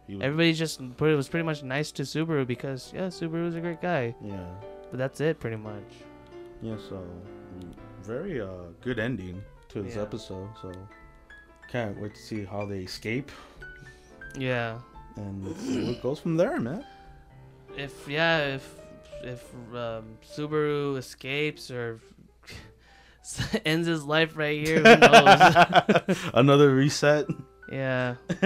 was- 0.09 0.23
everybody's 0.23 0.59
just 0.59 0.81
it 0.81 1.01
was 1.01 1.29
pretty 1.29 1.45
much 1.45 1.63
nice 1.63 1.91
to 1.93 2.03
Subaru 2.03 2.47
because 2.47 2.93
yeah 2.95 3.09
Subaru 3.09 3.49
is 3.49 3.57
a 3.57 3.61
great 3.61 3.83
guy 3.83 4.15
yeah, 4.25 4.47
but 4.91 4.99
that's 4.99 5.21
it 5.21 5.39
pretty 5.41 5.57
much 5.57 5.91
yeah. 6.63 6.77
So 6.89 7.05
very 8.03 8.41
uh 8.41 8.71
good 8.81 8.99
ending 8.99 9.43
to 9.71 9.83
this 9.83 9.97
Yeah. 9.97 10.03
episode. 10.03 10.49
So 10.63 10.73
can't 11.71 12.01
wait 12.01 12.15
to 12.15 12.21
see 12.23 12.45
how 12.45 12.65
they 12.65 12.81
escape 12.81 13.31
yeah 14.39 14.79
and 15.17 15.57
see 15.59 15.85
what 15.89 16.03
goes 16.03 16.19
from 16.21 16.37
there, 16.37 16.61
man. 16.61 16.85
if 17.77 18.09
yeah 18.09 18.55
if 18.57 18.65
if 19.23 19.43
um, 19.75 20.05
Subaru 20.23 20.97
escapes 20.99 21.71
or 21.71 22.01
ends 23.65 23.87
his 23.87 24.05
life 24.05 24.37
right 24.37 24.65
here 24.65 24.79
who 24.79 24.97
knows? 24.97 26.17
Another 26.35 26.75
reset. 26.75 27.27
yeah. 27.71 28.15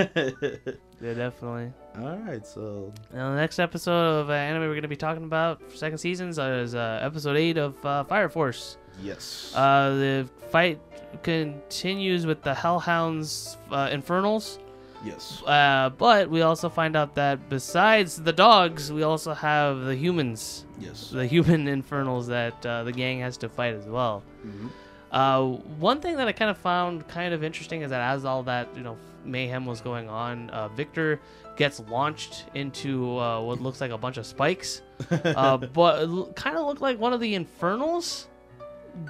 Yeah 1.01 1.14
definitely. 1.14 1.72
All 2.01 2.16
right, 2.18 2.45
so 2.47 2.93
Now, 3.14 3.31
the 3.31 3.37
next 3.37 3.59
episode 3.61 4.20
of 4.20 4.31
uh, 4.31 4.33
anime 4.33 4.62
we're 4.62 4.68
going 4.70 4.83
to 4.83 4.89
be 4.89 4.97
talking 4.97 5.24
about 5.24 5.61
for 5.70 5.76
second 5.76 5.99
seasons 5.99 6.39
is 6.39 6.74
uh, 6.74 7.01
episode 7.03 7.37
8 7.37 7.57
of 7.57 7.85
uh, 7.87 8.05
Fire 8.05 8.29
Force. 8.29 8.76
yes, 9.01 9.53
Uh, 9.55 9.91
the 9.91 10.29
fight 10.51 10.81
continues 11.22 12.26
with 12.26 12.43
the 12.43 12.53
Hellhounds 12.53 13.57
uh, 13.70 13.89
Infernals, 13.93 14.59
yes, 15.05 15.43
uh, 15.47 15.91
but 15.97 16.29
we 16.31 16.43
also 16.43 16.68
find 16.68 16.97
out 16.97 17.14
that 17.14 17.49
besides 17.49 18.20
the 18.22 18.33
dogs, 18.33 18.93
we 18.93 19.03
also 19.03 19.35
have 19.35 19.81
the 19.85 19.95
humans, 19.97 20.66
yes. 20.79 21.11
the 21.11 21.26
human 21.26 21.66
Infernals 21.79 22.26
that 22.29 22.64
uh, 22.66 22.85
the 22.85 22.93
gang 22.93 23.20
has 23.20 23.37
to 23.39 23.49
fight 23.49 23.74
as 23.74 23.87
well. 23.87 24.22
Mhm. 24.47 24.70
Uh, 25.11 25.43
one 25.79 26.01
thing 26.01 26.16
that 26.16 26.29
I 26.29 26.33
kind 26.33 26.51
of 26.51 26.59
found 26.59 27.09
kind 27.09 27.33
of 27.33 27.43
interesting 27.43 27.81
is 27.83 27.91
that 27.91 28.01
as 28.14 28.24
all 28.26 28.43
that 28.43 28.68
you 28.76 28.83
know 28.83 28.97
mayhem 29.24 29.64
was 29.66 29.81
going 29.81 30.09
on, 30.09 30.51
uh, 30.51 30.68
Victor 30.68 31.18
gets 31.57 31.81
launched 31.89 32.45
into 32.55 33.18
uh, 33.18 33.41
what 33.41 33.61
looks 33.61 33.81
like 33.81 33.91
a 33.91 33.99
bunch 33.99 34.16
of 34.18 34.26
spikes, 34.26 34.83
uh, 35.11 35.57
but 35.57 36.03
it 36.09 36.37
kind 36.37 36.57
of 36.57 36.66
looked 36.66 36.83
like 36.83 36.99
one 36.99 37.12
of 37.14 37.20
the 37.20 37.35
Infernals 37.35 38.29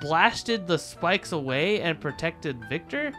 blasted 0.01 0.67
the 0.67 0.79
spikes 0.79 1.33
away 1.33 1.81
and 1.81 2.01
protected 2.01 2.57
Victor. 2.69 3.13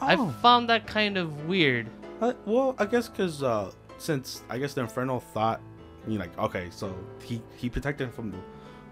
I 0.00 0.16
Oh. 0.16 0.28
found 0.42 0.68
that 0.68 0.86
kind 0.86 1.16
of 1.16 1.46
weird. 1.46 1.88
Uh, 2.20 2.32
well, 2.46 2.74
I 2.78 2.84
guess 2.86 3.08
because 3.08 3.42
uh, 3.42 3.70
since 3.98 4.42
I 4.50 4.58
guess 4.58 4.74
the 4.74 4.82
Infernal 4.82 5.20
thought, 5.20 5.60
you 6.06 6.14
know, 6.18 6.20
like 6.24 6.38
okay, 6.38 6.68
so 6.70 6.94
he 7.22 7.40
he 7.56 7.68
protected 7.70 8.06
him 8.08 8.12
from 8.12 8.30
the 8.30 8.38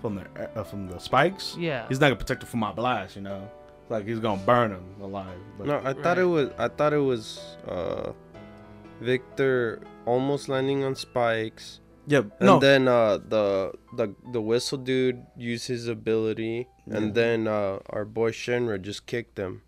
from 0.00 0.14
the 0.16 0.24
uh, 0.58 0.64
from 0.64 0.88
the 0.88 0.98
spikes. 0.98 1.56
Yeah. 1.58 1.86
He's 1.88 2.00
not 2.00 2.06
gonna 2.08 2.16
protect 2.16 2.42
him 2.42 2.48
from 2.48 2.60
my 2.60 2.72
blast, 2.72 3.16
you 3.16 3.22
know. 3.22 3.50
Like 3.88 4.06
he's 4.06 4.18
gonna 4.20 4.40
burn 4.44 4.70
him 4.72 4.84
alive. 5.02 5.38
But, 5.58 5.66
No, 5.66 5.80
I 5.84 5.92
thought 5.92 6.18
it 6.18 6.24
was. 6.24 6.50
I 6.58 6.68
thought 6.68 6.92
it 6.92 6.98
was 7.12 7.56
uh, 7.68 8.12
Victor 9.00 9.80
almost 10.06 10.48
landing 10.48 10.84
on 10.84 10.94
spikes, 10.94 11.80
Yeah, 12.06 12.18
And 12.40 12.46
no. 12.46 12.58
then 12.58 12.88
uh, 12.88 13.18
the 13.18 13.72
the 13.96 14.14
the 14.32 14.40
whistle 14.40 14.78
dude 14.78 15.22
used 15.36 15.68
his 15.68 15.88
ability, 15.88 16.68
Yeah. 16.86 16.96
and 16.96 17.14
then 17.14 17.46
uh, 17.46 17.78
our 17.90 18.04
boy 18.04 18.30
Shinra 18.32 18.80
just 18.80 19.06
kicked 19.06 19.38
him. 19.38 19.62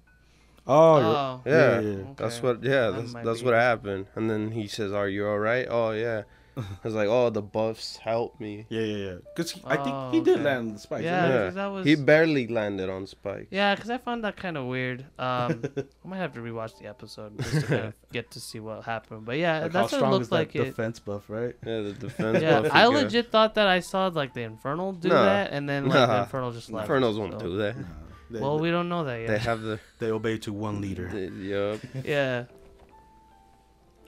oh, 0.66 0.96
Oh, 0.96 1.42
Yeah, 1.44 1.52
Yeah, 1.52 1.80
yeah, 1.80 1.96
yeah. 1.98 2.04
that's 2.16 2.42
what. 2.42 2.62
Yeah, 2.62 2.90
That 2.90 2.96
that's, 3.00 3.12
might 3.12 3.24
that's 3.24 3.40
be- 3.40 3.44
what 3.46 3.54
happened. 3.54 4.06
And 4.14 4.30
then 4.30 4.52
he 4.52 4.66
says, 4.66 4.92
"Are 4.92 5.08
you 5.08 5.26
all 5.28 5.38
right?" 5.38 5.66
Oh 5.68 5.90
yeah. 5.90 6.22
I 6.56 6.62
was 6.84 6.94
like, 6.94 7.08
"Oh, 7.08 7.30
the 7.30 7.42
buffs 7.42 7.96
help 7.96 8.38
me." 8.40 8.66
yeah, 8.68 8.80
yeah, 8.82 8.96
yeah. 8.96 9.14
Because 9.34 9.58
I 9.64 9.76
think 9.76 9.88
Oh, 9.94 10.10
he 10.12 10.20
did 10.20 10.34
okay. 10.36 10.44
land 10.44 10.58
on 10.68 10.72
the 10.74 10.78
spikes. 10.78 11.02
Yeah, 11.04 11.22
didn't 11.22 11.34
Yeah. 11.40 11.44
'cause 11.46 11.54
that 11.54 11.66
was. 11.66 11.86
He 11.86 11.94
barely 11.96 12.46
landed 12.46 12.88
on 12.90 13.06
Spike. 13.06 13.48
Yeah, 13.50 13.74
because 13.74 13.90
I 13.90 13.98
found 13.98 14.22
that 14.24 14.36
kind 14.36 14.56
of 14.56 14.66
weird. 14.66 15.04
Um, 15.18 15.62
I 15.76 16.08
might 16.08 16.18
have 16.18 16.32
to 16.34 16.40
rewatch 16.40 16.78
the 16.78 16.86
episode 16.86 17.36
just 17.38 17.52
to 17.52 17.62
kind 17.66 17.84
of 17.86 17.94
get 18.12 18.30
to 18.32 18.40
see 18.40 18.60
what 18.60 18.84
happened. 18.84 19.24
But 19.24 19.38
yeah, 19.38 19.62
Like, 19.62 19.72
how 19.72 19.80
that's 19.80 19.92
what 19.92 19.96
it 19.96 20.00
strong 20.00 20.12
looked 20.12 20.22
is 20.22 20.28
that 20.28 20.34
like. 20.36 20.56
It. 20.56 20.64
defense 20.64 21.00
buff, 21.00 21.24
right? 21.28 21.56
Yeah, 21.66 21.80
the 21.82 21.92
defense. 21.92 22.40
Yeah, 22.40 22.60
buff 22.60 22.72
I 22.72 22.84
is 22.84 22.90
good. 22.90 23.02
legit 23.04 23.30
thought 23.32 23.54
that 23.56 23.66
I 23.66 23.80
saw 23.80 24.06
like 24.08 24.32
the 24.34 24.42
Infernal 24.42 24.92
do 24.92 25.08
Nah. 25.08 25.24
that, 25.24 25.50
and 25.52 25.68
then 25.68 25.84
like 25.86 25.94
the 25.94 26.06
Nah. 26.06 26.22
Infernal 26.22 26.52
just 26.52 26.70
left. 26.70 26.88
Infernos 26.88 27.18
won't 27.18 27.32
so- 27.32 27.38
do 27.40 27.56
that. 27.58 27.76
Nah, 27.76 27.84
they, 28.30 28.40
Well, 28.40 28.58
we 28.58 28.70
don't 28.70 28.88
know 28.88 29.04
that 29.04 29.18
yet. 29.18 29.28
They 29.28 29.38
have 29.38 29.60
the. 29.62 29.78
they 29.98 30.10
obey 30.10 30.38
to 30.38 30.52
one 30.52 30.80
leader. 30.80 31.08
the 31.08 31.30
yup. 31.30 31.80
yeah. 32.04 32.44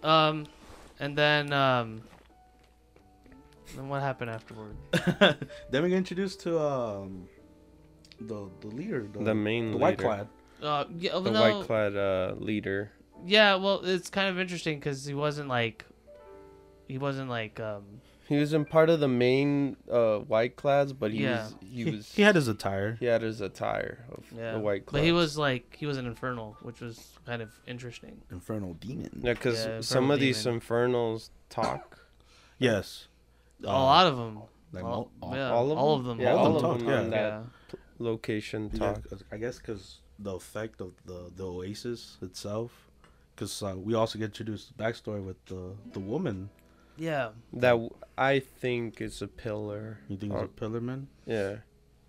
Um, 0.02 0.46
and 1.00 1.16
then 1.16 1.52
um, 1.52 2.02
then 3.74 3.88
what 3.88 4.02
happened 4.02 4.30
afterward? 4.30 4.76
then 5.70 5.82
we 5.82 5.88
get 5.88 5.98
introduced 5.98 6.40
to 6.42 6.58
um, 6.60 7.28
the 8.20 8.48
the 8.60 8.68
leader, 8.68 9.06
the, 9.12 9.24
The 9.24 9.34
main 9.34 9.72
the 9.72 9.78
white 9.78 9.98
leader. 9.98 10.02
clad. 10.02 10.28
Uh, 10.62 10.84
yeah, 10.98 11.18
The 11.18 11.30
no, 11.30 11.40
white 11.40 11.66
clad 11.66 11.96
uh, 11.96 12.34
leader. 12.38 12.92
yeah. 13.26 13.56
Well, 13.56 13.80
it's 13.84 14.08
kind 14.10 14.28
of 14.28 14.38
interesting 14.38 14.78
because 14.78 15.04
he 15.04 15.14
wasn't 15.14 15.48
like, 15.48 15.84
he 16.88 16.98
wasn't 16.98 17.28
like 17.30 17.60
um. 17.60 17.84
He 18.28 18.38
was 18.38 18.52
in 18.52 18.64
part 18.64 18.90
of 18.90 18.98
the 18.98 19.06
main 19.06 19.76
uh, 19.88 20.18
white 20.18 20.56
clads, 20.56 20.92
but 20.92 21.12
he 21.12 21.22
Yeah. 21.22 21.44
was 21.44 21.54
he 21.60 21.84
He, 21.84 21.90
was 21.92 22.12
he 22.12 22.22
had 22.22 22.34
his 22.34 22.48
attire. 22.48 22.96
he 22.98 23.06
had 23.06 23.22
his 23.22 23.40
attire 23.40 24.04
of 24.10 24.24
Yeah, 24.36 24.52
the 24.54 24.58
white 24.58 24.84
clads. 24.86 25.00
but 25.00 25.04
he 25.04 25.12
was 25.12 25.38
like 25.38 25.76
he 25.78 25.86
was 25.86 25.96
an 25.96 26.06
infernal, 26.06 26.56
which 26.62 26.80
was 26.80 27.06
kind 27.24 27.40
of 27.40 27.50
interesting. 27.68 28.22
Infernal 28.32 28.74
demon. 28.74 29.10
yeah, 29.22 29.34
because 29.34 29.58
Yeah, 29.64 29.80
some 29.80 30.04
Infernal 30.10 30.10
of 30.14 30.20
these 30.20 30.44
infernals 30.46 31.30
talk. 31.50 32.00
Yes. 32.58 33.06
A 33.64 33.68
Uh, 33.68 33.72
lot 33.72 34.06
of 34.06 34.16
them. 34.16 34.42
Like 34.72 34.84
all, 34.84 35.10
all- 35.22 35.34
yeah, 35.36 35.50
all 35.50 35.70
of 35.72 35.78
all 35.78 35.96
them? 35.98 36.00
of 36.00 36.06
them. 36.06 36.20
Yeah, 36.20 36.32
all 36.34 36.38
all 36.46 36.56
of 36.56 36.56
of 36.56 36.62
them 36.62 36.86
them 36.86 36.88
talk, 36.88 36.98
on 36.98 37.12
yeah. 37.12 37.40
that 37.70 37.78
location 37.98 38.70
Yeah, 38.74 38.96
I 39.32 39.36
guess 39.38 39.58
because 39.58 40.00
the 40.18 40.34
effect 40.34 40.80
of 40.80 40.92
the 41.04 41.30
the 41.34 41.44
oasis 41.46 42.18
itself. 42.22 42.72
Because 43.34 43.62
uh, 43.62 43.74
we 43.76 43.92
also 43.94 44.18
get 44.18 44.26
introduced 44.26 44.68
to 44.68 44.74
the 44.74 44.82
backstory 44.82 45.22
with 45.24 45.42
the 45.46 45.76
the 45.92 46.00
woman. 46.00 46.48
yeah. 46.96 47.30
That 47.52 47.72
w- 47.72 47.90
I 48.16 48.38
think 48.40 49.00
is 49.02 49.20
a 49.20 49.28
pillar. 49.28 49.98
You 50.08 50.16
think 50.16 50.32
it's 50.32 50.40
a 50.40 50.44
Um, 50.44 50.48
pillar 50.48 50.80
man? 50.80 51.08
Yeah, 51.26 51.56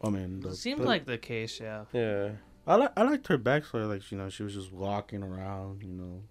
I 0.02 0.10
mean, 0.10 0.40
the 0.40 0.56
Seemed 0.56 0.80
pill- 0.80 0.88
like 0.88 1.06
the 1.06 1.18
case, 1.18 1.60
yeah. 1.60 1.84
yeah. 1.92 2.32
I 2.66 2.76
like 2.76 2.92
I 2.98 3.04
liked 3.04 3.28
her 3.28 3.38
backstory. 3.38 3.88
Like 3.88 4.10
you 4.12 4.18
know, 4.18 4.30
she 4.30 4.44
was 4.44 4.54
just 4.54 4.72
walking 4.72 5.22
around, 5.24 5.84
you 5.84 5.92
know, 6.02 6.24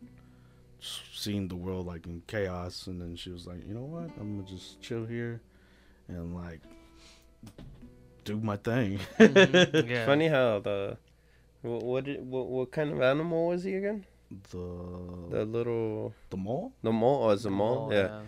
s- 0.87 1.01
seeing 1.12 1.49
the 1.49 1.57
world 1.57 1.87
like 1.87 2.07
in 2.07 2.22
chaos, 2.26 2.87
and 2.87 3.01
then 3.01 3.16
she 3.16 3.30
was 3.30 3.47
like, 3.47 3.66
you 3.68 3.74
know 3.74 3.84
what, 3.84 4.11
I'm 4.20 4.37
gonna 4.37 4.49
just 4.49 4.80
chill 4.80 5.05
here, 5.05 5.41
and 6.09 6.34
like 6.34 6.61
do 8.24 8.39
my 8.41 8.57
thing. 8.57 8.99
Mhm, 9.18 9.89
yeah. 9.89 10.07
Funny 10.07 10.28
how 10.28 10.61
the 10.61 10.97
what 11.62 11.82
what, 11.82 12.07
what 12.20 12.47
what 12.49 12.70
kind 12.72 12.91
of 12.93 13.01
animal 13.03 13.49
was 13.49 13.64
he 13.64 13.74
again? 13.74 14.05
the 14.51 14.66
The 15.30 15.45
little 15.45 16.12
the 16.30 16.37
mole. 16.37 16.72
the 16.82 16.93
mole. 16.93 17.24
Oh, 17.24 17.30
it's 17.30 17.45
a 17.45 17.51
mole. 17.51 17.89
Oh, 17.91 17.95
yeah. 17.95 18.20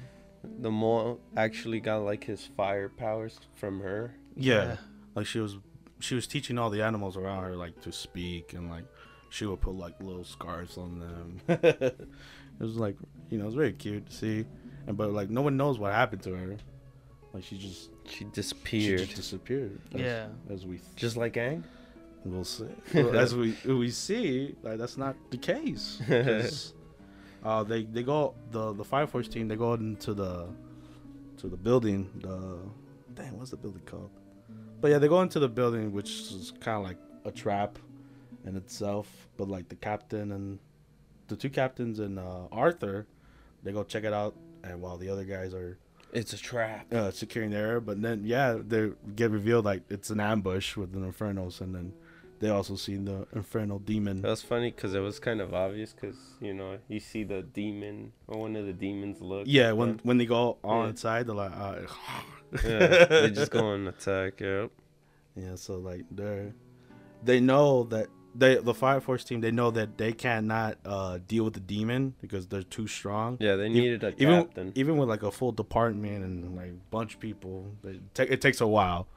the 0.61 0.71
mole 0.71 1.21
actually 1.37 1.81
got 1.81 1.99
like 2.05 2.25
his 2.25 2.45
fire 2.57 2.89
powers 2.89 3.41
from 3.55 3.81
her. 3.81 4.15
Yeah. 4.37 4.77
like 5.17 5.27
she 5.27 5.41
was 5.41 5.57
she 6.01 6.15
was 6.15 6.27
teaching 6.29 6.59
all 6.59 6.71
the 6.71 6.83
animals 6.83 7.17
around 7.17 7.43
her 7.45 7.57
like 7.57 7.81
to 7.83 7.91
speak, 7.93 8.53
and 8.55 8.71
like 8.71 8.85
she 9.31 9.45
would 9.47 9.61
put 9.61 9.75
like 9.75 10.01
little 10.01 10.25
scarves 10.25 10.79
on 10.79 11.01
them. 11.01 11.41
it 12.61 12.63
was 12.65 12.77
like 12.77 12.97
you 13.31 13.39
know, 13.39 13.45
it 13.45 13.47
was 13.47 13.55
very 13.55 13.73
cute 13.73 14.07
to 14.09 14.13
see, 14.13 14.45
and 14.87 14.97
but 14.97 15.13
like 15.13 15.31
no 15.31 15.43
one 15.43 15.57
knows 15.57 15.79
what 15.79 15.93
happened 15.93 16.23
to 16.23 16.35
her. 16.35 16.57
Like 17.35 17.45
she 17.45 17.59
just 17.59 17.91
She 18.07 18.19
she 18.19 18.25
disappeared, 18.25 19.01
just 19.01 19.17
disappeared. 19.17 19.79
As, 19.95 20.01
Yeah. 20.01 20.29
as 20.51 20.67
we 20.67 20.81
just 20.97 21.17
like 21.17 21.35
Aang. 21.35 21.63
We'll 22.25 22.45
see. 22.45 22.65
Well, 22.95 23.17
as 23.17 23.35
we 23.35 23.55
we 23.67 23.91
see, 23.91 24.57
like 24.63 24.79
that's 24.79 24.97
not 24.97 25.15
the 25.31 25.37
case. 25.39 26.01
'Cause, 26.09 26.75
uh, 27.45 27.63
they 27.65 27.85
they 27.85 28.03
go 28.03 28.35
the 28.51 28.73
the 28.73 28.85
Fire 28.85 29.07
Force 29.07 29.29
team. 29.29 29.47
They 29.49 29.57
go 29.57 29.75
into 29.75 30.15
the 30.15 30.49
to 31.39 31.49
the 31.49 31.57
building. 31.57 32.11
The 32.21 32.59
damn, 33.15 33.39
what's 33.39 33.51
the 33.51 33.57
building 33.57 33.83
called? 33.87 34.11
But 34.81 34.91
yeah, 34.91 34.99
they 34.99 35.09
go 35.09 35.21
into 35.23 35.39
the 35.39 35.49
building, 35.49 35.93
which 35.93 36.11
is 36.33 36.53
kind 36.61 36.79
of 36.79 36.83
like 36.85 36.99
a 37.25 37.31
trap 37.31 37.79
in 38.45 38.57
itself. 38.57 39.29
But 39.37 39.49
like 39.49 39.69
the 39.69 39.77
captain 39.77 40.33
and 40.33 40.59
the 41.29 41.37
two 41.37 41.51
captains 41.51 41.99
and 41.99 42.19
uh, 42.19 42.47
Arthur, 42.51 43.07
they 43.63 43.73
go 43.73 43.85
check 43.85 44.05
it 44.05 44.13
out. 44.13 44.35
And 44.65 44.81
while 44.83 44.97
the 44.99 45.09
other 45.09 45.25
guys 45.25 45.55
are 45.55 45.79
It's 46.13 46.33
a 46.33 46.37
trap. 46.39 46.93
uh, 46.93 47.11
securing 47.13 47.51
the 47.51 47.59
area. 47.59 47.81
But 47.81 48.03
then, 48.03 48.23
yeah, 48.25 48.59
they 48.61 48.91
get 49.15 49.31
revealed 49.31 49.65
like 49.65 49.83
it's 49.89 50.11
an 50.11 50.19
ambush 50.21 50.77
with 50.77 50.93
the 50.93 50.99
Infernos, 50.99 51.61
and 51.61 51.75
then 51.75 51.93
they 52.41 52.51
also 52.51 52.75
see 52.77 52.97
the 52.97 53.27
Infernal 53.35 53.79
demon. 53.79 54.23
That 54.23 54.29
was 54.31 54.43
funny 54.43 54.71
because 54.73 54.95
it 54.95 55.01
was 55.01 55.19
kind 55.21 55.41
of 55.41 55.55
obvious 55.55 55.93
because 55.93 56.17
you 56.41 56.55
know 56.55 56.79
you 56.89 56.99
see 57.01 57.23
the 57.25 57.43
demon 57.43 58.13
or 58.27 58.41
one 58.41 58.57
of 58.57 58.67
the 58.67 58.73
demons 58.73 59.21
look. 59.21 59.45
Yeah, 59.47 59.73
when 59.73 59.89
them. 59.91 60.01
when 60.03 60.19
they 60.19 60.27
go 60.27 60.59
on 60.65 60.85
Yeah. 60.85 60.91
inside, 60.91 61.27
they're 61.29 61.35
like, 61.37 61.53
uh, 61.57 61.77
yeah, 62.65 63.05
they 63.07 63.31
just 63.41 63.51
go 63.53 63.73
and 63.75 63.89
attack. 63.89 64.41
Yep. 64.41 64.71
yeah. 65.37 65.55
So 65.57 65.79
like 65.79 66.05
they're 66.11 66.53
they 67.23 67.41
know 67.41 67.85
that 67.85 68.09
they 68.39 68.55
the 68.57 68.75
Fire 68.75 69.01
Force 69.01 69.25
team 69.25 69.41
they 69.41 69.51
know 69.51 69.71
that 69.73 69.99
they 69.99 70.13
cannot 70.13 70.79
uh, 70.85 71.19
deal 71.27 71.45
with 71.45 71.55
the 71.55 71.61
demon 71.61 72.15
because 72.21 72.47
they're 72.47 72.63
too 72.63 72.87
strong. 72.87 73.37
Yeah, 73.41 73.57
they 73.57 73.69
needed 73.69 74.05
a 74.05 74.15
even 74.23 74.45
captain. 74.45 74.73
even 74.75 74.97
with 74.97 75.09
like 75.09 75.23
a 75.23 75.31
full 75.31 75.53
department 75.53 76.25
and 76.25 76.57
like 76.57 76.73
bunch 76.91 77.15
of 77.15 77.21
people, 77.21 77.73
they 77.83 78.01
ta- 78.15 78.25
it 78.29 78.41
takes 78.41 78.61
a 78.61 78.67
while 78.67 79.09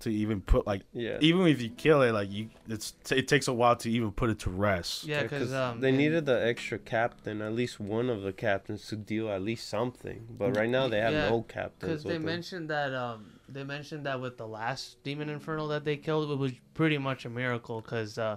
to 0.00 0.10
even 0.10 0.40
put 0.40 0.64
like 0.64 0.82
yeah. 0.92 1.18
even 1.20 1.44
if 1.48 1.60
you 1.60 1.68
kill 1.70 2.02
it 2.02 2.12
like 2.12 2.30
you 2.30 2.48
it's 2.68 2.94
it 3.10 3.26
takes 3.26 3.48
a 3.48 3.52
while 3.52 3.74
to 3.74 3.90
even 3.90 4.12
put 4.12 4.30
it 4.30 4.38
to 4.40 4.50
rest. 4.50 5.04
Yeah, 5.04 5.22
because 5.24 5.52
um, 5.52 5.80
they 5.80 5.88
in- 5.90 5.96
needed 5.96 6.24
the 6.24 6.40
extra 6.46 6.78
captain, 6.78 7.42
at 7.42 7.52
least 7.52 7.80
one 7.80 8.08
of 8.08 8.22
the 8.22 8.32
captains 8.32 8.86
to 8.88 8.96
deal 8.96 9.28
at 9.28 9.42
least 9.42 9.68
something. 9.68 10.26
But 10.30 10.56
right 10.56 10.70
now 10.70 10.88
they 10.88 11.00
have 11.00 11.12
Yeah, 11.12 11.28
no 11.28 11.42
captains. 11.42 11.90
Because 11.90 12.02
they 12.04 12.10
with 12.14 12.22
them. 12.22 12.26
mentioned 12.26 12.70
that 12.70 12.94
um 12.94 13.37
they 13.48 13.64
mentioned 13.64 14.06
that 14.06 14.20
with 14.20 14.36
the 14.36 14.46
last 14.46 15.02
demon 15.02 15.28
infernal 15.28 15.68
that 15.68 15.84
they 15.84 15.96
killed, 15.96 16.30
it 16.30 16.36
was 16.38 16.52
pretty 16.74 16.98
much 16.98 17.24
a 17.24 17.30
miracle 17.30 17.80
because 17.80 18.18
uh, 18.18 18.36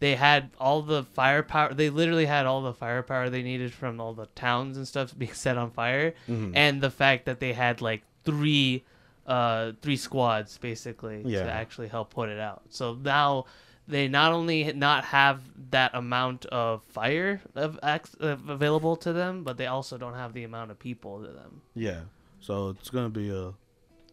they 0.00 0.14
had 0.16 0.50
all 0.58 0.82
the 0.82 1.04
firepower. 1.04 1.74
They 1.74 1.90
literally 1.90 2.26
had 2.26 2.46
all 2.46 2.62
the 2.62 2.72
firepower 2.74 3.30
they 3.30 3.42
needed 3.42 3.72
from 3.72 4.00
all 4.00 4.12
the 4.14 4.26
towns 4.34 4.76
and 4.76 4.86
stuff 4.86 5.16
being 5.16 5.32
set 5.46 5.56
on 5.58 5.70
fire, 5.70 6.14
Mhm. 6.28 6.52
and 6.54 6.80
the 6.80 6.90
fact 6.90 7.24
that 7.26 7.40
they 7.40 7.52
had 7.52 7.80
like 7.80 8.02
three 8.24 8.84
uh 9.26 9.72
three 9.82 9.96
squads 9.96 10.58
basically 10.58 11.22
Yeah. 11.24 11.44
to 11.44 11.50
actually 11.50 11.88
help 11.88 12.10
put 12.12 12.28
it 12.30 12.38
out. 12.40 12.62
So 12.70 12.94
now 12.94 13.44
they 13.86 14.08
not 14.08 14.32
only 14.32 14.72
not 14.72 15.04
have 15.04 15.42
that 15.70 15.90
amount 15.94 16.46
of 16.46 16.82
fire 16.84 17.40
of, 17.54 17.78
ac- 17.82 18.14
available 18.20 18.96
to 18.96 19.12
them, 19.12 19.42
but 19.44 19.56
they 19.56 19.66
also 19.66 19.98
don't 19.98 20.14
have 20.14 20.32
the 20.32 20.44
amount 20.44 20.70
of 20.70 20.78
people 20.78 21.22
to 21.22 21.28
them. 21.32 21.60
Yeah. 21.74 22.00
So 22.40 22.70
it's 22.70 22.88
gonna 22.90 23.08
be 23.10 23.30
a 23.30 23.52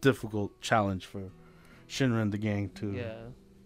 difficult 0.00 0.60
challenge 0.60 1.06
for 1.06 1.30
Shinra 1.88 2.22
and 2.22 2.32
the 2.32 2.38
gang 2.38 2.70
to 2.76 2.92
Yeah. 2.92 3.14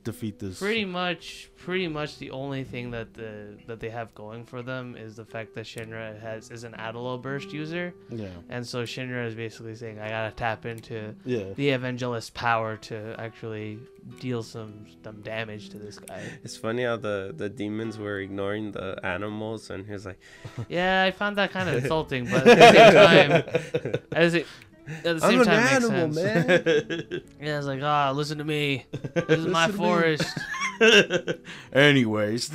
defeat 0.04 0.40
this. 0.40 0.58
pretty 0.58 0.84
much 0.84 1.48
pretty 1.64 1.86
much 1.86 2.18
the 2.18 2.32
only 2.32 2.64
thing 2.64 2.90
that 2.90 3.14
the 3.14 3.56
that 3.68 3.78
they 3.78 3.88
have 3.90 4.12
going 4.16 4.44
for 4.44 4.60
them 4.60 4.96
is 4.96 5.14
the 5.14 5.24
fact 5.24 5.54
that 5.54 5.64
Shinra 5.64 6.20
has 6.20 6.50
is 6.50 6.64
an 6.64 6.72
Adolla 6.72 7.22
Burst 7.22 7.52
user 7.52 7.94
Yeah. 8.10 8.26
and 8.48 8.66
so 8.66 8.82
Shinra 8.82 9.26
is 9.28 9.36
basically 9.36 9.76
saying 9.76 10.00
I 10.00 10.08
gotta 10.08 10.34
tap 10.34 10.66
into 10.66 11.14
Yeah. 11.24 11.52
the 11.54 11.68
evangelist 11.70 12.34
power 12.34 12.76
to 12.88 13.14
actually 13.16 13.78
deal 14.18 14.42
some 14.42 14.86
some 15.04 15.20
damage 15.22 15.68
to 15.70 15.78
this 15.78 16.00
guy 16.00 16.20
It's 16.42 16.56
funny 16.56 16.82
how 16.82 16.96
the, 16.96 17.32
the 17.36 17.48
demons 17.48 17.96
were 17.96 18.18
ignoring 18.18 18.72
the 18.72 18.98
animals, 19.04 19.70
and 19.70 19.86
he's 19.86 20.04
like, 20.04 20.18
yeah 20.68 21.04
I 21.04 21.12
found 21.12 21.36
that 21.38 21.52
kind 21.52 21.68
of 21.68 21.76
insulting 21.84 22.24
but 22.28 22.44
at 22.44 22.58
the 22.58 22.72
same 22.72 23.92
time 23.92 24.02
as 24.10 24.34
it 24.34 24.46
at 24.88 25.02
the 25.04 25.20
same 25.20 25.30
"I'm 25.34 25.40
an 25.40 25.46
time 25.46 25.56
makes 25.62 25.72
animal, 25.84 26.12
sense. 26.12 26.46
man." 26.46 27.22
yeah 27.40 27.58
it's 27.58 27.66
like 27.66 27.82
ah 27.82 28.10
listen 28.14 28.38
to 28.38 28.44
me 28.44 28.86
this 29.14 29.38
is 29.38 29.46
my 29.58 29.66
Listen 29.66 29.78
to 29.78 29.82
me. 29.82 29.88
forest 29.88 30.38
Anyways. 31.72 32.48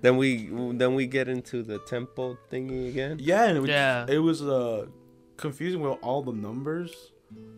then 0.00 0.16
we 0.16 0.46
then 0.72 0.94
we 0.94 1.06
get 1.06 1.28
into 1.28 1.62
the 1.62 1.78
temple 1.80 2.38
thingy 2.50 2.88
again. 2.88 3.18
yeah, 3.20 3.44
and 3.46 3.56
it 3.58 3.60
was, 3.60 3.68
Yeah. 3.70 4.06
it 4.08 4.18
was 4.18 4.42
uh 4.42 4.86
confusing 5.36 5.80
what 5.82 5.98
all 6.02 6.22
the 6.22 6.32
numbers 6.32 6.92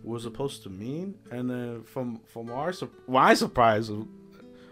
were 0.02 0.18
supposed 0.18 0.62
to 0.64 0.70
mean, 0.70 1.16
and 1.30 1.50
then 1.50 1.82
from 1.84 2.20
from 2.26 2.50
our 2.50 2.72
sur- 2.72 2.88
my 3.08 3.34
surprise, 3.34 3.90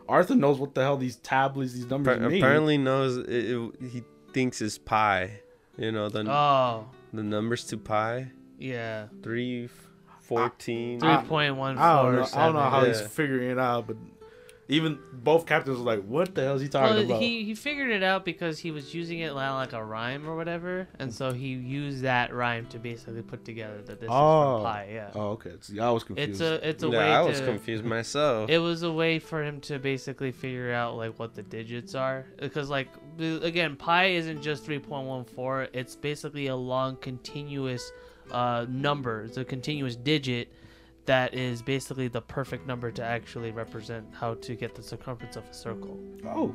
Arthur 0.09 0.35
knows 0.35 0.59
what 0.59 0.75
the 0.75 0.81
hell 0.83 0.97
these 0.97 1.17
tablets, 1.17 1.73
these 1.73 1.89
numbers 1.89 2.19
Appa- 2.19 2.29
mean. 2.31 2.43
apparently 2.43 2.79
knows 2.79 3.17
it, 3.17 3.29
it- 3.31 3.73
he 3.91 4.03
thinks 4.33 4.61
it's 4.61 4.79
pi. 4.79 5.41
You 5.79 5.91
know 5.93 6.09
the 6.09 6.21
oh 6.31 6.87
The 7.13 7.23
numbers 7.23 7.65
to 7.67 7.77
pi 7.77 8.31
Yeah, 8.59 9.09
three, 9.23 9.69
fourteen. 10.21 10.99
three 11.01 11.17
point 11.29 11.57
one 11.57 11.77
four. 11.77 11.85
I 11.85 12.03
don't 12.03 12.15
know. 12.17 12.29
I 12.35 12.47
don't 12.47 12.55
know 12.55 12.61
how 12.71 12.85
he's 12.85 13.01
figuring 13.03 13.51
it 13.51 13.59
out, 13.59 13.87
but 13.87 13.97
even 14.73 14.99
both 15.13 15.47
captains 15.47 15.79
were 15.79 15.85
like, 15.85 16.03
"What 16.05 16.35
the 16.35 16.43
hell 16.43 16.55
is 16.57 16.63
he 16.63 16.69
talking 16.69 16.97
Well, 16.97 17.05
about?" 17.05 17.23
he 17.23 17.45
he 17.45 17.55
figured 17.55 17.91
it 17.91 18.03
out 18.03 18.25
because 18.25 18.59
he 18.59 18.71
was 18.71 18.95
using 18.95 19.19
it 19.21 19.31
li- 19.35 19.49
like 19.49 19.73
a 19.73 19.85
rhyme 19.85 20.29
or 20.29 20.35
whatever, 20.37 20.89
and 20.99 21.13
so 21.15 21.33
he 21.33 21.49
used 21.49 22.03
that 22.03 22.33
rhyme 22.35 22.67
to 22.67 22.79
basically 22.79 23.23
put 23.23 23.45
together 23.45 23.83
that 23.83 24.01
this 24.01 24.09
Oh. 24.11 24.57
is 24.57 24.63
from 24.63 24.73
pi. 24.73 24.89
Yeah, 24.93 25.11
oh, 25.15 25.29
okay. 25.33 25.53
See, 25.61 25.79
I 25.79 25.91
was 25.91 26.05
confused. 26.05 26.31
it's 26.31 26.41
a 26.41 26.69
it's 26.69 26.83
a 26.83 26.89
yeah, 26.89 26.99
way 26.99 27.05
I 27.13 27.21
was 27.23 27.39
to. 27.41 27.47
confused 27.47 27.85
myself. 27.85 28.51
It 28.51 28.59
was 28.59 28.83
a 28.83 28.93
way 28.93 29.19
for 29.19 29.43
him 29.45 29.61
to 29.63 29.79
basically 29.79 30.33
figure 30.33 30.73
out 30.73 30.97
like 30.97 31.19
what 31.19 31.35
the 31.35 31.43
digits 31.43 31.95
are, 31.95 32.27
because 32.39 32.71
like 32.71 32.89
again, 33.19 33.77
pi 33.77 34.07
isn't 34.07 34.43
just 34.43 34.65
three 34.65 34.79
point 34.79 35.07
one 35.07 35.25
four. 35.25 35.69
It's 35.73 35.95
basically 35.97 36.47
a 36.49 36.57
long 36.57 36.97
continuous 36.97 37.93
uh, 38.31 38.65
number. 38.69 39.25
It's 39.25 39.37
a 39.37 39.45
continuous 39.45 39.97
digit 39.97 40.49
that 41.07 41.35
is 41.35 41.63
basically 41.63 42.09
the 42.09 42.21
perfect 42.21 42.67
number 42.67 42.91
to 42.93 43.03
actually 43.03 43.51
represent 43.51 44.07
how 44.13 44.35
to 44.35 44.55
get 44.55 44.75
the 44.75 44.83
circumference 44.83 45.37
of 45.37 45.45
a 45.49 45.55
circle. 45.55 45.99
oh, 46.27 46.55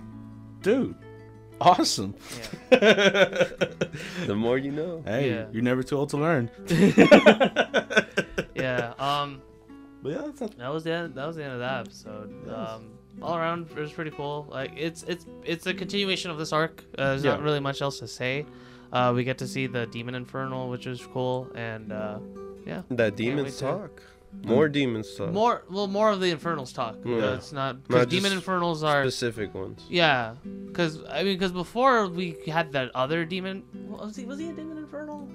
dude, 0.61 0.95
awesome. 1.59 2.15
the 2.69 4.35
more 4.35 4.57
you 4.57 4.71
know. 4.71 5.01
Hey, 5.05 5.29
Yeah. 5.31 5.45
you're 5.51 5.63
never 5.63 5.83
too 5.83 5.97
old 5.97 6.09
to 6.09 6.17
learn. 6.17 6.49
Yeah. 8.55 8.93
Um. 8.99 9.41
But 10.01 10.11
yeah, 10.13 10.21
that's 10.35 10.55
That 10.55 10.69
was 10.73 10.83
the 10.83 10.91
end, 10.91 11.15
that 11.15 11.25
was 11.27 11.35
the 11.35 11.43
end 11.43 11.53
of 11.53 11.59
that 11.59 11.81
episode. 11.81 12.49
Um, 12.49 12.91
all 13.21 13.35
around, 13.37 13.69
it 13.71 13.77
was 13.79 13.91
pretty 13.91 14.11
cool. 14.11 14.47
Like 14.49 14.71
it's 14.75 15.03
it's 15.03 15.25
it's 15.43 15.65
a 15.67 15.73
continuation 15.73 16.31
of 16.31 16.37
this 16.37 16.51
arc. 16.53 16.83
Uh, 16.97 17.09
there's 17.09 17.23
not 17.23 17.41
really 17.41 17.59
much 17.59 17.81
else 17.81 17.99
to 17.99 18.07
say. 18.07 18.45
Uh, 18.91 19.11
we 19.15 19.23
get 19.23 19.37
to 19.39 19.47
see 19.47 19.67
the 19.67 19.85
demon 19.87 20.15
infernal, 20.15 20.69
which 20.69 20.87
is 20.87 21.05
cool, 21.13 21.49
and 21.55 21.91
uh, 21.91 22.19
yeah, 22.65 22.81
That 22.89 23.13
wait 23.13 23.15
demons 23.17 23.55
to- 23.57 23.61
talk. 23.65 24.01
More 24.43 24.67
hmm. 24.67 24.73
demons 24.73 25.15
talk. 25.15 25.31
more 25.31 25.63
well 25.69 25.87
more 25.87 26.11
of 26.11 26.19
the 26.19 26.29
infernals 26.29 26.71
talk. 26.71 26.97
Yeah. 27.03 27.35
it's 27.35 27.51
not 27.51 27.83
because 27.87 28.07
demon 28.07 28.33
infernals 28.33 28.83
are 28.83 29.03
specific 29.03 29.53
ones. 29.53 29.83
yeah. 29.89 30.35
Because 30.67 31.03
I 31.09 31.23
mean, 31.23 31.37
because 31.37 31.51
before 31.51 32.07
we 32.07 32.37
had 32.45 32.71
that 32.73 32.91
other 32.95 33.25
demon. 33.25 33.63
Was 33.89 34.15
he 34.15 34.25
was 34.25 34.39
he 34.39 34.49
a 34.49 34.53
demon 34.53 34.77
infernal? 34.77 35.27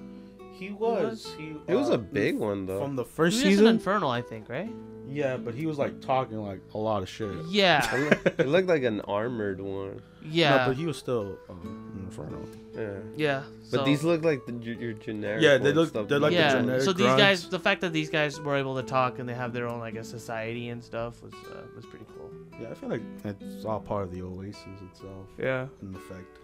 He 0.69 0.73
was. 0.73 1.35
He, 1.39 1.55
It 1.69 1.75
was 1.75 1.91
uh, 1.91 1.95
a 1.95 1.99
big 1.99 2.39
one 2.39 2.67
though. 2.67 2.81
from 2.81 2.97
the 2.97 3.05
He 3.05 3.11
first 3.11 3.37
was 3.37 3.45
an 3.45 3.51
season. 3.51 3.67
infernal, 3.67 4.11
I 4.11 4.23
think, 4.23 4.49
right? 4.49 4.73
yeah, 5.09 5.37
but 5.37 5.53
he 5.55 5.67
was 5.67 5.77
like 5.79 6.01
talking 6.01 6.39
like 6.39 6.61
a 6.75 6.79
lot 6.79 7.03
of 7.03 7.09
shit. 7.09 7.35
Yeah, 7.51 7.85
it, 7.95 8.01
looked, 8.25 8.41
it 8.41 8.49
looked 8.49 8.69
like 8.69 8.83
an 8.83 9.01
armored 9.03 9.61
one. 9.61 10.01
yeah, 10.25 10.57
No, 10.57 10.67
but 10.69 10.77
he 10.77 10.87
was 10.87 10.97
still 10.97 11.37
um, 11.51 12.07
Inferno. 12.07 12.41
Yeah. 12.75 12.93
yeah. 13.17 13.43
But 13.71 13.79
so- 13.81 13.85
these 13.85 14.03
look 14.05 14.25
like 14.25 14.47
the, 14.47 14.53
your, 14.55 14.77
your 14.77 14.93
generic. 14.95 15.43
Yeah, 15.43 15.59
they 15.59 15.73
look- 15.75 15.91
stuff 15.91 16.09
they're 16.09 16.19
like 16.19 16.33
the 16.33 16.49
generic 16.59 16.83
so 16.83 16.93
these 16.95 17.05
grunts. 17.05 17.23
guys, 17.23 17.49
the 17.49 17.59
fact 17.59 17.81
that 17.83 17.93
these 17.93 18.09
guys 18.09 18.41
were 18.41 18.57
able 18.57 18.77
to 18.81 18.83
talk 18.85 19.19
and 19.19 19.29
they 19.29 19.35
have 19.35 19.53
their 19.53 19.69
own 19.69 19.81
like 19.81 19.97
a 19.97 20.05
society 20.05 20.71
and 20.71 20.83
stuff 20.83 21.23
was 21.23 21.35
uh, 21.35 21.61
was 21.77 21.85
pretty 21.85 22.07
cool. 22.17 22.31
Yeah, 22.61 22.71
I 22.71 22.75
feel 22.75 22.89
like 22.89 23.03
it's 23.25 23.65
all 23.67 23.81
part 23.81 24.05
of 24.05 24.13
the 24.15 24.23
Oasis 24.23 24.81
itself 24.91 25.27
Yeah. 25.39 25.67
in 25.83 25.95
effect. 25.95 26.39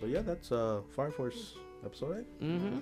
But 0.00 0.10
yeah, 0.10 0.20
that's 0.22 0.52
uh 0.52 0.80
Fire 0.94 1.10
Force 1.10 1.54
episode 1.84 2.18
eight. 2.20 2.42
Mm-hmm. 2.42 2.78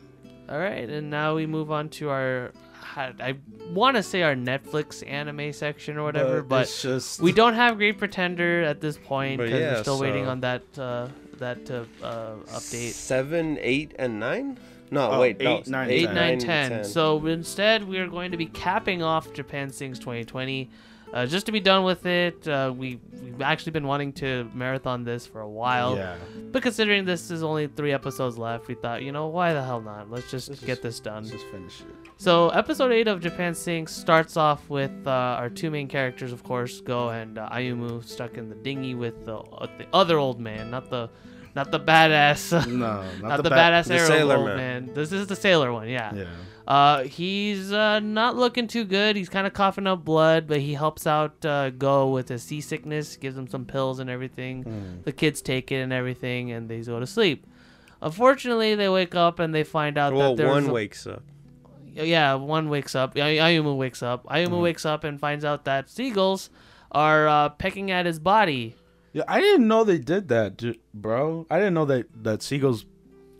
All 0.48 0.59
right, 0.59 0.89
and 0.89 1.10
now 1.10 1.35
we 1.35 1.44
move 1.47 1.73
on 1.73 1.89
to 1.90 2.09
our, 2.09 2.52
I 2.97 3.35
want 3.70 3.97
to 3.97 4.02
say 4.02 4.23
our 4.23 4.35
Netflix 4.36 5.05
anime 5.09 5.52
section 5.52 5.97
or 5.97 6.05
whatever, 6.05 6.40
but, 6.43 6.62
it's 6.62 6.82
just 6.82 7.20
we 7.20 7.32
don't 7.32 7.55
have 7.55 7.78
Great 7.78 7.98
Pretender 7.98 8.62
at 8.62 8.81
this 8.81 8.97
point 8.97 9.39
because 9.40 9.59
yeah, 9.59 9.73
we're 9.74 9.82
still 9.82 9.98
waiting 10.01 10.28
on 10.28 10.40
that 10.40 10.62
uh, 10.78 11.09
that 11.39 11.68
uh, 11.70 11.85
uh, 12.05 12.35
update. 12.47 12.93
Seven, 12.93 13.59
eight, 13.60 13.93
and 13.98 14.20
nine. 14.20 14.59
No, 14.93 15.10
Oh, 15.10 15.20
wait, 15.20 15.40
no, 15.40 15.59
eight, 15.59 15.66
nine, 15.66 15.90
Eight, 15.90 16.06
ten. 16.06 16.14
nine, 16.14 16.39
ten. 16.39 16.85
So 16.85 17.27
instead, 17.27 17.89
we 17.89 17.98
are 17.98 18.06
going 18.06 18.31
to 18.31 18.36
be 18.36 18.47
capping 18.47 19.02
off 19.02 19.32
Japan 19.32 19.70
Sinks 19.70 19.98
2020. 19.98 20.70
Uh, 21.12 21.24
just 21.24 21.46
to 21.46 21.52
be 21.52 21.60
done 21.60 21.84
with 21.84 22.04
it, 22.04 22.46
uh, 22.48 22.72
we 22.76 22.98
we've 23.22 23.40
actually 23.40 23.72
been 23.72 23.86
wanting 23.86 24.12
to 24.12 24.50
marathon 24.54 25.04
this 25.04 25.26
for 25.26 25.40
a 25.40 25.48
while. 25.48 25.96
yeah, 25.96 26.16
But 26.52 26.62
considering 26.62 27.04
this 27.04 27.30
is 27.30 27.42
only 27.42 27.68
three 27.68 27.92
episodes 27.92 28.36
left, 28.38 28.66
we 28.68 28.74
thought, 28.74 29.02
you 29.02 29.12
know, 29.12 29.28
why 29.28 29.52
the 29.52 29.62
hell 29.62 29.80
not? 29.80 30.10
Let's 30.10 30.30
just 30.30 30.48
Let's 30.48 30.60
get 30.60 30.66
just- 30.68 30.82
this 30.82 31.00
done. 31.00 31.22
let's 31.24 31.30
just 31.30 31.46
finish 31.46 31.80
it. 31.80 32.10
So, 32.18 32.48
episode 32.48 32.92
8 32.92 33.08
of 33.08 33.20
Japan 33.20 33.54
Sinks 33.54 33.92
starts 33.94 34.36
off 34.38 34.68
with 34.70 34.90
uh, 35.06 35.10
our 35.10 35.50
two 35.50 35.70
main 35.70 35.86
characters, 35.86 36.32
of 36.32 36.42
course, 36.42 36.80
Go 36.80 37.10
and 37.10 37.38
uh, 37.38 37.48
Ayumu, 37.50 38.02
stuck 38.04 38.38
in 38.38 38.48
the 38.48 38.54
dinghy 38.54 38.94
with 38.94 39.26
the, 39.26 39.36
uh, 39.36 39.66
the 39.78 39.86
other 39.92 40.16
old 40.18 40.40
man, 40.40 40.70
not 40.70 40.88
the 40.88 41.10
not 41.56 41.70
the 41.72 41.80
badass, 41.80 42.52
No, 42.68 43.02
not, 43.20 43.42
the, 43.42 43.50
bad- 43.50 43.72
badass 43.84 43.88
the 43.88 43.94
arrow 43.96 44.06
sailor 44.08 44.36
old 44.36 44.46
man. 44.46 44.56
man. 44.86 44.94
This 44.94 45.10
is 45.10 45.26
the 45.26 45.34
sailor 45.36 45.72
one, 45.72 45.88
yeah. 45.88 46.14
Yeah, 46.14 46.24
Uh, 46.68 47.02
he's 47.04 47.72
uh, 47.72 47.98
not 48.00 48.36
looking 48.36 48.66
too 48.68 48.84
good. 48.84 49.16
He's 49.16 49.28
kind 49.28 49.46
of 49.46 49.52
coughing 49.54 49.86
up 49.86 50.04
blood, 50.04 50.46
but 50.46 50.60
he 50.60 50.74
helps 50.74 51.06
out 51.06 51.44
uh, 51.44 51.70
Go 51.70 52.10
with 52.10 52.28
his 52.28 52.42
seasickness, 52.42 53.16
gives 53.16 53.36
him 53.36 53.48
some 53.48 53.64
pills 53.64 53.98
and 54.00 54.08
everything. 54.10 54.64
Mm. 54.64 55.04
The 55.04 55.12
kids 55.12 55.40
take 55.42 55.72
it 55.72 55.80
and 55.80 55.92
everything, 55.92 56.52
and 56.52 56.68
they 56.68 56.80
go 56.82 57.00
to 57.00 57.06
sleep. 57.06 57.46
Unfortunately, 58.02 58.74
they 58.74 58.88
wake 58.88 59.14
up 59.14 59.38
and 59.38 59.54
they 59.54 59.64
find 59.64 59.96
out 59.96 60.12
Well, 60.12 60.36
that 60.36 60.42
there's 60.42 60.50
one 60.54 60.68
a- 60.68 60.72
wakes 60.72 61.06
up. 61.06 61.22
yeah, 61.94 62.34
one 62.34 62.68
wakes 62.68 62.94
up. 62.94 63.16
Ay- 63.16 63.38
Ayumu 63.38 63.76
wakes 63.76 64.02
up. 64.02 64.26
Ayumu 64.26 64.58
Mhm. 64.58 64.62
wakes 64.62 64.84
up 64.84 65.04
and 65.04 65.18
finds 65.18 65.44
out 65.44 65.64
that 65.64 65.88
seagulls 65.88 66.50
are 66.92 67.26
uh, 67.28 67.48
pecking 67.50 67.90
at 67.90 68.04
his 68.06 68.18
body. 68.18 68.74
Yeah. 69.16 69.24
I 69.26 69.40
didn't 69.40 69.66
know 69.66 69.82
they 69.84 69.98
did 69.98 70.28
that, 70.28 70.56
du- 70.60 70.78
bro. 70.93 71.47
I 71.51 71.56
didn't 71.59 71.74
know 71.78 71.86
that 71.86 72.05
that 72.22 72.43
seagulls 72.43 72.84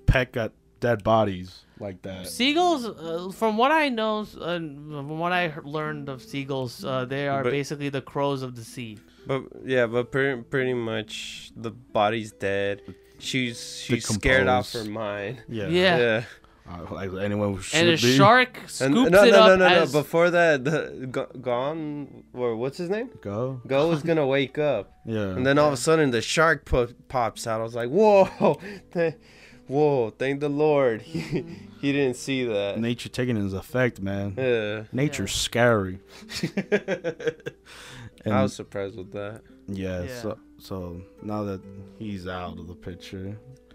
peck 0.07 0.37
at 0.37 0.53
dead 0.81 1.05
bodies 1.05 1.65
like 1.79 2.01
that. 2.03 2.27
Seagulls, 2.27 2.83
uh, 2.87 3.31
from 3.41 3.57
what 3.61 3.71
I 3.73 3.89
know, 3.89 4.21
uh, 4.41 4.57
from 4.59 5.19
what 5.19 5.33
I 5.33 5.53
learned 5.65 6.09
of 6.09 6.23
seagulls, 6.23 6.85
uh, 6.85 7.05
they 7.05 7.29
are 7.29 7.43
But- 7.45 7.51
basically 7.59 7.91
the 7.91 8.03
crows 8.03 8.41
of 8.43 8.55
the 8.57 8.65
sea. 8.65 8.99
But 9.27 9.43
yeah, 9.65 9.87
but 9.87 10.13
pretty, 10.13 10.43
pretty 10.43 10.75
much 10.75 11.51
the 11.57 11.73
body's 11.73 12.31
dead. 12.33 12.81
She's 13.19 13.59
she's 13.85 14.07
scared 14.07 14.47
off 14.47 14.73
her 14.73 14.85
mind. 14.85 15.39
Yeah, 15.49 15.69
Yeah. 15.69 15.97
Yeah. 15.99 16.23
Uh, 16.69 16.93
like 16.95 17.11
anyone 17.23 17.61
should 17.61 17.79
And 17.81 17.89
a 17.91 17.93
be. 17.93 18.17
shark 18.17 18.57
scoops 18.67 18.81
And 18.81 18.95
no, 18.95 19.05
no, 19.05 19.23
it 19.25 19.31
no, 19.31 19.39
up 19.39 19.49
no, 19.51 19.57
no. 19.57 19.67
as 19.67 19.93
Before 19.93 20.31
that, 20.31 20.65
the 20.65 21.07
Go- 21.11 21.31
Gon 21.41 22.25
or 22.35 22.57
what's 22.57 22.77
his 22.79 22.91
name? 22.91 23.11
Go. 23.21 23.61
Go 23.67 23.89
was 23.89 24.03
gonna 24.03 24.27
wake 24.27 24.59
up, 24.59 24.93
Yeah. 25.07 25.29
and 25.37 25.47
then 25.47 25.59
all 25.59 25.69
of 25.69 25.75
a 25.75 25.77
sudden 25.77 26.11
the 26.11 26.21
shark 26.23 26.65
po- 26.65 26.89
pops 27.09 27.47
out. 27.47 27.61
I 27.61 27.65
was 27.65 27.75
like, 27.77 27.89
whoa, 27.89 28.59
th- 28.93 29.15
whoa! 29.69 30.11
Thank 30.11 30.41
the 30.41 30.49
Lord, 30.49 31.03
he 31.13 31.45
he 31.81 31.93
didn't 31.93 32.17
see 32.17 32.45
that. 32.45 32.81
nature 32.81 33.09
taking 33.11 33.37
his 33.37 33.53
effect, 33.53 34.01
man. 34.03 34.35
Yeah, 34.37 34.85
Nature's 34.93 35.35
scary. 35.35 36.01
and 38.25 38.35
I 38.35 38.43
was 38.43 38.55
surprised 38.55 38.97
with 38.97 39.13
that. 39.13 39.43
yeah, 39.69 40.03
Yeah. 40.03 40.21
so 40.21 40.39
so 40.59 41.01
now 41.23 41.45
that 41.45 41.61
he's 41.99 42.27
out 42.27 42.59
of 42.59 42.67
the 42.67 42.75
picture, 42.75 43.37
K- 43.37 43.66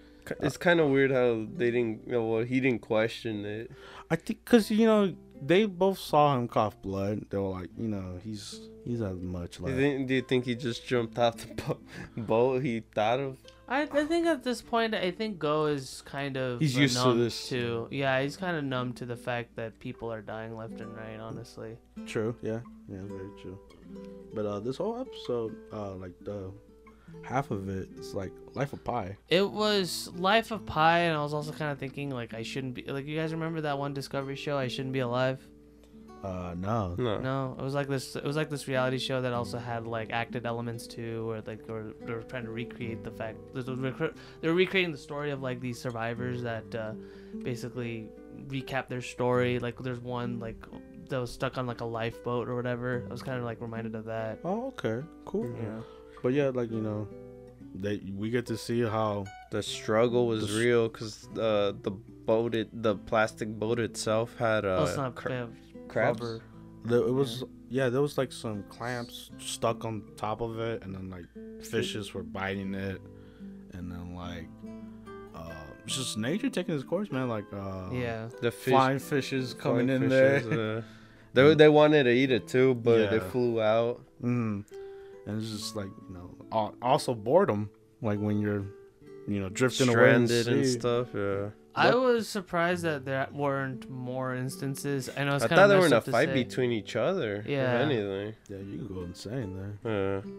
It's 0.41 0.57
kind 0.57 0.79
of 0.79 0.89
weird 0.89 1.11
how 1.11 1.45
they 1.55 1.71
didn't. 1.71 2.01
You 2.05 2.13
know, 2.13 2.25
well, 2.25 2.43
he 2.43 2.59
didn't 2.59 2.81
question 2.81 3.45
it. 3.45 3.71
I 4.09 4.15
think 4.15 4.43
because 4.43 4.69
you 4.71 4.85
know 4.85 5.15
they 5.41 5.65
both 5.65 5.97
saw 5.99 6.35
him 6.35 6.47
cough 6.47 6.81
blood. 6.81 7.25
They 7.29 7.37
were 7.37 7.49
like, 7.49 7.69
you 7.77 7.87
know, 7.87 8.19
he's 8.23 8.69
he's 8.85 9.01
as 9.01 9.17
much 9.19 9.57
Do 9.57 9.63
like. 9.63 9.73
you, 9.73 9.79
think, 9.79 10.07
do 10.07 10.13
you 10.13 10.21
think 10.21 10.45
he 10.45 10.55
just 10.55 10.85
jumped 10.85 11.17
off 11.17 11.37
the 11.37 11.53
bo- 11.55 11.79
boat 12.17 12.63
he 12.63 12.83
thought 12.93 13.19
of? 13.19 13.37
I, 13.67 13.83
I 13.83 14.03
think 14.05 14.27
at 14.27 14.43
this 14.43 14.61
point, 14.61 14.93
I 14.93 15.11
think 15.11 15.39
Go 15.39 15.67
is 15.67 16.03
kind 16.05 16.35
of 16.35 16.59
He's 16.59 16.77
uh, 16.77 16.81
used 16.81 17.01
to 17.01 17.13
this. 17.13 17.47
To, 17.49 17.87
yeah, 17.89 18.21
he's 18.21 18.35
kind 18.35 18.57
of 18.57 18.65
numb 18.65 18.91
to 18.93 19.05
the 19.05 19.15
fact 19.15 19.55
that 19.55 19.79
people 19.79 20.11
are 20.11 20.21
dying 20.21 20.57
left 20.57 20.81
and 20.81 20.93
right. 20.95 21.17
Honestly, 21.19 21.77
True. 22.05 22.35
Yeah. 22.41 22.59
Yeah. 22.89 22.99
Very 23.05 23.29
true. 23.41 23.57
But 24.33 24.45
uh, 24.45 24.59
this 24.59 24.77
whole 24.77 24.99
episode, 24.99 25.55
uh, 25.71 25.95
like 25.95 26.13
the 26.21 26.51
half 27.23 27.51
of 27.51 27.69
it 27.69 27.89
is 27.97 28.13
like 28.13 28.31
Life 28.53 28.73
of 28.73 28.83
Pi. 28.83 29.17
it 29.29 29.49
was 29.49 30.09
Life 30.15 30.51
of 30.51 30.65
Pi, 30.65 30.99
and 30.99 31.17
I 31.17 31.21
was 31.21 31.33
also 31.33 31.51
kind 31.51 31.71
of 31.71 31.77
thinking 31.79 32.09
like 32.09 32.33
I 32.33 32.43
shouldn't 32.43 32.73
be 32.73 32.83
like 32.83 33.05
you 33.05 33.17
guys 33.17 33.31
remember 33.31 33.61
that 33.61 33.77
one 33.77 33.93
Discovery 33.93 34.35
show, 34.35 34.57
I 34.57 34.67
shouldn't 34.67 34.93
be 34.93 34.99
alive. 34.99 35.47
Uh, 36.23 36.53
no. 36.55 36.93
No. 36.99 37.17
No, 37.19 37.55
it 37.57 37.63
was 37.63 37.73
like 37.73 37.87
this. 37.87 38.15
It 38.15 38.23
was 38.23 38.35
like 38.35 38.49
this 38.49 38.67
reality 38.67 38.99
show 38.99 39.21
that 39.21 39.33
also 39.33 39.57
had 39.57 39.87
like 39.87 40.11
acted 40.11 40.45
elements 40.45 40.85
too, 40.85 41.27
or 41.29 41.41
like 41.47 41.67
or 41.67 41.93
they 42.05 42.13
were 42.13 42.21
trying 42.21 42.45
to 42.45 42.51
recreate 42.51 43.03
the 43.03 43.09
fact. 43.11 43.39
They 43.55 43.61
were 43.61 44.13
they 44.41 44.47
were 44.47 44.53
recreating 44.53 44.91
the 44.91 44.99
story 44.99 45.31
of 45.31 45.41
like 45.41 45.59
these 45.59 45.79
survivors 45.81 46.43
that 46.43 46.75
uh, 46.75 46.93
basically 47.43 48.09
recap 48.47 48.87
their 48.87 49.01
story. 49.01 49.57
Like 49.57 49.79
there's 49.79 49.99
one 49.99 50.39
like 50.39 50.57
that 51.09 51.19
was 51.19 51.31
stuck 51.31 51.57
on 51.57 51.65
like 51.65 51.81
a 51.81 51.85
lifeboat 51.85 52.47
or 52.47 52.55
whatever. 52.55 53.03
I 53.09 53.11
was 53.11 53.23
kind 53.23 53.39
of 53.39 53.43
like 53.43 53.59
reminded 53.59 53.95
of 53.95 54.05
that. 54.05 54.39
Oh, 54.45 54.67
okay. 54.77 55.03
Cool. 55.25 55.51
Yeah. 55.59 55.81
But 56.23 56.33
yeah, 56.33 56.49
like 56.53 56.71
you 56.71 56.81
know, 56.81 57.07
they 57.75 58.01
we 58.15 58.29
get 58.29 58.45
to 58.47 58.57
see 58.57 58.81
how 58.81 59.25
The 59.51 59.61
struggle 59.63 60.27
was 60.27 60.47
The 60.53 60.59
real 60.59 60.87
because 60.89 61.27
uh, 61.37 61.73
the 61.81 61.91
boat, 61.91 62.55
it, 62.55 62.69
the 62.83 62.95
plastic 62.95 63.49
boat 63.49 63.79
itself 63.79 64.35
had 64.37 64.65
uh, 64.65 64.85
oh, 64.87 64.95
not 64.95 65.15
cra- 65.15 65.33
uh, 65.33 65.47
crabs. 65.87 66.21
rubber. 66.21 66.41
the, 66.85 67.05
it 67.07 67.13
was. 67.13 67.43
Yeah, 67.69 67.87
there 67.89 68.01
was 68.01 68.17
like 68.17 68.31
some 68.33 68.63
clamps 68.69 69.31
stuck 69.39 69.85
on 69.85 70.03
top 70.17 70.41
of 70.41 70.59
it, 70.59 70.83
and 70.83 70.93
then 70.93 71.09
like 71.09 71.25
fishes 71.63 72.13
were 72.13 72.23
biting 72.23 72.73
it, 72.75 73.01
and 73.73 73.89
then 73.91 74.13
like 74.13 74.47
uh, 75.35 75.53
it's 75.85 75.95
just 75.95 76.17
nature 76.17 76.49
taking 76.49 76.75
its 76.75 76.83
course, 76.83 77.11
man. 77.11 77.29
Like 77.29 77.45
uh, 77.53 77.89
Yeah. 77.91 78.27
The 78.41 78.51
fish, 78.51 78.73
flying 78.73 78.99
fishes 78.99 79.53
coming 79.53 79.87
flying 79.87 80.03
in 80.03 80.09
fishes, 80.09 80.49
there. 80.49 80.77
uh, 80.77 80.81
they 81.33 81.55
they 81.55 81.69
wanted 81.69 82.03
to 82.03 82.11
eat 82.11 82.29
it 82.31 82.47
too, 82.47 82.75
but 82.75 82.99
Yeah. 82.99 83.13
it 83.15 83.23
flew 83.31 83.61
out. 83.61 84.01
Mm. 84.21 84.65
And 85.25 85.41
it's 85.41 85.49
just 85.51 85.75
like 85.75 85.85
you 85.87 86.10
know, 86.10 86.10
al- 86.10 86.10
also 86.51 87.13
boredom, 87.13 87.69
like 88.01 88.19
when 88.19 88.39
you're, 88.39 88.65
you 89.27 89.39
know, 89.39 89.49
drifting 89.49 89.89
away 89.89 90.15
in 90.15 90.23
and 90.29 90.65
stuff. 90.65 91.09
Yeah. 91.13 91.49
I 91.73 91.95
What? 91.95 92.01
was 92.01 92.27
surprised 92.27 92.83
that 92.83 93.05
there 93.05 93.27
weren't 93.31 93.89
more 93.89 94.35
instances. 94.35 95.09
I 95.15 95.23
know 95.23 95.35
it's 95.35 95.45
I 95.45 95.47
kind 95.47 95.57
thought 95.59 95.63
of 95.65 95.69
they 95.69 95.77
were 95.79 95.85
in 95.85 95.93
a 95.93 95.97
up 95.97 96.05
to 96.05 96.11
fight 96.11 96.27
say. 96.29 96.43
between 96.43 96.71
each 96.73 96.95
other. 96.97 97.45
Yeah. 97.47 97.75
If 97.75 97.81
anything. 97.81 98.33
Yeah, 98.49 98.57
you 98.57 98.77
can 98.79 98.87
go 98.93 99.03
insane 99.03 99.55
there. 99.55 100.23
Yeah. 100.25 100.31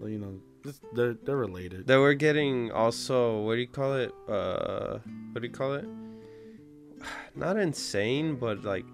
But, 0.00 0.06
you 0.10 0.18
know, 0.18 0.40
they're 0.92 1.14
they're 1.14 1.36
related. 1.36 1.86
They 1.86 1.96
were 1.96 2.14
getting 2.14 2.72
also 2.72 3.40
what 3.42 3.54
do 3.54 3.60
you 3.60 3.68
call 3.68 3.94
it? 3.94 4.12
Uh, 4.28 4.98
what 5.32 5.40
do 5.42 5.46
you 5.46 5.52
call 5.52 5.74
it? 5.74 5.86
Not 7.36 7.56
insane, 7.56 8.34
but 8.36 8.64
like 8.64 8.84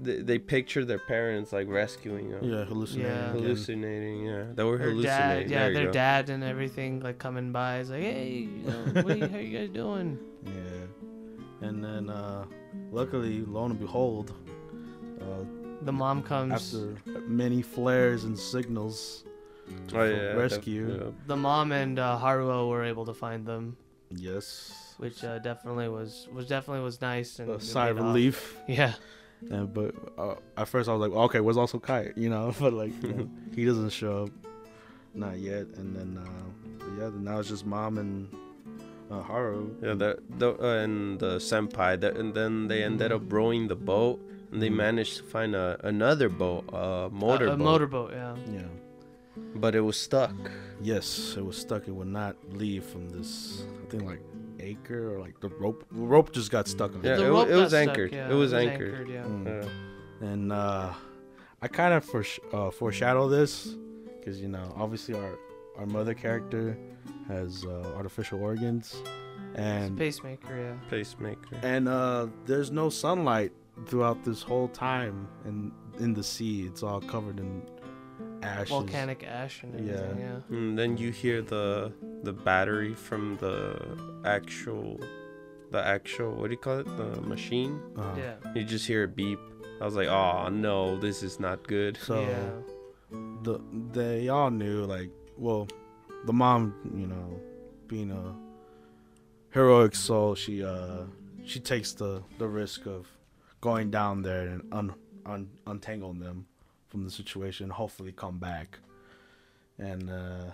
they, 0.00 0.16
they 0.22 0.38
pictured 0.38 0.86
their 0.88 0.98
parents 0.98 1.52
like 1.52 1.68
rescuing 1.68 2.30
them. 2.30 2.44
yeah, 2.44 2.64
hallucinating. 2.64 3.10
Yeah. 3.12 3.32
Hallucinating, 3.32 4.26
yeah. 4.26 4.44
They 4.54 4.64
were 4.64 4.78
hallucinating. 4.78 5.48
dad, 5.48 5.50
yeah, 5.50 5.70
their 5.70 5.86
go. 5.86 5.92
dad 5.92 6.28
and 6.30 6.44
everything 6.44 7.00
like 7.00 7.18
coming 7.18 7.52
by. 7.52 7.78
is 7.80 7.90
like, 7.90 8.02
hey, 8.02 8.48
you 8.50 8.62
know, 8.70 9.02
what 9.02 9.10
are 9.12 9.16
you, 9.16 9.28
how 9.28 9.38
you 9.38 9.58
guys 9.58 9.70
doing? 9.70 10.18
Yeah. 10.44 11.66
And 11.68 11.82
then, 11.82 12.10
uh, 12.10 12.44
luckily, 12.92 13.42
lo 13.46 13.64
and 13.64 13.78
behold, 13.78 14.32
uh, 15.20 15.44
The 15.82 15.92
mom 15.92 16.22
comes. 16.22 16.52
after 16.74 16.96
many 17.26 17.62
flares 17.62 18.24
and 18.24 18.38
signals 18.38 19.24
to 19.88 19.98
Oh 20.00 20.04
yeah. 20.04 20.16
that- 20.16 20.36
rescue, 20.36 20.98
yeah. 21.00 21.10
the 21.26 21.36
mom 21.36 21.72
and 21.72 21.98
uh, 21.98 22.18
Haruo 22.22 22.68
were 22.68 22.84
able 22.84 23.06
to 23.06 23.14
find 23.14 23.46
them, 23.46 23.76
yes, 24.10 24.94
which 24.98 25.24
uh, 25.24 25.38
definitely 25.40 25.88
was 25.88 26.28
was 26.32 26.46
definitely 26.46 26.84
was 26.84 27.00
nice 27.00 27.38
and 27.40 27.50
a 27.50 27.60
sigh 27.60 27.88
of 27.88 27.96
paid 27.96 28.02
off. 28.02 28.06
relief. 28.14 28.56
Yeah, 28.68 28.92
And, 29.50 29.72
but 29.72 29.94
uh, 30.18 30.34
at 30.56 30.68
first 30.68 30.88
I 30.88 30.92
was 30.94 31.08
like, 31.08 31.16
okay, 31.26 31.40
where's 31.40 31.56
also 31.56 31.78
Kite? 31.78 32.12
You 32.16 32.30
know, 32.30 32.54
but 32.58 32.72
like 32.72 32.92
you 33.02 33.12
know, 33.12 33.30
he 33.54 33.64
doesn't 33.64 33.90
show 33.90 34.24
up, 34.24 34.30
not 35.14 35.38
yet. 35.38 35.66
And 35.76 35.94
then 35.96 36.18
uh, 36.22 36.28
but 36.78 36.88
yeah, 36.98 37.10
now 37.14 37.38
it's 37.38 37.48
just 37.48 37.66
mom 37.66 37.98
and 37.98 38.28
uh, 39.10 39.22
Haru. 39.22 39.70
Yeah, 39.82 39.94
the, 39.94 40.18
the 40.38 40.50
uh, 40.60 40.82
and 40.84 41.18
the 41.20 41.36
senpai, 41.36 42.00
the, 42.00 42.18
and 42.18 42.34
then 42.34 42.66
they 42.68 42.82
ended 42.82 43.12
up 43.12 43.30
rowing 43.32 43.68
the 43.68 43.76
boat, 43.76 44.18
and 44.50 44.60
they 44.60 44.68
Mhm. 44.70 44.76
managed 44.76 45.18
to 45.18 45.22
find 45.22 45.54
a, 45.54 45.78
another 45.84 46.28
boat, 46.28 46.64
a 46.72 47.08
motor 47.12 47.46
a, 47.46 47.52
a 47.52 47.56
boat, 47.56 47.64
motorboat. 47.64 48.10
Yeah, 48.12 48.34
Yeah. 48.52 48.68
but 49.54 49.74
it 49.74 49.80
was 49.82 49.96
stuck. 49.96 50.34
Yes, 50.82 51.34
it 51.38 51.44
was 51.44 51.56
stuck. 51.56 51.86
It 51.88 51.92
would 51.92 52.08
not 52.08 52.36
leave 52.52 52.84
from 52.84 53.08
this. 53.10 53.62
I 53.82 53.90
think 53.90 54.02
like 54.04 54.20
acre 54.60 55.14
or 55.14 55.20
like 55.20 55.40
the 55.40 55.48
rope. 55.48 55.84
The 55.90 56.00
rope 56.00 56.32
just 56.32 56.50
got 56.50 56.66
stuck 56.68 56.94
on 56.94 57.02
Yeah, 57.02 57.14
it. 57.14 57.16
The 57.18 57.26
it 57.26 57.30
wa- 57.30 57.38
rope 57.40 57.48
it 57.48 57.54
was 57.54 57.72
got 57.72 57.82
stuck, 57.82 57.88
anchored. 57.88 58.12
yeah, 58.12 58.30
It 58.30 58.34
was 58.34 58.54
anchored. 58.54 59.08
yeah. 59.08 59.22
Mm. 59.24 59.46
Yeah. 59.64 60.26
And 60.28 60.52
uh, 60.52 60.92
I 61.62 61.68
kind 61.68 61.94
of 61.94 62.04
foresh- 62.04 62.38
uh, 62.54 62.70
foreshadow 62.70 63.28
this 63.28 63.74
because 64.18 64.40
you 64.40 64.48
know, 64.48 64.72
obviously 64.76 65.14
our 65.14 65.38
our 65.78 65.86
mother 65.86 66.14
character 66.14 66.76
has 67.28 67.64
uh, 67.66 67.92
artificial 67.96 68.42
organs, 68.42 69.02
and 69.54 69.96
Pacemaker. 69.98 70.56
Yeah. 70.58 70.88
Pacemaker. 70.90 71.56
and 71.62 71.86
uh, 71.88 72.26
there's 72.46 72.70
no 72.70 72.88
sunlight 72.88 73.52
throughout 73.86 74.24
this 74.24 74.42
whole 74.42 74.68
time 74.68 75.28
in 75.44 75.70
in 75.98 76.14
the 76.14 76.22
sea. 76.22 76.62
It's 76.62 76.82
all 76.82 77.00
covered 77.00 77.38
in 77.40 77.62
ashes. 78.46 78.68
Volcanic 78.70 79.24
ash 79.24 79.62
and 79.62 79.72
Yeah. 79.74 79.92
everything. 79.94 80.18
Yeah. 80.20 80.56
And 80.56 80.78
then 80.78 80.96
you 80.96 81.10
hear 81.10 81.42
the 81.42 81.92
the 82.22 82.32
battery 82.32 82.94
from 82.94 83.36
the 83.44 83.58
actual, 84.24 84.98
the 85.70 85.82
actual 85.96 86.32
what 86.38 86.46
do 86.48 86.52
you 86.52 86.58
call 86.66 86.78
it? 86.80 86.86
The 86.96 87.20
machine. 87.22 87.80
Uh, 87.96 88.14
Yeah. 88.16 88.34
You 88.54 88.64
just 88.64 88.86
hear 88.86 89.04
a 89.04 89.08
beep. 89.08 89.38
I 89.80 89.84
was 89.84 89.94
like, 89.94 90.08
oh 90.08 90.48
no, 90.48 90.96
this 90.98 91.22
is 91.22 91.38
not 91.38 91.66
good. 91.68 91.98
So 92.08 92.20
yeah. 92.20 92.50
the 93.42 93.60
they 93.92 94.28
all 94.28 94.50
knew 94.50 94.84
like 94.96 95.10
well, 95.36 95.68
the 96.24 96.32
mom 96.32 96.74
you 96.94 97.06
know 97.06 97.40
being 97.88 98.10
a 98.10 98.34
heroic 99.50 99.94
soul, 99.94 100.34
she 100.34 100.64
uh 100.64 101.04
she 101.44 101.60
takes 101.60 101.92
the 101.92 102.22
the 102.38 102.48
risk 102.48 102.86
of 102.86 103.06
going 103.60 103.90
down 103.90 104.22
there 104.22 104.46
and 104.48 104.62
un, 104.72 104.94
un 105.24 105.48
untangling 105.66 106.18
them 106.20 106.46
from 106.88 107.04
the 107.04 107.10
situation. 107.10 107.70
Hopefully, 107.70 108.12
come 108.12 108.38
back, 108.38 108.78
and 109.78 110.10
uh 110.10 110.44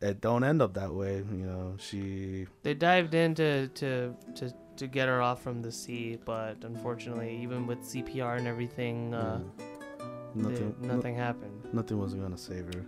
it 0.00 0.20
don't 0.20 0.42
end 0.42 0.60
up 0.60 0.74
that 0.74 0.92
way. 0.92 1.18
You 1.18 1.46
know, 1.46 1.76
she 1.78 2.46
They 2.62 2.74
dived 2.74 3.14
in 3.14 3.34
to, 3.36 3.68
to 3.68 4.14
to 4.34 4.52
to 4.76 4.86
get 4.86 5.06
her 5.08 5.20
off 5.22 5.42
from 5.42 5.62
the 5.62 5.70
sea, 5.70 6.18
but 6.24 6.64
unfortunately, 6.64 7.38
even 7.42 7.66
with 7.66 7.78
CPR 7.80 8.36
and 8.38 8.46
everything, 8.48 9.14
uh, 9.14 9.40
mm, 9.40 9.58
they- 9.58 10.42
nothing 10.42 10.74
nothing 10.80 11.14
happened. 11.14 11.68
nothing 11.72 11.98
was 11.98 12.14
gonna 12.14 12.38
save 12.38 12.72
her. 12.74 12.84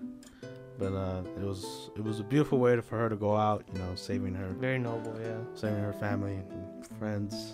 But 0.77 0.93
uh, 0.93 1.23
it 1.37 1.45
was 1.45 1.91
it 1.95 2.03
was 2.03 2.19
a 2.19 2.25
beautiful 2.25 2.59
way 2.59 2.81
for 2.81 2.99
her 2.99 3.09
to 3.09 3.15
go 3.17 3.37
out, 3.37 3.65
you 3.73 3.79
know, 3.79 3.95
saving 3.95 4.35
her 4.35 4.49
Very 4.59 4.79
noble, 4.81 5.15
yeah. 5.21 5.39
saving 5.55 5.79
her 5.79 5.93
family 5.93 6.35
and 6.51 6.87
friends. 6.99 7.53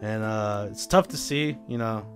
And 0.00 0.22
uh, 0.22 0.68
it's 0.70 0.86
tough 0.86 1.08
to 1.08 1.18
see, 1.18 1.58
you 1.68 1.76
know, 1.76 2.06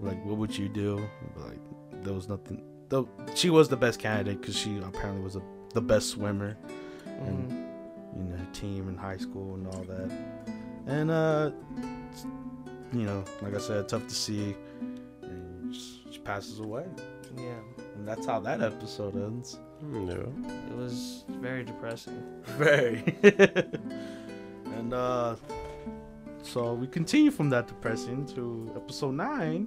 like 0.00 0.22
what 0.24 0.36
would 0.38 0.56
you 0.56 0.68
do? 0.68 1.06
Like 1.36 1.58
there 2.02 2.14
was 2.14 2.28
nothing. 2.28 2.62
Though 2.88 3.08
she 3.34 3.50
was 3.50 3.68
the 3.68 3.76
best 3.76 4.00
candidate 4.00 4.40
because 4.40 4.56
she 4.56 4.78
apparently 4.78 5.22
was 5.22 5.36
a, 5.36 5.42
the 5.74 5.80
best 5.80 6.08
swimmer 6.10 6.56
Mhm. 7.06 7.50
in 8.16 8.30
her 8.36 8.46
team 8.52 8.88
in 8.88 8.96
high 8.96 9.18
school 9.18 9.54
and 9.54 9.66
all 9.68 9.84
that. 9.84 10.10
And 10.86 11.10
uh, 11.10 11.50
you 12.92 13.02
know, 13.04 13.24
like 13.42 13.54
I 13.54 13.58
said, 13.58 13.88
tough 13.88 14.06
to 14.08 14.14
see. 14.14 14.56
And 15.22 15.74
she, 15.74 16.02
she 16.10 16.18
passes 16.18 16.58
away, 16.58 16.86
Yeah, 17.36 17.60
and 17.94 18.08
that's 18.08 18.26
how 18.26 18.40
that 18.40 18.60
episode 18.62 19.14
ends. 19.14 19.58
No. 19.82 20.32
it 20.70 20.76
was 20.76 21.24
very 21.28 21.62
depressing. 21.64 22.20
Very. 22.58 23.04
and 24.74 24.92
uh 24.94 25.36
so 26.42 26.72
we 26.74 26.86
continue 26.86 27.30
from 27.30 27.50
that 27.50 27.66
depressing 27.68 28.24
to 28.34 28.72
episode 28.74 29.12
nine 29.14 29.66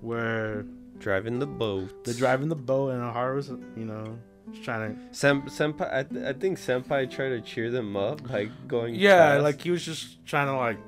where 0.00 0.64
Driving 0.98 1.38
the 1.38 1.46
boat. 1.46 2.04
they're 2.04 2.14
driving 2.14 2.48
the 2.48 2.56
boat 2.56 2.90
and 2.90 3.02
Haru's 3.02 3.48
you 3.48 3.84
know 3.86 4.18
just 4.52 4.64
trying 4.64 4.94
to 4.94 5.14
Sem- 5.14 5.42
senpai, 5.42 5.92
I, 5.94 6.02
th- 6.02 6.24
I 6.24 6.32
think 6.34 6.58
senpai 6.58 7.10
tried 7.10 7.30
to 7.30 7.40
cheer 7.40 7.70
them 7.70 7.96
up 7.96 8.26
by 8.28 8.50
going. 8.68 8.94
Yeah, 8.96 9.34
fast. 9.34 9.42
like 9.44 9.60
he 9.62 9.70
was 9.70 9.84
just 9.84 10.24
trying 10.26 10.48
to 10.48 10.56
like 10.56 10.78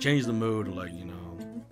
change 0.00 0.24
the 0.26 0.32
mood, 0.32 0.68
like, 0.68 0.92
you 0.94 1.04
know, 1.04 1.62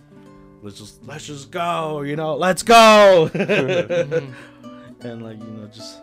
let's 0.61 0.77
just 0.79 1.03
let's 1.05 1.25
just 1.25 1.51
go, 1.51 2.01
you 2.01 2.15
know, 2.15 2.35
let's 2.35 2.63
go 2.63 3.29
and 3.33 5.23
like, 5.23 5.39
you 5.39 5.47
know, 5.47 5.67
just 5.73 5.99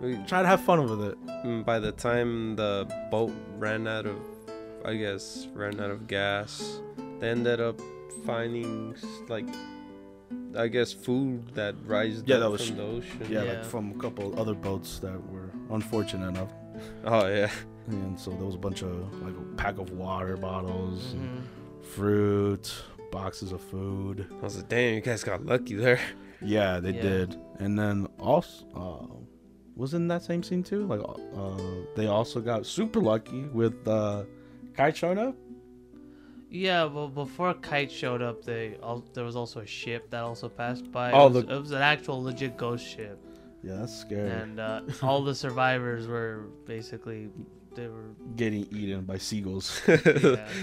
We- 0.00 0.16
try 0.26 0.42
to 0.42 0.48
have 0.48 0.60
fun 0.60 0.84
with 0.88 1.02
it. 1.10 1.18
Mm, 1.44 1.64
by 1.64 1.78
the 1.78 1.92
time 1.92 2.56
the 2.56 2.86
boat 3.10 3.32
ran 3.58 3.86
out 3.86 4.06
of 4.06 4.16
i 4.84 4.94
guess 4.94 5.46
ran 5.54 5.78
out 5.80 5.90
of 5.90 6.06
gas 6.08 6.80
they 7.20 7.28
ended 7.30 7.60
up 7.60 7.80
finding 8.26 8.94
like 9.28 9.46
i 10.56 10.66
guess 10.68 10.92
food 10.92 11.46
that 11.54 11.74
rised 11.84 12.28
Yeah, 12.28 12.38
that 12.38 12.50
was- 12.50 12.66
from 12.68 12.76
the 12.76 12.82
ocean 12.84 13.18
Yeah, 13.28 13.42
Yeah. 13.44 13.52
like 13.52 13.64
from 13.64 13.90
a 13.92 13.94
couple 13.94 14.38
other 14.40 14.54
boats 14.54 14.98
that 15.00 15.18
were 15.30 15.50
unfortunate 15.70 16.28
enough. 16.28 16.52
oh 17.04 17.26
yeah 17.28 17.50
And 17.88 18.18
so 18.20 18.30
there 18.32 18.44
was 18.44 18.54
a 18.54 18.58
bunch 18.58 18.82
of 18.82 18.92
like 19.22 19.34
a 19.34 19.46
pack 19.56 19.78
of 19.78 19.90
water 19.90 20.36
bottles, 20.36 21.12
and 21.14 21.22
Mhm. 21.28 21.84
fruit, 21.84 22.66
boxes 23.10 23.52
of 23.52 23.60
food. 23.62 24.26
i 24.40 24.44
was 24.44 24.56
like 24.58 24.68
damn 24.68 24.94
you 24.96 25.00
guys 25.00 25.24
got 25.24 25.44
lucky 25.44 25.74
there 25.74 26.00
Yeah, 26.40 26.78
they 26.78 26.92
Yeah. 26.92 27.02
did. 27.02 27.36
And 27.58 27.76
then 27.76 28.06
also, 28.20 28.64
uh, 28.82 29.06
was 29.74 29.94
in 29.94 30.06
that 30.06 30.22
same 30.22 30.42
scene 30.44 30.62
too? 30.62 30.86
Like, 30.86 31.00
uh, 31.00 31.56
they 31.96 32.06
also 32.06 32.40
got 32.40 32.64
super 32.64 33.00
lucky 33.00 33.42
with 33.60 33.76
uh, 33.88 34.22
Kite 34.76 34.96
showing 34.96 35.18
up. 35.18 35.34
Yeah, 36.50 36.84
well, 36.84 37.08
before 37.08 37.52
Kite 37.54 37.92
showed 37.92 38.22
up, 38.22 38.42
they 38.44 38.76
al- 38.82 39.04
there 39.12 39.24
was 39.24 39.36
also 39.36 39.60
a 39.60 39.66
ship 39.66 40.08
that 40.10 40.22
also 40.22 40.48
passed 40.48 40.90
by. 40.90 41.12
Oh, 41.12 41.26
it, 41.26 41.32
was, 41.34 41.44
the- 41.44 41.54
it 41.54 41.60
was 41.60 41.70
an 41.72 41.82
actual 41.82 42.22
legit 42.22 42.56
ghost 42.56 42.86
ship, 42.86 43.18
Yeah, 43.62 43.74
that's 43.80 43.94
scary. 43.94 44.30
and 44.30 44.58
uh, 44.58 44.80
all 45.02 45.22
the 45.22 45.34
survivors 45.34 46.06
were 46.06 46.46
basically 46.66 47.28
they 47.74 47.86
were 47.86 48.10
Getting 48.34 48.66
eaten 48.72 49.02
by 49.02 49.18
seagulls. 49.18 49.80
yeah. 49.88 49.94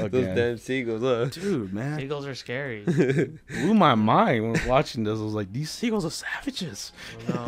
those 0.09 0.11
damn 0.35 0.57
seagulls 0.57 1.01
huh? 1.01 1.25
Dude, 1.25 1.71
man, 1.71 1.99
seagulls 1.99 2.25
are 2.25 2.35
scary. 2.35 2.81
blew 3.47 3.73
my 3.73 3.95
mind 3.95 4.51
when 4.51 4.67
watching 4.67 5.03
this. 5.03 5.17
I 5.19 5.23
was 5.23 5.33
like, 5.33 5.53
these 5.53 5.69
seagulls 5.69 6.03
are 6.03 6.09
savages. 6.09 6.91
no, 7.29 7.45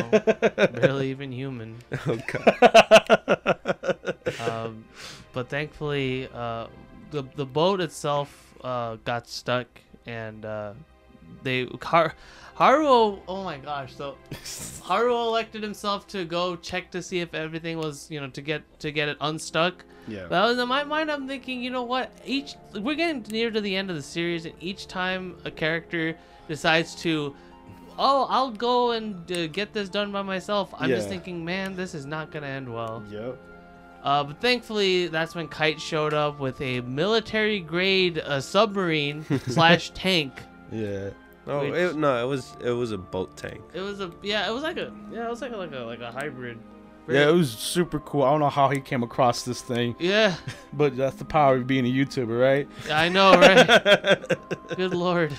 barely 0.73 1.09
even 1.09 1.31
human. 1.31 1.75
oh 2.05 2.17
god 2.27 3.97
um, 4.41 4.85
but 5.33 5.49
thankfully, 5.49 6.29
uh, 6.33 6.67
the 7.11 7.23
the 7.35 7.45
boat 7.45 7.81
itself 7.81 8.55
uh, 8.63 8.97
got 9.05 9.27
stuck, 9.27 9.67
and 10.05 10.45
uh, 10.45 10.73
they 11.43 11.67
Har- 11.81 12.15
Haruo. 12.57 13.19
Oh 13.27 13.43
my 13.43 13.57
gosh! 13.57 13.95
So 13.95 14.17
Haruo 14.31 15.27
elected 15.27 15.63
himself 15.63 16.07
to 16.07 16.25
go 16.25 16.55
check 16.55 16.91
to 16.91 17.01
see 17.01 17.19
if 17.19 17.33
everything 17.33 17.77
was, 17.77 18.09
you 18.09 18.19
know, 18.19 18.29
to 18.29 18.41
get 18.41 18.63
to 18.79 18.91
get 18.91 19.09
it 19.09 19.17
unstuck. 19.21 19.85
Yeah. 20.07 20.27
But 20.29 20.57
in 20.57 20.67
my 20.67 20.83
mind, 20.83 21.11
I'm 21.11 21.27
thinking, 21.27 21.61
you 21.61 21.69
know 21.69 21.83
what? 21.83 22.11
Each 22.25 22.55
we're 22.73 22.95
getting 22.95 23.25
near 23.29 23.51
to 23.51 23.61
the 23.61 23.75
end 23.75 23.89
of 23.89 23.95
the 23.95 24.01
series, 24.01 24.45
and 24.45 24.55
each 24.59 24.87
time 24.87 25.37
a 25.45 25.51
character 25.51 26.15
decides 26.47 26.95
to, 26.95 27.35
oh, 27.99 28.25
I'll 28.29 28.51
go 28.51 28.91
and 28.91 29.29
uh, 29.31 29.47
get 29.47 29.73
this 29.73 29.89
done 29.89 30.11
by 30.11 30.21
myself. 30.21 30.73
I'm 30.77 30.89
just 30.89 31.09
thinking, 31.09 31.43
man, 31.43 31.75
this 31.75 31.93
is 31.93 32.05
not 32.05 32.31
gonna 32.31 32.47
end 32.47 32.73
well. 32.73 33.03
Yep. 33.11 33.37
Uh, 34.07 34.23
but 34.23 34.39
thankfully, 34.39 35.07
that's 35.07 35.35
when 35.35 35.49
Kite 35.49 35.81
showed 35.81 36.13
up 36.13 36.39
with 36.39 36.61
a 36.61 36.79
military 36.79 37.59
grade 37.59 38.19
uh, 38.19 38.39
submarine 38.39 39.25
slash 39.47 39.89
tank. 39.89 40.31
Yeah. 40.71 41.09
No, 41.45 41.59
Which- 41.59 41.73
it, 41.73 41.97
no, 41.97 42.23
it 42.23 42.25
was 42.25 42.55
it 42.63 42.69
was 42.71 42.93
a 42.93 42.97
boat 42.97 43.35
tank. 43.35 43.59
It 43.73 43.81
was 43.81 43.99
a 43.99 44.09
yeah, 44.23 44.47
it 44.47 44.53
was 44.53 44.63
like 44.63 44.77
a 44.77 44.93
yeah, 45.11 45.25
it 45.27 45.29
was 45.29 45.41
like 45.41 45.51
a 45.51 45.57
like 45.57 45.73
a 45.73 45.79
like 45.79 45.99
a 45.99 46.09
hybrid. 46.09 46.57
Yeah, 47.09 47.27
it 47.29 47.33
was 47.33 47.51
super 47.51 47.99
cool. 47.99 48.23
I 48.23 48.31
don't 48.31 48.39
know 48.39 48.49
how 48.49 48.69
he 48.69 48.79
came 48.79 49.03
across 49.03 49.43
this 49.43 49.61
thing, 49.61 49.95
Yeah, 49.99 50.35
but 50.73 50.95
that's 50.95 51.15
the 51.15 51.25
power 51.25 51.55
of 51.55 51.67
being 51.67 51.85
a 51.85 51.89
YouTuber, 51.89 52.37
right? 52.39 52.67
I 52.89 53.09
know, 53.09 53.31
right? 53.33 54.25
Good 54.77 54.93
lord. 54.93 55.33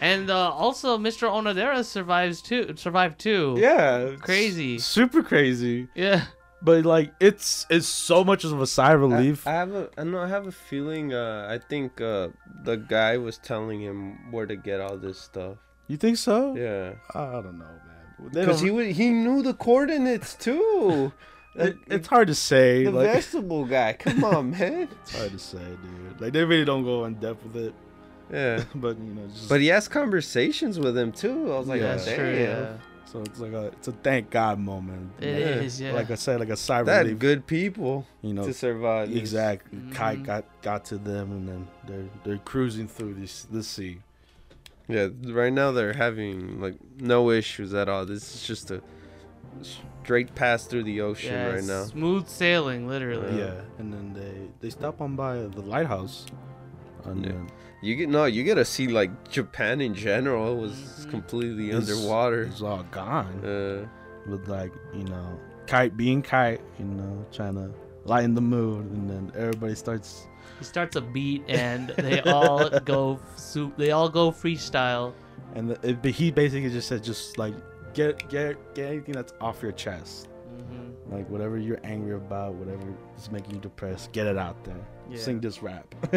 And 0.00 0.30
uh, 0.30 0.50
also, 0.52 0.98
Mr. 0.98 1.28
Onodera 1.28 1.84
survives 1.84 2.40
too. 2.42 2.74
Survived 2.76 3.18
too. 3.18 3.56
Yeah. 3.58 4.16
Crazy. 4.20 4.78
Super 4.78 5.22
crazy. 5.22 5.88
Yeah. 5.94 6.24
But 6.62 6.84
like 6.84 7.12
it's 7.20 7.66
it's 7.68 7.86
so 7.86 8.24
much 8.24 8.44
of 8.44 8.60
a 8.60 8.66
sigh 8.66 8.94
of 8.94 9.00
relief. 9.00 9.46
I 9.46 9.52
have 9.52 9.72
a 9.74 9.90
I 9.98 10.04
know 10.04 10.20
I 10.20 10.28
have 10.28 10.46
a 10.46 10.52
feeling. 10.52 11.12
Uh, 11.12 11.46
I 11.50 11.58
think 11.58 12.00
uh, 12.00 12.28
the 12.64 12.76
guy 12.76 13.18
was 13.18 13.38
telling 13.38 13.80
him 13.80 14.30
where 14.32 14.46
to 14.46 14.56
get 14.56 14.80
all 14.80 14.96
this 14.96 15.18
stuff. 15.20 15.58
you 15.86 15.96
think 15.96 16.16
so? 16.16 16.56
Yeah, 16.56 16.94
I 17.14 17.40
don't 17.42 17.58
know, 17.58 17.64
man. 17.64 18.30
Because 18.32 18.60
he 18.60 18.70
would, 18.70 18.86
he 18.86 19.10
knew 19.10 19.42
the 19.42 19.52
coordinates 19.54 20.34
too. 20.34 21.12
it, 21.54 21.76
it's 21.86 22.08
hard 22.08 22.28
to 22.28 22.34
say. 22.34 22.84
the 22.84 22.90
like, 22.90 23.12
vegetable 23.12 23.66
guy. 23.66 23.92
Come 23.92 24.24
on, 24.24 24.50
man. 24.58 24.88
it's 25.02 25.14
hard 25.16 25.32
to 25.32 25.38
say, 25.38 25.58
dude. 25.58 26.20
Like 26.20 26.32
they 26.32 26.44
really 26.44 26.64
don't 26.64 26.84
go 26.84 27.04
in 27.04 27.14
depth 27.14 27.44
with 27.44 27.56
it. 27.56 27.74
Yeah. 28.32 28.64
But 28.74 28.98
you 28.98 29.14
know, 29.14 29.26
just 29.28 29.48
But 29.48 29.60
he 29.60 29.68
has 29.68 29.88
conversations 29.88 30.78
with 30.78 30.96
him 30.96 31.12
too. 31.12 31.52
I 31.52 31.58
was 31.58 31.68
like, 31.68 31.80
Yeah, 31.80 31.92
That's 31.92 32.06
damn. 32.06 32.16
true. 32.16 32.34
Yeah. 32.34 32.72
So 33.06 33.20
it's 33.22 33.38
like 33.40 33.52
a 33.52 33.66
it's 33.68 33.88
a 33.88 33.92
thank 33.92 34.30
God 34.30 34.58
moment. 34.58 35.10
It 35.20 35.26
you 35.26 35.44
know? 35.44 35.50
is. 35.62 35.80
Yeah. 35.80 35.92
Like 35.92 36.10
I 36.10 36.16
said, 36.16 36.38
like 36.40 36.50
a 36.50 36.56
sigh 36.56 36.82
That 36.82 37.04
relief. 37.04 37.18
good 37.18 37.46
people 37.46 38.06
You 38.22 38.34
know, 38.34 38.44
to 38.44 38.52
survive. 38.52 39.10
exactly. 39.16 39.78
Kite 39.92 40.18
Mhm. 40.22 40.26
got 40.26 40.44
got 40.62 40.84
to 40.86 40.98
them, 40.98 41.30
and 41.32 41.48
then 41.48 41.68
they're 41.86 42.08
they're 42.24 42.38
cruising 42.44 42.88
through 42.88 43.14
this 43.14 43.44
the 43.44 43.62
sea. 43.62 43.98
Yeah, 44.88 45.08
right 45.24 45.52
now 45.52 45.72
they're 45.72 45.94
having 45.94 46.60
like 46.60 46.76
no 47.00 47.30
issues 47.30 47.74
at 47.74 47.88
all. 47.88 48.06
This 48.06 48.34
is 48.34 48.46
just 48.46 48.70
a 48.70 48.80
straight 49.62 50.34
pass 50.34 50.64
through 50.66 50.84
the 50.84 51.00
ocean 51.00 51.32
yeah, 51.32 51.46
right 51.54 51.64
now. 51.64 51.84
Smooth 51.84 52.28
sailing, 52.28 52.86
literally. 52.86 53.38
Yeah, 53.38 53.60
and 53.78 53.92
then 53.92 54.12
they 54.14 54.48
they 54.60 54.70
stop 54.70 55.00
on 55.00 55.16
by 55.16 55.38
the 55.38 55.60
lighthouse. 55.62 56.26
And 57.04 57.24
Yeah. 57.24 57.32
Then 57.80 57.88
You 57.88 57.96
get 57.96 58.08
no, 58.08 58.24
you 58.24 58.42
get 58.44 58.56
to 58.56 58.64
see 58.64 58.88
like 58.88 59.10
Japan 59.30 59.80
in 59.80 59.94
general 59.94 60.56
was 60.56 60.72
Mhm. 60.72 61.10
completely 61.10 61.70
it's- 61.70 61.88
underwater. 61.90 62.42
It's 62.44 62.62
all 62.62 62.84
gone. 62.90 63.44
Uh, 63.44 63.86
with 64.30 64.48
like 64.48 64.72
you 64.94 65.04
know 65.04 65.38
kite 65.66 65.96
being 65.96 66.20
kite 66.22 66.60
you 66.78 66.84
know 66.84 67.24
trying 67.32 67.54
to 67.54 67.70
lighten 68.04 68.34
the 68.34 68.40
mood 68.40 68.84
and 68.92 69.08
then 69.10 69.32
everybody 69.36 69.74
starts 69.74 70.26
He 70.58 70.64
starts 70.64 70.96
a 70.96 71.00
beat, 71.00 71.42
and 71.48 71.88
they 71.98 72.20
all 72.22 72.70
go 72.84 73.20
soup. 73.36 73.76
They 73.76 73.90
all 73.90 74.08
go 74.08 74.30
freestyle. 74.30 75.12
and 75.54 75.70
the, 75.70 75.88
it, 75.90 76.02
but 76.02 76.10
he 76.12 76.30
basically 76.30 76.70
just 76.70 76.88
said 76.88 77.02
just 77.04 77.36
like 77.38 77.54
get 77.94 78.28
get 78.28 78.56
get 78.74 78.86
anything 78.90 79.14
that's 79.14 79.32
off 79.40 79.62
your 79.62 79.72
chest 79.72 80.28
hmm 80.68 80.90
like 81.14 81.28
whatever 81.30 81.56
you're 81.58 81.80
angry 81.84 82.14
about 82.14 82.54
whatever 82.54 82.86
is 83.18 83.30
making 83.30 83.54
you 83.54 83.60
depressed 83.60 84.12
get 84.12 84.26
it 84.26 84.36
out 84.38 84.56
there 84.64 84.82
Yeah. 85.10 85.18
sing 85.18 85.40
this 85.40 85.62
rap 85.62 85.86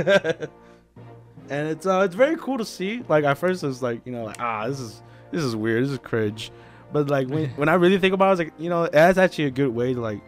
and 1.49 1.67
it's 1.67 1.85
uh 1.85 2.01
it's 2.01 2.15
very 2.15 2.35
cool 2.37 2.57
to 2.57 2.65
see 2.65 3.03
like 3.07 3.23
at 3.23 3.37
first 3.37 3.63
it's 3.63 3.81
like 3.81 4.01
you 4.05 4.11
know 4.11 4.25
like 4.25 4.39
ah 4.39 4.67
this 4.67 4.79
is 4.79 5.01
this 5.31 5.43
is 5.43 5.55
weird 5.55 5.83
this 5.83 5.91
is 5.91 5.97
cringe 5.99 6.51
but 6.91 7.09
like 7.09 7.27
when 7.27 7.49
when 7.55 7.69
i 7.69 7.73
really 7.73 7.97
think 7.97 8.13
about 8.13 8.29
it 8.29 8.31
it's 8.33 8.39
like 8.51 8.53
you 8.59 8.69
know 8.69 8.87
that's 8.87 9.17
actually 9.17 9.45
a 9.45 9.51
good 9.51 9.73
way 9.73 9.93
to 9.93 9.99
like 9.99 10.21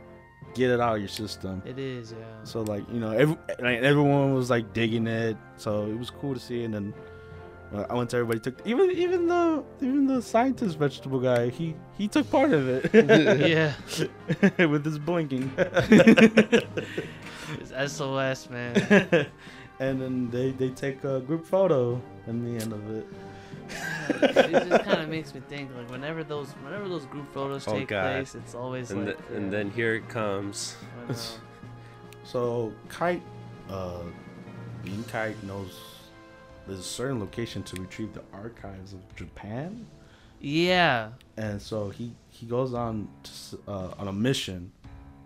get 0.53 0.69
it 0.69 0.79
out 0.79 0.95
of 0.95 0.99
your 0.99 1.07
system 1.07 1.61
It 1.65 1.79
is. 1.79 2.11
Yeah. 2.11 2.25
So 2.43 2.61
like 2.61 2.83
you 2.91 2.99
know, 2.99 3.11
every, 3.11 3.37
like, 3.59 3.81
everyone 3.81 4.33
was 4.33 4.49
like 4.49 4.73
digging 4.73 5.07
it, 5.07 5.37
so 5.57 5.85
it 5.85 5.97
was 5.97 6.09
cool 6.09 6.33
to 6.33 6.39
see. 6.39 6.63
And 6.63 6.73
then 6.73 6.93
uh, 7.73 7.85
I 7.89 7.93
went 7.93 8.09
to 8.09 8.17
everybody 8.17 8.39
took 8.39 8.65
even 8.65 8.91
even 8.91 9.27
the 9.27 9.63
even 9.81 10.07
the 10.07 10.21
scientist 10.21 10.77
vegetable 10.77 11.19
guy 11.19 11.49
he 11.49 11.75
he 11.97 12.07
took 12.07 12.29
part 12.29 12.51
of 12.51 12.67
it. 12.67 12.91
yeah. 13.49 13.73
with 14.67 14.83
his 14.83 14.99
blinking. 14.99 15.51
It's 17.59 17.93
SOS, 17.93 18.49
man. 18.49 19.27
And 19.81 20.01
then 20.01 20.29
they 20.31 20.51
they 20.51 20.69
take 20.69 21.03
a 21.03 21.19
group 21.19 21.45
photo 21.45 21.99
in 22.27 22.35
the 22.45 22.53
end 22.63 22.71
of 22.71 22.83
it. 22.97 23.05
it 24.09 24.69
just 24.69 24.83
kind 24.83 25.01
of 25.01 25.09
makes 25.09 25.33
me 25.33 25.41
think 25.49 25.69
like 25.77 25.89
whenever 25.89 26.23
those 26.23 26.49
whenever 26.63 26.87
those 26.87 27.05
group 27.07 27.27
photos 27.33 27.67
Oh, 27.67 27.73
take 27.77 27.87
God. 27.89 28.03
place, 28.03 28.35
it's 28.35 28.53
always 28.55 28.91
and 28.91 29.05
like 29.07 29.17
th- 29.27 29.37
and 29.37 29.51
then 29.51 29.69
here 29.71 29.93
it 29.95 30.07
comes. 30.07 30.75
So 32.23 32.71
Kite, 32.87 33.21
uh, 33.69 34.03
being 34.83 35.03
Kite 35.05 35.41
knows 35.43 35.79
there's 36.67 36.79
a 36.79 36.83
certain 36.83 37.19
location 37.19 37.63
to 37.63 37.81
retrieve 37.81 38.13
the 38.13 38.21
archives 38.33 38.93
of 38.93 38.99
Japan. 39.15 39.85
yeah, 40.39 41.09
and 41.37 41.61
so 41.61 41.89
he 41.89 42.13
he 42.29 42.45
goes 42.45 42.73
on 42.73 43.07
to, 43.23 43.59
uh, 43.67 43.93
on 43.97 44.07
a 44.07 44.13
mission, 44.13 44.71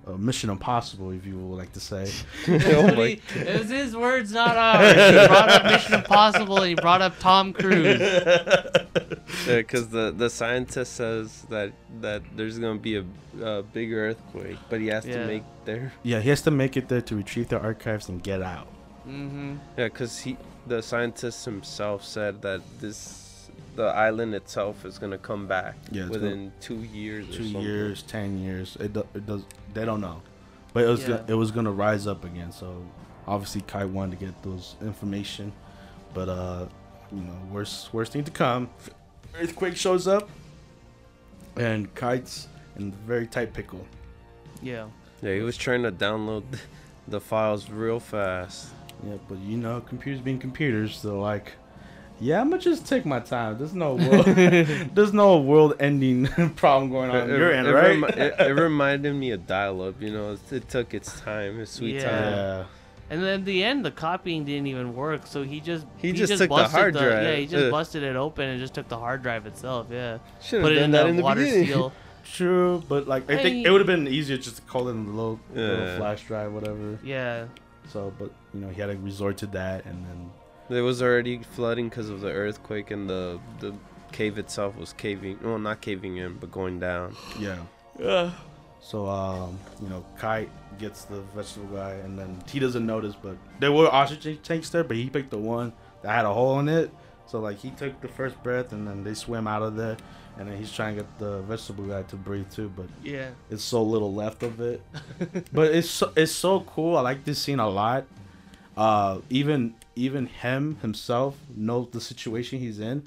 a 0.07 0.17
mission 0.17 0.49
impossible, 0.49 1.11
if 1.11 1.25
you 1.25 1.37
would 1.37 1.57
like 1.57 1.73
to 1.73 1.79
say. 1.79 2.11
oh 2.47 2.87
he- 3.03 3.21
it 3.35 3.59
was 3.59 3.69
his 3.69 3.95
words, 3.95 4.31
not 4.31 4.55
ours. 4.55 4.93
He 4.93 5.27
brought 5.27 5.49
up 5.49 5.63
Mission 5.65 5.93
Impossible 5.95 6.57
and 6.57 6.67
he 6.69 6.75
brought 6.75 7.01
up 7.01 7.17
Tom 7.19 7.53
Cruise. 7.53 7.99
because 9.47 9.87
the 9.89 10.13
the 10.15 10.29
scientist 10.29 10.93
says 10.93 11.43
that 11.49 11.71
that 12.01 12.21
there's 12.35 12.59
gonna 12.59 12.79
be 12.79 12.97
a, 12.97 13.05
a 13.41 13.63
big 13.63 13.93
earthquake, 13.93 14.57
but 14.69 14.79
he 14.79 14.87
has 14.87 15.05
Yeah. 15.05 15.17
to 15.21 15.27
make 15.27 15.43
there. 15.65 15.93
yeah, 16.03 16.19
he 16.19 16.29
has 16.29 16.41
to 16.43 16.51
make 16.51 16.77
it 16.77 16.87
there 16.89 17.01
to 17.01 17.15
retrieve 17.15 17.49
the 17.49 17.59
archives 17.59 18.07
and 18.09 18.21
get 18.21 18.41
out. 18.41 18.67
Mm-hmm. 19.07 19.55
Yeah, 19.77 19.85
because 19.85 20.19
he 20.19 20.37
the 20.67 20.81
scientist 20.81 21.45
himself 21.45 22.03
said 22.03 22.41
that 22.41 22.61
this 22.79 23.24
the 23.75 23.83
island 23.85 24.33
itself 24.35 24.85
is 24.85 24.97
gonna 24.97 25.17
come 25.17 25.47
back 25.47 25.75
Yeah, 25.91 26.03
it's 26.03 26.11
within 26.11 26.51
two 26.61 26.81
years. 26.83 27.29
or 27.29 27.33
Two 27.33 27.43
something. 27.43 27.61
years, 27.61 28.01
ten 28.03 28.37
years, 28.39 28.77
it, 28.79 28.93
do, 28.93 29.05
it 29.13 29.25
does. 29.25 29.43
They 29.73 29.85
don't 29.85 30.01
know, 30.01 30.21
but 30.73 30.83
it 30.83 30.87
was 30.87 31.01
Yeah. 31.01 31.07
gonna, 31.17 31.25
it 31.27 31.33
was 31.35 31.51
gonna 31.51 31.71
rise 31.71 32.07
up 32.07 32.23
again. 32.23 32.51
So 32.51 32.85
obviously 33.27 33.61
Kai 33.61 33.85
wanted 33.85 34.19
to 34.19 34.25
get 34.25 34.41
those 34.43 34.75
information, 34.81 35.51
but 36.13 36.29
uh, 36.29 36.67
you 37.11 37.21
know, 37.21 37.35
worst 37.51 37.93
worst 37.93 38.13
thing 38.13 38.23
to 38.23 38.31
come, 38.31 38.69
earthquake 39.39 39.75
shows 39.75 40.07
up, 40.07 40.29
and 41.57 41.93
Kite's 41.95 42.47
in 42.77 42.89
a 42.89 43.07
very 43.07 43.27
tight 43.27 43.53
pickle. 43.53 43.85
Yeah. 44.61 44.87
Yeah, 45.21 45.33
he 45.35 45.41
was 45.41 45.57
trying 45.57 45.83
to 45.83 45.91
download 45.91 46.43
the 47.07 47.19
files 47.21 47.69
real 47.69 47.99
fast. 47.99 48.69
Yeah, 49.05 49.15
but 49.27 49.37
you 49.39 49.57
know, 49.57 49.81
computers 49.81 50.21
being 50.21 50.39
computers, 50.39 50.97
so 50.97 51.19
like, 51.19 51.53
yeah, 52.19 52.39
I'm 52.41 52.49
gonna 52.49 52.61
just 52.61 52.85
take 52.87 53.05
my 53.05 53.19
time. 53.19 53.57
There's 53.57 53.73
no 53.73 53.95
world, 54.07 54.25
there's 54.25 55.13
no 55.13 55.37
world-ending 55.39 56.27
problem 56.55 56.89
going 56.91 57.09
on. 57.11 57.29
It, 57.29 57.37
You're 57.37 57.51
in, 57.51 57.65
it 57.65 57.71
right? 57.71 57.87
remi- 58.01 58.07
it, 58.21 58.35
it 58.39 58.53
reminded 58.53 59.13
me 59.15 59.31
of 59.31 59.45
dial-up. 59.47 60.01
You 60.01 60.11
know, 60.11 60.31
it, 60.33 60.53
it 60.53 60.69
took 60.69 60.93
its 60.93 61.19
time, 61.21 61.59
its 61.59 61.71
sweet 61.71 61.95
Yeah. 61.95 62.03
time. 62.09 62.31
yeah, 62.33 62.63
And 63.09 63.21
then 63.23 63.39
in 63.41 63.45
the 63.45 63.63
end, 63.63 63.85
the 63.85 63.91
copying 63.91 64.45
didn't 64.45 64.67
even 64.67 64.95
work, 64.95 65.27
so 65.27 65.43
he 65.43 65.59
just 65.59 65.85
He 65.97 66.11
just 66.13 66.31
took 66.31 66.39
the 66.39 66.47
busted 66.47 66.71
hard 66.79 66.93
drive. 66.93 67.23
Yeah, 67.23 67.35
he 67.35 67.45
just 67.47 67.65
Ugh. 67.65 67.71
busted 67.71 68.03
it 68.03 68.15
open 68.15 68.47
and 68.49 68.59
just 68.59 68.73
took 68.73 68.87
the 68.87 68.97
hard 68.97 69.21
drive 69.21 69.45
itself. 69.45 69.87
Yeah, 69.91 70.19
Should 70.41 70.61
put 70.61 70.71
have 70.71 70.81
it 70.81 70.85
in 70.85 70.91
that 70.91 71.03
the 71.03 71.09
in 71.09 71.15
the 71.17 71.23
water 71.23 71.41
beginning. 71.41 71.67
seal. 71.67 71.93
true, 72.25 72.81
but 72.89 73.07
like, 73.07 73.29
I 73.29 73.37
think 73.37 73.65
it 73.67 73.69
would 73.69 73.79
have 73.81 73.87
been 73.87 74.07
easier 74.07 74.37
just 74.37 74.55
to 74.55 74.61
call 74.63 74.87
it 74.87 74.91
in 74.91 75.05
the 75.05 75.11
little, 75.11 75.39
little 75.53 75.97
flash 75.97 76.23
drive, 76.25 76.51
whatever. 76.53 76.97
Yeah, 77.03 77.45
So, 77.89 78.11
but 78.17 78.31
you 78.53 78.61
know, 78.61 78.69
he 78.69 78.81
had 78.81 78.87
to 78.87 78.97
resort 78.97 79.37
to 79.39 79.45
that, 79.47 79.85
and 79.85 80.03
then 80.05 80.31
There 80.69 80.83
was 80.83 81.01
already 81.01 81.39
flooding 81.43 81.89
because 81.89 82.09
of 82.09 82.21
the 82.21 82.31
earthquake, 82.31 82.91
and 82.91 83.09
the 83.09 83.39
the 83.59 83.75
cave 84.15 84.37
itself 84.37 84.77
was 84.77 84.93
caving. 84.93 85.39
Well, 85.43 85.59
not 85.59 85.81
caving 85.81 86.17
in, 86.17 86.35
but 86.35 86.51
going 86.51 86.79
down. 86.79 87.15
yeah. 87.39 87.57
yeah, 87.99 88.31
So, 88.81 89.07
um, 89.07 89.59
you 89.81 89.89
know, 89.89 90.05
Kite 90.17 90.49
gets 90.79 91.03
the 91.05 91.21
vegetable 91.35 91.75
guy, 91.75 91.93
and 91.95 92.17
then 92.17 92.41
he 92.49 92.59
doesn't 92.59 92.85
notice, 92.85 93.13
but 93.21 93.35
there 93.59 93.73
were 93.73 93.93
oxygen 93.93 94.37
tanks 94.41 94.69
there, 94.69 94.85
but 94.85 94.95
he 94.95 95.09
picked 95.09 95.31
the 95.31 95.37
one 95.37 95.73
that 96.01 96.11
had 96.15 96.25
a 96.25 96.33
hole 96.33 96.59
in 96.59 96.69
it. 96.69 96.91
So, 97.27 97.39
like, 97.39 97.57
he 97.57 97.71
took 97.71 97.99
the 97.99 98.07
first 98.07 98.41
breath, 98.41 98.71
and 98.71 98.87
then 98.87 99.03
they 99.03 99.15
swim 99.15 99.47
out 99.47 99.63
of 99.63 99.75
there, 99.75 99.97
and 100.37 100.47
then 100.47 100.57
he's 100.57 100.71
trying 100.71 100.95
to 100.95 101.01
get 101.01 101.19
the 101.19 101.41
vegetable 101.41 101.85
guy 101.85 102.03
to 102.03 102.15
breathe 102.15 102.49
too, 102.51 102.71
but 102.73 102.87
yeah. 103.03 103.29
it's 103.49 103.63
so 103.63 103.83
little 103.83 104.13
left 104.13 104.43
of 104.43 104.61
it. 104.61 104.81
but 105.51 105.73
it's 105.73 105.89
so, 105.89 106.13
it's 106.15 106.31
so 106.31 106.61
cool. 106.61 106.95
I 106.95 107.01
like 107.01 107.25
this 107.25 107.39
scene 107.39 107.59
a 107.59 107.67
lot. 107.69 108.05
Uh, 108.77 109.19
even 109.29 109.73
even 109.95 110.25
him 110.27 110.77
himself 110.81 111.35
knows 111.55 111.89
the 111.91 112.01
situation 112.01 112.59
he's 112.59 112.79
in, 112.79 113.03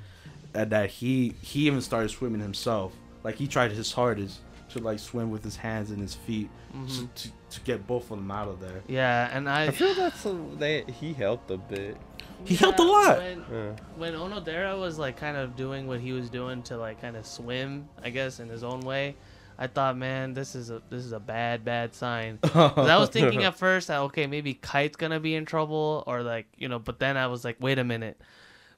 and 0.55 0.71
that 0.71 0.91
he 0.91 1.35
he 1.43 1.67
even 1.67 1.81
started 1.81 2.09
swimming 2.11 2.41
himself. 2.41 2.93
Like 3.25 3.37
he 3.37 3.47
tried 3.47 3.73
his 3.73 3.93
hardest 3.93 4.41
to 4.71 4.79
like 4.81 4.99
swim 4.99 5.31
with 5.31 5.43
his 5.45 5.57
hands 5.57 5.91
and 5.91 6.01
his 6.01 6.15
feet 6.15 6.51
Mhm. 6.75 6.89
to, 6.89 7.07
to, 7.23 7.29
to 7.51 7.61
get 7.63 7.87
both 7.87 8.11
of 8.11 8.19
them 8.19 8.31
out 8.31 8.49
of 8.49 8.61
there. 8.61 8.83
Yeah, 8.87 9.31
and 9.33 9.49
I. 9.49 9.65
I 9.67 9.71
feel 9.71 9.95
that's 9.95 10.27
a, 10.27 10.39
they 10.59 10.85
he 11.01 11.13
helped 11.15 11.51
a 11.51 11.57
bit. 11.57 11.97
He 12.45 12.55
helped 12.55 12.79
a 12.79 12.83
lot. 12.85 13.19
When, 13.19 13.45
Yeah. 13.51 13.73
when 13.97 14.13
Onodera 14.15 14.79
was 14.79 14.99
like 14.99 15.17
kind 15.17 15.37
of 15.37 15.57
doing 15.57 15.87
what 15.89 16.01
he 16.01 16.13
was 16.13 16.29
doing 16.31 16.63
to 16.65 16.77
like 16.77 17.01
kind 17.01 17.17
of 17.17 17.27
swim, 17.27 17.89
I 18.03 18.11
guess 18.11 18.39
in 18.41 18.49
his 18.49 18.63
own 18.63 18.81
way, 18.81 19.17
I 19.59 19.67
thought, 19.67 19.97
man, 19.97 20.35
this 20.35 20.55
is 20.55 20.71
a 20.71 20.81
this 20.89 21.05
is 21.05 21.13
a 21.13 21.19
bad 21.19 21.65
bad 21.65 21.93
sign. 21.93 22.39
I 22.55 22.97
was 22.97 23.09
thinking 23.09 23.43
at 23.43 23.57
first 23.57 23.89
that 23.89 23.99
okay, 24.03 24.27
maybe 24.29 24.55
Kite's 24.55 24.97
gonna 24.97 25.19
be 25.19 25.35
in 25.35 25.45
trouble 25.45 26.05
or 26.07 26.23
like 26.23 26.47
you 26.57 26.69
know, 26.69 26.79
but 26.79 27.01
then 27.01 27.17
I 27.17 27.27
was 27.27 27.45
like, 27.45 27.57
wait 27.59 27.79
a 27.79 27.85
minute, 27.85 28.21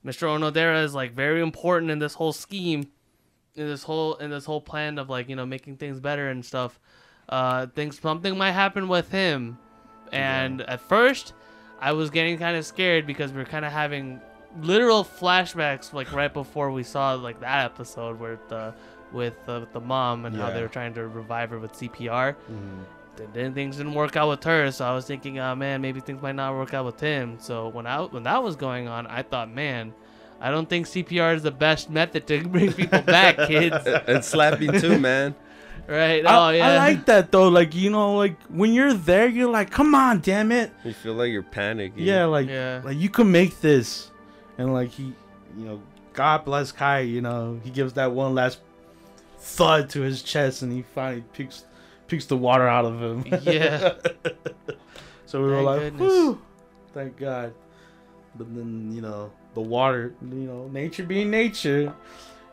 Mr. 0.05 0.27
Onodera 0.27 0.83
is 0.83 0.95
like 0.95 1.13
very 1.13 1.43
important 1.43 1.91
in 1.91 1.99
this 1.99 2.15
whole 2.15 2.33
scheme, 2.33 2.89
in 3.55 3.67
this 3.67 3.83
whole 3.83 4.15
in 4.15 4.31
this 4.31 4.47
whole 4.47 4.63
plan 4.63 4.99
of 4.99 5.11
like 5.11 5.29
you 5.29 5.37
know 5.37 5.45
making 5.45 5.77
things 5.77 6.01
better 6.01 6.31
and 6.31 6.45
stuff. 6.45 6.81
Uh, 7.29 7.67
things 7.67 8.01
something 8.01 8.37
might 8.37 8.53
happen 8.53 8.89
with 8.89 9.11
him, 9.11 9.59
and 10.13 10.63
at 10.63 10.81
first, 10.81 11.35
I 11.79 11.93
was 11.93 12.09
getting 12.09 12.39
kind 12.39 12.57
of 12.57 12.65
scared 12.65 13.07
because 13.07 13.33
we 13.33 13.43
are 13.43 13.45
kind 13.47 13.67
of 13.67 13.73
having 13.73 14.21
literal 14.63 15.05
flashbacks 15.05 15.93
like 15.93 16.13
right 16.13 16.33
before 16.35 16.73
we 16.73 16.83
saw 16.83 17.15
like 17.15 17.39
that 17.41 17.67
episode 17.67 18.19
where 18.19 18.39
the 18.49 18.75
with 19.13 19.35
uh, 19.49 19.59
with 19.61 19.73
the 19.73 19.81
mom 19.81 20.25
and 20.27 20.37
how 20.37 20.51
they 20.51 20.63
were 20.63 20.69
trying 20.69 20.95
to 20.95 21.07
revive 21.09 21.51
her 21.51 21.59
with 21.59 21.73
CPR 21.73 22.35
Mhm. 22.51 22.85
then, 23.17 23.29
then 23.33 23.55
things 23.55 23.77
didn't 23.77 23.95
work 23.95 24.17
out 24.17 24.29
with 24.29 24.43
her 24.45 24.71
so 24.71 24.85
i 24.85 24.95
was 24.95 25.05
thinking 25.05 25.39
oh 25.39 25.55
man 25.55 25.81
maybe 25.83 26.01
things 26.01 26.23
might 26.23 26.37
not 26.37 26.55
work 26.55 26.73
out 26.73 26.85
with 26.87 27.01
him 27.01 27.37
so 27.39 27.69
when 27.69 27.87
i 27.87 28.01
when 28.01 28.23
that 28.23 28.43
was 28.43 28.57
going 28.57 28.89
on 28.89 29.07
i 29.09 29.21
thought 29.23 29.51
man 29.53 29.93
i 30.41 30.51
don't 30.51 30.69
think 30.71 30.87
cpr 30.87 31.35
is 31.35 31.43
the 31.43 31.51
best 31.51 31.91
method 31.91 32.27
to 32.27 32.43
bring 32.55 32.73
people 32.73 33.03
back 33.03 33.37
kids 33.49 33.77
and 34.07 34.25
slapping 34.25 34.73
too, 34.81 34.99
man. 35.11 35.35
right 35.89 36.25
I, 36.25 36.31
oh 36.39 36.51
yeah 36.51 36.69
I 36.69 36.77
like 36.77 37.05
that 37.07 37.31
though. 37.33 37.49
Like 37.49 37.75
you 37.75 37.91
know, 37.91 38.15
like 38.17 38.41
when 38.49 38.73
you're 38.73 38.95
there, 38.95 39.27
you're 39.29 39.51
like, 39.51 39.71
come 39.71 39.95
on, 39.95 40.21
damn 40.21 40.53
it. 40.53 40.71
You 40.85 40.93
feel 40.95 41.15
like 41.15 41.31
you're 41.33 41.43
panicking. 41.43 41.95
Yeah, 41.97 42.25
like 42.27 42.49
Yeah. 42.49 42.81
like 42.85 42.97
you 42.97 43.09
can 43.11 43.31
make 43.33 43.61
this, 43.61 44.11
and 44.57 44.73
like 44.73 44.91
he, 44.91 45.13
you 45.59 45.65
know, 45.67 45.83
God 46.13 46.45
bless 46.45 46.71
Kai. 46.71 47.01
You 47.01 47.21
know, 47.23 47.59
he 47.65 47.71
gives 47.71 47.95
that 47.95 48.13
one 48.13 48.35
last 48.35 48.61
thud 49.41 49.91
to 49.91 50.01
his 50.03 50.23
chest, 50.23 50.63
and 50.63 50.73
he 50.73 50.83
finally 50.95 51.25
picks 51.33 51.65
picks 52.07 52.27
the 52.27 52.37
water 52.37 52.69
out 52.69 52.85
of 52.85 53.01
him. 53.01 53.25
Yeah. 53.43 53.95
so 55.27 55.43
we 55.43 55.49
were 55.51 55.63
like. 55.63 55.93
Whew, 55.95 56.41
thank 56.93 57.17
God. 57.17 57.55
But 58.37 58.55
then 58.55 58.93
you 58.93 59.01
know 59.01 59.33
the 59.55 59.61
water, 59.61 60.15
you 60.23 60.47
know, 60.47 60.69
nature 60.69 61.05
being 61.05 61.31
nature. 61.31 61.93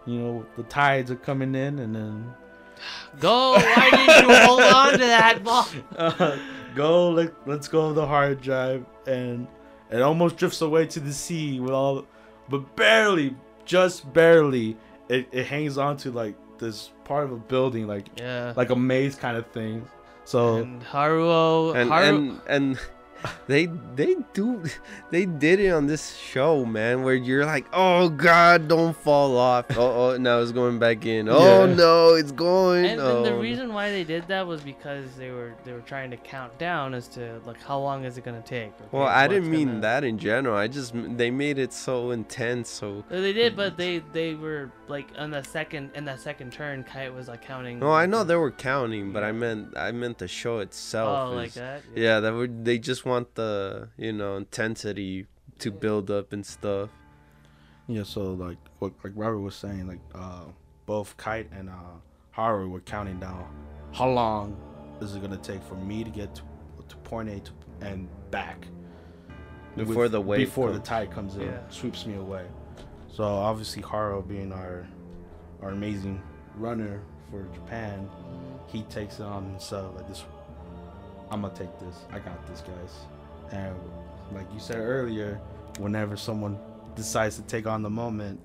You 0.06 0.20
know, 0.20 0.46
the 0.56 0.64
tides 0.64 1.12
are 1.12 1.18
coming 1.18 1.54
in, 1.54 1.80
and 1.80 1.96
then 1.96 2.34
go 3.20 3.54
why 3.54 3.90
did 3.92 4.28
you 4.28 4.36
hold 4.36 4.62
on 4.62 4.92
to 4.94 4.98
that 5.00 5.44
ball 5.44 5.68
uh, 5.98 6.38
go 6.76 7.10
let, 7.10 7.34
let's 7.48 7.68
go 7.68 7.94
the 7.94 8.06
hard 8.06 8.42
drive 8.42 8.86
and 9.08 9.48
it 9.90 10.02
almost 10.02 10.38
drifts 10.38 10.62
away 10.62 10.86
to 10.86 11.00
the 11.00 11.14
sea 11.14 11.60
with 11.60 11.72
all 11.72 12.06
but 12.50 12.76
barely 12.76 13.36
just 13.66 14.12
barely 14.14 14.78
it, 15.10 15.28
it 15.32 15.46
hangs 15.46 15.78
on 15.78 15.98
to 15.98 16.12
like 16.12 16.36
this 16.60 16.92
part 17.04 17.24
of 17.24 17.32
a 17.32 17.38
building 17.38 17.88
like 17.88 18.06
yeah. 18.18 18.54
like 18.56 18.70
a 18.70 18.76
maze 18.76 19.16
kind 19.16 19.38
of 19.38 19.48
thing. 19.48 19.88
So 20.26 20.58
and 20.58 20.82
haruo 20.84 21.76
and 21.76 21.90
Haru- 21.90 22.06
and 22.06 22.42
and 22.48 22.80
they 23.48 23.68
they 23.96 24.16
do 24.34 24.64
they 25.12 25.26
did 25.26 25.60
it 25.60 25.70
on 25.72 25.88
this 25.88 26.16
show, 26.18 26.66
man, 26.66 27.04
where 27.04 27.16
you're 27.16 27.46
like, 27.46 27.66
oh 27.74 28.10
god, 28.10 28.68
don't 28.68 28.96
fall 28.96 29.38
off. 29.38 29.66
Oh, 29.78 30.12
oh 30.14 30.18
now 30.18 30.40
it's 30.40 30.52
going 30.52 30.80
back 30.80 31.06
in. 31.06 31.30
Oh 31.30 31.66
Yeah. 31.66 31.74
no, 31.74 32.14
it's 32.16 32.32
going. 32.32 32.86
And, 32.86 33.00
oh. 33.02 33.18
and 33.18 33.26
the 33.26 33.36
reason 33.38 33.74
why 33.74 33.92
they 33.92 34.04
did 34.04 34.28
that 34.28 34.46
was 34.48 34.62
because 34.62 35.16
they 35.18 35.30
were 35.32 35.54
they 35.66 35.74
were 35.74 35.82
trying 35.82 36.10
to 36.12 36.18
count 36.18 36.58
down 36.58 36.94
as 36.94 37.08
to 37.10 37.40
like 37.46 37.62
how 37.62 37.80
long 37.80 38.06
is 38.06 38.18
it 38.18 38.24
gonna 38.24 38.42
take. 38.42 38.68
okay, 38.70 38.86
Well, 38.92 39.08
I 39.08 39.28
didn't 39.28 39.50
mean 39.52 39.68
gonna- 39.68 39.82
that 39.82 40.04
in 40.04 40.18
general. 40.18 40.56
I 40.58 40.68
just 40.68 40.94
they 40.96 41.30
made 41.32 41.58
it 41.60 41.74
so 41.74 42.12
intense. 42.12 42.70
So 42.70 43.04
They 43.10 43.34
did, 43.34 43.56
but 43.56 43.74
mm. 43.74 43.78
they 43.78 44.00
they 44.14 44.34
were 44.36 44.72
like 44.88 45.08
on 45.18 45.32
the 45.32 45.44
second 45.44 45.92
in 45.96 46.06
that 46.06 46.20
second 46.20 46.52
turn, 46.54 46.84
Kite 46.84 47.14
was 47.14 47.28
like 47.28 47.42
counting. 47.42 47.80
no, 47.80 47.92
I 47.92 48.06
know 48.06 48.24
they 48.24 48.36
were 48.36 48.52
counting, 48.52 49.12
but 49.12 49.24
I 49.24 49.32
meant 49.32 49.78
I 49.78 49.92
meant 49.92 50.18
the 50.18 50.28
show 50.28 50.60
itself. 50.60 51.30
Oh, 51.30 51.36
like 51.36 51.50
is- 51.50 51.56
that. 51.56 51.82
Yeah, 51.96 52.20
that 52.20 52.34
would 52.34 52.66
they 52.66 52.78
just 52.80 53.06
want 53.08 53.36
the 53.36 53.90
you 53.98 54.14
know 54.14 54.36
intensity 54.38 55.26
to 55.60 55.72
build 55.72 56.12
up 56.12 56.34
and 56.34 56.46
stuff. 56.46 56.90
yeah 57.88 58.04
so 58.04 58.22
like 58.34 58.58
what 58.80 58.94
like 59.04 59.14
robert 59.16 59.40
was 59.40 59.56
saying 59.56 59.88
like 59.88 60.00
uh 60.14 60.44
both 60.86 61.16
kite 61.18 61.50
and 61.52 61.70
uh 61.70 61.96
haru 62.32 62.70
were 62.70 62.82
counting 62.82 63.20
down 63.20 63.46
how 63.94 64.08
long 64.10 64.56
is 65.02 65.16
it 65.16 65.22
gonna 65.22 65.38
take 65.38 65.64
for 65.64 65.76
me 65.76 66.04
to 66.04 66.10
get 66.10 66.36
to, 66.36 66.42
to 66.88 66.96
point 66.98 67.30
a 67.30 67.40
to, 67.40 67.52
and 67.82 68.08
back 68.32 68.68
Before 69.76 70.04
with- 70.04 70.12
the 70.12 70.22
wave 70.22 70.40
before 70.48 70.72
the 70.72 70.80
tide 70.80 71.12
comes 71.12 71.36
in 71.36 71.44
Yeah. 71.44 71.60
sweeps 71.70 72.06
me 72.06 72.16
away 72.16 72.46
so 73.12 73.24
obviously 73.24 73.82
Haru 73.82 74.22
being 74.24 74.52
our 74.52 74.88
our 75.62 75.70
amazing 75.70 76.22
runner 76.56 77.02
for 77.32 77.44
Japan 77.54 78.10
he 78.68 78.84
takes 78.84 79.20
it 79.20 79.24
on 79.24 79.44
himself 79.52 79.96
like 79.96 80.08
this 80.08 80.24
I'm 81.32 81.42
gonna 81.42 81.54
take 81.54 81.78
this 81.80 82.06
I 82.12 82.20
got 82.20 82.46
this 82.48 82.62
guys 82.62 82.94
and 83.52 83.76
like 84.34 84.52
you 84.54 84.60
said 84.60 84.78
earlier 84.78 85.40
whenever 85.80 86.16
someone 86.18 86.58
decides 86.96 87.36
to 87.38 87.42
take 87.44 87.68
on 87.68 87.82
the 87.84 87.90
moment 87.90 88.40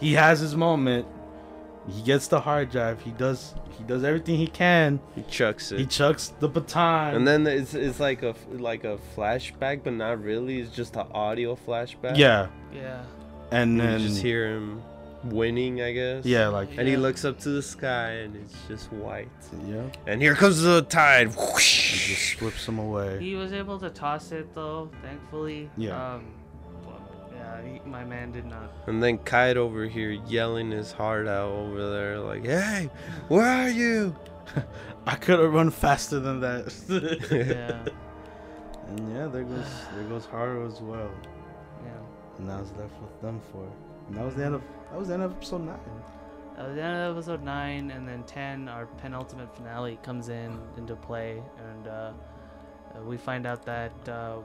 he 0.00 0.12
has 0.14 0.40
his 0.40 0.54
moment 0.56 1.06
he 1.88 2.00
gets 2.02 2.28
the 2.28 2.40
hard 2.40 2.70
drive 2.70 3.00
he 3.02 3.10
does 3.12 3.54
he 3.76 3.82
does 3.84 4.04
everything 4.04 4.36
he 4.36 4.46
can 4.46 5.00
He 5.14 5.22
chucks 5.22 5.72
it. 5.72 5.80
he 5.80 5.86
chucks 5.86 6.28
the 6.38 6.48
baton 6.48 7.14
And 7.16 7.26
then 7.26 7.46
it's, 7.46 7.74
it's 7.74 7.98
like 7.98 8.22
a 8.22 8.34
like 8.52 8.84
a 8.84 8.98
flashback, 9.16 9.82
but 9.82 9.94
not 9.94 10.22
really. 10.22 10.60
It's 10.60 10.70
just 10.74 10.94
an 10.96 11.06
audio 11.12 11.56
flashback. 11.56 12.16
yeah 12.16 12.48
Yeah. 12.72 13.02
and 13.50 13.72
And 13.72 13.80
then 13.80 14.00
you 14.00 14.08
just 14.08 14.22
hear 14.22 14.46
him 14.54 14.82
winning, 15.24 15.80
I 15.82 15.92
guess. 15.92 16.24
yeah 16.24 16.48
like 16.48 16.70
And 16.76 16.86
he 16.88 16.96
looks 16.96 17.24
up 17.24 17.38
to 17.40 17.50
the 17.50 17.62
sky, 17.62 18.10
and 18.22 18.36
it's 18.36 18.54
just 18.68 18.92
white. 18.92 19.28
yeah 19.66 19.82
And 20.06 20.20
here 20.22 20.34
comes 20.34 20.60
the 20.62 20.82
tide. 20.82 21.28
It 21.28 21.34
just 21.36 22.38
slips 22.38 22.66
him 22.66 22.78
away. 22.78 23.18
He 23.20 23.34
was 23.34 23.52
able 23.52 23.78
to 23.80 23.90
toss 23.90 24.32
it 24.32 24.54
though, 24.54 24.90
thankfully. 25.02 25.70
Yeah. 25.76 26.14
Um, 26.14 26.24
yeah, 27.34 27.60
he, 27.62 27.80
my 27.88 28.04
man 28.04 28.32
did 28.32 28.46
not. 28.46 28.72
And 28.86 29.02
then 29.02 29.18
Kite 29.18 29.56
over 29.56 29.86
here 29.86 30.10
yelling 30.10 30.70
his 30.70 30.92
heart 30.92 31.26
out 31.26 31.50
over 31.50 31.90
there, 31.90 32.18
like, 32.20 32.44
"Hey, 32.44 32.88
where 33.28 33.44
are 33.66 33.68
you?" 33.68 34.14
I 35.06 35.16
could 35.16 35.38
have 35.40 35.52
run 35.52 35.70
faster 35.70 36.20
than 36.20 36.40
that. 36.40 36.72
Yeah. 37.30 37.84
and 38.88 39.12
yeah, 39.14 39.26
there 39.26 39.42
goes 39.44 39.66
there 39.94 40.04
goes 40.04 40.24
Haru 40.26 40.66
as 40.66 40.80
well. 40.80 41.10
yeah. 41.84 42.38
And 42.38 42.50
I 42.50 42.60
was 42.60 42.70
left 42.72 42.94
with 43.00 43.20
them 43.22 43.40
four. 43.50 43.66
And 44.08 44.16
that 44.16 44.24
was 44.24 44.34
the 44.34 44.44
end 44.44 44.54
of 44.56 44.62
that 44.92 44.98
was 44.98 45.08
the 45.08 45.14
end 45.14 45.22
of 45.22 45.32
episode 45.32 45.64
nine. 45.64 45.78
Uh, 46.58 46.74
the 46.74 46.82
end 46.82 46.96
of 46.96 47.16
episode 47.16 47.42
nine, 47.42 47.90
and 47.90 48.06
then 48.06 48.22
ten, 48.24 48.68
our 48.68 48.84
penultimate 48.84 49.54
finale 49.56 49.98
comes 50.02 50.28
in 50.28 50.58
into 50.76 50.94
play, 50.94 51.42
and 51.56 51.88
uh, 51.88 51.90
uh, 52.94 53.02
we 53.02 53.16
find 53.16 53.46
out 53.46 53.64
that 53.64 53.92
uh, 54.06 54.36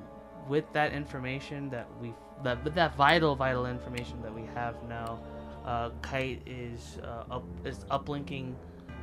with 0.48 0.64
that 0.72 0.94
information 0.94 1.70
that 1.70 1.86
we 2.02 2.14
that 2.44 2.64
with 2.64 2.74
that 2.76 2.96
vital 2.96 3.36
vital 3.36 3.66
information 3.66 4.22
that 4.22 4.34
we 4.34 4.44
have 4.56 4.82
now, 4.88 5.20
uh, 5.66 5.90
Kite 6.02 6.42
is 6.46 6.98
uh, 7.04 7.26
up 7.30 7.44
is 7.66 7.80
uplinking, 7.92 8.54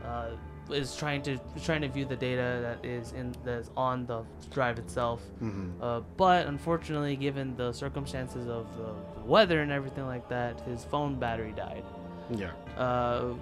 uh, 0.03 0.31
is 0.71 0.97
trying 0.97 1.23
to 1.23 1.39
trying 1.63 1.83
to 1.83 1.89
view 1.89 2.05
the 2.05 2.17
data 2.17 2.59
that 2.63 2.85
is 2.89 3.13
in 3.13 3.35
that's 3.45 3.71
on 3.77 4.07
the 4.07 4.23
drive 4.51 4.79
itself. 4.79 5.21
Mm-hmm. 5.43 5.83
Uh, 5.83 6.01
but 6.17 6.47
unfortunately, 6.47 7.17
given 7.17 7.57
the 7.57 7.73
circumstances 7.73 8.49
of 8.49 8.67
the, 8.77 8.95
the 9.21 9.27
weather 9.27 9.61
and 9.61 9.71
everything 9.71 10.07
like 10.07 10.29
that, 10.29 10.61
his 10.63 10.85
phone 10.85 11.19
battery 11.19 11.53
died 11.57 11.85
Yeah. 12.31 12.51
uh, 12.79 13.35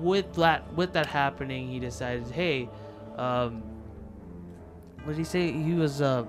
with 0.00 0.32
that 0.34 0.72
with 0.74 0.92
that 0.94 1.06
happening, 1.06 1.68
he 1.68 1.78
decided, 1.78 2.30
hey, 2.30 2.68
um, 3.16 3.62
what 5.04 5.12
did 5.12 5.18
he 5.18 5.24
say? 5.24 5.52
He 5.52 5.74
was 5.74 6.00
uh, 6.00 6.24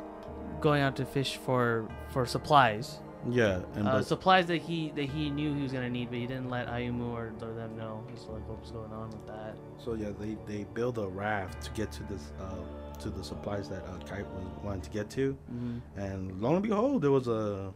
going 0.61 0.81
out 0.81 0.95
to 0.97 1.05
fish 1.05 1.37
for 1.37 1.87
for 2.09 2.25
supplies, 2.25 2.99
Yeah. 3.29 3.61
And 3.75 3.87
uh, 3.87 3.97
but, 3.97 4.05
supplies 4.05 4.45
that 4.47 4.61
he 4.61 4.91
that 4.95 5.05
he 5.09 5.29
knew 5.29 5.53
he 5.55 5.61
was 5.63 5.71
gonna 5.71 5.89
need, 5.89 6.09
but 6.09 6.17
he 6.19 6.27
didn't 6.27 6.49
let 6.49 6.67
Ayumu 6.67 7.11
or, 7.13 7.33
or 7.41 7.53
them 7.53 7.77
know. 7.77 8.03
He's 8.11 8.21
like, 8.25 8.47
what 8.47 8.59
was 8.61 8.71
going 8.71 8.91
on 8.91 9.09
with 9.09 9.25
that? 9.27 9.55
so 9.77 9.93
yeah, 9.93 10.09
they 10.19 10.37
they 10.47 10.63
build 10.73 10.97
a 10.97 11.07
raft 11.07 11.61
to 11.63 11.71
get 11.71 11.91
to 11.93 12.03
this 12.03 12.31
uh 12.39 12.97
to 12.99 13.09
the 13.09 13.23
supplies 13.23 13.69
that 13.69 13.83
uh, 13.85 13.97
Kite 14.07 14.25
was 14.31 14.45
wanting 14.63 14.81
to 14.81 14.89
get 14.89 15.09
to. 15.11 15.37
Mm-hmm. 15.53 15.99
And 15.99 16.41
lo 16.41 16.53
and 16.55 16.63
behold, 16.63 17.01
there 17.01 17.11
was 17.11 17.27
a 17.27 17.71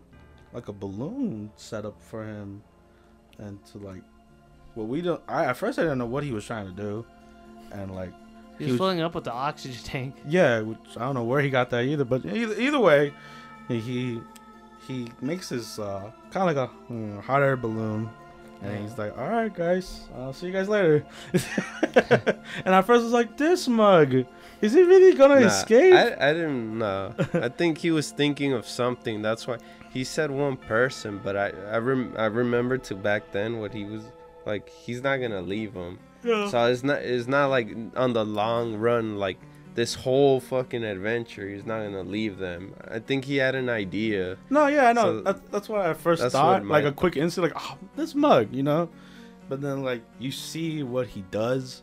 like 0.54 0.68
a 0.68 0.74
balloon 0.74 1.52
set 1.56 1.86
up 1.86 2.02
for 2.02 2.26
him, 2.26 2.62
and 3.38 3.64
to 3.68 3.78
like, 3.78 4.02
well, 4.76 4.88
we 4.88 5.02
don't. 5.02 5.22
I 5.28 5.46
at 5.46 5.58
first 5.58 5.78
I 5.80 5.84
didn't 5.84 6.00
know 6.00 6.06
what 6.08 6.24
he 6.24 6.32
was 6.32 6.46
trying 6.46 6.66
to 6.68 6.74
do, 6.74 7.06
and 7.72 7.94
like, 7.96 8.12
He 8.58 8.66
He 8.66 8.72
was 8.72 8.72
was- 8.74 8.80
filling 8.80 9.02
up 9.02 9.14
with 9.16 9.26
the 9.26 9.32
oxygen 9.34 9.84
tank. 9.84 10.16
yeah, 10.28 10.62
which 10.62 10.78
I 10.98 11.02
don't 11.02 11.14
know 11.16 11.24
where 11.24 11.42
he 11.42 11.50
got 11.50 11.70
that 11.70 11.84
either, 11.86 12.04
but 12.04 12.26
either, 12.26 12.60
either 12.60 12.80
way, 12.80 13.14
he 13.68 14.20
he 14.88 15.08
makes 15.22 15.50
his 15.50 15.80
uh, 15.80 16.12
kind 16.32 16.50
of 16.50 16.56
like 16.56 16.70
a 16.70 16.92
mm, 16.92 17.22
hot 17.22 17.42
air 17.42 17.56
balloon, 17.58 18.10
And 18.64 18.72
Yeah. 18.72 18.82
he's 18.82 18.98
like, 18.98 19.18
"All 19.18 19.30
right, 19.30 19.54
guys, 19.54 20.08
I'll 20.16 20.34
see 20.34 20.48
you 20.48 20.54
guys 20.54 20.70
later." 20.70 21.04
and 21.96 22.76
at 22.76 22.82
first, 22.86 23.02
I 23.02 23.04
was 23.04 23.14
like, 23.14 23.38
"This 23.38 23.68
mug, 23.68 24.26
is 24.62 24.74
he 24.74 24.84
really 24.84 25.16
gonna 25.16 25.40
Nah, 25.42 25.48
escape?" 25.48 25.94
I, 25.94 26.30
I 26.30 26.34
didn't 26.34 26.78
know. 26.78 27.14
I 27.34 27.50
think 27.50 27.78
he 27.80 27.92
was 27.92 28.12
thinking 28.12 28.54
of 28.54 28.68
something. 28.68 29.22
That's 29.22 29.48
why 29.48 29.58
he 29.92 30.04
said 30.04 30.32
one 30.32 30.58
person. 30.58 31.20
But 31.24 31.36
I 31.38 31.48
I, 31.72 31.78
rem- 31.78 32.14
I 32.18 32.26
remember 32.26 32.78
to 32.78 32.96
back 32.96 33.32
then 33.32 33.60
what 33.60 33.74
he 33.74 33.86
was 33.86 34.04
like. 34.46 34.70
He's 34.70 35.02
not 35.02 35.18
gonna 35.18 35.42
leave 35.42 35.74
him. 35.74 36.00
Yeah. 36.24 36.48
So 36.50 36.66
it's 36.66 36.84
not 36.84 37.00
it's 37.02 37.28
not 37.28 37.48
like 37.48 37.76
on 37.96 38.14
the 38.14 38.24
long 38.26 38.76
run 38.76 39.18
like 39.18 39.38
this 39.76 39.94
whole 39.96 40.40
fucking 40.40 40.84
adventure. 40.84 41.48
He's 41.50 41.66
not 41.66 41.82
gonna 41.84 42.04
leave 42.04 42.38
them. 42.38 42.74
I 42.90 43.00
think 43.00 43.26
he 43.26 43.38
had 43.38 43.56
an 43.56 43.70
idea. 43.70 44.38
No, 44.50 44.68
yeah, 44.68 44.90
I 44.90 44.94
know. 44.94 45.02
So- 45.04 45.22
that, 45.22 45.52
that's 45.52 45.70
what 45.70 45.82
I 45.82 45.94
first 45.94 46.24
thought. 46.32 46.66
Like 46.66 46.86
a 46.86 46.92
quick 46.92 47.16
instant, 47.18 47.44
like, 47.44 47.54
oh, 47.56 47.78
this 47.96 48.14
mug, 48.16 48.54
you 48.54 48.64
know. 48.64 48.90
But 49.50 49.62
then, 49.62 49.84
like, 49.84 50.02
you 50.20 50.32
see 50.32 50.82
what 50.84 51.08
he 51.08 51.22
does, 51.32 51.82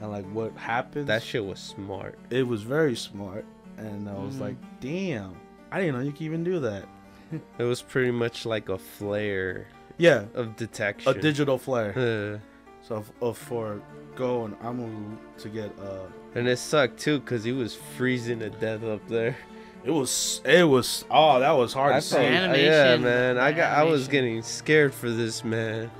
and 0.00 0.10
like 0.10 0.26
what 0.32 0.54
happens. 0.56 1.06
That 1.06 1.22
shit 1.22 1.44
was 1.44 1.58
smart. 1.60 2.18
it 2.30 2.46
was 2.46 2.62
very 2.62 2.94
smart, 2.96 3.44
and 3.78 4.08
I 4.08 4.14
was 4.14 4.36
Mhm. 4.36 4.40
like, 4.40 4.56
damn, 4.80 5.34
I 5.72 5.80
didn't 5.80 5.94
know 5.96 6.00
you 6.04 6.12
could 6.12 6.22
even 6.22 6.44
do 6.44 6.60
that. 6.60 6.84
It 7.58 7.64
was 7.64 7.82
pretty 7.82 8.10
much 8.12 8.46
like 8.46 8.68
a 8.68 8.78
flare 8.78 9.66
Yeah, 9.98 10.24
of 10.34 10.56
detection. 10.56 11.10
a 11.16 11.20
digital 11.20 11.58
flare. 11.58 12.40
So 12.82 12.98
f- 12.98 13.10
uh, 13.20 13.32
for 13.32 13.82
Go 14.14 14.44
and 14.44 14.54
Amu 14.62 15.16
to 15.38 15.48
get 15.48 15.72
uh, 15.80 16.06
and 16.36 16.46
it 16.48 16.58
sucked 16.58 16.98
too 17.00 17.18
because 17.20 17.42
he 17.44 17.52
was 17.52 17.74
freezing 17.74 18.38
to 18.40 18.50
death 18.50 18.84
up 18.84 19.06
there. 19.08 19.36
it 19.84 19.90
was 19.90 20.40
it 20.44 20.64
was 20.64 21.04
oh 21.10 21.40
that 21.40 21.52
was 21.52 21.72
hard 21.72 21.94
I 21.94 22.00
to 22.00 22.06
felt, 22.06 22.20
see. 22.22 22.26
Animation, 22.26 22.64
yeah, 22.72 22.96
man. 22.96 23.38
I 23.38 23.50
the 23.50 23.56
got 23.56 23.76
I 23.78 23.82
was 23.84 24.06
getting 24.08 24.42
scared 24.42 24.92
for 24.94 25.10
this 25.10 25.42
man. 25.44 25.90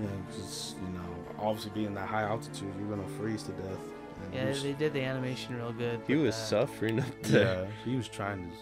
Yeah, 0.00 0.06
just 0.34 0.76
you 0.76 0.88
know, 0.96 1.00
obviously 1.38 1.72
being 1.74 1.94
that 1.94 2.06
high 2.08 2.22
altitude, 2.22 2.72
you're 2.78 2.88
gonna 2.88 3.08
freeze 3.18 3.42
to 3.44 3.52
death. 3.52 3.78
And 4.24 4.34
Yeah, 4.34 4.48
was- 4.48 4.62
they 4.62 4.72
did 4.72 4.92
the 4.94 5.02
animation 5.02 5.56
real 5.56 5.72
good. 5.72 6.00
He 6.06 6.14
was 6.14 6.34
that. 6.36 6.46
suffering 6.46 7.00
up 7.00 7.22
there. 7.22 7.64
Yeah, 7.64 7.66
he 7.90 7.96
was 7.96 8.08
trying 8.08 8.48
his 8.48 8.58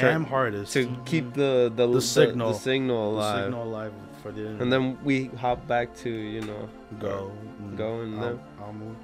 Try- 0.00 0.10
damn 0.10 0.24
hardest 0.24 0.72
to 0.72 0.86
keep 1.04 1.24
mm-hmm. 1.24 1.38
the 1.40 1.72
the, 1.74 1.86
the, 1.86 2.00
signal. 2.00 2.52
the 2.52 2.58
signal 2.58 3.10
alive. 3.12 3.14
the 3.14 3.18
alive. 3.20 3.44
signal 3.44 3.62
alive 3.64 3.92
for 4.22 4.32
the 4.32 4.40
internet. 4.40 4.62
And 4.62 4.72
then 4.72 4.98
we 5.04 5.26
hop 5.38 5.66
back 5.66 5.94
to 5.96 6.08
you 6.10 6.40
know 6.42 6.68
go, 6.98 7.30
and 7.58 7.76
Go 7.76 8.00
and 8.00 8.14
Al- 8.14 8.20
them. 8.20 8.40
Amu, 8.62 8.94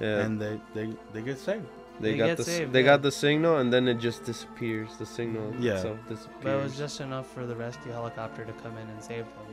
yeah 0.00 0.24
and 0.24 0.40
they 0.40 0.60
they 0.74 0.86
they 1.12 1.22
get 1.22 1.38
saved. 1.38 1.66
they, 2.00 2.12
They 2.12 2.16
got 2.18 2.26
get 2.26 2.36
the 2.36 2.44
saved, 2.44 2.72
they 2.72 2.80
yeah. 2.80 2.92
got 2.92 3.02
the 3.02 3.10
signal 3.10 3.56
and 3.58 3.72
then 3.72 3.88
it 3.88 3.98
just 3.98 4.24
disappears. 4.24 4.90
The 4.98 5.06
signal 5.06 5.52
Yeah. 5.58 5.74
itself 5.74 5.98
disappears. 6.08 6.42
But 6.44 6.54
it 6.58 6.62
was 6.62 6.76
just 6.78 7.00
enough 7.00 7.26
for 7.34 7.44
the 7.46 7.56
rescue 7.56 7.90
helicopter 7.92 8.44
to 8.44 8.52
come 8.62 8.76
in 8.78 8.86
and 8.88 9.02
save 9.02 9.24
them. 9.36 9.48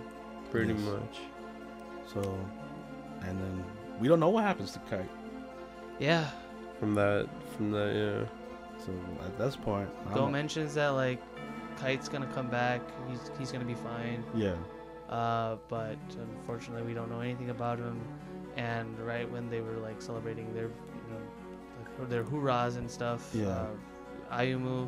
pretty 0.52 0.74
Yes. 0.74 0.82
much. 0.94 1.16
So, 2.14 2.22
and 3.28 3.36
then 3.44 3.64
we 4.00 4.08
don't 4.08 4.20
know 4.20 4.30
what 4.30 4.44
happens 4.44 4.72
to 4.74 4.80
Kite. 4.90 5.10
Yeah. 6.00 6.26
From 6.80 6.94
that 6.96 7.28
from 7.56 7.72
that 7.72 7.92
yeah. 7.96 8.28
So 8.86 8.92
at 9.26 9.38
this 9.40 9.56
point, 9.56 9.90
Go 10.14 10.24
I'm- 10.24 10.32
mentions 10.32 10.76
that 10.76 10.90
like 10.90 11.20
Kite's 11.82 12.08
gonna 12.10 12.28
come 12.38 12.48
back. 12.50 12.82
He's 13.10 13.32
he's 13.40 13.52
gonna 13.52 13.66
be 13.66 13.80
fine. 13.92 14.24
yeah, 14.36 14.56
Uh, 15.10 15.56
but 15.68 15.98
unfortunately, 16.20 16.84
we 16.84 16.94
don't 16.94 17.10
know 17.10 17.22
anything 17.22 17.50
about 17.50 17.80
him. 17.80 17.98
And 18.58 18.98
right 19.00 19.30
when 19.32 19.50
they 19.50 19.62
were 19.62 19.78
like 19.78 20.02
celebrating 20.02 20.54
their, 20.54 20.66
you 20.66 21.08
know, 21.12 21.22
like, 22.00 22.10
their 22.10 22.24
hoorahs 22.24 22.78
and 22.78 22.90
stuff, 22.90 23.30
Yeah. 23.34 23.48
uh, 23.50 23.68
Ayumu 24.32 24.88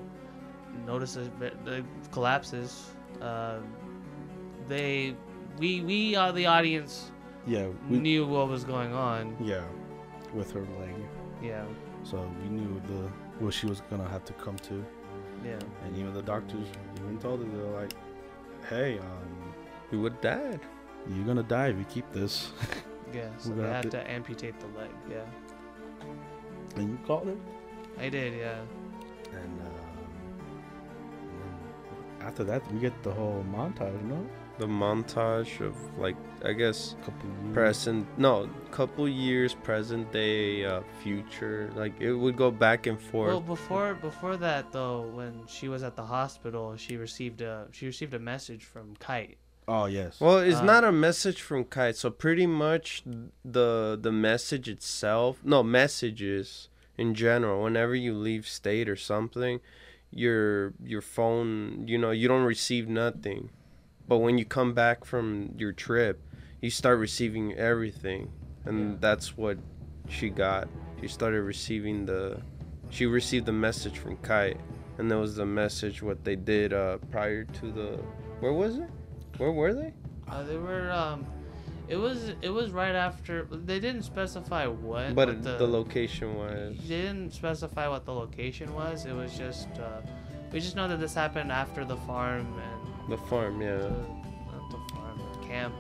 notices 0.86 1.30
uh, 1.42 1.82
collapses. 2.12 2.92
Uh, 3.22 3.60
they, 4.68 5.16
we, 5.60 5.82
we, 5.82 6.16
uh, 6.16 6.32
the 6.32 6.46
audience, 6.46 7.12
yeah, 7.46 7.68
we, 7.90 8.00
knew 8.00 8.26
what 8.26 8.48
was 8.50 8.64
going 8.64 8.94
on. 8.94 9.36
yeah, 9.42 9.64
with 10.34 10.52
her 10.52 10.66
leg. 10.80 10.96
Yeah, 11.42 11.64
So 12.04 12.30
we 12.42 12.50
knew 12.50 12.82
the 12.88 13.10
what 13.44 13.54
she 13.54 13.68
was 13.68 13.82
gonna 13.90 14.08
have 14.10 14.26
to 14.26 14.34
come 14.34 14.56
to, 14.58 14.84
yeah. 15.46 15.60
and 15.86 15.96
even 15.96 16.14
the 16.14 16.22
doctors 16.24 16.68
even 17.00 17.18
told 17.20 17.40
her 17.44 17.46
they're 17.56 17.80
like, 17.82 17.94
"Hey, 18.70 18.98
um, 19.00 19.54
He 19.92 19.96
would 19.98 20.20
die. 20.22 20.60
you're 21.08 21.26
gonna 21.26 21.44
die 21.44 21.68
if 21.68 21.78
you 21.78 21.86
keep 21.86 22.12
this." 22.12 22.52
Yeah, 23.18 23.30
so 23.38 23.50
We're 23.50 23.56
they 23.56 23.62
gonna 23.64 23.74
have 23.74 23.84
had 23.86 23.92
to- 23.92 24.04
to 24.04 24.12
amputate 24.18 24.56
the 24.60 24.70
leg. 24.80 24.92
Yeah, 25.10 25.26
and 26.78 26.86
you 26.92 27.00
called 27.08 27.28
it. 27.36 27.40
I 28.06 28.10
did. 28.10 28.32
Yeah, 28.46 28.62
And, 29.34 29.54
um, 29.68 29.78
after 32.22 32.44
that, 32.46 32.62
we 32.72 32.80
get 32.80 32.96
the 33.04 33.12
whole 33.12 33.44
montage, 33.58 34.02
no? 34.04 34.20
The 34.60 34.66
montage 34.68 35.62
of 35.62 35.76
like 36.00 36.16
I 36.44 36.52
guess 36.54 36.96
couple 37.06 37.30
years. 37.30 37.54
present 37.54 38.08
no 38.18 38.50
couple 38.72 39.08
years 39.08 39.54
present 39.54 40.12
day 40.12 40.66
uh 40.66 40.82
future 41.04 41.70
like 41.76 41.94
it 42.02 42.14
would 42.14 42.36
go 42.38 42.50
back 42.50 42.88
and 42.88 43.00
forth 43.00 43.28
Well, 43.30 43.42
before 43.56 43.94
before 44.10 44.36
that 44.38 44.72
though, 44.72 45.02
when 45.20 45.34
she 45.48 45.68
was 45.68 45.84
at 45.84 45.96
the 45.96 46.06
hospital, 46.18 46.76
she 46.76 46.98
received 46.98 47.42
a 47.42 47.68
she 47.72 47.86
received 47.86 48.14
a 48.16 48.20
message 48.34 48.64
from 48.66 48.96
Kite. 49.00 49.38
Oh 49.68 49.86
yes. 49.86 50.22
well 50.22 50.38
it's 50.40 50.58
uh, 50.60 50.64
not 50.64 50.84
a 50.86 50.92
message 50.92 51.42
from 51.42 51.66
kite 51.66 51.98
so 51.98 52.10
pretty 52.10 52.48
much 52.48 53.04
the 53.44 54.00
the 54.02 54.12
message 54.12 54.70
itself 54.70 55.40
no 55.44 55.62
messages 55.62 56.70
in 56.98 57.14
general 57.14 57.64
whenever 57.64 57.94
you 57.94 58.14
leave 58.14 58.48
state 58.48 58.88
or 58.88 58.96
something 58.96 59.60
your 60.10 60.74
your 60.82 61.02
phone 61.02 61.86
you 61.88 61.98
know 61.98 62.12
you 62.12 62.28
don't 62.28 62.46
receive 62.46 62.88
nothing. 62.88 63.50
But 64.08 64.20
when 64.20 64.38
you 64.38 64.46
come 64.46 64.74
back 64.74 65.04
from 65.04 65.54
your 65.58 65.74
trip 65.74 66.22
you 66.62 66.70
start 66.70 66.98
receiving 66.98 67.54
everything. 67.56 68.32
And 68.66 68.92
Yeah. 68.94 68.98
that's 69.02 69.38
what 69.38 69.58
she 70.08 70.30
got. 70.30 70.70
She 71.02 71.08
started 71.10 71.42
receiving 71.42 72.06
the 72.06 72.42
she 72.90 73.06
received 73.06 73.46
the 73.46 73.52
message 73.68 73.98
from 74.00 74.16
kite 74.18 74.60
and 74.98 75.12
that 75.12 75.18
was 75.20 75.36
the 75.36 75.46
message 75.46 76.02
what 76.02 76.24
they 76.24 76.38
did 76.38 76.72
uh 76.72 76.98
prior 77.12 77.44
to 77.44 77.72
the 77.72 78.00
where 78.40 78.54
was 78.54 78.78
it 78.78 78.90
where 79.38 79.52
were 79.52 79.74
they 79.74 79.94
Uh, 80.30 80.44
they 80.44 80.58
were 80.58 80.92
um, 80.92 81.26
it 81.88 81.96
was 81.96 82.34
it 82.42 82.50
was 82.50 82.72
right 82.72 82.96
after 82.96 83.48
they 83.52 83.80
didn't 83.80 84.04
specify 84.04 84.68
what. 84.68 85.16
but 85.16 85.30
what 85.30 85.44
the, 85.44 85.68
location 85.68 86.36
was 86.36 86.78
They 86.88 87.02
didn't 87.02 87.32
specify 87.34 87.88
what 87.88 88.06
the 88.06 88.14
location 88.14 88.74
was. 88.74 89.06
It 89.06 89.14
was 89.14 89.38
just 89.38 89.70
uh, 89.80 90.02
we 90.52 90.60
just 90.60 90.76
know 90.76 90.88
that 90.88 91.00
this 91.00 91.14
happened 91.14 91.52
after 91.52 91.86
the 91.86 91.98
farm 91.98 92.48
and 92.68 93.12
the 93.12 93.18
farm 93.18 93.60
the, 93.60 93.66
yeah 93.66 94.18
not 94.52 94.70
the 94.72 94.94
farm, 94.94 95.22
the 95.40 95.48
camp, 95.48 95.74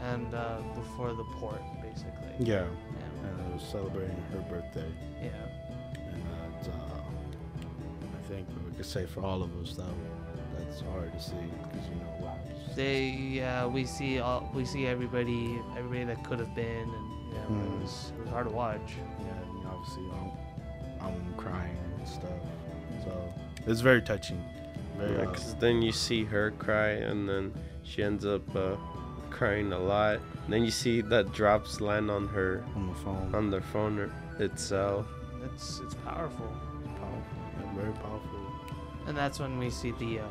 and 0.00 0.34
uh, 0.34 0.58
before 0.74 1.12
the 1.12 1.24
port, 1.24 1.62
basically. 1.80 2.32
Yeah. 2.38 2.66
Yeah. 2.66 3.28
And 3.28 3.52
it 3.52 3.54
was 3.54 3.62
celebrating 3.62 4.16
her 4.32 4.40
birthday, 4.50 4.90
yeah. 5.22 5.30
and 5.96 6.68
uh, 6.68 6.70
uh, 6.70 7.00
I 8.18 8.28
think 8.28 8.48
we 8.68 8.76
could 8.76 8.86
say 8.86 9.06
for 9.06 9.22
all 9.22 9.42
of 9.42 9.50
us 9.62 9.74
that 9.76 9.84
that's 10.64 10.80
hard 10.82 11.12
to 11.12 11.20
see 11.20 11.34
because 11.62 11.88
you 11.88 11.94
know 11.96 12.10
what 12.18 12.30
happens. 12.36 12.76
They 12.76 13.08
yeah 13.08 13.66
we 13.66 13.84
see 13.84 14.18
all 14.20 14.48
we 14.54 14.64
see 14.64 14.86
everybody 14.86 15.58
everybody 15.76 16.04
that 16.04 16.22
could 16.24 16.38
have 16.38 16.54
been 16.54 16.88
and 16.88 17.32
you 17.32 17.38
know, 17.38 17.46
Mm. 17.50 17.76
it 17.78 17.82
was 17.82 18.12
it 18.16 18.20
was 18.22 18.28
hard 18.30 18.46
to 18.48 18.52
watch. 18.54 18.80
Yeah, 19.20 19.32
and 19.50 19.66
obviously 19.66 20.04
I'm, 20.12 21.06
I'm 21.06 21.34
crying 21.36 21.76
and 21.98 22.08
stuff. 22.08 22.42
So 23.04 23.32
it's 23.66 23.80
very 23.80 24.02
touching. 24.02 24.42
Very. 24.98 25.12
Yeah, 25.16 25.22
uh, 25.22 25.32
'cause 25.32 25.54
then 25.56 25.82
you 25.82 25.92
see 25.92 26.24
her 26.24 26.50
cry, 26.52 26.90
and 26.90 27.28
then 27.28 27.52
she 27.82 28.02
ends 28.02 28.24
up 28.26 28.44
uh, 28.54 28.76
crying 29.30 29.72
a 29.72 29.78
lot. 29.78 30.16
And 30.44 30.52
then 30.52 30.64
you 30.64 30.70
see 30.70 31.00
that 31.00 31.32
drops 31.32 31.80
land 31.80 32.10
on 32.10 32.28
her 32.28 32.62
on 32.76 32.86
the 32.88 32.94
phone. 32.96 33.34
on 33.34 33.50
the 33.50 33.60
phone 33.60 33.96
her- 33.96 34.12
itself. 34.44 35.06
It's 35.44 35.80
it's 35.80 35.94
powerful. 35.94 36.46
powerful. 37.00 37.38
Yeah, 37.60 37.74
very 37.74 37.92
powerful. 37.94 38.38
And 39.06 39.16
that's 39.16 39.40
when 39.40 39.58
we 39.58 39.70
see 39.70 39.92
the 39.98 40.20
uh, 40.20 40.24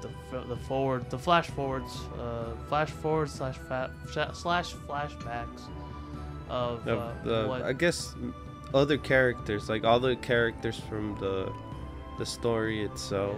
the, 0.00 0.08
the, 0.30 0.44
the, 0.48 0.56
forward 0.56 1.08
the 1.10 1.18
flash 1.18 1.48
forwards 1.48 2.00
uh, 2.18 2.52
flash 2.68 2.90
forward 2.90 3.28
slash 3.30 3.56
fa- 3.68 3.92
sh- 4.10 4.36
slash 4.36 4.74
flashbacks 4.74 5.62
of, 6.48 6.86
uh, 6.86 7.12
the, 7.24 7.46
what 7.48 7.62
I 7.62 7.72
guess 7.72 8.14
other 8.72 8.98
characters, 8.98 9.68
like 9.68 9.84
all 9.84 10.00
the 10.00 10.16
characters 10.16 10.78
from 10.88 11.16
the 11.20 11.52
the 12.18 12.26
story 12.26 12.84
itself, 12.84 13.36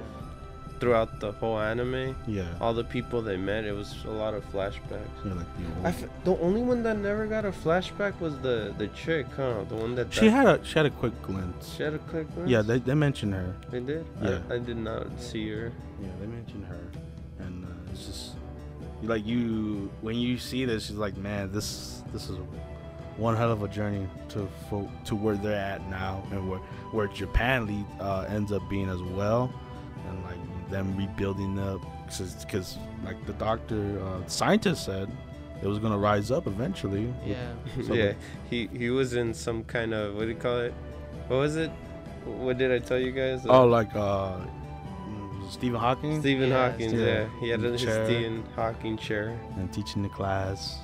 throughout 0.81 1.21
the 1.21 1.33
whole 1.33 1.59
anime, 1.59 2.15
Yeah. 2.27 2.45
all 2.61 2.75
the 2.75 2.85
people 2.85 3.23
they 3.23 3.37
met, 3.37 3.65
it 3.65 3.73
was 3.73 3.95
a 4.07 4.11
lot 4.11 4.35
of 4.35 4.43
flashbacks. 4.53 5.09
Yeah, 5.25 5.33
like 5.35 5.51
the 5.59 5.65
old. 5.77 5.87
I 5.87 5.89
f- 5.89 6.05
the 6.25 6.37
only 6.39 6.63
one 6.63 6.83
that 6.83 6.97
never 6.99 7.27
got 7.27 7.45
a 7.45 7.51
flashback 7.53 8.19
was 8.21 8.39
the 8.41 8.75
the 8.79 8.89
chick, 8.89 9.27
huh? 9.37 9.65
The 9.69 9.77
one 9.77 9.95
that 9.97 10.13
she 10.13 10.23
died. 10.29 10.31
had 10.33 10.47
a 10.47 10.65
she 10.65 10.75
had 10.75 10.87
a 10.87 10.91
quick 10.91 11.21
glimpse. 11.23 11.75
she 11.77 11.83
had 11.83 11.95
a 11.95 11.99
quick 11.99 12.27
glimpse? 12.35 12.51
Yeah, 12.51 12.63
they, 12.63 12.79
they 12.79 12.95
mentioned 12.95 13.35
her. 13.35 13.55
They 13.71 13.81
did? 13.81 14.05
Yeah. 14.23 14.39
I, 14.51 14.55
I 14.55 14.59
did 14.59 14.77
not 14.77 15.07
see 15.19 15.49
her. 15.51 15.73
Yeah, 16.03 16.09
they 16.21 16.27
mentioned 16.27 16.65
her, 16.67 16.81
and 17.39 17.65
uh, 17.65 17.91
it's 17.93 18.07
just 18.07 18.33
like 19.03 19.25
you 19.27 19.91
when 20.03 20.17
you 20.17 20.39
see 20.39 20.65
this, 20.65 20.87
she's 20.87 20.97
like, 20.97 21.17
man, 21.17 21.53
this 21.53 22.03
this 22.13 22.29
is 22.29 22.37
one 23.17 23.35
hell 23.35 23.51
of 23.51 23.63
a 23.63 23.69
journey 23.69 24.07
to 24.29 24.47
fo- 24.69 24.91
to 25.07 25.15
where 25.17 25.37
they're 25.37 25.57
at 25.75 25.81
now, 25.89 26.23
and 26.33 26.51
where 26.51 26.59
where 26.93 27.07
Japan 27.09 27.67
lead, 27.67 27.87
uh, 28.01 28.27
ends 28.29 28.53
up 28.53 28.63
being 28.69 28.89
as 28.91 29.01
well, 29.03 29.51
and 30.09 30.23
like 30.25 30.37
you 30.37 30.56
them 30.71 30.97
rebuilding 30.97 31.59
up 31.59 31.81
because 32.07 32.79
like 33.05 33.25
the 33.27 33.33
doctor 33.35 34.01
uh, 34.05 34.27
scientist 34.27 34.85
said 34.85 35.09
it 35.63 35.67
was 35.67 35.79
gonna 35.79 35.99
rise 35.99 36.31
up 36.31 36.47
eventually. 36.47 37.13
Yeah. 37.25 37.53
So 37.87 37.95
yeah, 37.95 38.13
he 38.51 38.69
he 38.73 38.91
was 38.91 39.15
in 39.15 39.33
some 39.35 39.65
kind 39.65 39.95
of 39.95 40.15
what 40.15 40.23
do 40.23 40.29
you 40.29 40.35
call 40.37 40.59
it? 40.59 40.75
What 41.29 41.37
was 41.39 41.57
it? 41.57 41.71
What 42.25 42.59
did 42.59 42.73
I 42.73 42.79
tell 42.79 42.99
you 42.99 43.13
guys? 43.13 43.47
Oh, 43.49 43.67
like 43.67 43.95
uh, 43.95 44.39
Stephen 45.51 45.79
Hawking 45.81 46.21
Stephen 46.21 46.49
Yeah, 46.51 46.71
Hawking. 46.71 46.89
Stephen- 46.91 47.07
Yeah, 47.07 47.41
he 47.41 47.49
had 47.49 47.61
his 47.61 47.83
chair. 47.83 48.05
Stephen 48.07 48.45
Hawking 48.57 48.97
chair. 48.99 49.39
and 49.57 49.73
teaching 49.73 50.03
the 50.03 50.09
class. 50.09 50.79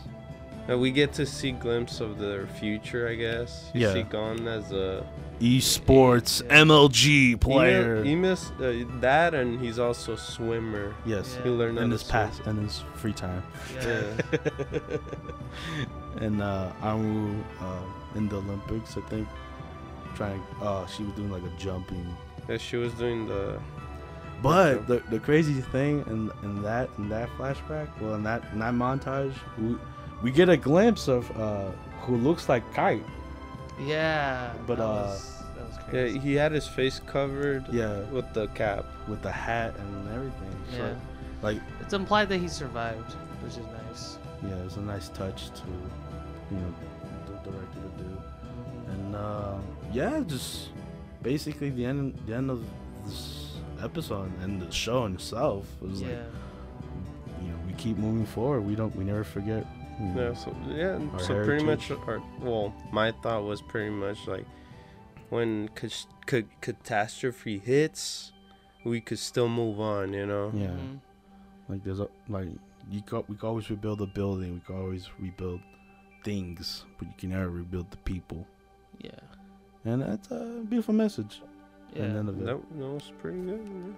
Uh, 0.70 0.78
we 0.78 0.93
get 0.93 1.12
to 1.12 1.26
see 1.26 1.51
glimpse 1.52 2.01
of 2.01 2.18
their 2.18 2.47
future, 2.47 3.09
I 3.09 3.16
guess. 3.16 3.70
You 3.74 3.80
Yeah. 3.86 3.93
see 3.94 4.02
Go 4.05 4.24
as 4.47 4.70
a 4.72 5.05
Esports 5.40 6.43
Yeah. 6.44 6.62
MLG 6.62 7.36
player. 7.40 8.05
He, 8.05 8.10
he 8.10 8.16
missed 8.16 8.52
uh, 8.60 8.72
that, 9.01 9.34
and 9.34 9.60
he's 9.60 9.80
also 9.80 10.12
a 10.12 10.18
swimmer. 10.18 10.94
yes, 11.05 11.34
Yeah. 11.36 11.44
He 11.44 11.51
learned 11.51 11.78
in 11.78 11.90
his 11.90 12.05
past 12.05 12.43
and 12.47 12.60
his 12.60 12.84
free 12.94 13.12
time. 13.12 13.43
Yeah. 13.74 14.02
Yeah. 14.30 14.98
and 16.20 16.40
uh, 16.40 16.70
Amu 16.82 17.34
uh, 17.60 17.82
in 18.14 18.28
the 18.28 18.36
Olympics, 18.36 18.97
I 18.97 19.01
think, 19.09 19.26
trying. 20.14 20.43
Uh, 20.60 20.86
she 20.86 21.02
was 21.02 21.12
doing 21.14 21.30
like 21.32 21.43
a 21.43 21.51
jumping. 21.59 22.06
Yeah, 22.48 22.59
she 22.59 22.76
was 22.76 22.93
doing 22.94 23.26
the. 23.26 23.59
But 24.43 24.89
the, 24.89 25.02
the 25.10 25.20
crazy 25.20 25.60
thing 25.60 26.05
in, 26.09 26.30
in 26.43 26.62
that 26.62 26.89
in 26.98 27.09
that 27.10 27.28
flashback, 27.39 27.89
well, 28.01 28.14
in 28.14 28.24
that 28.24 28.43
in 28.52 28.59
that 28.59 28.74
montage, 28.74 29.34
we, 29.56 29.76
we 30.23 30.31
get 30.31 30.49
a 30.49 30.57
glimpse 30.57 31.09
of 31.09 31.31
uh, 31.39 31.70
who 32.03 32.16
looks 32.16 32.49
like 32.49 32.62
Kite. 32.74 33.05
Yeah. 33.81 34.53
But, 34.66 34.77
that 34.78 34.85
uh, 34.85 34.86
was, 34.89 35.43
that 35.57 35.69
was 35.69 35.78
Yeah, 36.15 36.20
he 36.20 36.35
had 36.35 36.53
his 36.53 36.66
face 36.69 37.01
covered 37.07 37.65
Yeah, 37.73 38.01
with 38.11 38.32
the 38.35 38.47
cap. 38.49 38.85
with 39.09 39.23
the 39.23 39.32
hat 39.32 39.74
and 39.78 40.09
everything. 40.09 40.55
So, 40.73 40.77
Yeah. 40.78 40.94
like, 41.43 41.59
It's 41.81 41.93
implied 41.94 42.28
that 42.28 42.39
he 42.39 42.49
survived, 42.49 43.12
which 43.43 43.53
is 43.57 43.66
nice. 43.89 44.19
yeah, 44.43 44.55
it's 44.66 44.77
a 44.77 44.81
nice 44.81 45.09
touch 45.11 45.51
to, 45.51 45.66
you 46.51 46.59
know, 46.59 46.74
the 47.27 47.51
director 47.51 47.81
to 47.81 48.03
do. 48.05 48.11
Mhm. 48.11 48.93
And 48.94 49.16
uh, 49.16 49.55
yeah, 49.93 50.20
just 50.27 50.69
basically 51.23 51.70
the 51.70 51.85
end 51.86 52.15
the 52.27 52.35
end 52.35 52.51
of 52.51 52.61
this 53.07 53.53
episode 53.82 54.31
and 54.43 54.61
the 54.62 54.70
show 54.70 55.07
itself 55.07 55.66
was 55.81 56.03
Yeah. 56.03 56.09
like 56.09 56.16
you 57.43 57.49
know 57.49 57.57
we 57.66 57.73
keep 57.74 57.97
moving 57.97 58.27
forward. 58.27 58.61
We 58.62 58.74
don't 58.77 58.94
we 58.97 59.05
never 59.05 59.24
forget. 59.24 59.66
You 60.01 60.06
know, 60.06 60.28
Yeah, 60.28 60.35
so 60.35 60.56
yeah, 60.69 60.98
Our 61.12 61.19
so 61.20 61.44
pretty 61.44 61.64
much, 61.64 61.90
our, 61.90 62.23
well, 62.40 62.74
my 62.93 63.12
thought 63.23 63.44
was 63.44 63.60
pretty 63.62 63.90
much 63.90 64.27
like 64.27 64.47
when 65.31 65.69
cas- 65.74 66.06
ca- 66.27 66.48
catastrophe 66.60 67.59
hits, 67.59 68.32
we 68.85 69.01
could 69.01 69.19
still 69.19 69.48
move 69.48 69.81
on, 69.81 70.12
you 70.12 70.27
know. 70.27 70.51
Yeah, 70.55 70.69
Mhm. 70.69 71.01
like 71.69 71.85
there's 71.85 72.01
a 72.01 72.09
like 72.28 72.48
you 72.90 73.01
can 73.02 73.23
we 73.28 73.36
can 73.36 73.48
always 73.48 73.70
rebuild 73.70 74.01
a 74.02 74.06
building. 74.06 74.55
We 74.55 74.60
can 74.60 74.77
always 74.77 75.09
rebuild 75.19 75.60
things, 76.24 76.85
but 76.98 77.09
you 77.09 77.14
can 77.16 77.31
never 77.31 77.48
rebuild 77.48 77.90
the 77.90 77.97
people. 77.98 78.47
Yeah. 78.98 79.10
And 79.85 80.02
that's 80.02 80.31
a 80.31 80.62
beautiful 80.69 80.94
message. 80.94 81.43
Yeah. 81.94 82.02
And 82.05 82.16
then 82.16 82.28
of 82.28 82.40
it. 82.40 82.44
That, 82.47 82.78
that 82.78 82.86
was 82.89 83.12
pretty 83.20 83.40
good. 83.40 83.60
yeah. 83.66 83.94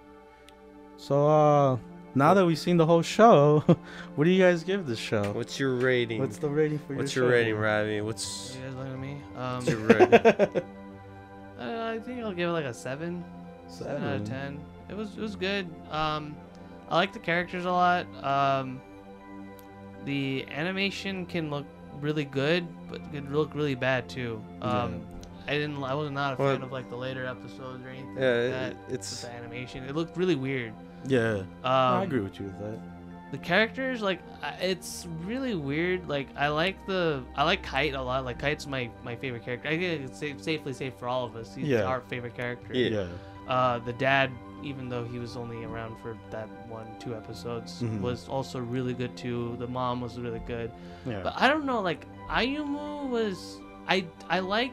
So 0.96 1.26
uh 1.28 1.76
now 2.14 2.34
that 2.34 2.44
we've 2.46 2.58
seen 2.58 2.76
the 2.76 2.86
whole 2.86 3.02
show, 3.02 3.60
what 4.16 4.24
do 4.24 4.30
you 4.30 4.42
guys 4.42 4.64
give 4.64 4.86
this 4.86 4.98
show? 4.98 5.32
What's 5.32 5.58
your 5.58 5.74
rating? 5.76 6.20
What's 6.20 6.38
the 6.38 6.48
rating 6.48 6.78
for 6.78 6.94
What's 6.94 7.14
your 7.14 7.24
your 7.24 7.32
show? 7.32 7.36
rating, 7.38 7.56
Ravi? 7.56 8.00
What's 8.00 8.56
You 8.56 8.62
guys 8.66 8.74
look 8.76 8.86
at 8.88 8.98
me. 8.98 9.16
Um, 9.36 9.54
what's 9.56 9.68
your 9.70 9.78
rating? 9.80 10.62
I, 11.58 11.90
I 11.94 11.98
think 12.00 12.20
I'll 12.20 12.32
give 12.32 12.48
it 12.48 12.52
like 12.52 12.64
a 12.66 12.74
seven. 12.74 13.24
Seven 13.68 14.04
out 14.04 14.16
of 14.16 14.24
ten. 14.24 14.60
It 14.88 14.96
was 14.96 15.16
it 15.16 15.20
was 15.20 15.36
good. 15.36 15.66
Um, 15.90 16.36
I 16.90 16.96
like 16.96 17.12
the 17.12 17.18
characters 17.18 17.64
a 17.64 17.70
lot. 17.72 18.06
Um, 18.22 18.80
the 20.04 20.44
animation 20.50 21.24
can 21.26 21.50
look 21.50 21.64
really 22.00 22.24
good, 22.26 22.66
but 22.90 23.00
it 23.00 23.12
can 23.12 23.32
look 23.32 23.54
really 23.54 23.74
bad 23.74 24.08
too. 24.08 24.42
Um, 24.60 25.00
I 25.48 25.52
didn't. 25.52 25.82
I 25.82 25.94
was 25.94 26.10
not 26.10 26.14
not 26.30 26.38
a 26.38 26.42
Well- 26.42 26.52
fan 26.54 26.62
of 26.62 26.72
like 26.72 26.88
the 26.90 26.96
later 26.96 27.26
episodes 27.26 27.84
or 27.84 27.88
anything 27.88 28.16
yeah, 28.16 28.28
like 28.30 28.50
that. 28.50 28.72
it- 28.72 28.76
With 28.86 28.94
it's 28.94 29.22
the 29.22 29.30
animation, 29.32 29.84
it 29.84 29.94
looked 29.94 30.16
really 30.16 30.36
weird. 30.36 30.72
Yeah, 31.06 31.38
Um, 31.38 31.46
I 31.64 32.02
agree 32.04 32.20
with 32.20 32.38
you 32.40 32.46
with 32.46 32.58
that. 32.60 32.78
the 33.32 33.38
characters 33.38 34.00
like 34.00 34.20
it's 34.60 35.06
really 35.24 35.54
weird 35.56 36.08
like 36.08 36.28
i 36.36 36.46
like 36.48 36.76
the 36.86 37.20
i 37.34 37.42
like 37.42 37.62
kite 37.64 37.94
a 37.94 38.00
lot 38.00 38.24
like 38.24 38.38
kite's 38.38 38.66
my 38.66 38.88
my 39.02 39.16
favorite 39.16 39.44
character 39.44 39.66
i 39.68 39.72
think 39.76 40.04
it's 40.08 40.18
safe, 40.20 40.40
safely 40.40 40.72
say 40.72 40.88
for 40.90 41.08
all 41.08 41.24
of 41.24 41.34
us 41.34 41.52
he's 41.54 41.66
Yeah. 41.66 41.82
our 41.82 42.00
favorite 42.02 42.36
character 42.36 42.72
Yeah. 42.74 43.06
uh 43.48 43.78
the 43.80 43.92
dad 43.94 44.30
even 44.62 44.88
though 44.88 45.04
he 45.04 45.18
was 45.18 45.36
only 45.36 45.64
around 45.64 45.96
for 46.00 46.16
that 46.30 46.48
one 46.68 46.86
two 47.00 47.14
episodes 47.16 47.82
Mhm. 47.82 48.00
was 48.02 48.28
also 48.28 48.60
really 48.60 48.94
good 48.94 49.16
too 49.16 49.56
the 49.58 49.66
mom 49.66 50.00
was 50.00 50.18
really 50.18 50.42
good 50.46 50.70
yeah. 51.04 51.20
but 51.24 51.34
i 51.36 51.48
don't 51.48 51.64
know 51.66 51.80
like 51.80 52.06
ayumu 52.30 53.08
was 53.08 53.58
i 53.88 54.04
i 54.30 54.38
like 54.38 54.72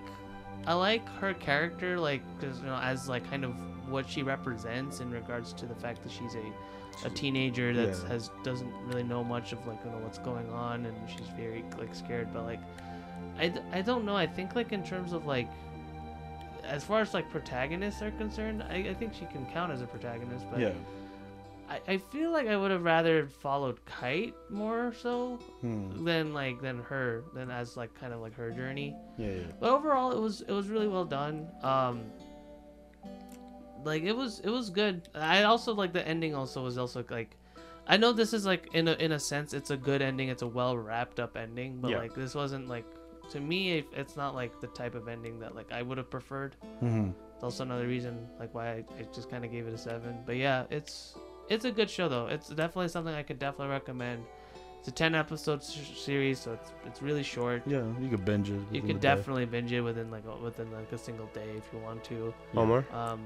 i 0.67 0.73
like 0.73 1.07
her 1.19 1.33
character 1.33 1.99
like 1.99 2.21
because 2.39 2.59
you 2.59 2.65
know 2.67 2.77
as 2.91 3.09
like 3.09 3.27
kind 3.29 3.43
of 3.43 3.53
what 3.91 4.09
she 4.09 4.23
represents 4.23 4.99
in 5.01 5.11
regards 5.11 5.53
to 5.53 5.65
the 5.65 5.75
fact 5.75 6.01
that 6.03 6.11
she's 6.11 6.35
a 6.35 6.43
a 7.05 7.09
teenager 7.09 7.73
that 7.73 7.89
Yeah. 7.89 8.07
has 8.09 8.29
doesn't 8.43 8.71
really 8.85 9.03
know 9.03 9.23
much 9.23 9.53
of 9.53 9.65
like 9.67 9.79
you 9.85 9.91
know 9.91 9.97
what's 9.99 10.17
going 10.19 10.49
on 10.49 10.85
and 10.85 10.95
she's 11.09 11.27
very 11.37 11.63
like 11.77 11.93
scared 11.95 12.27
but 12.33 12.43
like 12.43 12.59
I, 13.39 13.53
I 13.71 13.81
don't 13.81 14.03
know 14.05 14.15
i 14.15 14.27
think 14.27 14.55
like 14.55 14.71
in 14.73 14.83
terms 14.83 15.13
of 15.13 15.25
like 15.25 15.47
as 16.63 16.83
far 16.83 17.01
as 17.01 17.13
like 17.13 17.29
protagonists 17.31 18.01
are 18.01 18.11
concerned 18.11 18.63
i, 18.69 18.75
I 18.75 18.93
think 18.93 19.13
she 19.13 19.25
can 19.25 19.45
count 19.47 19.71
as 19.71 19.81
a 19.81 19.87
protagonist 19.87 20.45
but 20.51 20.59
yeah. 20.59 20.73
I, 21.69 21.93
I 21.93 21.97
feel 21.97 22.31
like 22.31 22.47
i 22.47 22.57
would 22.57 22.71
have 22.71 22.83
rather 22.83 23.25
followed 23.27 23.83
kite 23.85 24.35
more 24.49 24.93
so 25.01 25.39
Hmm. 25.61 26.03
than 26.03 26.33
like 26.33 26.61
than 26.61 26.79
her 26.83 27.23
than 27.33 27.49
as 27.49 27.77
like 27.77 27.93
kind 27.99 28.13
of 28.13 28.19
like 28.19 28.35
her 28.35 28.51
journey 28.51 28.93
Yeah, 29.17 29.27
yeah. 29.31 29.41
but 29.59 29.69
overall 29.69 30.11
it 30.11 30.19
was 30.19 30.41
it 30.41 30.51
was 30.51 30.67
really 30.67 30.89
well 30.89 31.05
done 31.05 31.47
um 31.63 32.01
like 33.83 34.03
it 34.03 34.15
was 34.15 34.39
it 34.41 34.49
was 34.49 34.69
good 34.69 35.07
i 35.15 35.43
also 35.43 35.73
like 35.73 35.93
the 35.93 36.07
ending 36.07 36.35
also 36.35 36.63
was 36.63 36.77
also 36.77 37.03
like 37.09 37.35
i 37.87 37.97
know 37.97 38.11
this 38.11 38.33
is 38.33 38.45
like 38.45 38.69
in 38.73 38.87
a 38.87 38.93
in 38.93 39.11
a 39.13 39.19
sense 39.19 39.53
it's 39.53 39.71
a 39.71 39.77
good 39.77 40.01
ending 40.01 40.29
it's 40.29 40.41
a 40.41 40.47
well 40.47 40.77
wrapped 40.77 41.19
up 41.19 41.35
ending 41.37 41.79
but 41.81 41.91
Yeah. 41.91 41.97
like 41.97 42.13
this 42.13 42.35
wasn't 42.35 42.67
like 42.67 42.85
to 43.31 43.39
me 43.39 43.83
it's 43.93 44.15
not 44.15 44.35
like 44.35 44.59
the 44.59 44.67
type 44.67 44.93
of 44.95 45.07
ending 45.07 45.39
that 45.39 45.55
like 45.55 45.71
i 45.71 45.81
would 45.81 45.97
have 45.97 46.09
preferred 46.09 46.55
hmm 46.79 47.09
it's 47.33 47.43
also 47.43 47.63
another 47.63 47.87
reason 47.87 48.27
like 48.39 48.53
why 48.53 48.67
i, 48.67 48.83
I 48.99 49.03
just 49.13 49.29
kind 49.31 49.43
of 49.43 49.51
gave 49.51 49.65
it 49.67 49.73
a 49.73 49.77
seven 49.77 50.19
but 50.25 50.35
yeah 50.35 50.65
it's 50.69 51.15
it's 51.49 51.65
a 51.65 51.71
good 51.71 51.89
show 51.89 52.07
though 52.07 52.27
it's 52.27 52.49
definitely 52.49 52.89
something 52.89 53.13
i 53.15 53.23
could 53.23 53.39
definitely 53.39 53.71
recommend 53.71 54.23
it's 54.79 54.87
a 54.87 54.91
10 54.91 55.13
episode 55.15 55.59
s- 55.59 55.77
series 55.95 56.39
so 56.39 56.53
it's 56.53 56.71
it's 56.85 57.01
really 57.01 57.21
short 57.23 57.61
Yeah, 57.67 57.83
you 58.01 58.09
could 58.09 58.25
binge 58.25 58.49
it. 58.49 58.53
you 58.53 58.59
within 58.71 58.81
could 58.87 58.95
the 58.97 58.99
day. 59.07 59.15
definitely 59.15 59.45
binge 59.45 59.71
it 59.71 59.81
within 59.81 60.09
like 60.09 60.23
a, 60.25 60.35
within 60.43 60.71
like 60.71 60.91
a 60.91 60.97
single 60.97 61.27
day 61.35 61.49
if 61.55 61.65
you 61.71 61.77
want 61.79 62.03
to. 62.05 62.33
Omar. 62.55 62.83
Um, 62.91 63.21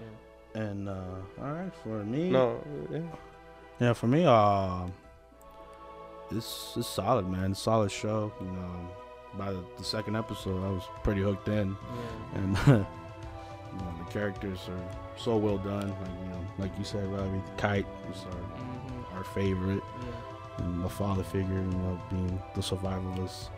yeah. 0.00 0.60
And 0.62 0.88
uh, 0.88 0.94
all 1.40 1.52
right, 1.52 1.72
for 1.82 2.02
me. 2.04 2.30
No, 2.30 2.60
yeah. 2.90 3.00
Yeah, 3.80 3.92
for 3.92 4.06
me, 4.06 4.24
uh, 4.24 4.86
it's 6.30 6.74
it's 6.76 6.88
solid, 6.88 7.28
man. 7.28 7.54
Solid 7.54 7.90
show. 7.90 8.32
You 8.40 8.46
know, 8.46 8.90
by 9.38 9.52
the, 9.52 9.62
the 9.78 9.84
second 9.84 10.16
episode, 10.16 10.64
I 10.64 10.70
was 10.70 10.82
pretty 11.02 11.20
hooked 11.22 11.48
in, 11.48 11.76
Yeah. 12.34 12.38
and 12.38 12.56
you 12.66 12.72
know, 13.78 13.94
the 14.04 14.10
characters 14.10 14.60
are 14.68 14.96
so 15.16 15.36
well 15.36 15.58
done. 15.58 15.88
Like 15.90 16.10
you 16.22 16.28
know, 16.30 16.40
like 16.58 16.78
you 16.78 16.84
said, 16.84 17.06
Robbie, 17.12 17.42
Kite 17.56 17.86
was 18.08 18.24
our, 18.24 18.32
hmm 18.32 19.16
our 19.16 19.24
favorite, 19.24 19.82
Yeah. 20.00 20.64
and 20.64 20.84
the 20.84 20.88
father 20.88 21.22
figure, 21.22 21.54
you 21.54 21.78
know, 21.78 22.00
being 22.10 22.42
the 22.54 22.60
survivalist. 22.60 23.48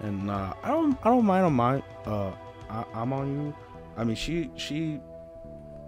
And 0.00 0.30
uh, 0.30 0.52
I 0.62 0.68
don't, 0.68 0.98
I 1.02 1.08
don't 1.08 1.24
mind 1.24 1.46
on 1.46 1.54
my, 1.54 1.82
uh, 2.06 2.30
I, 2.70 2.84
I'm 2.94 3.12
on 3.14 3.32
you. 3.32 3.56
I 3.96 4.04
mean, 4.04 4.16
she, 4.16 4.50
she, 4.56 5.00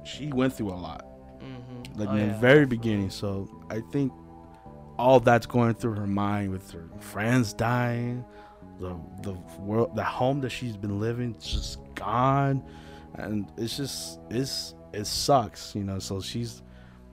she 0.04 0.32
went 0.32 0.52
through 0.54 0.70
a 0.70 0.76
lot. 0.76 1.04
hmm 1.40 1.98
like 1.98 2.08
oh, 2.08 2.12
in 2.12 2.26
yeah. 2.28 2.32
the 2.32 2.38
very 2.38 2.66
beginning. 2.66 3.10
So 3.10 3.48
I 3.70 3.80
think 3.92 4.12
all 4.98 5.20
that's 5.20 5.46
going 5.46 5.74
through 5.74 5.94
her 5.94 6.06
mind 6.06 6.50
with 6.50 6.70
her 6.72 6.88
friends 7.00 7.52
dying, 7.52 8.24
the 8.80 8.96
the 9.22 9.32
world, 9.60 9.94
the 9.94 10.04
home 10.04 10.40
that 10.40 10.50
she's 10.50 10.76
been 10.76 11.00
living 11.00 11.36
just 11.40 11.78
gone, 11.94 12.62
and 13.14 13.50
it's 13.56 13.76
just 13.76 14.20
it's 14.30 14.74
it 14.92 15.06
sucks, 15.06 15.74
you 15.74 15.84
know. 15.84 15.98
So 15.98 16.20
she's 16.20 16.62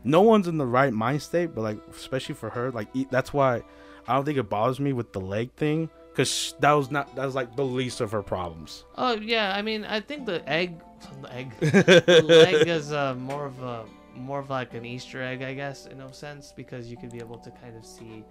no 0.04 0.22
one's 0.22 0.48
in 0.48 0.58
the 0.58 0.66
right 0.66 0.94
mind 0.94 1.22
state, 1.22 1.56
but 1.56 1.62
like 1.62 1.80
especially 1.92 2.36
for 2.36 2.50
her, 2.50 2.72
like 2.72 2.88
that's 3.10 3.34
why 3.34 3.64
I 4.08 4.16
don't 4.16 4.26
think 4.26 4.38
it 4.38 4.50
bothers 4.50 4.80
me 4.80 4.94
with 4.94 5.14
the 5.14 5.22
leg 5.22 5.52
thing. 5.54 5.90
Cause 6.16 6.56
that 6.60 6.72
was 6.72 6.92
not 6.92 7.14
that 7.16 7.26
was 7.26 7.36
like 7.36 7.56
the 7.56 7.66
least 7.66 8.00
of 8.02 8.12
her 8.12 8.22
problems. 8.22 8.86
Oh 8.98 9.16
yeah. 9.16 9.54
I 9.56 9.62
mean, 9.62 9.84
I 9.84 10.00
think 10.00 10.26
the 10.26 10.48
egg, 10.50 10.80
the 11.22 11.34
egg, 11.34 11.52
the 11.60 12.24
leg 12.26 12.68
is 12.68 12.92
uh, 12.94 13.16
more 13.16 13.46
of 13.46 13.62
a 13.62 13.86
more 14.16 14.40
of 14.40 14.50
like 14.50 14.74
an 14.74 14.86
Easter 14.86 15.22
egg, 15.22 15.42
I 15.42 15.54
guess, 15.54 15.88
in 15.88 16.02
a 16.02 16.14
sense, 16.14 16.54
because 16.56 16.90
you 16.90 16.98
can 16.98 17.10
be 17.10 17.20
able 17.20 17.38
to 17.40 17.52
kind 17.52 17.76
of 17.76 17.86
see 17.86 18.24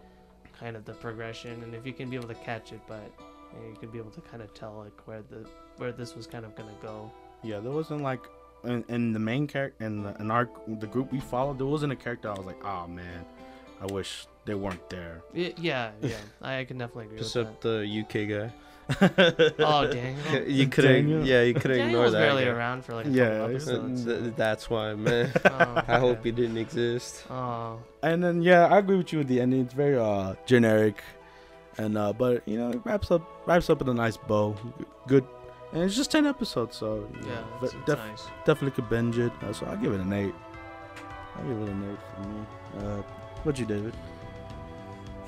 kind 0.58 0.76
of 0.76 0.84
the 0.84 0.94
progression, 0.94 1.62
and 1.62 1.74
if 1.74 1.86
you 1.86 1.92
can 1.92 2.08
be 2.08 2.16
able 2.16 2.28
to 2.28 2.34
catch 2.34 2.72
it, 2.72 2.80
but 2.86 3.12
you, 3.52 3.60
know, 3.60 3.68
you 3.68 3.76
can 3.76 3.90
be 3.90 3.98
able 3.98 4.10
to 4.12 4.20
kind 4.22 4.42
of 4.42 4.52
tell 4.54 4.82
like 4.84 5.06
where 5.06 5.22
the 5.22 5.46
where 5.76 5.92
this 5.92 6.14
was 6.14 6.26
kind 6.26 6.44
of 6.44 6.54
gonna 6.54 6.72
go. 6.80 7.10
Yeah, 7.42 7.60
there 7.60 7.72
wasn't 7.72 8.02
like 8.02 8.22
in, 8.64 8.84
in 8.88 9.12
the 9.12 9.18
main 9.18 9.46
character 9.46 9.84
in, 9.84 10.02
the, 10.02 10.16
in 10.20 10.30
our 10.30 10.48
the 10.66 10.86
group 10.86 11.12
we 11.12 11.20
followed, 11.20 11.58
there 11.58 11.66
wasn't 11.66 11.92
a 11.92 11.96
character 11.96 12.30
I 12.30 12.34
was 12.34 12.46
like, 12.46 12.64
oh 12.64 12.86
man, 12.86 13.24
I 13.80 13.92
wish 13.92 14.26
they 14.44 14.54
weren't 14.54 14.88
there. 14.90 15.22
Y- 15.34 15.54
yeah, 15.56 15.90
yeah. 16.00 16.16
I 16.42 16.64
can 16.64 16.78
definitely 16.78 17.04
agree 17.06 17.18
with 17.18 17.26
Except 17.26 17.60
the 17.62 17.78
UK 18.02 18.28
guy. 18.28 18.52
Oh, 19.60 19.86
Daniel. 19.90 20.46
You 20.46 20.66
couldn't. 20.68 21.24
Yeah, 21.24 21.40
you 21.42 21.54
couldn't 21.54 21.78
Daniel 21.78 21.86
ignore 21.88 22.02
was 22.04 22.12
that. 22.12 22.18
barely 22.18 22.44
guy. 22.44 22.50
around 22.50 22.84
for 22.84 22.94
like 22.94 23.06
a 23.06 23.10
Yeah, 23.10 23.38
couple 23.38 23.56
episodes. 23.56 24.04
th- 24.04 24.34
that's 24.36 24.68
why, 24.68 24.94
man. 25.06 25.32
Oh, 25.46 25.82
I 25.88 25.98
hope 25.98 26.22
he 26.24 26.30
didn't 26.32 26.58
exist. 26.58 27.24
Oh, 27.30 27.78
And 28.02 28.22
then 28.22 28.42
yeah, 28.42 28.66
I 28.66 28.78
agree 28.78 28.96
with 28.98 29.10
you 29.12 29.18
with 29.20 29.28
the 29.28 29.40
ending. 29.40 29.62
It's 29.62 29.72
very 29.72 29.96
uh 29.98 30.34
generic, 30.44 31.02
and 31.78 31.96
uh 31.96 32.12
but 32.12 32.46
you 32.46 32.58
know 32.58 32.70
it 32.70 32.80
wraps 32.84 33.10
up 33.10 33.22
wraps 33.46 33.70
up 33.70 33.80
in 33.80 33.88
a 33.88 33.94
nice 33.94 34.18
bow. 34.18 34.54
Good, 35.08 35.24
and 35.72 35.82
it's 35.82 35.96
just 35.96 36.10
ten 36.10 36.26
episodes, 36.26 36.76
so 36.76 37.08
yeah, 37.22 37.26
know, 37.28 37.44
it's, 37.62 37.72
but 37.72 37.74
it's 37.80 37.86
def- 37.86 37.98
nice. 37.98 38.22
definitely 38.44 38.72
could 38.72 38.90
binge 38.90 39.16
it. 39.18 39.32
Uh, 39.42 39.52
so 39.54 39.64
I'll 39.64 39.78
give 39.78 39.94
it 39.94 40.00
an 40.00 40.12
eight. 40.12 40.34
I'll 41.36 41.48
give 41.48 41.56
it 41.62 41.68
an 41.70 41.90
eight 41.90 41.98
for 42.14 42.28
me. 42.28 42.40
Uh, 42.86 43.02
what 43.44 43.58
you, 43.58 43.64
David? 43.64 43.94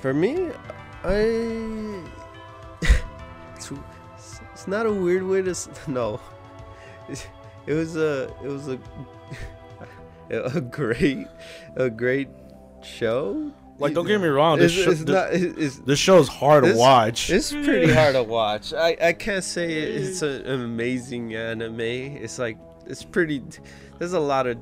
For 0.07 0.13
me, 0.13 0.51
I. 1.03 2.01
it's, 3.57 3.73
it's 4.53 4.65
not 4.65 4.85
a 4.85 4.93
weird 4.93 5.23
way 5.23 5.41
to. 5.41 5.53
No. 5.87 6.21
It, 7.09 7.29
it 7.65 7.73
was 7.73 7.97
a. 7.97 8.33
It 8.41 8.47
was 8.47 8.69
a. 8.69 8.79
A 10.29 10.61
great, 10.61 11.27
a 11.75 11.89
great 11.89 12.29
show. 12.83 13.51
Like, 13.79 13.93
don't 13.93 14.07
get 14.07 14.21
me 14.21 14.27
wrong. 14.29 14.59
This, 14.59 14.73
It's, 14.73 14.83
show, 14.85 14.91
it's 14.91 15.03
this, 15.03 15.13
not. 15.13 15.33
it- 15.33 15.57
It's, 15.57 15.79
this 15.79 15.99
show's 15.99 16.29
hard 16.29 16.63
to 16.63 16.73
watch. 16.75 17.29
It's 17.29 17.51
pretty 17.51 17.91
hard 17.91 18.15
to 18.15 18.23
watch. 18.23 18.73
I, 18.73 18.95
I 19.01 19.11
can't 19.13 19.43
say 19.43 19.73
it's 19.73 20.21
a, 20.21 20.41
an 20.45 20.61
amazing 20.61 21.35
anime. 21.35 21.81
It's 21.81 22.39
like 22.39 22.57
it's 22.85 23.03
pretty. 23.03 23.43
There's 23.97 24.13
a 24.13 24.19
lot 24.21 24.47
of 24.47 24.57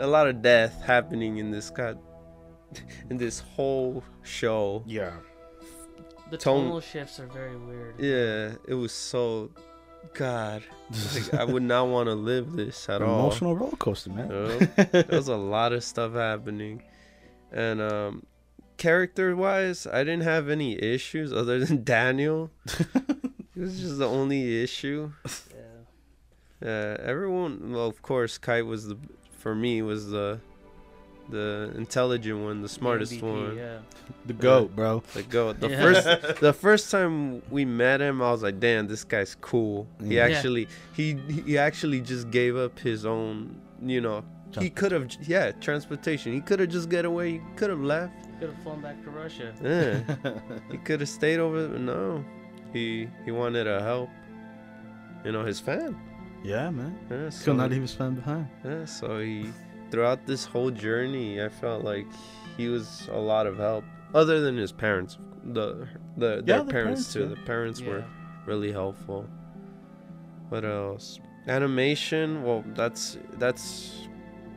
a 0.00 0.06
lot 0.08 0.26
of 0.28 0.42
death 0.42 0.82
happening 0.82 1.36
in 1.38 1.52
this 1.52 1.70
god 1.70 1.96
in 3.10 3.16
this 3.16 3.40
whole 3.40 4.02
show. 4.22 4.82
yeah. 4.86 5.12
The 6.30 6.38
tone- 6.38 6.64
tonal 6.64 6.80
shifts 6.80 7.20
are 7.20 7.26
very 7.26 7.56
weird. 7.56 7.94
Yeah, 7.98 8.56
it 8.66 8.74
was 8.74 8.92
so. 8.92 9.50
God, 10.12 10.62
like, 11.14 11.34
I 11.34 11.44
would 11.44 11.62
not 11.74 11.88
want 11.88 12.08
to 12.08 12.14
live 12.14 12.52
this 12.52 12.88
at 12.88 13.00
all. 13.02 13.20
Emotional 13.20 13.56
roller 13.56 13.76
coaster, 13.76 14.10
man. 14.10 14.28
There 14.92 15.04
was 15.08 15.28
a 15.28 15.36
lot 15.36 15.72
of 15.72 15.82
stuff 15.84 16.12
happening, 16.12 16.82
and 17.52 17.80
um, 17.80 18.26
character-wise, 18.76 19.86
I 19.86 20.04
didn't 20.04 20.22
have 20.24 20.48
any 20.48 20.80
issues 20.80 21.32
other 21.32 21.64
than 21.64 21.84
Daniel. 21.84 22.50
it 22.66 23.56
was 23.56 23.80
just 23.80 23.98
the 23.98 24.08
only 24.08 24.62
issue. 24.62 25.10
Yeah. 26.62 26.68
Uh, 26.68 26.96
everyone, 27.02 27.72
well, 27.72 27.86
of 27.86 28.02
course, 28.02 28.38
Kite 28.38 28.66
was 28.66 28.88
the, 28.88 28.96
for 29.38 29.54
me, 29.54 29.82
was 29.82 30.10
the, 30.10 30.38
the 31.30 31.72
intelligent 31.76 32.38
one, 32.42 32.62
the 32.62 32.68
smartest 32.68 33.12
MVP, 33.14 33.22
one, 33.22 33.56
Yeah. 33.56 33.78
the 34.26 34.32
goat, 34.34 34.74
bro. 34.76 35.02
the 35.14 35.22
goat. 35.22 35.60
The 35.60 35.70
Yeah. 35.70 35.82
first, 35.82 36.40
the 36.40 36.52
first 36.52 36.90
time 36.90 37.42
we 37.50 37.64
met 37.64 38.00
him, 38.00 38.20
I 38.22 38.30
was 38.30 38.42
like, 38.42 38.60
damn, 38.60 38.86
this 38.88 39.04
guy's 39.04 39.34
cool. 39.40 39.86
He 40.02 40.16
Yeah. 40.16 40.24
actually, 40.26 40.68
he, 40.92 41.14
he 41.46 41.56
actually 41.58 42.00
just 42.02 42.30
gave 42.30 42.56
up 42.56 42.78
his 42.78 43.06
own, 43.06 43.60
you 43.82 44.00
know, 44.00 44.24
he 44.60 44.70
could 44.70 44.92
have, 44.92 45.08
yeah, 45.26 45.50
transportation. 45.50 46.32
He 46.32 46.40
could 46.40 46.60
have 46.60 46.68
just 46.68 46.88
get 46.88 47.04
away. 47.04 47.32
He 47.32 47.40
could 47.56 47.70
have 47.70 47.80
left. 47.80 48.12
He 48.26 48.38
Could 48.38 48.50
have 48.50 48.62
flown 48.62 48.80
back 48.82 49.02
to 49.02 49.10
Russia. 49.10 49.52
Yeah, 49.60 50.30
he 50.70 50.78
could 50.78 51.00
have 51.00 51.08
stayed 51.08 51.40
over. 51.40 51.66
But 51.66 51.80
no, 51.80 52.24
he 52.72 53.08
he 53.24 53.32
wanted 53.32 53.64
to 53.64 53.80
help. 53.82 54.10
You 55.24 55.32
know, 55.32 55.44
his 55.44 55.58
fan. 55.58 55.96
yeah, 56.44 56.70
man. 56.70 56.96
Yeah, 57.10 57.30
so 57.30 57.46
Could 57.46 57.56
not 57.56 57.70
leave 57.70 57.82
his 57.82 57.94
fan 57.94 58.14
behind. 58.14 58.46
Yeah, 58.64 58.84
so 58.84 59.18
he 59.18 59.50
throughout 59.94 60.26
this 60.26 60.44
whole 60.44 60.70
journey, 60.72 61.40
I 61.40 61.48
felt 61.48 61.84
like 61.84 62.06
he 62.56 62.68
was 62.68 63.08
a 63.12 63.16
lot 63.18 63.46
of 63.46 63.56
help. 63.58 63.84
Other 64.12 64.40
than 64.40 64.56
his 64.56 64.72
parents, 64.72 65.18
the 65.44 65.86
the 66.16 66.42
their 66.44 66.62
the 66.64 66.70
parents, 66.72 66.72
parents, 66.72 67.12
too. 67.12 67.26
The 67.28 67.36
parents 67.46 67.80
Yeah. 67.80 67.88
were 67.90 68.04
really 68.44 68.72
helpful. 68.72 69.26
What 70.48 70.64
else? 70.64 71.20
Animation. 71.46 72.42
Well, 72.42 72.64
that's 72.74 73.18
that's 73.38 74.08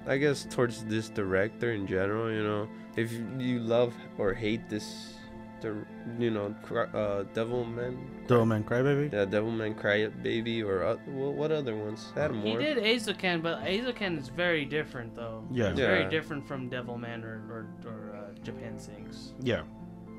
I 0.08 0.18
guess 0.18 0.48
towards 0.50 0.86
this 0.86 1.10
director 1.10 1.72
in 1.74 1.86
general. 1.86 2.32
You 2.32 2.44
know, 2.44 2.68
if 2.96 3.12
you 3.38 3.60
love 3.60 3.94
or 4.18 4.34
hate 4.34 4.70
this, 4.70 5.14
the 5.62 5.76
you 6.20 6.32
know, 6.32 6.54
cr- 6.64 6.90
uh, 6.94 7.24
Devilman. 7.34 7.98
Devilman 8.28 8.64
Crybaby. 8.64 9.12
Yeah, 9.14 9.26
Devilman 9.26 9.78
Cry 9.78 10.08
Baby 10.08 10.62
or 10.64 10.84
uh, 10.84 10.96
wha- 11.08 11.30
what 11.32 11.52
other 11.52 11.76
ones? 11.76 12.12
Had 12.16 12.34
He 12.36 12.56
did 12.56 12.78
Eizouken, 12.78 13.42
but 13.42 13.64
Eizouken 13.64 14.18
is 14.20 14.30
very 14.30 14.66
different 14.66 15.16
though. 15.16 15.44
Yeah. 15.52 15.70
It's 15.72 15.80
Yeah. 15.80 15.88
very 15.88 16.10
different 16.10 16.48
from 16.48 16.70
Devilman 16.70 17.24
or 17.24 17.38
or, 17.54 17.66
or 17.86 18.16
uh, 18.16 18.40
Japan 18.44 18.78
Sinks. 18.78 19.34
Yeah. 19.42 19.64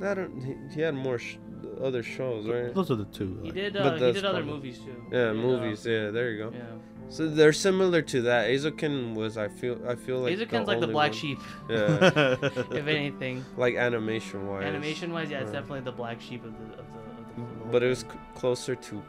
I 0.03 0.15
don't. 0.15 0.41
He, 0.41 0.55
he 0.75 0.81
had 0.81 0.95
more 0.95 1.19
sh- 1.19 1.39
other 1.83 2.03
shows, 2.05 2.47
right? 2.47 2.73
Those 2.73 2.91
are 2.93 2.97
the 2.97 3.05
two. 3.07 3.39
He 3.43 3.47
like- 3.47 3.55
did. 3.55 3.73
But 3.75 3.83
Uh, 4.03 4.07
he 4.07 4.13
did 4.13 4.25
other 4.25 4.39
probably- 4.39 4.53
movies 4.55 4.79
too. 4.79 4.95
Yeah, 5.13 5.33
He 5.33 5.37
did, 5.37 5.45
movies. 5.45 5.87
uh, 5.87 5.91
yeah, 5.91 6.11
there 6.11 6.31
you 6.31 6.39
go. 6.45 6.51
yeah. 6.57 6.65
So 7.11 7.27
they're 7.29 7.53
similar 7.55 8.03
to 8.03 8.23
that. 8.23 8.49
Eizouken 8.49 9.15
was. 9.15 9.37
I 9.39 9.49
feel. 9.49 9.79
I 9.89 9.95
feel 9.95 10.19
like. 10.21 10.37
Eizouken's 10.37 10.69
like 10.69 10.81
the 10.81 10.87
black 10.89 11.11
one- 11.13 11.19
sheep, 11.21 11.39
Yeah, 11.71 12.37
if 12.43 12.87
anything. 12.99 13.45
like 13.57 13.77
animation 13.77 14.47
wise. 14.47 14.65
Animation 14.65 15.13
wise, 15.13 15.31
yeah, 15.31 15.41
it's 15.41 15.51
Uh, 15.51 15.55
definitely 15.55 15.81
the 15.81 15.93
black 15.93 16.21
sheep 16.21 16.45
of 16.45 16.53
the 16.59 16.65
of 16.83 16.87
the. 16.93 17.43
Of 17.43 17.59
the 17.65 17.65
But 17.73 17.83
it 17.83 17.89
was 17.89 18.01
c- 18.01 18.07
closer 18.35 18.75
to 18.75 19.03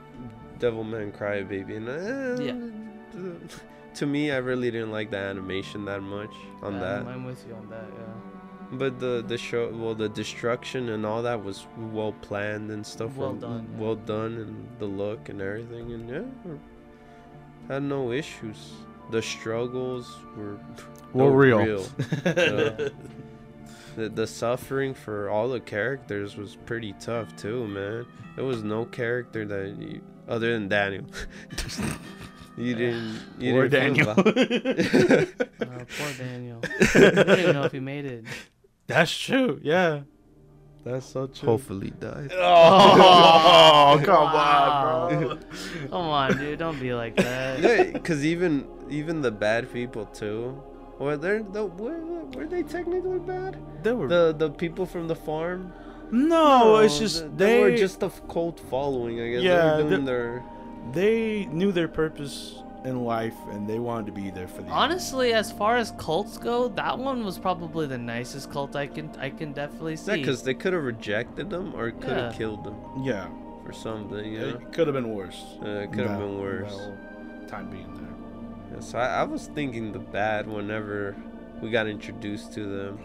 Devilman 0.60 1.12
Crybaby, 1.18 1.76
and 1.78 1.90
uh, 1.90 2.44
Yeah. 2.44 3.40
To 3.96 4.06
me, 4.06 4.32
I 4.32 4.38
really 4.38 4.70
didn't 4.72 4.92
like 4.92 5.10
the 5.10 5.18
animation 5.18 5.84
that 5.86 6.02
much 6.02 6.32
on 6.62 6.74
Yeah, 6.76 6.80
that. 6.80 7.08
I'm 7.08 7.26
with 7.26 7.44
you 7.48 7.56
on 7.56 7.68
that. 7.70 7.88
Yeah. 8.00 8.78
But 8.78 9.00
the 9.00 9.24
the 9.28 9.38
show, 9.38 9.72
well, 9.74 9.96
the 9.96 10.08
destruction 10.08 10.90
and 10.90 11.06
all 11.06 11.24
that 11.24 11.44
was 11.44 11.66
well 11.92 12.14
planned 12.22 12.70
and 12.72 12.86
stuff. 12.86 13.18
Well 13.18 13.34
were 13.34 13.40
done, 13.42 13.68
yeah. 13.74 13.82
Well 13.84 13.96
done, 13.96 14.34
and 14.44 14.68
the 14.78 14.86
look 14.86 15.28
and 15.30 15.42
everything, 15.42 15.92
and 15.92 16.08
yeah, 16.10 16.52
had 17.70 17.84
no 17.84 18.12
issues. 18.12 18.74
The 19.12 19.22
struggles 19.22 20.18
were 20.36 20.60
Were 21.14 21.32
were 21.32 21.38
real. 21.38 21.86
Yeah. 22.26 22.90
the 23.96 24.10
the 24.10 24.28
suffering 24.28 24.94
for 24.94 25.30
all 25.30 25.50
the 25.50 25.60
characters 25.60 26.38
was 26.38 26.56
pretty 26.66 26.94
tough 27.00 27.36
too, 27.36 27.68
man. 27.68 28.06
There 28.36 28.46
was 28.46 28.64
no 28.64 28.86
character 28.86 29.46
that 29.46 29.76
you, 29.80 30.02
other 30.28 30.54
than 30.54 30.68
Daniel. 30.70 31.06
you 32.58 32.76
didn't. 32.76 33.20
You 33.40 33.54
Poor 33.54 33.68
didn't 33.68 33.96
Daniel. 33.98 34.12
about- 34.12 34.28
Uh, 34.28 35.86
poor 35.98 36.14
Daniel. 36.18 36.62
I 36.64 37.10
don't 37.24 37.40
even 37.40 37.54
know 37.54 37.64
if 37.64 37.72
he 37.72 37.80
made 37.80 38.06
it. 38.06 38.26
That's 38.88 39.12
true. 39.18 39.60
Yeah. 39.64 40.02
That's 40.90 41.06
so 41.06 41.28
true. 41.28 41.50
Hopefully 41.50 41.92
died. 42.00 42.32
Oh, 43.92 44.00
come 44.04 44.24
Wow. 44.34 45.10
on, 45.12 45.28
bro. 45.28 45.38
Come 45.90 46.08
on, 46.20 46.38
dude. 46.38 46.60
Don't 46.60 46.80
be 46.80 46.94
like 46.94 47.16
that. 47.16 47.94
Because 47.94 48.26
even 48.26 48.68
even 48.90 49.22
the 49.22 49.32
bad 49.32 49.72
people 49.72 50.06
too. 50.08 50.62
Were 51.00 51.16
they 51.18 51.40
the 51.56 51.66
were, 51.66 52.00
were 52.36 52.46
they 52.46 52.64
technically 52.64 53.20
bad? 53.20 53.58
They 53.84 53.94
were 53.94 54.08
The 54.08 54.34
the 54.38 54.50
people 54.50 54.86
from 54.86 55.08
the 55.08 55.16
farm. 55.16 55.72
no, 56.12 56.78
it's 56.78 56.98
just 57.00 57.20
th- 57.20 57.32
they 57.38 57.62
were 57.62 57.76
just 57.78 58.02
a 58.04 58.10
cult 58.34 58.60
following. 58.72 59.22
I 59.22 59.28
guess. 59.32 59.42
Yeah, 59.44 59.76
they 59.78 59.84
were 59.84 59.90
doing 59.90 60.06
their. 60.06 60.44
they 60.92 61.46
knew 61.60 61.72
their 61.72 61.88
purpose 61.88 62.64
in 62.86 63.04
life 63.04 63.36
and 63.52 63.68
they 63.68 63.80
wanted 63.80 64.06
to 64.06 64.12
be 64.12 64.30
there 64.30 64.48
for 64.48 64.62
the 64.62 64.70
Honestly, 64.70 65.34
as 65.34 65.52
far 65.52 65.78
as 65.78 65.92
cults 65.98 66.38
go, 66.38 66.70
that 66.70 66.98
one 66.98 67.26
was 67.26 67.38
probably 67.38 67.88
the 67.88 67.98
nicest 67.98 68.52
cult 68.52 68.76
I 68.76 68.88
can 68.88 69.10
I 69.20 69.30
can 69.30 69.54
definitely 69.54 69.94
Yeah, 69.94 69.98
see. 69.98 70.16
because 70.16 70.44
they 70.44 70.54
could 70.54 70.74
have 70.74 70.84
rejected 70.84 71.50
them 71.50 71.74
or 71.76 71.92
could 71.92 72.10
have 72.18 72.32
Yeah. 72.34 72.38
killed 72.38 72.64
them 72.64 72.76
Yeah, 73.04 73.28
for 73.66 73.74
something. 73.74 74.34
You 74.34 74.40
know? 74.40 74.48
it 74.50 74.72
could 74.72 74.88
have 74.88 74.94
been 74.94 75.14
worse. 75.14 75.58
Uh, 75.62 75.70
it 75.86 75.92
could 75.92 76.08
have 76.08 76.20
been 76.20 76.40
worse. 76.40 76.74
Time 77.48 77.70
being 77.70 77.94
there. 77.96 78.76
Yeah, 78.76 78.80
so 78.80 78.98
I, 79.00 79.22
I 79.22 79.24
was 79.24 79.48
thinking 79.48 79.92
the 79.92 80.00
bad 80.00 80.48
whenever 80.48 81.16
we 81.62 81.70
got 81.72 81.88
introduced 81.88 82.54
to 82.54 82.66
them. 82.66 83.00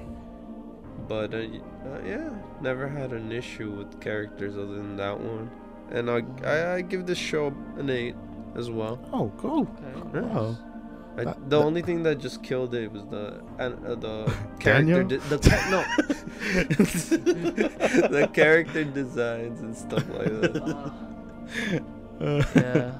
But 1.09 1.34
uh, 1.34 1.38
uh, 1.38 2.01
yeah, 2.06 2.30
never 2.60 2.88
had 2.88 3.12
an 3.12 3.32
issue 3.32 3.70
with 3.72 4.01
characters 4.01 4.55
other 4.56 4.74
than 4.74 4.96
that 4.96 5.18
one. 5.18 5.51
And 5.90 6.09
I, 6.10 6.22
I, 6.44 6.74
I 6.76 6.80
give 6.82 7.06
this 7.06 7.18
show 7.18 7.48
an 7.76 7.90
8 7.90 8.14
as 8.56 8.70
well. 8.70 8.98
Oh, 9.12 9.31
cool. 9.39 9.66
Okay. 10.14 10.56
I, 11.16 11.22
That- 11.24 11.39
the 11.48 11.59
that- 11.59 11.64
only 11.64 11.81
thing 11.82 12.02
that 12.02 12.18
just 12.18 12.43
killed 12.43 12.74
it 12.74 12.90
was 12.90 13.05
the 13.06 13.40
and 13.59 13.86
uh, 13.86 13.94
the 13.94 14.26
character 14.59 15.05
Daniel? 15.05 15.09
de- 15.09 15.18
the 15.31 15.39
ca- 15.39 15.68
no 15.70 15.85
the 18.09 18.28
character 18.32 18.85
designs 18.85 19.60
and 19.60 19.76
stuff 19.76 20.05
like 20.10 20.40
that. 20.43 20.93
Yeah. 22.56 22.93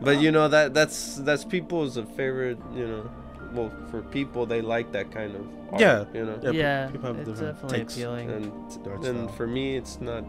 But 0.00 0.20
you 0.20 0.30
know 0.30 0.48
that 0.48 0.74
that's 0.74 1.16
that's 1.16 1.44
people's 1.44 1.98
favorite. 2.16 2.58
You 2.74 2.86
know, 2.86 3.10
well 3.52 3.72
for 3.90 4.02
people 4.02 4.46
they 4.46 4.60
like 4.60 4.92
that 4.92 5.10
kind 5.10 5.34
of. 5.34 5.46
Art, 5.72 5.80
Yeah. 5.80 6.04
You 6.12 6.26
know. 6.26 6.38
Yeah, 6.42 6.50
Yeah, 6.50 6.90
people 6.90 7.14
have 7.14 7.18
it's 7.20 7.28
different 7.40 7.54
definitely 7.56 7.78
takes. 7.78 7.94
appealing. 7.96 8.30
And 8.30 9.04
and 9.06 9.30
for 9.32 9.46
me, 9.46 9.76
it's 9.76 10.00
not. 10.00 10.24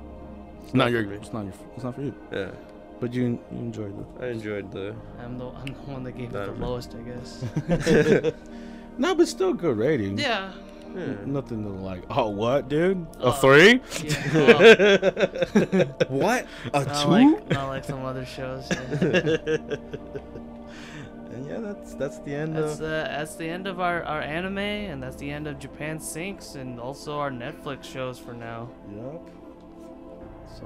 It's 0.64 0.74
not 0.74 0.88
for 0.88 0.92
your. 0.94 1.04
me. 1.04 1.16
It's 1.16 1.34
not 1.34 1.46
your. 1.46 1.54
It's 1.76 1.84
not 1.84 1.96
for 1.96 2.02
you. 2.02 2.14
Yeah. 2.32 2.52
But 3.00 3.14
you, 3.14 3.24
you 3.52 3.58
enjoyed 3.58 3.94
it. 4.00 4.06
I 4.24 4.28
enjoyed 4.28 4.72
the. 4.72 4.96
I'm 5.20 5.38
the 5.38 5.48
I'm 5.50 5.66
the 5.66 5.92
one 5.92 6.04
that 6.06 6.14
gave 6.14 6.30
it 6.30 6.34
the 6.34 6.46
That- 6.46 6.60
lowest, 6.60 6.96
I 6.96 7.02
guess. 7.02 8.34
No, 8.98 9.14
but 9.14 9.28
still 9.28 9.54
good 9.54 9.78
rating. 9.78 10.18
yeah. 10.18 10.54
Yeah. 10.96 11.16
Nothing 11.26 11.64
to 11.64 11.70
like. 11.70 12.04
Oh, 12.10 12.30
what, 12.30 12.70
dude? 12.70 13.06
A 13.20 13.24
Oh. 13.26 13.32
three? 13.34 13.82
Yeah. 14.02 15.26
well, 16.10 16.20
What? 16.22 16.48
A 16.74 16.86
not 16.86 17.10
like 17.10 17.50
not 17.50 17.68
like 17.68 17.84
some 17.84 18.06
other 18.06 18.26
shows. 18.26 18.66
yeah. 18.72 19.58
And 21.36 21.46
yeah, 21.48 21.60
that's 21.60 21.96
that's 21.96 22.20
the 22.20 22.34
end. 22.34 22.56
That's 22.56 22.76
of, 22.80 22.84
uh, 22.84 23.04
that's 23.12 23.36
the 23.36 23.50
end 23.50 23.68
of 23.68 23.82
our, 23.82 24.04
our 24.04 24.22
anime, 24.22 24.58
and 24.60 25.04
that's 25.04 25.18
the 25.18 25.30
end 25.30 25.48
of 25.48 25.60
Japan 25.60 26.00
Sinks, 26.00 26.56
and 26.56 26.80
also 26.80 27.18
our 27.20 27.30
Netflix 27.30 27.84
shows 27.84 28.18
for 28.18 28.32
now. 28.34 28.70
Yep. 28.96 29.22
So 30.60 30.66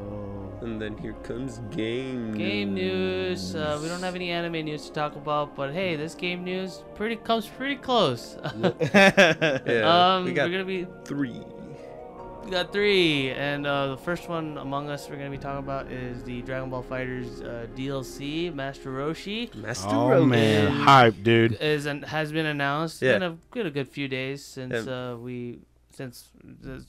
And 0.61 0.79
then 0.81 0.97
here 0.97 1.13
comes 1.23 1.59
game. 1.71 2.33
News. 2.33 2.37
Game 2.37 2.73
news. 2.73 3.55
Uh, 3.55 3.79
we 3.81 3.87
don't 3.87 4.01
have 4.01 4.15
any 4.15 4.29
anime 4.29 4.65
news 4.65 4.85
to 4.87 4.91
talk 4.91 5.15
about, 5.15 5.55
but 5.55 5.73
hey, 5.73 5.95
this 5.95 6.13
game 6.15 6.43
news 6.43 6.83
pretty 6.95 7.15
comes 7.15 7.47
pretty 7.47 7.75
close. 7.77 8.37
Yeah. 8.93 10.15
um, 10.15 10.25
we 10.25 10.31
we 10.31 10.35
got 10.35 10.47
are 10.47 10.51
gonna 10.51 10.65
be 10.65 10.85
three. 11.05 11.41
we 12.43 12.51
got 12.51 12.71
three, 12.73 13.31
and 13.31 13.65
uh, 13.65 13.87
the 13.87 13.97
first 13.97 14.27
one 14.29 14.57
among 14.57 14.89
us 14.89 15.07
we're 15.09 15.15
gonna 15.17 15.29
be 15.29 15.37
talking 15.37 15.59
about 15.63 15.91
is 15.91 16.23
the 16.23 16.41
Dragon 16.41 16.69
Ball 16.69 16.83
FighterZ 16.83 17.41
uh, 17.45 17.67
DLC, 17.75 18.53
Master 18.53 18.91
Roshi. 18.91 19.53
Master 19.55 19.87
Roshi. 19.89 19.93
oh 19.93 20.09
Rogan. 20.09 20.29
man, 20.29 20.71
hype, 20.71 21.15
dude. 21.23 21.53
is 21.61 21.85
and 21.85 22.03
has 22.05 22.31
been 22.31 22.45
announced. 22.45 23.01
Yeah. 23.01 23.13
Been 23.13 23.23
a 23.23 23.37
good 23.51 23.65
a 23.65 23.71
good 23.71 23.87
few 23.87 24.07
days 24.07 24.43
since 24.43 24.85
Yeah. 24.85 25.11
uh, 25.13 25.15
we 25.15 25.59
since 25.91 26.29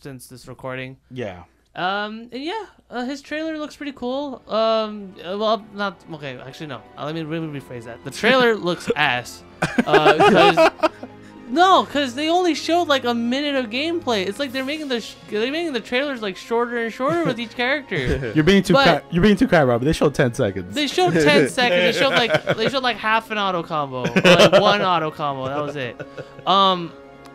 since 0.00 0.26
this 0.26 0.46
recording. 0.48 0.96
Yeah. 1.10 1.44
Um 1.74 2.28
and 2.32 2.42
yeah, 2.42 2.66
uh, 2.90 3.04
his 3.04 3.22
trailer 3.22 3.56
looks 3.56 3.76
pretty 3.76 3.92
cool. 3.92 4.42
Um, 4.48 5.14
uh, 5.24 5.38
well, 5.38 5.64
not 5.74 6.00
okay. 6.14 6.36
Actually, 6.38 6.66
no. 6.66 6.82
Uh, 6.98 7.04
let 7.04 7.14
me 7.14 7.22
really 7.22 7.46
rephrase 7.46 7.84
that. 7.84 8.02
The 8.04 8.10
trailer 8.10 8.56
looks 8.68 8.90
ass. 8.96 9.44
Uh, 9.86 10.16
'cause- 10.18 10.90
no, 11.48 11.84
because 11.84 12.16
they 12.16 12.28
only 12.28 12.54
showed 12.56 12.88
like 12.88 13.04
a 13.04 13.14
minute 13.14 13.54
of 13.54 13.70
gameplay. 13.70 14.26
It's 14.26 14.40
like 14.40 14.50
they're 14.50 14.64
making 14.64 14.88
the 14.88 15.00
sh- 15.00 15.14
they're 15.28 15.52
making 15.52 15.72
the 15.72 15.80
trailers 15.80 16.20
like 16.22 16.36
shorter 16.36 16.78
and 16.78 16.92
shorter 16.92 17.24
with 17.24 17.38
each 17.38 17.54
character. 17.54 18.32
You're 18.34 18.42
being 18.42 18.64
too 18.64 18.72
But- 18.72 19.02
ki- 19.02 19.06
you're 19.12 19.22
being 19.22 19.36
too 19.36 19.46
kind, 19.46 19.68
Rob. 19.68 19.82
They 19.82 19.92
showed 19.92 20.12
ten 20.14 20.34
seconds. 20.34 20.74
They 20.74 20.88
showed 20.88 21.12
ten 21.12 21.48
seconds. 21.48 21.94
They 21.96 22.00
showed 22.00 22.14
like 22.14 22.56
they 22.56 22.68
showed 22.68 22.82
like 22.82 22.96
half 22.96 23.30
an 23.30 23.38
auto 23.38 23.62
combo, 23.62 24.00
or, 24.10 24.20
like 24.22 24.52
one 24.60 24.82
auto 24.82 25.12
combo. 25.12 25.46
That 25.46 25.62
was 25.62 25.76
it. 25.76 26.00
Um, 26.48 26.92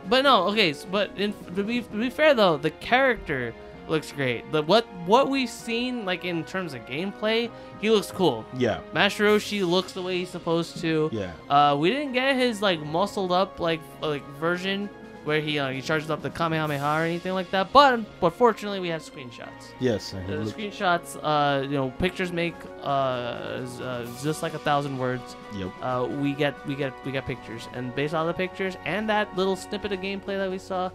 but 0.10 0.24
no, 0.24 0.44
okay. 0.50 0.72
s- 0.72 0.86
But 0.90 1.12
in, 1.18 1.34
to 1.56 1.64
be 1.64 1.82
to 1.84 1.90
be 1.98 2.10
fair 2.10 2.34
though, 2.34 2.58
the 2.58 2.72
character 2.72 3.54
looks 3.90 4.12
great. 4.12 4.52
The 4.52 4.62
what 4.62 4.86
what 5.06 5.30
we've 5.30 5.50
seen 5.50 6.06
like 6.06 6.26
in 6.26 6.44
terms 6.44 6.74
of 6.74 6.86
gameplay, 6.86 7.50
he 7.82 7.90
looks 7.90 8.12
cool. 8.12 8.46
yeah. 8.58 8.82
Master 8.94 9.30
looks 9.32 9.92
the 9.92 10.02
way 10.02 10.18
he's 10.20 10.30
supposed 10.30 10.78
to. 10.82 11.10
Yeah. 11.12 11.32
Uh, 11.50 11.76
we 11.76 11.90
didn't 11.90 12.14
get 12.14 12.36
his 12.36 12.62
like 12.62 12.80
muscled 12.82 13.32
up 13.32 13.60
like 13.60 13.82
like 14.02 14.26
version 14.40 14.90
where 15.26 15.42
he 15.42 15.58
uh, 15.60 15.70
he 15.70 15.82
charges 15.82 16.10
up 16.10 16.22
the 16.22 16.30
Kamehameha 16.30 17.00
or 17.00 17.04
anything 17.04 17.34
like 17.34 17.50
that. 17.52 17.74
But 17.74 18.02
but 18.22 18.32
fortunately, 18.32 18.80
we 18.80 18.90
have 18.90 19.02
screenshots. 19.02 19.74
Yes. 19.80 20.12
The 20.28 20.34
screenshots, 20.46 21.18
uh, 21.22 21.64
you 21.64 21.72
know, 21.72 21.90
pictures 21.98 22.32
make 22.32 22.56
uh, 22.84 22.86
uh, 22.86 24.06
just 24.24 24.44
like 24.44 24.54
a 24.54 24.60
thousand 24.60 24.98
words. 24.98 25.36
Yep. 25.56 25.72
Uh, 25.82 26.08
we 26.22 26.34
get 26.34 26.54
we 26.68 26.76
get 26.76 26.94
we 27.06 27.12
get 27.12 27.26
pictures, 27.26 27.68
and 27.74 27.94
based 27.96 28.14
on 28.14 28.28
the 28.28 28.34
pictures 28.34 28.78
and 28.86 29.10
that 29.10 29.36
little 29.36 29.56
snippet 29.56 29.92
of 29.92 30.00
gameplay 30.00 30.38
that 30.38 30.50
we 30.50 30.60
saw, 30.60 30.90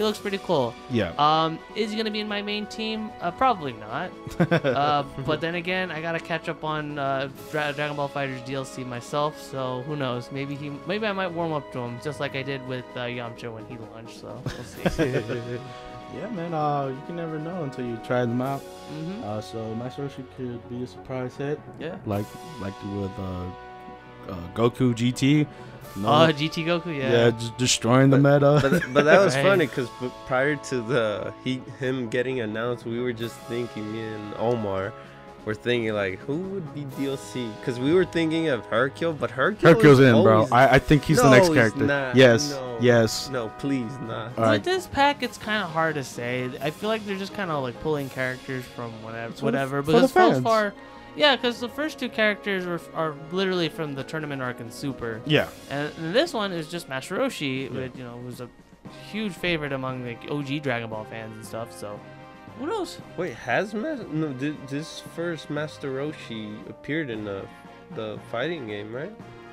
he 0.00 0.04
looks 0.06 0.18
pretty 0.18 0.38
cool. 0.38 0.72
Yeah. 0.88 1.12
Um, 1.18 1.58
is 1.76 1.90
he 1.90 1.96
gonna 1.98 2.10
be 2.10 2.20
in 2.20 2.28
my 2.28 2.40
main 2.40 2.64
team? 2.64 3.10
Uh, 3.20 3.30
probably 3.30 3.74
not. 3.74 4.10
uh, 4.50 5.02
but 5.26 5.42
then 5.42 5.56
again, 5.56 5.90
I 5.90 6.00
gotta 6.00 6.18
catch 6.18 6.48
up 6.48 6.64
on 6.64 6.98
uh, 6.98 7.28
Dra- 7.50 7.74
Dragon 7.74 7.96
Ball 7.96 8.08
FighterZ 8.08 8.46
DLC 8.46 8.86
myself, 8.86 9.38
so 9.38 9.82
who 9.82 9.96
knows? 9.96 10.32
Maybe 10.32 10.54
he, 10.54 10.70
maybe 10.86 11.06
I 11.06 11.12
might 11.12 11.28
warm 11.28 11.52
up 11.52 11.70
to 11.74 11.80
him 11.80 12.00
just 12.02 12.18
like 12.18 12.34
I 12.34 12.42
did 12.42 12.66
with 12.66 12.86
uh, 12.96 13.00
Yamcha 13.00 13.52
when 13.52 13.66
he 13.66 13.76
launched. 13.92 14.20
So 14.22 14.40
we'll 14.42 14.88
see. 14.88 15.04
yeah, 16.16 16.30
man. 16.30 16.54
Uh, 16.54 16.86
you 16.86 17.02
can 17.06 17.16
never 17.16 17.38
know 17.38 17.64
until 17.64 17.84
you 17.84 17.98
try 17.98 18.20
them 18.22 18.40
out. 18.40 18.60
hmm 18.60 19.22
Uh, 19.22 19.42
so 19.42 19.74
Master 19.74 20.08
Roshi 20.08 20.24
could 20.34 20.66
be 20.70 20.82
a 20.82 20.86
surprise 20.86 21.36
hit, 21.36 21.60
Yeah. 21.78 21.98
like 22.06 22.24
like 22.62 22.74
with 22.96 23.12
uh, 23.18 24.32
uh 24.32 24.48
Goku 24.54 24.94
GT. 24.94 25.46
No. 25.96 26.08
Oh, 26.08 26.32
GT 26.32 26.64
Goku, 26.64 26.96
yeah. 26.96 27.10
yeah. 27.12 27.30
just 27.30 27.56
destroying 27.58 28.10
the 28.10 28.18
meta. 28.18 28.58
But, 28.62 28.82
but 28.92 29.04
that 29.04 29.20
was 29.24 29.34
Right. 29.36 29.42
funny 29.44 29.66
because 29.66 29.88
prior 30.26 30.56
to 30.56 30.80
the 30.80 31.32
he 31.44 31.62
him 31.78 32.08
getting 32.08 32.40
announced, 32.40 32.84
we 32.86 33.00
were 33.00 33.12
just 33.12 33.36
thinking, 33.48 33.90
me 33.92 34.00
and 34.00 34.34
Omar 34.38 34.92
were 35.46 35.54
thinking 35.54 35.94
like, 35.94 36.18
who 36.20 36.36
would 36.36 36.74
be 36.74 36.82
DLC? 36.98 37.50
Because 37.60 37.78
we 37.80 37.94
were 37.94 38.04
thinking 38.04 38.48
of 38.48 38.64
Hercule, 38.66 39.14
but 39.14 39.30
Hercule. 39.30 39.72
Hercule's 39.72 39.98
is 39.98 40.06
in, 40.12 40.22
bro. 40.22 40.46
I, 40.52 40.74
I 40.74 40.78
think 40.78 41.02
he's 41.02 41.16
the 41.16 41.30
next 41.30 41.46
he's 41.48 41.56
character. 41.56 41.84
not. 41.86 42.14
Yes. 42.14 42.50
No. 42.50 42.78
Yes. 42.80 43.30
No, 43.30 43.48
please 43.58 43.90
not. 44.02 44.36
All 44.38 44.44
right. 44.44 44.52
With 44.52 44.64
this 44.64 44.86
pack, 44.86 45.22
it's 45.22 45.38
kind 45.38 45.62
of 45.64 45.70
hard 45.70 45.94
to 45.94 46.04
say. 46.04 46.50
I 46.60 46.70
feel 46.70 46.88
like 46.90 47.04
they're 47.06 47.16
just 47.16 47.32
kind 47.34 47.50
of 47.50 47.62
like 47.62 47.80
pulling 47.82 48.10
characters 48.10 48.64
from 48.76 48.90
whatever, 49.02 49.30
It's 49.30 49.40
for 49.40 49.46
the- 49.46 49.52
whatever. 49.52 49.82
for 49.82 49.92
the 49.92 49.98
Because 50.08 50.36
so 50.36 50.42
far, 50.42 50.74
yeah, 51.16 51.36
because 51.36 51.60
the 51.60 51.68
first 51.68 51.98
two 51.98 52.08
characters 52.08 52.66
are, 52.66 52.80
are 52.94 53.14
literally 53.32 53.68
from 53.68 53.94
the 53.94 54.04
tournament 54.04 54.40
arc 54.42 54.60
in 54.60 54.70
Super, 54.70 55.20
Yeah. 55.26 55.48
and, 55.70 55.92
and 55.98 56.14
this 56.14 56.32
one 56.32 56.52
is 56.52 56.68
just 56.70 56.88
Master 56.88 57.16
Roshi, 57.18 57.64
Yeah. 57.64 57.80
with 57.80 57.96
you 57.96 58.04
know 58.04 58.18
who's 58.22 58.40
a 58.40 58.48
huge 59.12 59.32
favorite 59.32 59.72
among 59.72 60.04
like 60.06 60.30
OG 60.30 60.62
Dragon 60.62 60.88
Ball 60.90 61.04
fans 61.04 61.36
and 61.36 61.44
stuff. 61.44 61.72
So, 61.76 61.98
who 62.58 62.66
knows? 62.66 62.98
Wait, 63.16 63.34
has 63.34 63.74
Mas- 63.74 64.00
no? 64.10 64.32
Did 64.32 64.56
this 64.68 65.00
first 65.14 65.50
Master 65.50 65.92
Roshi 65.94 66.68
appeared 66.68 67.10
in 67.10 67.24
the 67.24 67.46
the 67.96 68.18
fighting 68.30 68.66
game, 68.66 68.94
right? 68.94 69.12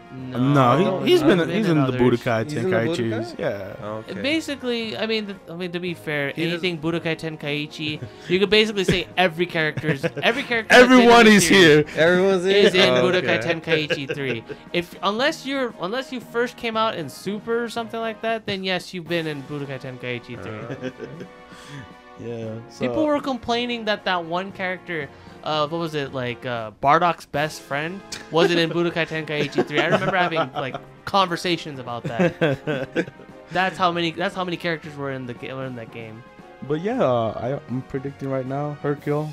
No, 0.10 0.54
No, 0.54 1.00
he, 1.04 1.12
he's 1.12 1.22
been 1.22 1.40
I've 1.40 1.50
he's 1.50 1.68
in 1.68 1.78
the 1.78 1.84
others. 1.84 2.00
Budokai 2.02 2.44
He's 2.46 2.54
in 2.54 2.70
the 2.70 2.78
Tenkaichis. 2.78 3.36
Budokai? 3.36 3.40
Yeah. 3.40 3.86
Okay. 4.10 4.22
Basically, 4.22 4.98
I 4.98 5.06
mean, 5.06 5.28
the, 5.28 5.36
I 5.52 5.56
mean 5.56 5.72
to 5.74 5.80
be 5.80 5.94
fair, 5.94 6.32
He 6.32 6.44
does- 6.46 6.54
anything 6.64 6.80
Budokai 6.80 7.18
Tenkaichi, 7.20 8.02
you 8.30 8.40
could 8.40 8.50
basically 8.50 8.86
say 8.86 9.08
every 9.18 9.46
character's 9.46 10.04
every 10.24 10.44
character. 10.44 10.70
that's 10.74 10.88
been 10.88 11.00
in 11.00 11.04
Everyone 11.08 11.28
is 11.28 11.48
here. 11.48 11.84
Everyone's 11.96 12.46
in. 12.46 12.52
is 12.56 12.74
in 12.74 12.90
Oh, 12.90 13.04
Budokai 13.12 13.44
okay. 13.44 13.88
Tenkaichi 13.88 14.14
3. 14.16 14.44
If 14.74 14.96
unless 15.04 15.46
you're 15.46 15.74
unless 15.82 16.12
you 16.14 16.20
first 16.22 16.56
came 16.58 16.78
out 16.78 16.96
in 16.96 17.10
Super 17.10 17.64
or 17.66 17.70
something 17.70 18.00
like 18.00 18.22
that, 18.22 18.46
then 18.46 18.64
yes, 18.64 18.94
you've 18.94 19.08
been 19.08 19.28
in 19.28 19.44
Budokai 19.44 19.80
Tenkaichi 19.82 20.42
3. 20.42 21.26
Yeah. 22.20 22.56
So, 22.70 22.88
People 22.88 23.06
were 23.06 23.20
complaining 23.22 23.86
that 23.86 24.06
that 24.06 24.26
one 24.26 24.52
character, 24.52 25.10
uh, 25.44 25.68
what 25.68 25.78
was 25.80 25.96
it 25.96 26.14
like, 26.14 26.46
uh, 26.46 26.72
Bardock's 26.82 27.26
best 27.26 27.62
friend, 27.62 28.02
wasn't 28.32 28.60
in 28.60 28.70
Budokai 28.76 29.08
Tenkaichi 29.08 29.66
3. 29.68 29.80
I 29.80 29.86
remember 29.88 30.16
having 30.18 30.52
like 30.54 30.76
conversations 31.06 31.80
about 31.80 32.04
that. 32.04 33.10
That's 33.52 33.78
how 33.78 33.92
many. 33.92 34.12
That's 34.12 34.36
how 34.36 34.44
many 34.44 34.58
characters 34.58 34.96
were 34.96 35.12
in 35.12 35.26
the 35.26 35.34
ga- 35.34 35.54
were 35.54 35.66
in 35.66 35.76
that 35.78 35.92
game. 35.94 36.22
But 36.68 36.82
yeah, 36.82 37.02
uh, 37.02 37.32
I, 37.60 37.60
I'm 37.70 37.82
predicting 37.84 38.30
right 38.30 38.46
now, 38.46 38.74
Hercule, 38.82 39.30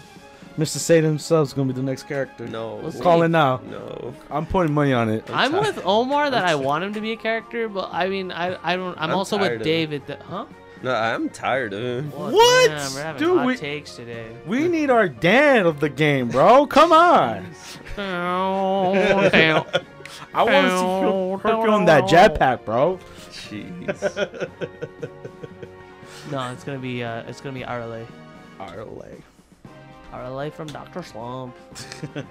Mr. 0.58 0.76
Satan 0.76 1.10
himself 1.10 1.48
is 1.48 1.52
gonna 1.54 1.66
be 1.72 1.74
the 1.74 1.82
next 1.82 2.04
character. 2.04 2.46
No. 2.46 2.76
Let's 2.76 3.00
Call 3.00 3.22
it 3.22 3.28
now. 3.30 3.60
No. 3.68 4.14
I'm 4.30 4.46
putting 4.46 4.72
money 4.72 4.92
on 4.92 5.08
it. 5.08 5.28
I'm 5.30 5.54
I'm, 5.54 5.60
with 5.62 5.84
Omar 5.84 6.30
that 6.30 6.44
I'm 6.44 6.48
I 6.48 6.52
tired. 6.52 6.64
want 6.64 6.84
him 6.84 6.94
to 6.94 7.00
be 7.00 7.12
a 7.12 7.16
character, 7.16 7.68
but 7.68 7.88
I 7.92 8.08
mean, 8.08 8.30
I 8.30 8.56
I 8.62 8.76
don't. 8.76 8.96
I'm, 8.98 9.10
I'm 9.10 9.16
also 9.16 9.36
with 9.38 9.62
David. 9.64 10.06
That, 10.06 10.22
huh? 10.22 10.44
No, 10.84 10.94
I'm 10.94 11.28
tired 11.30 11.72
of 11.72 11.82
him. 11.82 12.12
Well, 12.12 12.30
What? 12.32 12.68
Damn, 12.70 12.94
we're 12.94 13.02
having 13.02 13.18
Dude, 13.20 13.36
hot 13.38 13.46
we- 13.46 13.56
takes 13.56 13.96
today. 13.96 14.26
We 14.46 14.68
need 14.68 14.90
our 14.90 15.08
Dan 15.08 15.66
of 15.66 15.80
the 15.80 15.88
game, 15.88 16.28
bro. 16.28 16.66
Come 16.66 16.92
on. 16.92 17.46
I 17.96 19.62
want 20.42 20.66
to 20.66 21.40
see 21.40 21.48
Hercule 21.48 21.74
on 21.74 21.84
that 21.86 22.04
jetpack, 22.04 22.64
bro. 22.64 22.98
Jeez. 23.30 24.48
No, 26.30 26.50
it's 26.52 26.64
gonna 26.64 26.78
be 26.78 27.04
uh, 27.04 27.22
it's 27.28 27.42
gonna 27.42 27.52
be 27.54 27.64
Arale. 27.64 28.06
Our 28.58 28.82
leg. 28.86 29.22
Arale 30.10 30.50
from 30.50 30.68
Doctor 30.68 31.02
Slump. 31.02 31.54
All 32.16 32.22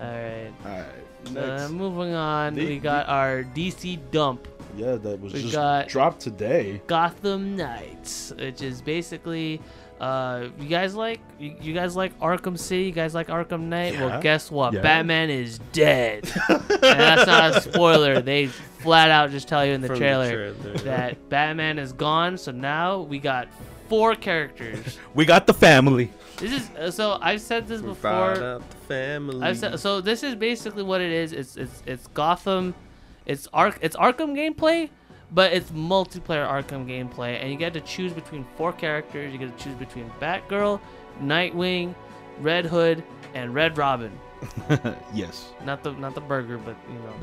right. 0.00 0.50
All 0.66 0.72
right. 0.72 0.84
Uh, 1.28 1.30
Next. 1.30 1.70
moving 1.70 2.14
on, 2.14 2.54
The- 2.56 2.66
we 2.66 2.78
got 2.80 3.08
our 3.08 3.44
DC 3.44 4.00
dump, 4.10 4.48
yeah, 4.76 4.96
that 4.96 5.20
was 5.20 5.32
we 5.32 5.42
just 5.42 5.54
got- 5.54 5.88
dropped 5.88 6.20
today. 6.20 6.80
Gotham 6.86 7.56
Knights, 7.56 8.32
which 8.38 8.62
is 8.62 8.80
basically. 8.82 9.60
Uh, 10.00 10.48
you 10.58 10.68
guys 10.68 10.94
like 10.96 11.20
you, 11.38 11.54
you 11.62 11.72
guys 11.72 11.94
like 11.94 12.18
Arkham 12.18 12.58
City? 12.58 12.82
You 12.84 12.90
guys 12.92 13.14
like 13.14 13.28
Arkham 13.28 13.60
Knight? 13.62 13.94
Yeah. 13.94 14.06
Well, 14.06 14.20
guess 14.20 14.50
what? 14.50 14.72
Yeah. 14.74 14.80
Batman 14.82 15.30
is 15.30 15.60
dead. 15.72 16.28
and 16.48 16.60
that's 16.68 17.26
not 17.26 17.56
a 17.56 17.60
spoiler. 17.60 18.20
They 18.20 18.48
flat 18.48 19.10
out 19.10 19.30
just 19.30 19.46
tell 19.46 19.64
you 19.64 19.72
in 19.72 19.80
the 19.80 19.86
From 19.86 19.98
trailer 19.98 20.52
trailer. 20.52 20.78
that 20.78 21.28
Batman 21.30 21.78
is 21.78 21.92
gone. 21.92 22.36
So 22.36 22.50
now 22.50 23.02
we 23.02 23.20
got 23.20 23.46
four 23.88 24.14
characters. 24.16 24.98
We 25.14 25.24
got 25.24 25.46
the 25.46 25.54
family. 25.54 26.10
This 26.38 26.52
is 26.64 26.70
uh, 26.76 26.90
so 26.90 27.16
I've 27.22 27.40
said 27.40 27.68
this 27.68 27.80
We 27.80 27.92
brought 27.94 28.34
before. 28.34 28.58
the 28.58 28.62
family. 28.88 29.42
I've 29.46 29.56
said 29.58 29.78
so. 29.78 30.00
This 30.00 30.24
is 30.24 30.34
basically 30.34 30.82
what 30.82 31.00
it 31.00 31.12
is. 31.12 31.32
It's 31.32 31.56
it's 31.56 31.82
it's 31.86 32.06
Gotham. 32.08 32.74
It's 33.26 33.48
Ark. 33.52 33.78
It's 33.80 33.96
Arkham 33.96 34.34
gameplay, 34.36 34.90
but 35.30 35.52
it's 35.52 35.70
multiplayer 35.70 36.46
Arkham 36.46 36.86
gameplay, 36.86 37.40
and 37.40 37.50
you 37.50 37.56
get 37.56 37.72
to 37.74 37.80
choose 37.80 38.12
between 38.12 38.46
four 38.56 38.72
characters. 38.72 39.32
You 39.32 39.38
get 39.38 39.56
to 39.56 39.64
choose 39.64 39.74
between 39.74 40.10
Batgirl, 40.20 40.80
Nightwing, 41.22 41.94
Red 42.40 42.66
Hood, 42.66 43.02
and 43.34 43.54
Red 43.54 43.78
Robin. 43.78 44.12
yes. 45.14 45.52
Not 45.64 45.82
the 45.82 45.92
not 45.92 46.14
the 46.14 46.20
burger, 46.20 46.58
but 46.58 46.76
you 46.88 46.98
know 46.98 47.14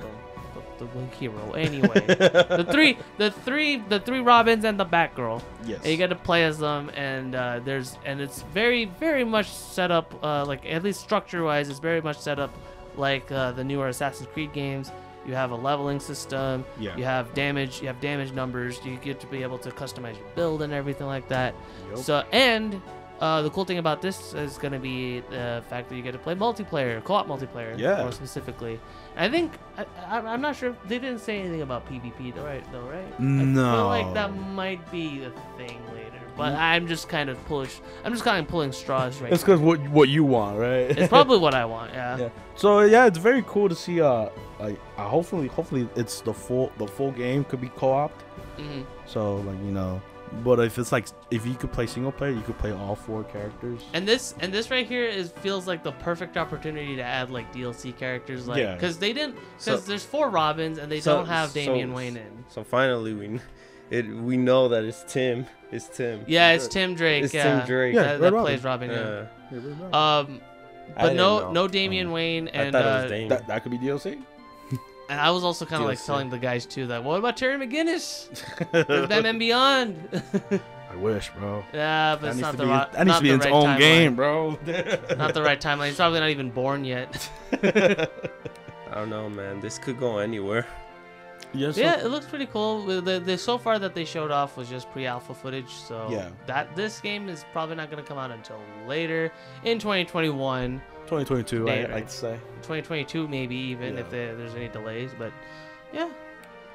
the, 0.80 0.86
the, 0.86 1.00
the 1.00 1.16
hero. 1.16 1.52
Anyway, 1.52 1.88
the 2.08 2.68
three 2.72 2.98
the 3.18 3.30
three 3.30 3.78
the 3.78 4.00
three 4.00 4.22
Robins 4.22 4.66
and 4.66 4.80
the 4.80 4.86
Batgirl. 4.86 5.42
Yes. 5.66 5.82
And 5.82 5.92
you 5.92 5.98
get 5.98 6.08
to 6.08 6.16
play 6.16 6.46
as 6.46 6.58
them, 6.58 6.90
and 6.96 7.36
uh, 7.36 7.60
there's 7.64 7.98
and 8.06 8.20
it's 8.20 8.42
very 8.54 8.86
very 8.86 9.24
much 9.24 9.50
set 9.50 9.92
up 9.92 10.14
uh, 10.24 10.46
like 10.46 10.66
at 10.66 10.84
least 10.84 11.02
structure 11.02 11.44
wise, 11.44 11.70
it's 11.70 11.80
very 11.80 12.02
much 12.02 12.18
set 12.18 12.40
up 12.40 12.52
like 12.98 13.32
uh, 13.32 13.52
the 13.52 13.64
newer 13.64 13.88
Assassin's 13.88 14.28
Creed 14.34 14.52
games. 14.52 14.92
You 15.26 15.36
have 15.36 15.52
a 15.52 15.56
leveling 15.56 16.00
system. 16.00 16.66
Yeah. 16.80 16.96
You 16.98 17.04
have 17.04 17.34
damage. 17.34 17.82
You 17.82 17.88
have 17.88 18.00
damage 18.02 18.32
numbers. 18.34 18.80
You 18.84 18.98
get 18.98 19.20
to 19.20 19.28
be 19.28 19.44
able 19.44 19.60
to 19.60 19.70
customize 19.72 20.18
your 20.18 20.28
build 20.36 20.62
and 20.64 20.74
everything 20.74 21.08
like 21.08 21.28
that. 21.30 21.54
Yup. 21.90 22.00
So 22.00 22.24
and 22.32 22.82
uh, 23.20 23.44
the 23.44 23.52
cool 23.52 23.66
thing 23.66 23.78
about 23.78 24.02
this 24.02 24.34
is 24.34 24.58
going 24.58 24.74
to 24.74 24.80
be 24.80 25.20
the 25.30 25.64
fact 25.70 25.90
that 25.90 25.96
you 25.96 26.02
get 26.02 26.14
to 26.14 26.18
play 26.18 26.34
multiplayer, 26.34 27.04
co-op 27.04 27.28
multiplayer, 27.28 27.78
Yeah. 27.78 28.02
more 28.02 28.12
specifically. 28.12 28.80
I 29.16 29.30
think 29.30 29.52
I, 29.78 29.86
I, 30.08 30.18
I'm 30.22 30.42
not 30.42 30.56
sure 30.56 30.72
if 30.72 30.76
they 30.88 30.98
didn't 30.98 31.20
say 31.20 31.40
anything 31.40 31.62
about 31.62 31.88
PvP 31.88 32.34
though, 32.34 32.44
right? 32.44 32.64
Though, 32.72 32.82
right? 32.82 33.06
I 33.14 33.18
feel 33.18 33.28
No. 33.28 33.88
like 33.90 34.12
that 34.16 34.36
might 34.36 34.92
be 34.92 35.24
a 35.24 35.30
thing 35.56 35.80
later, 35.94 36.08
but 36.36 36.54
Mm. 36.54 36.58
I'm 36.58 36.88
just 36.88 37.10
kind 37.10 37.30
of 37.30 37.38
push. 37.46 37.76
I'm 38.04 38.12
just 38.14 38.24
kind 38.24 38.44
of 38.44 38.48
pulling 38.50 38.72
straws 38.72 39.22
right 39.22 39.32
It's 39.32 39.44
because 39.44 39.60
what 39.60 39.80
what 39.90 40.10
you 40.10 40.24
want, 40.24 40.58
right? 40.58 40.90
It's 40.98 41.08
probably 41.10 41.38
what 41.38 41.54
I 41.54 41.66
want. 41.66 41.94
Yeah. 41.94 42.18
yeah. 42.22 42.30
So 42.62 42.82
yeah, 42.82 43.08
it's 43.08 43.18
very 43.18 43.44
cool 43.48 43.68
to 43.70 43.76
see. 43.76 44.02
Uh, 44.02 44.30
like 44.60 44.80
uh, 44.98 45.08
hopefully, 45.08 45.48
hopefully 45.48 45.90
it's 45.96 46.22
the 46.22 46.34
full 46.34 46.72
the 46.78 46.88
full 46.88 47.12
game 47.12 47.44
could 47.44 47.60
be 47.60 47.70
co-op. 47.70 48.12
Mhm. 48.58 48.86
So 49.08 49.38
like 49.38 49.58
you 49.66 49.72
know, 49.72 50.00
but 50.44 50.60
if 50.60 50.78
it's 50.78 50.92
like 50.92 51.08
if 51.32 51.44
you 51.48 51.56
could 51.56 51.72
play 51.72 51.88
single 51.88 52.12
player, 52.12 52.30
you 52.32 52.42
could 52.42 52.60
play 52.60 52.72
all 52.72 52.96
four 52.96 53.24
characters. 53.24 53.82
And 53.94 54.08
this 54.08 54.36
and 54.42 54.54
this 54.54 54.70
right 54.70 54.86
here 54.86 55.06
is 55.06 55.32
feels 55.42 55.66
like 55.66 55.82
the 55.84 55.92
perfect 55.94 56.38
opportunity 56.38 56.96
to 56.98 57.02
add 57.04 57.32
like 57.32 57.52
DLC 57.52 57.98
characters, 57.98 58.48
like 58.48 58.60
Yeah. 58.60 58.76
because 58.76 59.00
they 59.00 59.12
didn't 59.12 59.38
So- 59.58 59.72
because 59.72 59.88
there's 59.88 60.06
four 60.06 60.30
Robins 60.30 60.78
and 60.78 60.92
they 60.92 61.00
So- 61.02 61.16
don't 61.16 61.26
have 61.26 61.50
so- 61.50 61.56
Damian 61.56 61.94
Wayne 61.94 62.16
in. 62.18 62.46
So 62.50 62.64
finally, 62.64 63.16
we 63.16 63.40
it 63.90 64.08
we 64.08 64.38
know 64.38 64.68
that 64.68 64.84
it's 64.84 65.04
Tim. 65.12 65.48
It's 65.72 65.88
Tim. 65.88 66.26
Yeah, 66.28 66.52
it's 66.52 66.68
Tim 66.68 66.94
Drake. 66.94 67.24
It's 67.24 67.34
yeah, 67.34 67.58
Tim 67.58 67.66
Drake. 67.66 67.96
Yeah, 67.96 68.04
that, 68.04 68.22
that 68.22 68.34
Robin. 68.34 68.46
plays 68.46 68.64
Robin. 68.64 68.92
Yeah. 68.92 69.26
Yeah. 69.52 70.20
Um, 70.20 70.42
I 70.42 70.51
but 70.96 71.16
no, 71.16 71.40
know. 71.40 71.52
no 71.52 71.68
Damian 71.68 72.12
Wayne, 72.12 72.48
I 72.48 72.52
and 72.52 72.72
thought 72.74 72.82
it 72.82 72.88
uh, 72.88 73.02
was 73.04 73.12
Damian. 73.12 73.30
That 73.30 73.48
that 73.48 73.64
could 73.64 73.72
be 73.72 73.78
DLC. 73.78 74.22
and 75.10 75.20
I 75.20 75.32
was 75.32 75.44
also 75.44 75.66
kind 75.66 75.82
of 75.82 75.88
like 75.90 76.04
telling 76.04 76.30
the 76.30 76.38
guys 76.40 76.66
too 76.66 76.88
that 76.88 77.04
what 77.04 77.18
about 77.20 77.38
Terry 77.38 77.58
McGinnis? 77.66 78.30
There's 78.88 79.08
Batman 79.08 79.38
Beyond. 79.40 80.22
I 80.92 80.96
wish, 80.98 81.30
bro. 81.38 81.64
yeah, 81.74 82.16
but 82.16 82.22
That 82.22 82.32
it's 82.32 82.40
not 82.42 82.58
the 82.58 82.66
right. 82.68 82.92
that 82.92 83.06
needs 83.08 83.18
to 83.18 83.24
be 83.24 83.30
its 83.30 83.46
right 83.46 83.54
own 83.54 83.64
timeline. 83.66 83.80
game, 83.80 84.16
bro. 84.16 84.50
Not 85.18 85.34
the 85.34 85.42
right 85.42 85.60
timeline. 85.62 85.88
He's 85.88 85.96
probably 85.96 86.20
not 86.20 86.30
even 86.32 86.50
born 86.52 86.84
yet. 86.84 87.30
I 87.64 88.08
don't 88.96 89.10
know, 89.10 89.30
man. 89.30 89.62
This 89.62 89.78
could 89.80 89.98
go 89.98 90.18
anywhere. 90.18 90.68
Yes. 91.54 91.78
yeah, 91.78 92.00
it 92.00 92.08
looks 92.08 92.26
pretty 92.26 92.46
cool. 92.48 92.86
The, 92.86 93.02
the, 93.02 93.20
the 93.20 93.38
so 93.38 93.58
far 93.58 93.80
that 93.80 93.94
they 93.96 94.06
showed 94.06 94.32
off 94.32 94.58
was 94.58 94.70
just 94.70 94.90
pre-alpha 94.92 95.34
footage, 95.34 95.70
so 95.70 96.08
Yeah. 96.12 96.30
that 96.48 96.76
this 96.76 97.00
game 97.00 97.30
is 97.30 97.46
probably 97.52 97.76
not 97.76 97.90
going 97.92 98.02
to 98.04 98.08
come 98.08 98.18
out 98.18 98.32
until 98.32 98.60
later 98.88 99.32
in 99.64 99.80
2021, 99.80 100.82
2022. 101.08 101.68
I 101.68 101.72
Later. 101.72 101.94
like 101.94 102.08
to 102.08 102.14
say. 102.14 102.40
2022 102.64 103.28
maybe 103.28 103.56
even 103.56 103.98
if 103.98 104.06
Yeah. 104.06 104.12
there, 104.12 104.36
there's 104.36 104.56
any 104.56 104.68
delays. 104.70 105.12
But 105.18 105.32
yeah, 105.94 106.10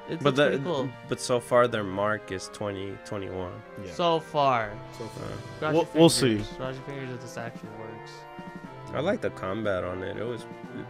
it 0.09 0.21
But 0.21 0.35
that, 0.35 0.49
pretty 0.49 0.63
cool 0.63 0.89
but 1.09 1.19
so 1.19 1.39
far 1.39 1.67
their 1.67 1.83
mark 1.83 2.31
is 2.31 2.47
2021. 2.49 3.51
Yeah. 3.83 3.91
so 3.93 4.19
far. 4.19 4.71
So 4.97 5.05
far. 5.05 5.27
Cross 5.59 5.73
We'll- 5.73 5.87
we'll 5.95 6.09
see. 6.09 6.43
Cross 6.57 6.75
your 6.75 6.83
fingers 6.83 7.13
if 7.13 7.21
this 7.21 7.37
actually 7.37 7.69
works. 7.79 8.11
I 8.93 9.01
like 9.01 9.19
the 9.19 9.31
combat 9.31 9.83
on 9.83 10.01
it. 10.01 10.15
It 10.17 10.23
was 10.23 10.45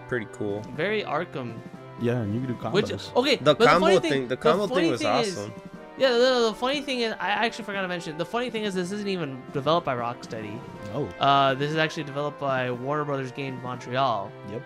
pretty 0.07 0.27
cool. 0.31 0.61
Very 0.75 1.01
Arkham. 1.03 1.55
Yeah, 1.99 2.17
and 2.21 2.33
you 2.33 2.41
can 2.41 2.49
do 2.49 2.55
combos. 2.61 2.73
Which 2.73 2.91
okay, 3.15 3.35
The 3.37 3.55
but 3.55 3.67
combo 3.67 3.87
funny 3.87 3.99
thing, 3.99 4.27
the 4.27 4.37
combo 4.37 4.67
funny 4.67 4.81
thing 4.81 4.91
was 4.91 5.01
is- 5.01 5.37
awesome. 5.37 5.53
yeah, 5.97 6.11
the, 6.11 6.47
the 6.49 6.53
funny 6.55 6.81
thing 6.81 6.99
is, 6.99 7.13
I 7.19 7.29
actually 7.29 7.65
forgot 7.65 7.81
to 7.81 7.87
mention. 7.87 8.17
The 8.17 8.25
funny 8.25 8.49
thing 8.49 8.63
is, 8.63 8.75
this 8.75 8.91
isn't 8.91 9.07
even 9.07 9.41
developed 9.53 9.85
by 9.85 9.95
Rocksteady. 9.95 10.59
oh, 10.93 11.07
Uh, 11.19 11.53
this 11.55 11.71
is 11.71 11.77
actually 11.77 12.03
developed 12.03 12.39
by 12.39 12.69
Warner 12.71 13.03
Brothers 13.05 13.31
Games 13.31 13.61
Montreal, 13.63 14.31
yep. 14.51 14.61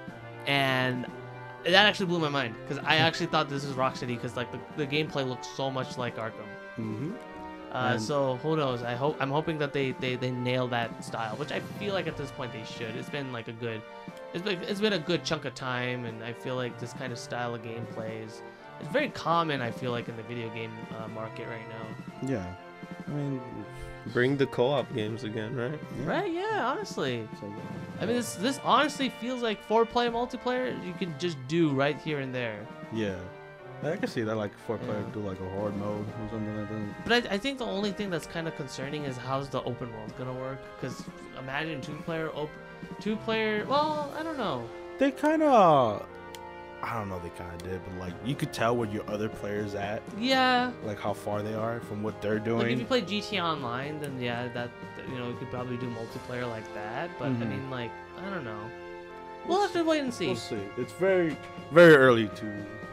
and 0.48 1.06
that 1.64 1.86
actually 1.86 2.08
blew 2.08 2.20
my 2.20 2.30
mind 2.30 2.56
because 2.68 2.84
I 2.86 2.98
actually 2.98 3.28
thought 3.28 3.48
this 3.50 3.66
was 3.66 3.76
Rocksteady 3.76 4.08
because 4.16 4.36
like 4.36 4.52
the, 4.52 4.60
the 4.78 4.88
gameplay 4.88 5.28
looks 5.28 5.48
so 5.48 5.70
much 5.72 5.98
like 5.98 6.18
Arkham. 6.18 6.48
Mm-hmm. 6.80 7.12
Uh, 7.72 7.98
so 7.98 8.36
who 8.44 8.56
knows? 8.58 8.84
I 8.84 8.96
hope 8.96 9.16
I'm 9.20 9.32
hoping 9.32 9.58
that 9.60 9.72
they, 9.72 9.92
they 9.94 10.16
they 10.16 10.32
nail 10.32 10.68
that 10.70 11.04
style, 11.04 11.36
which 11.38 11.52
I 11.52 11.60
feel 11.80 11.94
like 11.94 12.08
at 12.08 12.18
this 12.18 12.32
point 12.32 12.52
they 12.52 12.64
should. 12.66 12.96
It's 12.98 13.10
been 13.10 13.32
like 13.32 13.48
a 13.48 13.54
good, 13.54 13.82
it's 14.34 14.44
been 14.44 14.62
it's 14.64 14.82
been 14.82 14.94
a 14.94 15.00
good 15.00 15.24
chunk 15.24 15.46
of 15.46 15.56
time, 15.56 16.06
and 16.06 16.22
I 16.24 16.34
feel 16.34 16.56
like 16.56 16.78
this 16.80 16.94
kind 16.94 17.14
of 17.14 17.20
style 17.20 17.56
of 17.56 17.62
gameplay 17.64 18.26
is 18.26 18.42
it's 18.82 18.90
very 18.92 19.10
common. 19.10 19.62
I 19.62 19.72
feel 19.72 19.92
like 19.92 20.10
in 20.10 20.18
the 20.18 20.24
video 20.24 20.50
game 20.50 20.72
uh, 21.00 21.08
market 21.10 21.48
right 21.48 21.68
now. 21.70 22.30
Yeah. 22.30 22.46
I 23.08 23.12
mean, 23.12 23.42
Bring 24.14 24.36
the 24.36 24.48
co-op 24.48 24.92
games 24.96 25.24
again, 25.24 25.56
right? 25.56 25.80
yeah. 26.00 26.06
Right? 26.06 26.32
Yeah. 26.34 26.66
Honestly, 26.66 27.28
So, 27.40 27.54
I 28.02 28.06
mean 28.06 28.16
this 28.16 28.34
this 28.36 28.60
honestly 28.64 29.10
feels 29.22 29.42
like 29.44 29.62
four 29.64 29.86
player 29.86 30.10
multiplayer 30.12 30.74
you 30.86 30.94
can 30.94 31.14
just 31.20 31.38
do 31.48 31.70
right 31.70 31.98
here 32.02 32.20
and 32.20 32.34
there. 32.36 32.66
yeah. 32.92 33.16
I 33.84 33.96
can 33.98 34.08
see 34.08 34.22
that 34.22 34.36
like 34.36 34.52
four 34.68 34.78
player 34.78 35.00
Yeah. 35.06 35.14
do 35.14 35.20
like 35.22 35.40
a 35.40 35.50
horde 35.50 35.76
mode 35.78 36.06
or 36.08 36.30
something 36.30 36.58
like 36.58 36.70
that. 36.70 37.06
But 37.06 37.32
I, 37.32 37.36
I 37.36 37.38
think 37.38 37.58
the 37.58 37.66
only 37.66 37.92
thing 37.92 38.10
that's 38.10 38.28
kind 38.28 38.48
of 38.48 38.56
concerning 38.56 39.06
is 39.06 39.18
how's 39.18 39.50
the 39.50 39.62
open 39.64 39.92
world 39.94 40.14
gonna 40.18 40.34
work? 40.34 40.60
Because 40.80 41.04
imagine 41.40 41.82
two 41.82 41.96
player 42.06 42.30
open, 42.34 42.50
two 43.00 43.16
player. 43.18 43.66
Well, 43.68 44.14
I 44.18 44.24
don't 44.24 44.38
know. 44.38 44.68
They 45.00 45.10
kind 45.12 45.42
of, 45.42 46.06
I 46.84 46.94
don't 47.00 47.10
know, 47.10 47.20
they 47.20 47.30
kind 47.30 47.52
of 47.54 47.64
did, 47.64 47.82
but 47.86 47.96
like 48.00 48.14
you 48.24 48.36
could 48.36 48.54
tell 48.54 48.76
where 48.78 48.88
your 48.90 49.08
other 49.10 49.30
players 49.30 49.74
at, 49.74 50.04
Yeah. 50.20 50.72
like 50.86 51.00
how 51.00 51.14
far 51.14 51.42
they 51.42 51.56
are 51.56 51.80
from 51.82 52.04
what 52.04 52.22
they're 52.22 52.40
doing. 52.40 52.60
Like 52.62 52.72
if 52.74 52.80
you 52.80 52.86
play 52.86 53.02
GT 53.02 53.40
Online, 53.44 54.00
then 54.00 54.20
yeah, 54.22 54.48
that 54.50 54.70
you 55.10 55.18
know 55.18 55.28
you 55.30 55.36
could 55.38 55.50
probably 55.50 55.78
do 55.78 55.88
multiplayer 55.90 56.48
like 56.48 56.72
that. 56.76 57.10
But 57.18 57.26
I 57.26 57.32
Mhm. 57.32 57.50
mean, 57.50 57.70
like 57.72 57.92
I 58.24 58.30
don't 58.30 58.44
know. 58.44 58.62
We'll 59.48 59.62
have 59.64 59.74
to 59.74 59.84
wait 59.84 60.02
and 60.02 60.14
see. 60.14 60.28
We'll 60.28 60.36
see. 60.36 60.60
It's 60.78 60.94
very, 60.94 61.36
very 61.72 61.96
early 61.96 62.28
to 62.28 62.46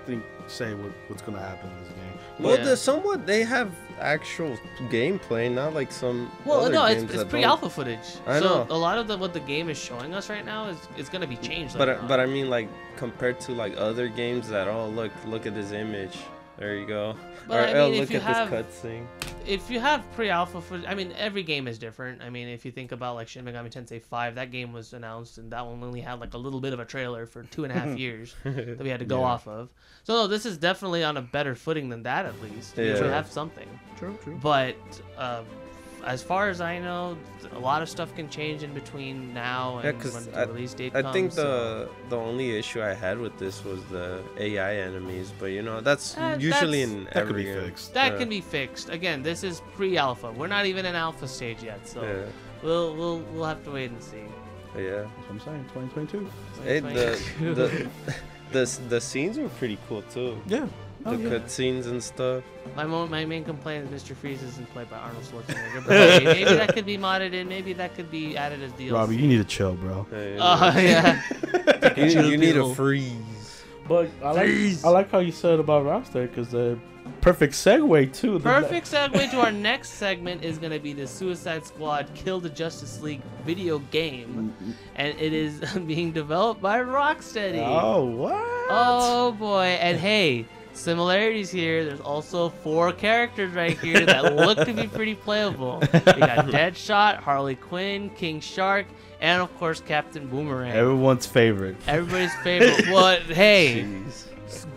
think, 0.09 0.25
say 0.47 0.73
what, 0.75 0.91
what's 1.09 1.23
gonna 1.23 1.39
happen 1.51 1.71
in 1.71 1.79
this 1.85 1.93
game. 1.93 2.19
Well, 2.41 2.57
Yeah. 2.57 2.65
the 2.65 2.77
somewhat 2.77 3.27
they 3.27 3.43
have 3.45 3.71
actual 4.01 4.57
gameplay, 4.89 5.45
not 5.53 5.75
like 5.75 5.91
some. 5.93 6.31
Well, 6.45 6.61
other 6.65 6.73
no, 6.73 6.85
it's, 6.87 7.01
games 7.01 7.11
it's 7.13 7.23
that 7.25 7.29
pre-alpha 7.29 7.69
footage. 7.69 8.09
I 8.27 8.39
so 8.41 8.45
know. 8.65 8.67
a 8.71 8.79
lot 8.87 8.97
of 8.99 9.07
the 9.09 9.17
what 9.19 9.33
the 9.35 9.41
game 9.55 9.69
is 9.69 9.79
showing 9.79 10.15
us 10.15 10.31
right 10.31 10.45
now 10.55 10.61
is 10.73 10.79
is 10.97 11.09
gonna 11.13 11.27
be 11.27 11.37
changed. 11.37 11.77
But 11.77 11.89
later 11.89 12.01
I- 12.03 12.07
but 12.11 12.19
I 12.21 12.27
mean, 12.27 12.49
like 12.57 12.69
compared 12.97 13.39
to 13.47 13.53
like 13.53 13.75
other 13.77 14.09
games 14.09 14.49
that 14.49 14.67
oh 14.69 14.87
look 14.89 15.13
look 15.27 15.47
at 15.47 15.55
this 15.55 15.73
image, 15.73 16.17
there 16.59 16.77
you 16.77 16.87
go. 16.87 17.15
But 17.47 17.57
or 17.57 17.63
I 17.67 17.73
oh 17.81 17.91
mean, 17.91 17.95
if 18.03 18.09
look 18.09 18.11
you 18.11 18.17
at 18.17 18.23
have- 18.37 18.51
this 18.51 18.67
cutscene. 18.83 19.07
if 19.47 19.71
you 19.71 19.81
have 19.81 20.03
pre-alpha 20.13 20.61
footage, 20.61 20.87
I 20.89 20.95
mean, 20.95 21.13
every 21.17 21.43
game 21.43 21.67
is 21.69 21.79
different. 21.79 22.21
I 22.21 22.31
mean, 22.31 22.49
if 22.49 22.65
you 22.65 22.71
think 22.73 22.93
about 22.93 23.15
like 23.15 23.29
Shin 23.29 23.45
Megami 23.45 23.71
Tensei 23.71 24.03
5, 24.03 24.35
that 24.35 24.51
game 24.51 24.73
was 24.73 24.93
announced 24.93 25.39
and 25.39 25.51
that 25.53 25.65
one 25.65 25.83
only 25.83 26.01
had 26.01 26.21
like 26.21 26.35
a 26.35 26.39
little 26.39 26.61
bit 26.61 26.73
of 26.73 26.81
a 26.81 26.85
trailer 26.85 27.27
for 27.27 27.45
two 27.45 27.65
and 27.65 27.73
a 27.73 27.79
half 27.79 27.97
years 28.05 28.35
that 28.45 28.81
we 28.81 28.89
had 28.89 28.99
to 29.01 29.07
go 29.07 29.21
Yeah. 29.21 29.27
off 29.27 29.49
of. 29.49 29.71
So 30.05 30.15
no, 30.15 30.27
this 30.27 30.45
is 30.47 30.59
definitely 30.59 31.05
on 31.05 31.17
a 31.17 31.23
better 31.23 31.55
footing 31.55 31.89
than 31.89 32.03
that 32.03 32.27
at 32.27 32.41
least. 32.43 32.77
We 32.77 32.89
Yeah. 32.91 33.03
have 33.09 33.31
something. 33.31 33.69
True, 33.97 34.19
true. 34.23 34.39
But 34.43 34.77
um, 35.17 35.45
as 36.09 36.23
far 36.23 36.49
as 36.49 36.61
I 36.61 36.79
know, 36.79 37.17
a 37.53 37.59
lot 37.59 37.83
of 37.83 37.89
stuff 37.89 38.15
can 38.17 38.29
change 38.29 38.63
in 38.63 38.73
between 38.75 39.33
now 39.35 39.81
Yeah, 39.83 39.91
and 39.91 40.01
'cause 40.01 40.15
when 40.15 40.25
the 40.33 40.39
I- 40.39 40.45
release 40.45 40.75
date 40.75 40.93
I 40.97 41.03
comes. 41.03 41.13
think 41.13 41.33
so- 41.33 41.43
the 41.43 41.89
the 42.11 42.17
only 42.17 42.49
issue 42.59 42.81
I 42.83 42.95
had 42.95 43.17
with 43.19 43.37
this 43.39 43.57
was 43.65 43.81
the 43.97 44.23
AI 44.39 44.73
enemies, 44.89 45.33
but 45.41 45.47
you 45.57 45.63
know 45.63 45.81
that's 45.81 46.17
Uh, 46.17 46.37
usually 46.39 46.81
that's- 46.85 46.99
in 46.99 47.05
That 47.05 47.13
could 47.13 47.23
every 47.31 47.45
be 47.45 47.51
game. 47.53 47.63
fixed. 47.65 47.95
that 47.95 48.13
yeah. 48.13 48.19
can 48.19 48.29
be 48.29 48.41
fixed. 48.41 48.89
Again, 48.99 49.23
this 49.23 49.41
is 49.45 49.63
pre-alpha. 49.77 50.33
We're 50.33 50.47
not 50.59 50.65
even 50.67 50.85
in 50.87 50.95
alpha 50.95 51.29
stage 51.29 51.63
yet, 51.63 51.87
so 51.87 52.03
Yeah, 52.03 52.25
we'll 52.63 52.95
we'll 52.99 53.19
we'll 53.33 53.45
have 53.55 53.63
to 53.65 53.71
wait 53.71 53.91
and 53.91 54.03
see. 54.03 54.25
yeah. 54.77 55.03
That's 55.03 55.27
what 55.27 55.31
I'm 55.31 55.41
saying. 55.41 55.65
2022. 55.75 56.29
Hey, 56.65 56.81
the 56.81 56.89
2022. 56.89 57.55
the 57.55 57.69
the 58.55 58.65
the 58.95 59.01
scenes 59.01 59.39
were 59.39 59.49
pretty 59.61 59.79
cool 59.89 60.03
too. 60.15 60.41
Yeah. 60.47 60.67
Oh, 61.09 61.17
the 61.17 61.29
cutscenes 61.41 61.87
and 61.87 62.03
stuff. 62.03 62.45
My 62.77 62.85
mo- 62.85 63.07
my 63.07 63.25
main 63.25 63.45
complaint 63.45 63.93
is 63.93 64.03
Mr. 64.03 64.15
Freeze 64.15 64.43
isn't 64.43 64.69
played 64.73 64.91
by 64.91 64.99
Arnold 64.99 65.25
Schwarzenegger. 65.25 65.87
But 65.87 65.97
hey, 65.97 66.25
maybe 66.25 66.45
that 66.57 66.75
could 66.75 66.87
be 66.87 66.99
modded 66.99 67.33
in. 67.33 67.49
Maybe 67.49 67.73
that 67.75 67.95
could 67.95 68.11
be 68.11 68.37
added 68.37 68.63
as 68.63 68.73
DLC. 68.73 68.93
Robbie, 68.93 69.17
you 69.17 69.27
need 69.29 69.39
to 69.39 69.45
chill, 69.45 69.75
bro. 69.75 70.07
Hey, 70.11 70.37
Oh 70.41 70.73
yeah. 70.79 71.23
you, 71.97 72.23
you 72.23 72.37
need 72.37 72.57
a 72.57 72.75
freeze. 72.75 73.65
But 73.89 74.11
I 74.23 74.33
like 74.33 74.85
I 74.85 74.89
like 74.91 75.11
how 75.11 75.19
you 75.21 75.33
said 75.33 75.59
about 75.61 75.85
Rockstar 75.87 76.29
because 76.29 76.51
the 76.51 76.79
perfect 77.23 77.55
segue 77.55 78.13
too. 78.13 78.35
The- 78.35 78.41
Perfect 78.41 78.87
segue 78.87 79.31
to 79.31 79.41
our 79.41 79.51
next 79.71 79.93
segment 79.95 80.45
is 80.45 80.59
going 80.59 80.73
to 80.73 80.79
be 80.79 80.93
the 80.93 81.07
Suicide 81.07 81.65
Squad 81.65 82.07
Kill 82.15 82.39
the 82.39 82.51
Justice 82.51 83.01
League 83.01 83.23
video 83.47 83.79
game, 83.91 84.55
and 84.95 85.19
it 85.19 85.33
is 85.33 85.61
being 85.87 86.13
developed 86.13 86.61
by 86.61 86.81
Rocksteady. 86.81 87.65
Oh 87.67 88.05
what? 88.05 88.35
Oh 88.69 89.33
boy! 89.39 89.79
And 89.81 89.99
hey, 89.99 90.45
similarities 90.79 91.51
here. 91.51 91.85
There's 91.85 92.01
also 92.01 92.49
four 92.49 92.93
characters 92.93 93.53
right 93.53 93.79
here 93.79 94.07
that 94.07 94.37
look 94.37 94.59
to 94.67 94.73
be 94.73 94.87
pretty 94.99 95.15
playable. 95.15 95.81
We 95.81 95.89
got 95.89 96.47
Deadshot, 96.47 97.19
Harley 97.19 97.57
Quinn, 97.57 98.11
King 98.11 98.41
Shark, 98.41 98.87
and 99.21 99.43
of 99.43 99.55
course 99.59 99.81
Captain 99.81 100.27
Boomerang. 100.27 100.73
Everyone's 100.73 101.27
favorite. 101.27 101.77
Everybody's 101.87 102.35
favorite. 102.37 102.87
Well, 102.89 103.21
hey, 103.21 103.85
Jeez. 103.85 104.27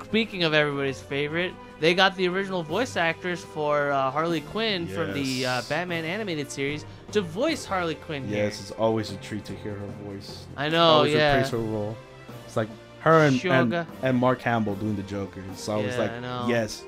speaking 0.04 0.44
of 0.44 0.54
everybody's 0.54 1.02
favorite, 1.02 1.54
they 1.80 1.96
got 1.96 2.16
the 2.16 2.28
original 2.28 2.62
voice 2.64 2.96
actors 2.96 3.44
for 3.44 3.92
uh, 3.92 4.12
Harley 4.12 4.42
Quinn 4.42 4.88
from 4.88 5.14
the 5.14 5.46
uh, 5.46 5.62
Batman 5.68 6.06
animated 6.06 6.52
series 6.52 6.86
to 7.12 7.22
voice 7.22 7.66
Harley 7.66 7.96
Quinn 7.96 8.28
here. 8.28 8.46
Yes, 8.46 8.62
it's 8.62 8.72
always 8.72 9.12
a 9.12 9.16
treat 9.18 9.46
to 9.46 9.54
hear 9.54 9.74
her 9.74 9.88
voice. 10.04 10.46
I 10.56 10.70
know, 10.70 10.84
always 10.84 11.14
yeah. 11.14 11.48
her 11.48 11.58
role. 11.58 11.98
It's 12.46 12.56
like 12.56 12.70
her 13.02 13.26
and, 13.26 13.44
and, 13.46 13.88
and 14.04 14.18
Mark 14.18 14.42
Hamill 14.42 14.76
doing 14.76 14.96
the 14.96 15.04
Joker. 15.04 15.44
So 15.56 15.74
I 15.80 15.86
was 15.86 15.98
like, 15.98 16.22
know. 16.22 16.46
yes, 16.48 16.86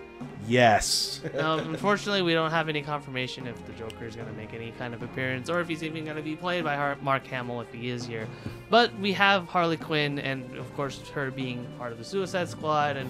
yes. 0.48 1.22
Um, 1.38 1.60
unfortunately, 1.60 2.22
we 2.22 2.34
don't 2.34 2.52
have 2.52 2.70
any 2.70 2.84
confirmation 2.84 3.48
if 3.48 3.66
the 3.66 3.74
Joker 3.74 4.06
is 4.06 4.16
going 4.16 4.28
to 4.28 4.34
make 4.34 4.54
any 4.54 4.72
kind 4.72 4.94
of 4.94 5.02
appearance 5.02 5.50
or 5.50 5.60
if 5.60 5.68
he's 5.68 5.84
even 5.84 6.06
going 6.06 6.18
to 6.18 6.24
be 6.24 6.36
played 6.36 6.64
by 6.64 6.96
Mark 7.02 7.26
Hamill 7.28 7.62
if 7.62 7.74
he 7.74 7.90
is 7.90 8.06
here. 8.06 8.28
But 8.70 8.98
we 9.00 9.12
have 9.14 9.48
Harley 9.48 9.78
Quinn, 9.78 10.20
and 10.20 10.56
of 10.58 10.72
course, 10.76 11.08
her 11.10 11.32
being 11.32 11.66
part 11.80 11.92
of 11.92 11.98
the 11.98 12.06
Suicide 12.06 12.48
Squad 12.48 12.96
and 12.96 13.10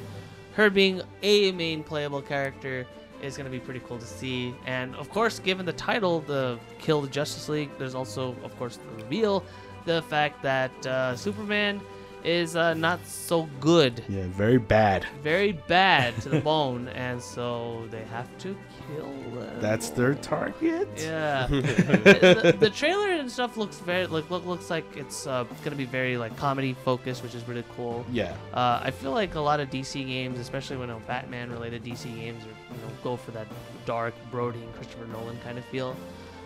her 0.55 0.69
being 0.69 1.01
a 1.23 1.51
main 1.51 1.83
playable 1.83 2.21
character 2.21 2.85
is 3.21 3.35
going 3.35 3.45
to 3.45 3.51
be 3.51 3.59
pretty 3.59 3.81
cool 3.81 3.97
to 3.97 4.05
see. 4.05 4.53
And 4.65 4.95
of 4.95 5.09
course, 5.09 5.39
given 5.39 5.65
the 5.65 5.73
title, 5.73 6.21
the 6.21 6.57
Kill 6.79 7.01
the 7.01 7.09
Justice 7.09 7.49
League, 7.49 7.69
there's 7.77 7.95
also, 7.95 8.35
of 8.43 8.57
course, 8.57 8.77
the 8.77 9.03
reveal 9.03 9.43
the 9.85 10.01
fact 10.03 10.41
that 10.43 10.87
uh, 10.87 11.15
Superman 11.15 11.81
is 12.23 12.55
uh, 12.55 12.73
not 12.73 13.05
so 13.05 13.49
good 13.59 14.03
yeah, 14.07 14.27
very 14.27 14.57
bad. 14.57 15.05
very 15.21 15.51
bad 15.51 16.15
to 16.21 16.29
the 16.29 16.39
bone, 16.51 16.87
and 16.89 17.21
so 17.21 17.87
they 17.91 18.03
have 18.05 18.29
to 18.39 18.55
kill 18.87 19.11
them. 19.39 19.59
That's 19.59 19.89
their 19.89 20.15
target. 20.15 20.87
Yeah. 20.95 21.47
the, 21.49 22.41
the, 22.43 22.57
the 22.59 22.69
trailer 22.69 23.11
and 23.11 23.29
stuff 23.29 23.57
looks 23.57 23.79
very 23.79 24.07
like 24.07 24.29
look, 24.29 24.45
looks 24.45 24.69
like 24.69 24.85
it's 24.95 25.27
uh, 25.27 25.45
gonna 25.63 25.75
be 25.75 25.85
very 25.85 26.17
like 26.17 26.35
comedy 26.37 26.73
focused, 26.85 27.23
which 27.23 27.35
is 27.35 27.47
really 27.47 27.65
cool. 27.75 28.05
Yeah. 28.11 28.35
Uh, 28.53 28.79
I 28.83 28.91
feel 28.91 29.11
like 29.11 29.35
a 29.35 29.41
lot 29.41 29.59
of 29.59 29.69
DC 29.69 30.05
games, 30.05 30.39
especially 30.39 30.77
when 30.77 30.89
you 30.89 30.95
know, 30.95 31.01
Batman 31.07 31.51
related 31.51 31.83
DC 31.83 32.03
games, 32.15 32.43
are, 32.43 32.73
you 32.75 32.81
know, 32.81 32.93
go 33.03 33.17
for 33.17 33.31
that 33.31 33.47
dark, 33.85 34.13
brooding 34.31 34.71
Christopher 34.73 35.05
Nolan 35.07 35.39
kind 35.43 35.57
of 35.57 35.65
feel. 35.65 35.95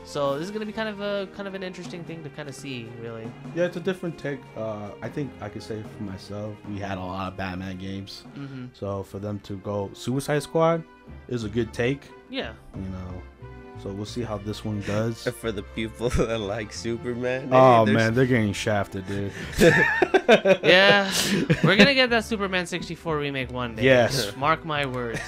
So 0.07 0.39
this 0.39 0.45
is 0.45 0.51
gonna 0.51 0.65
be 0.65 0.71
kind 0.71 0.87
of 0.87 1.01
a 1.01 1.27
kind 1.35 1.49
of 1.49 1.53
an 1.53 1.63
interesting 1.63 2.01
thing 2.05 2.23
to 2.23 2.29
kind 2.29 2.47
of 2.47 2.55
see, 2.55 2.87
really. 3.01 3.29
Yeah, 3.55 3.65
it's 3.65 3.75
a 3.75 3.81
different 3.81 4.17
take. 4.17 4.39
Uh, 4.55 4.91
I 5.01 5.09
think 5.09 5.29
I 5.41 5.49
could 5.49 5.61
say 5.61 5.83
for 5.97 6.03
myself, 6.03 6.55
we 6.69 6.79
had 6.79 6.97
a 6.97 7.01
lot 7.01 7.27
of 7.33 7.37
Batman 7.37 7.77
games. 7.77 8.23
hmm 8.33 8.67
So 8.73 9.03
for 9.03 9.19
them 9.19 9.39
to 9.41 9.57
go 9.57 9.89
Suicide 9.93 10.43
Squad 10.43 10.81
is 11.27 11.43
a 11.43 11.49
good 11.49 11.73
take, 11.73 12.03
Yeah. 12.29 12.53
you 12.75 12.89
know. 12.89 13.21
So 13.83 13.89
we'll 13.91 14.05
see 14.05 14.23
how 14.23 14.37
this 14.39 14.63
one 14.65 14.81
does. 14.81 15.23
For 15.41 15.51
the 15.51 15.61
people 15.61 16.09
that 16.09 16.39
like 16.39 16.73
Superman. 16.73 17.49
oh 17.51 17.85
hey, 17.85 17.93
man, 17.93 18.13
they're 18.15 18.25
getting 18.25 18.53
shafted, 18.53 19.05
dude. 19.07 19.31
Yeah, 20.63 21.11
we're 21.63 21.75
gonna 21.75 21.93
get 21.93 22.09
that 22.11 22.23
Superman 22.25 22.65
64 22.65 23.17
remake 23.17 23.51
one 23.51 23.75
day. 23.75 23.83
Yes. 23.83 24.35
Mark 24.37 24.65
my 24.65 24.85
words. 24.85 25.19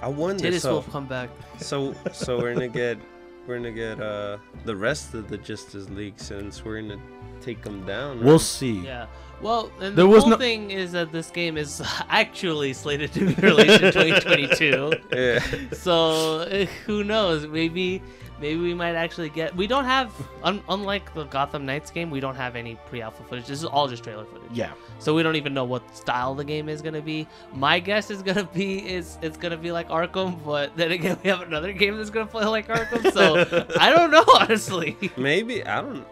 But, 0.00 0.06
I 0.06 0.08
wonder. 0.08 0.42
Titus 0.44 0.62
So, 0.62 0.74
will 0.74 0.82
come 0.82 1.06
back. 1.06 1.30
so, 1.58 1.94
so 2.12 2.38
we're 2.38 2.52
gonna 2.54 2.68
get, 2.68 2.98
we're 3.46 3.56
gonna 3.56 3.72
get 3.72 4.00
uh 4.00 4.38
the 4.64 4.74
rest 4.76 5.14
of 5.14 5.28
the 5.28 5.38
Justice 5.38 5.88
League 5.90 6.14
since 6.18 6.64
we're 6.64 6.80
gonna 6.80 7.00
take 7.40 7.62
them 7.62 7.84
down. 7.86 8.22
We'll 8.22 8.38
see. 8.38 8.80
Yeah. 8.84 9.06
Well, 9.40 9.72
and 9.80 9.96
There 9.96 10.04
the 10.04 10.06
was 10.06 10.24
cool 10.24 10.30
no- 10.32 10.36
thing 10.36 10.70
is 10.70 10.92
that 10.92 11.12
this 11.12 11.30
game 11.30 11.56
is 11.56 11.82
actually 12.10 12.74
slated 12.74 13.12
to 13.14 13.20
be 13.34 13.34
released 13.46 13.82
in 13.82 13.92
2022. 13.92 14.92
Yeah. 15.12 15.38
So 15.72 16.40
eh, 16.40 16.66
who 16.84 17.02
knows? 17.04 17.46
Maybe, 17.46 18.02
maybe 18.40 18.60
we 18.60 18.74
might 18.74 18.94
actually 18.94 19.28
get. 19.28 19.54
We 19.54 19.66
don't 19.66 19.84
have, 19.84 20.12
un- 20.42 20.62
unlike 20.68 21.12
the 21.14 21.24
Gotham 21.24 21.66
Knights 21.66 21.90
game, 21.90 22.10
we 22.10 22.20
don't 22.20 22.34
have 22.36 22.56
any 22.56 22.76
pre-alpha 22.86 23.22
footage. 23.24 23.46
This 23.46 23.58
is 23.60 23.64
all 23.64 23.86
just 23.88 24.02
trailer 24.02 24.24
footage. 24.24 24.50
Yeah. 24.52 24.72
So 24.98 25.14
we 25.14 25.22
don't 25.22 25.36
even 25.36 25.54
know 25.54 25.64
what 25.64 25.96
style 25.96 26.34
the 26.34 26.44
game 26.44 26.68
is 26.68 26.82
gonna 26.82 27.00
be. 27.02 27.26
My 27.54 27.78
guess 27.80 28.10
is 28.10 28.22
gonna 28.22 28.44
be 28.44 28.78
is 28.78 29.18
it's 29.22 29.36
gonna 29.36 29.56
be 29.56 29.72
like 29.72 29.88
Arkham, 29.88 30.42
but 30.44 30.76
then 30.76 30.90
again 30.92 31.16
we 31.22 31.30
have 31.30 31.42
another 31.42 31.72
game 31.72 31.96
that's 31.96 32.10
gonna 32.10 32.26
play 32.26 32.44
like 32.46 32.68
Arkham. 32.68 33.12
So 33.12 33.66
I 33.80 33.90
don't 33.90 34.10
know 34.10 34.24
honestly. 34.40 34.96
Maybe 35.16 35.64
I 35.64 35.80
don't 35.80 36.04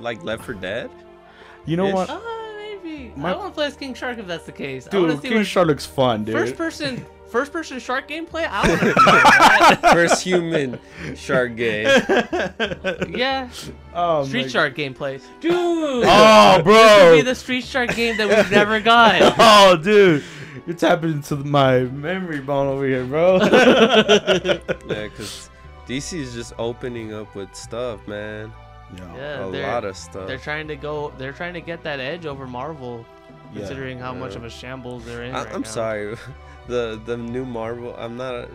like 0.00 0.22
Left 0.24 0.44
4 0.44 0.54
Dead. 0.54 0.90
You 1.66 1.76
know 1.76 1.88
what, 1.94 2.10
Uh, 2.10 2.20
maybe. 2.56 3.12
My- 3.16 3.32
I 3.32 3.36
want 3.36 3.52
to 3.52 3.54
play 3.54 3.66
as 3.66 3.76
King 3.76 3.94
Shark 3.94 4.18
if 4.18 4.26
that's 4.26 4.44
the 4.46 4.52
case. 4.52 4.88
I 4.90 4.96
want 4.96 5.08
dude? 5.10 5.16
to 5.16 5.22
see 5.22 5.28
King 5.28 5.36
what 5.38 5.46
Shark 5.46 5.66
looks 5.68 5.86
fun, 5.86 6.24
dude. 6.24 6.34
first 6.34 6.56
person 6.56 7.04
first 7.32 7.52
person 7.52 7.78
shark 7.80 8.08
gameplay. 8.08 8.46
I 8.48 8.68
want 8.68 8.80
to 8.80 8.92
play 8.94 9.12
that. 9.12 9.80
First 9.92 10.22
human 10.22 10.78
shark 11.16 11.56
game. 11.56 11.86
Yeah, 13.18 13.48
oh, 13.94 14.24
Street 14.24 14.42
my- 14.42 14.48
Shark 14.48 14.74
gameplay, 14.76 15.20
dude. 15.40 15.52
Oh, 16.06 16.60
bro. 16.62 16.72
This 16.74 17.04
would 17.10 17.16
be 17.16 17.22
the 17.22 17.34
Street 17.34 17.64
Shark 17.64 17.94
game 17.96 18.16
that 18.18 18.28
we've 18.28 18.50
never 18.50 18.80
got. 18.80 19.34
oh, 19.38 19.76
dude. 19.76 20.22
You're 20.66 20.76
tapping 20.76 21.12
into 21.12 21.36
my 21.36 21.80
memory 21.80 22.40
bone 22.40 22.68
over 22.68 22.86
here, 22.86 23.04
bro. 23.04 23.38
Yeah, 23.42 24.58
because 24.86 25.50
DC 25.88 26.18
is 26.20 26.34
just 26.34 26.52
opening 26.58 27.12
up 27.12 27.34
with 27.34 27.52
stuff, 27.54 28.06
man. 28.06 28.52
Yeah, 29.16 29.44
a 29.44 29.46
lot 29.46 29.84
of 29.84 29.96
stuff. 29.96 30.26
They're 30.28 30.38
trying 30.38 30.68
to 30.68 30.76
go. 30.76 31.12
They're 31.18 31.32
trying 31.32 31.54
to 31.54 31.60
get 31.60 31.82
that 31.84 31.98
edge 31.98 32.26
over 32.26 32.46
Marvel, 32.46 33.04
Yeah. 33.52 33.60
considering 33.60 33.98
how 33.98 34.12
much 34.14 34.36
of 34.36 34.44
a 34.44 34.50
shambles 34.50 35.04
they're 35.04 35.24
in. 35.24 35.34
I, 35.34 35.44
right 35.44 35.54
I'm 35.54 35.62
now. 35.62 35.68
sorry, 35.68 36.16
the 36.68 37.00
the 37.04 37.16
new 37.16 37.44
Marvel. 37.44 37.94
I'm 37.98 38.16
not. 38.16 38.34
A, 38.34 38.48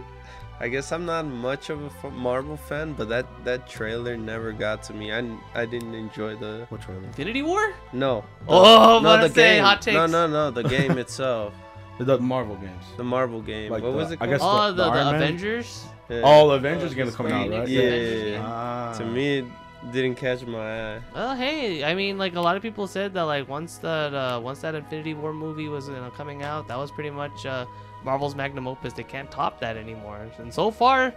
I 0.60 0.70
guess 0.70 0.92
I'm 0.92 1.06
not 1.06 1.26
much 1.28 1.70
of 1.70 1.84
a 1.84 1.86
f- 2.04 2.12
Marvel 2.14 2.58
fan, 2.58 2.94
but 2.94 3.10
that 3.10 3.28
that 3.44 3.68
trailer 3.70 4.18
never 4.18 4.52
got 4.52 4.82
to 4.84 4.94
me. 4.94 5.14
I, 5.14 5.20
I 5.54 5.66
didn't 5.68 5.94
enjoy 5.94 6.36
the 6.36 6.66
What 6.70 6.82
trailer? 6.82 7.04
Infinity 7.04 7.44
War. 7.44 7.74
no. 7.94 8.24
the- 8.42 8.52
Oh, 8.54 8.98
I'm 8.98 9.04
no, 9.04 9.18
the 9.22 9.28
to 9.28 9.34
say 9.36 9.56
game. 9.58 9.64
hot 9.64 9.86
No, 9.86 9.94
takes. 9.94 10.12
no, 10.12 10.28
no, 10.28 10.50
the 10.52 10.64
game 10.64 10.98
itself, 11.04 11.54
The 12.00 12.18
Marvel 12.18 12.56
games. 12.56 12.84
the 12.98 13.04
Marvel 13.04 13.40
game. 13.42 13.72
Like 13.72 13.84
what 13.84 13.92
the- 13.92 13.98
was 13.98 14.12
it 14.14 14.18
I 14.20 14.26
guess- 14.26 14.40
Oh, 14.42 14.72
the- 14.72 14.84
the, 14.84 14.90
the 14.90 15.04
the, 15.04 15.16
Avengers. 15.16 15.86
Yeah. 16.10 16.22
All 16.22 16.50
Avengers 16.52 16.94
Oh, 16.94 16.96
gonna 16.96 17.12
come 17.12 17.28
out, 17.28 17.50
right? 17.52 17.68
Yeah, 17.68 17.82
yeah, 17.82 18.24
yeah. 18.32 18.42
Ah. 18.44 18.94
To 18.98 19.06
me, 19.06 19.40
it 19.40 19.46
didn't 19.92 20.16
catch 20.16 20.44
my 20.44 20.96
eye. 20.96 21.00
Well, 21.14 21.36
hey, 21.36 21.84
I 21.84 21.94
mean, 21.94 22.18
like 22.18 22.34
a 22.36 22.42
lot 22.42 22.56
of 22.56 22.64
people 22.64 22.88
said 22.88 23.14
that, 23.14 23.24
like 23.24 23.48
once 23.48 23.78
that 23.80 24.12
uh, 24.16 24.40
once 24.42 24.62
that 24.62 24.74
Infinity 24.74 25.14
War 25.14 25.34
movie 25.34 25.68
was 25.70 25.88
you 25.88 25.94
know, 25.96 26.10
coming 26.18 26.42
out, 26.42 26.68
that 26.70 26.78
was 26.80 26.90
pretty 26.90 27.12
much 27.12 27.46
uh, 27.46 27.66
Marvel's 28.04 28.36
magnum 28.36 28.68
opus. 28.68 28.94
They 28.94 29.04
can't 29.04 29.30
top 29.32 29.60
that 29.60 29.78
anymore. 29.78 30.28
And 30.38 30.54
so 30.54 30.72
far, 30.72 31.14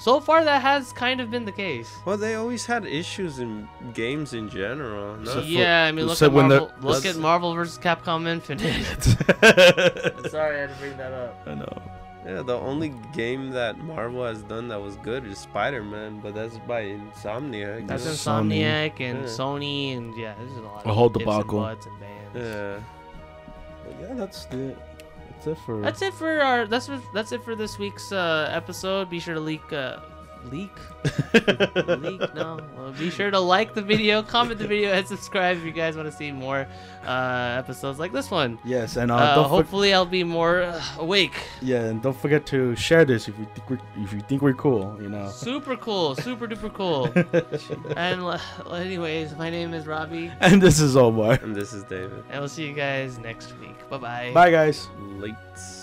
so 0.00 0.18
far 0.20 0.42
that 0.44 0.62
has 0.62 0.92
kind 0.92 1.20
of 1.20 1.30
been 1.30 1.44
the 1.44 1.52
case. 1.52 1.90
Well, 2.04 2.16
they 2.16 2.34
always 2.34 2.64
had 2.66 2.84
issues 2.86 3.38
in 3.38 3.68
games 3.94 4.34
in 4.34 4.48
general. 4.48 5.16
No? 5.16 5.24
So- 5.34 5.40
yeah, 5.40 5.84
I 5.84 5.92
mean, 5.92 6.06
look 6.06 6.16
so 6.18 6.26
at 6.26 6.32
when 6.32 6.48
Marvel. 6.48 6.72
Look 6.80 7.06
at 7.06 7.16
Marvel 7.16 7.54
vs. 7.54 7.78
Capcom 7.78 8.26
Infinite. 8.26 9.02
Sorry, 10.30 10.56
I 10.56 10.60
had 10.62 10.70
to 10.70 10.76
bring 10.80 10.96
that 10.96 11.12
up. 11.12 11.42
I 11.46 11.54
know. 11.54 11.82
Yeah, 12.24 12.42
the 12.42 12.54
only 12.56 12.94
game 13.12 13.50
that 13.50 13.78
Marvel 13.78 14.24
has 14.24 14.42
done 14.44 14.68
that 14.68 14.80
was 14.80 14.94
good 14.98 15.26
is 15.26 15.38
Spider-Man, 15.40 16.20
but 16.20 16.36
that's 16.36 16.56
by 16.68 16.84
Insomniac. 16.84 17.88
That's 17.88 18.04
Yeah. 18.04 18.12
Insomniac 18.12 19.00
and 19.00 19.18
Yeah. 19.22 19.24
Sony, 19.24 19.96
and 19.96 20.16
yeah, 20.16 20.34
this 20.40 20.52
is 20.52 20.58
a 20.58 20.60
lot. 20.62 20.86
A 20.86 20.92
whole 20.92 21.06
ifs 21.08 21.16
and 21.16 21.24
debacle. 21.26 21.64
and 21.66 21.80
bands. 22.00 22.36
Yeah. 22.36 22.80
But 23.84 24.00
yeah, 24.08 24.14
that's 24.14 24.44
the. 24.46 24.76
That's 25.44 25.58
it 25.58 25.64
for. 25.64 25.80
That's 25.80 26.02
it 26.02 26.14
for 26.14 26.40
our. 26.40 26.66
That's 26.66 26.88
that's 27.12 27.32
it 27.32 27.42
for 27.42 27.56
this 27.56 27.78
week's 27.78 28.12
uh, 28.12 28.48
episode. 28.52 29.10
Be 29.10 29.18
sure 29.18 29.34
to 29.34 29.40
leak. 29.40 29.72
Uh, 29.72 29.98
leak. 30.50 30.72
leak. 31.34 32.34
No. 32.34 32.60
Well, 32.76 32.92
be 32.98 33.10
sure 33.10 33.30
to 33.30 33.38
like 33.38 33.74
the 33.74 33.82
video, 33.82 34.22
comment 34.22 34.58
the 34.58 34.66
video, 34.66 34.92
and 34.92 35.06
subscribe 35.06 35.56
if 35.58 35.64
you 35.64 35.72
guys 35.72 35.96
want 35.96 36.10
to 36.10 36.16
see 36.16 36.32
more 36.32 36.66
uh, 37.06 37.56
episodes 37.58 37.98
like 37.98 38.12
this 38.12 38.30
one. 38.30 38.58
Yes, 38.64 38.96
and 38.96 39.10
uh, 39.10 39.16
Uh, 39.16 39.34
don't 39.34 39.44
for- 39.44 39.48
hopefully, 39.50 39.94
I'll 39.94 40.06
be 40.06 40.24
more 40.24 40.62
uh, 40.62 40.80
awake. 40.98 41.34
yeah, 41.60 41.82
and 41.84 42.02
don't 42.02 42.16
forget 42.16 42.44
to 42.46 42.74
share 42.76 43.04
this 43.04 43.28
if 43.28 43.38
you 43.38 43.46
think 43.54 43.70
we're 43.70 43.80
if 44.04 44.12
you 44.12 44.20
think 44.20 44.42
we're 44.42 44.54
cool. 44.54 44.96
You 45.00 45.08
know. 45.08 45.28
Super 45.28 45.76
cool. 45.76 46.14
Super 46.16 46.46
duper 46.48 46.72
cool. 46.72 47.06
and 47.96 48.22
uh, 48.22 48.38
anyways, 48.74 49.36
my 49.36 49.50
name 49.50 49.74
is 49.74 49.86
Robbie, 49.86 50.30
and 50.40 50.60
this 50.62 50.80
is 50.80 50.96
Omar. 50.96 51.38
And 51.42 51.54
this 51.54 51.72
is 51.72 51.84
David. 51.84 52.24
and 52.30 52.40
we'll 52.40 52.48
see 52.48 52.66
you 52.66 52.74
guys 52.74 53.18
next 53.18 53.58
week. 53.60 53.76
Bye 53.90 53.98
bye. 53.98 54.30
Bye, 54.34 54.50
guys. 54.50 54.88
Late. 55.18 55.81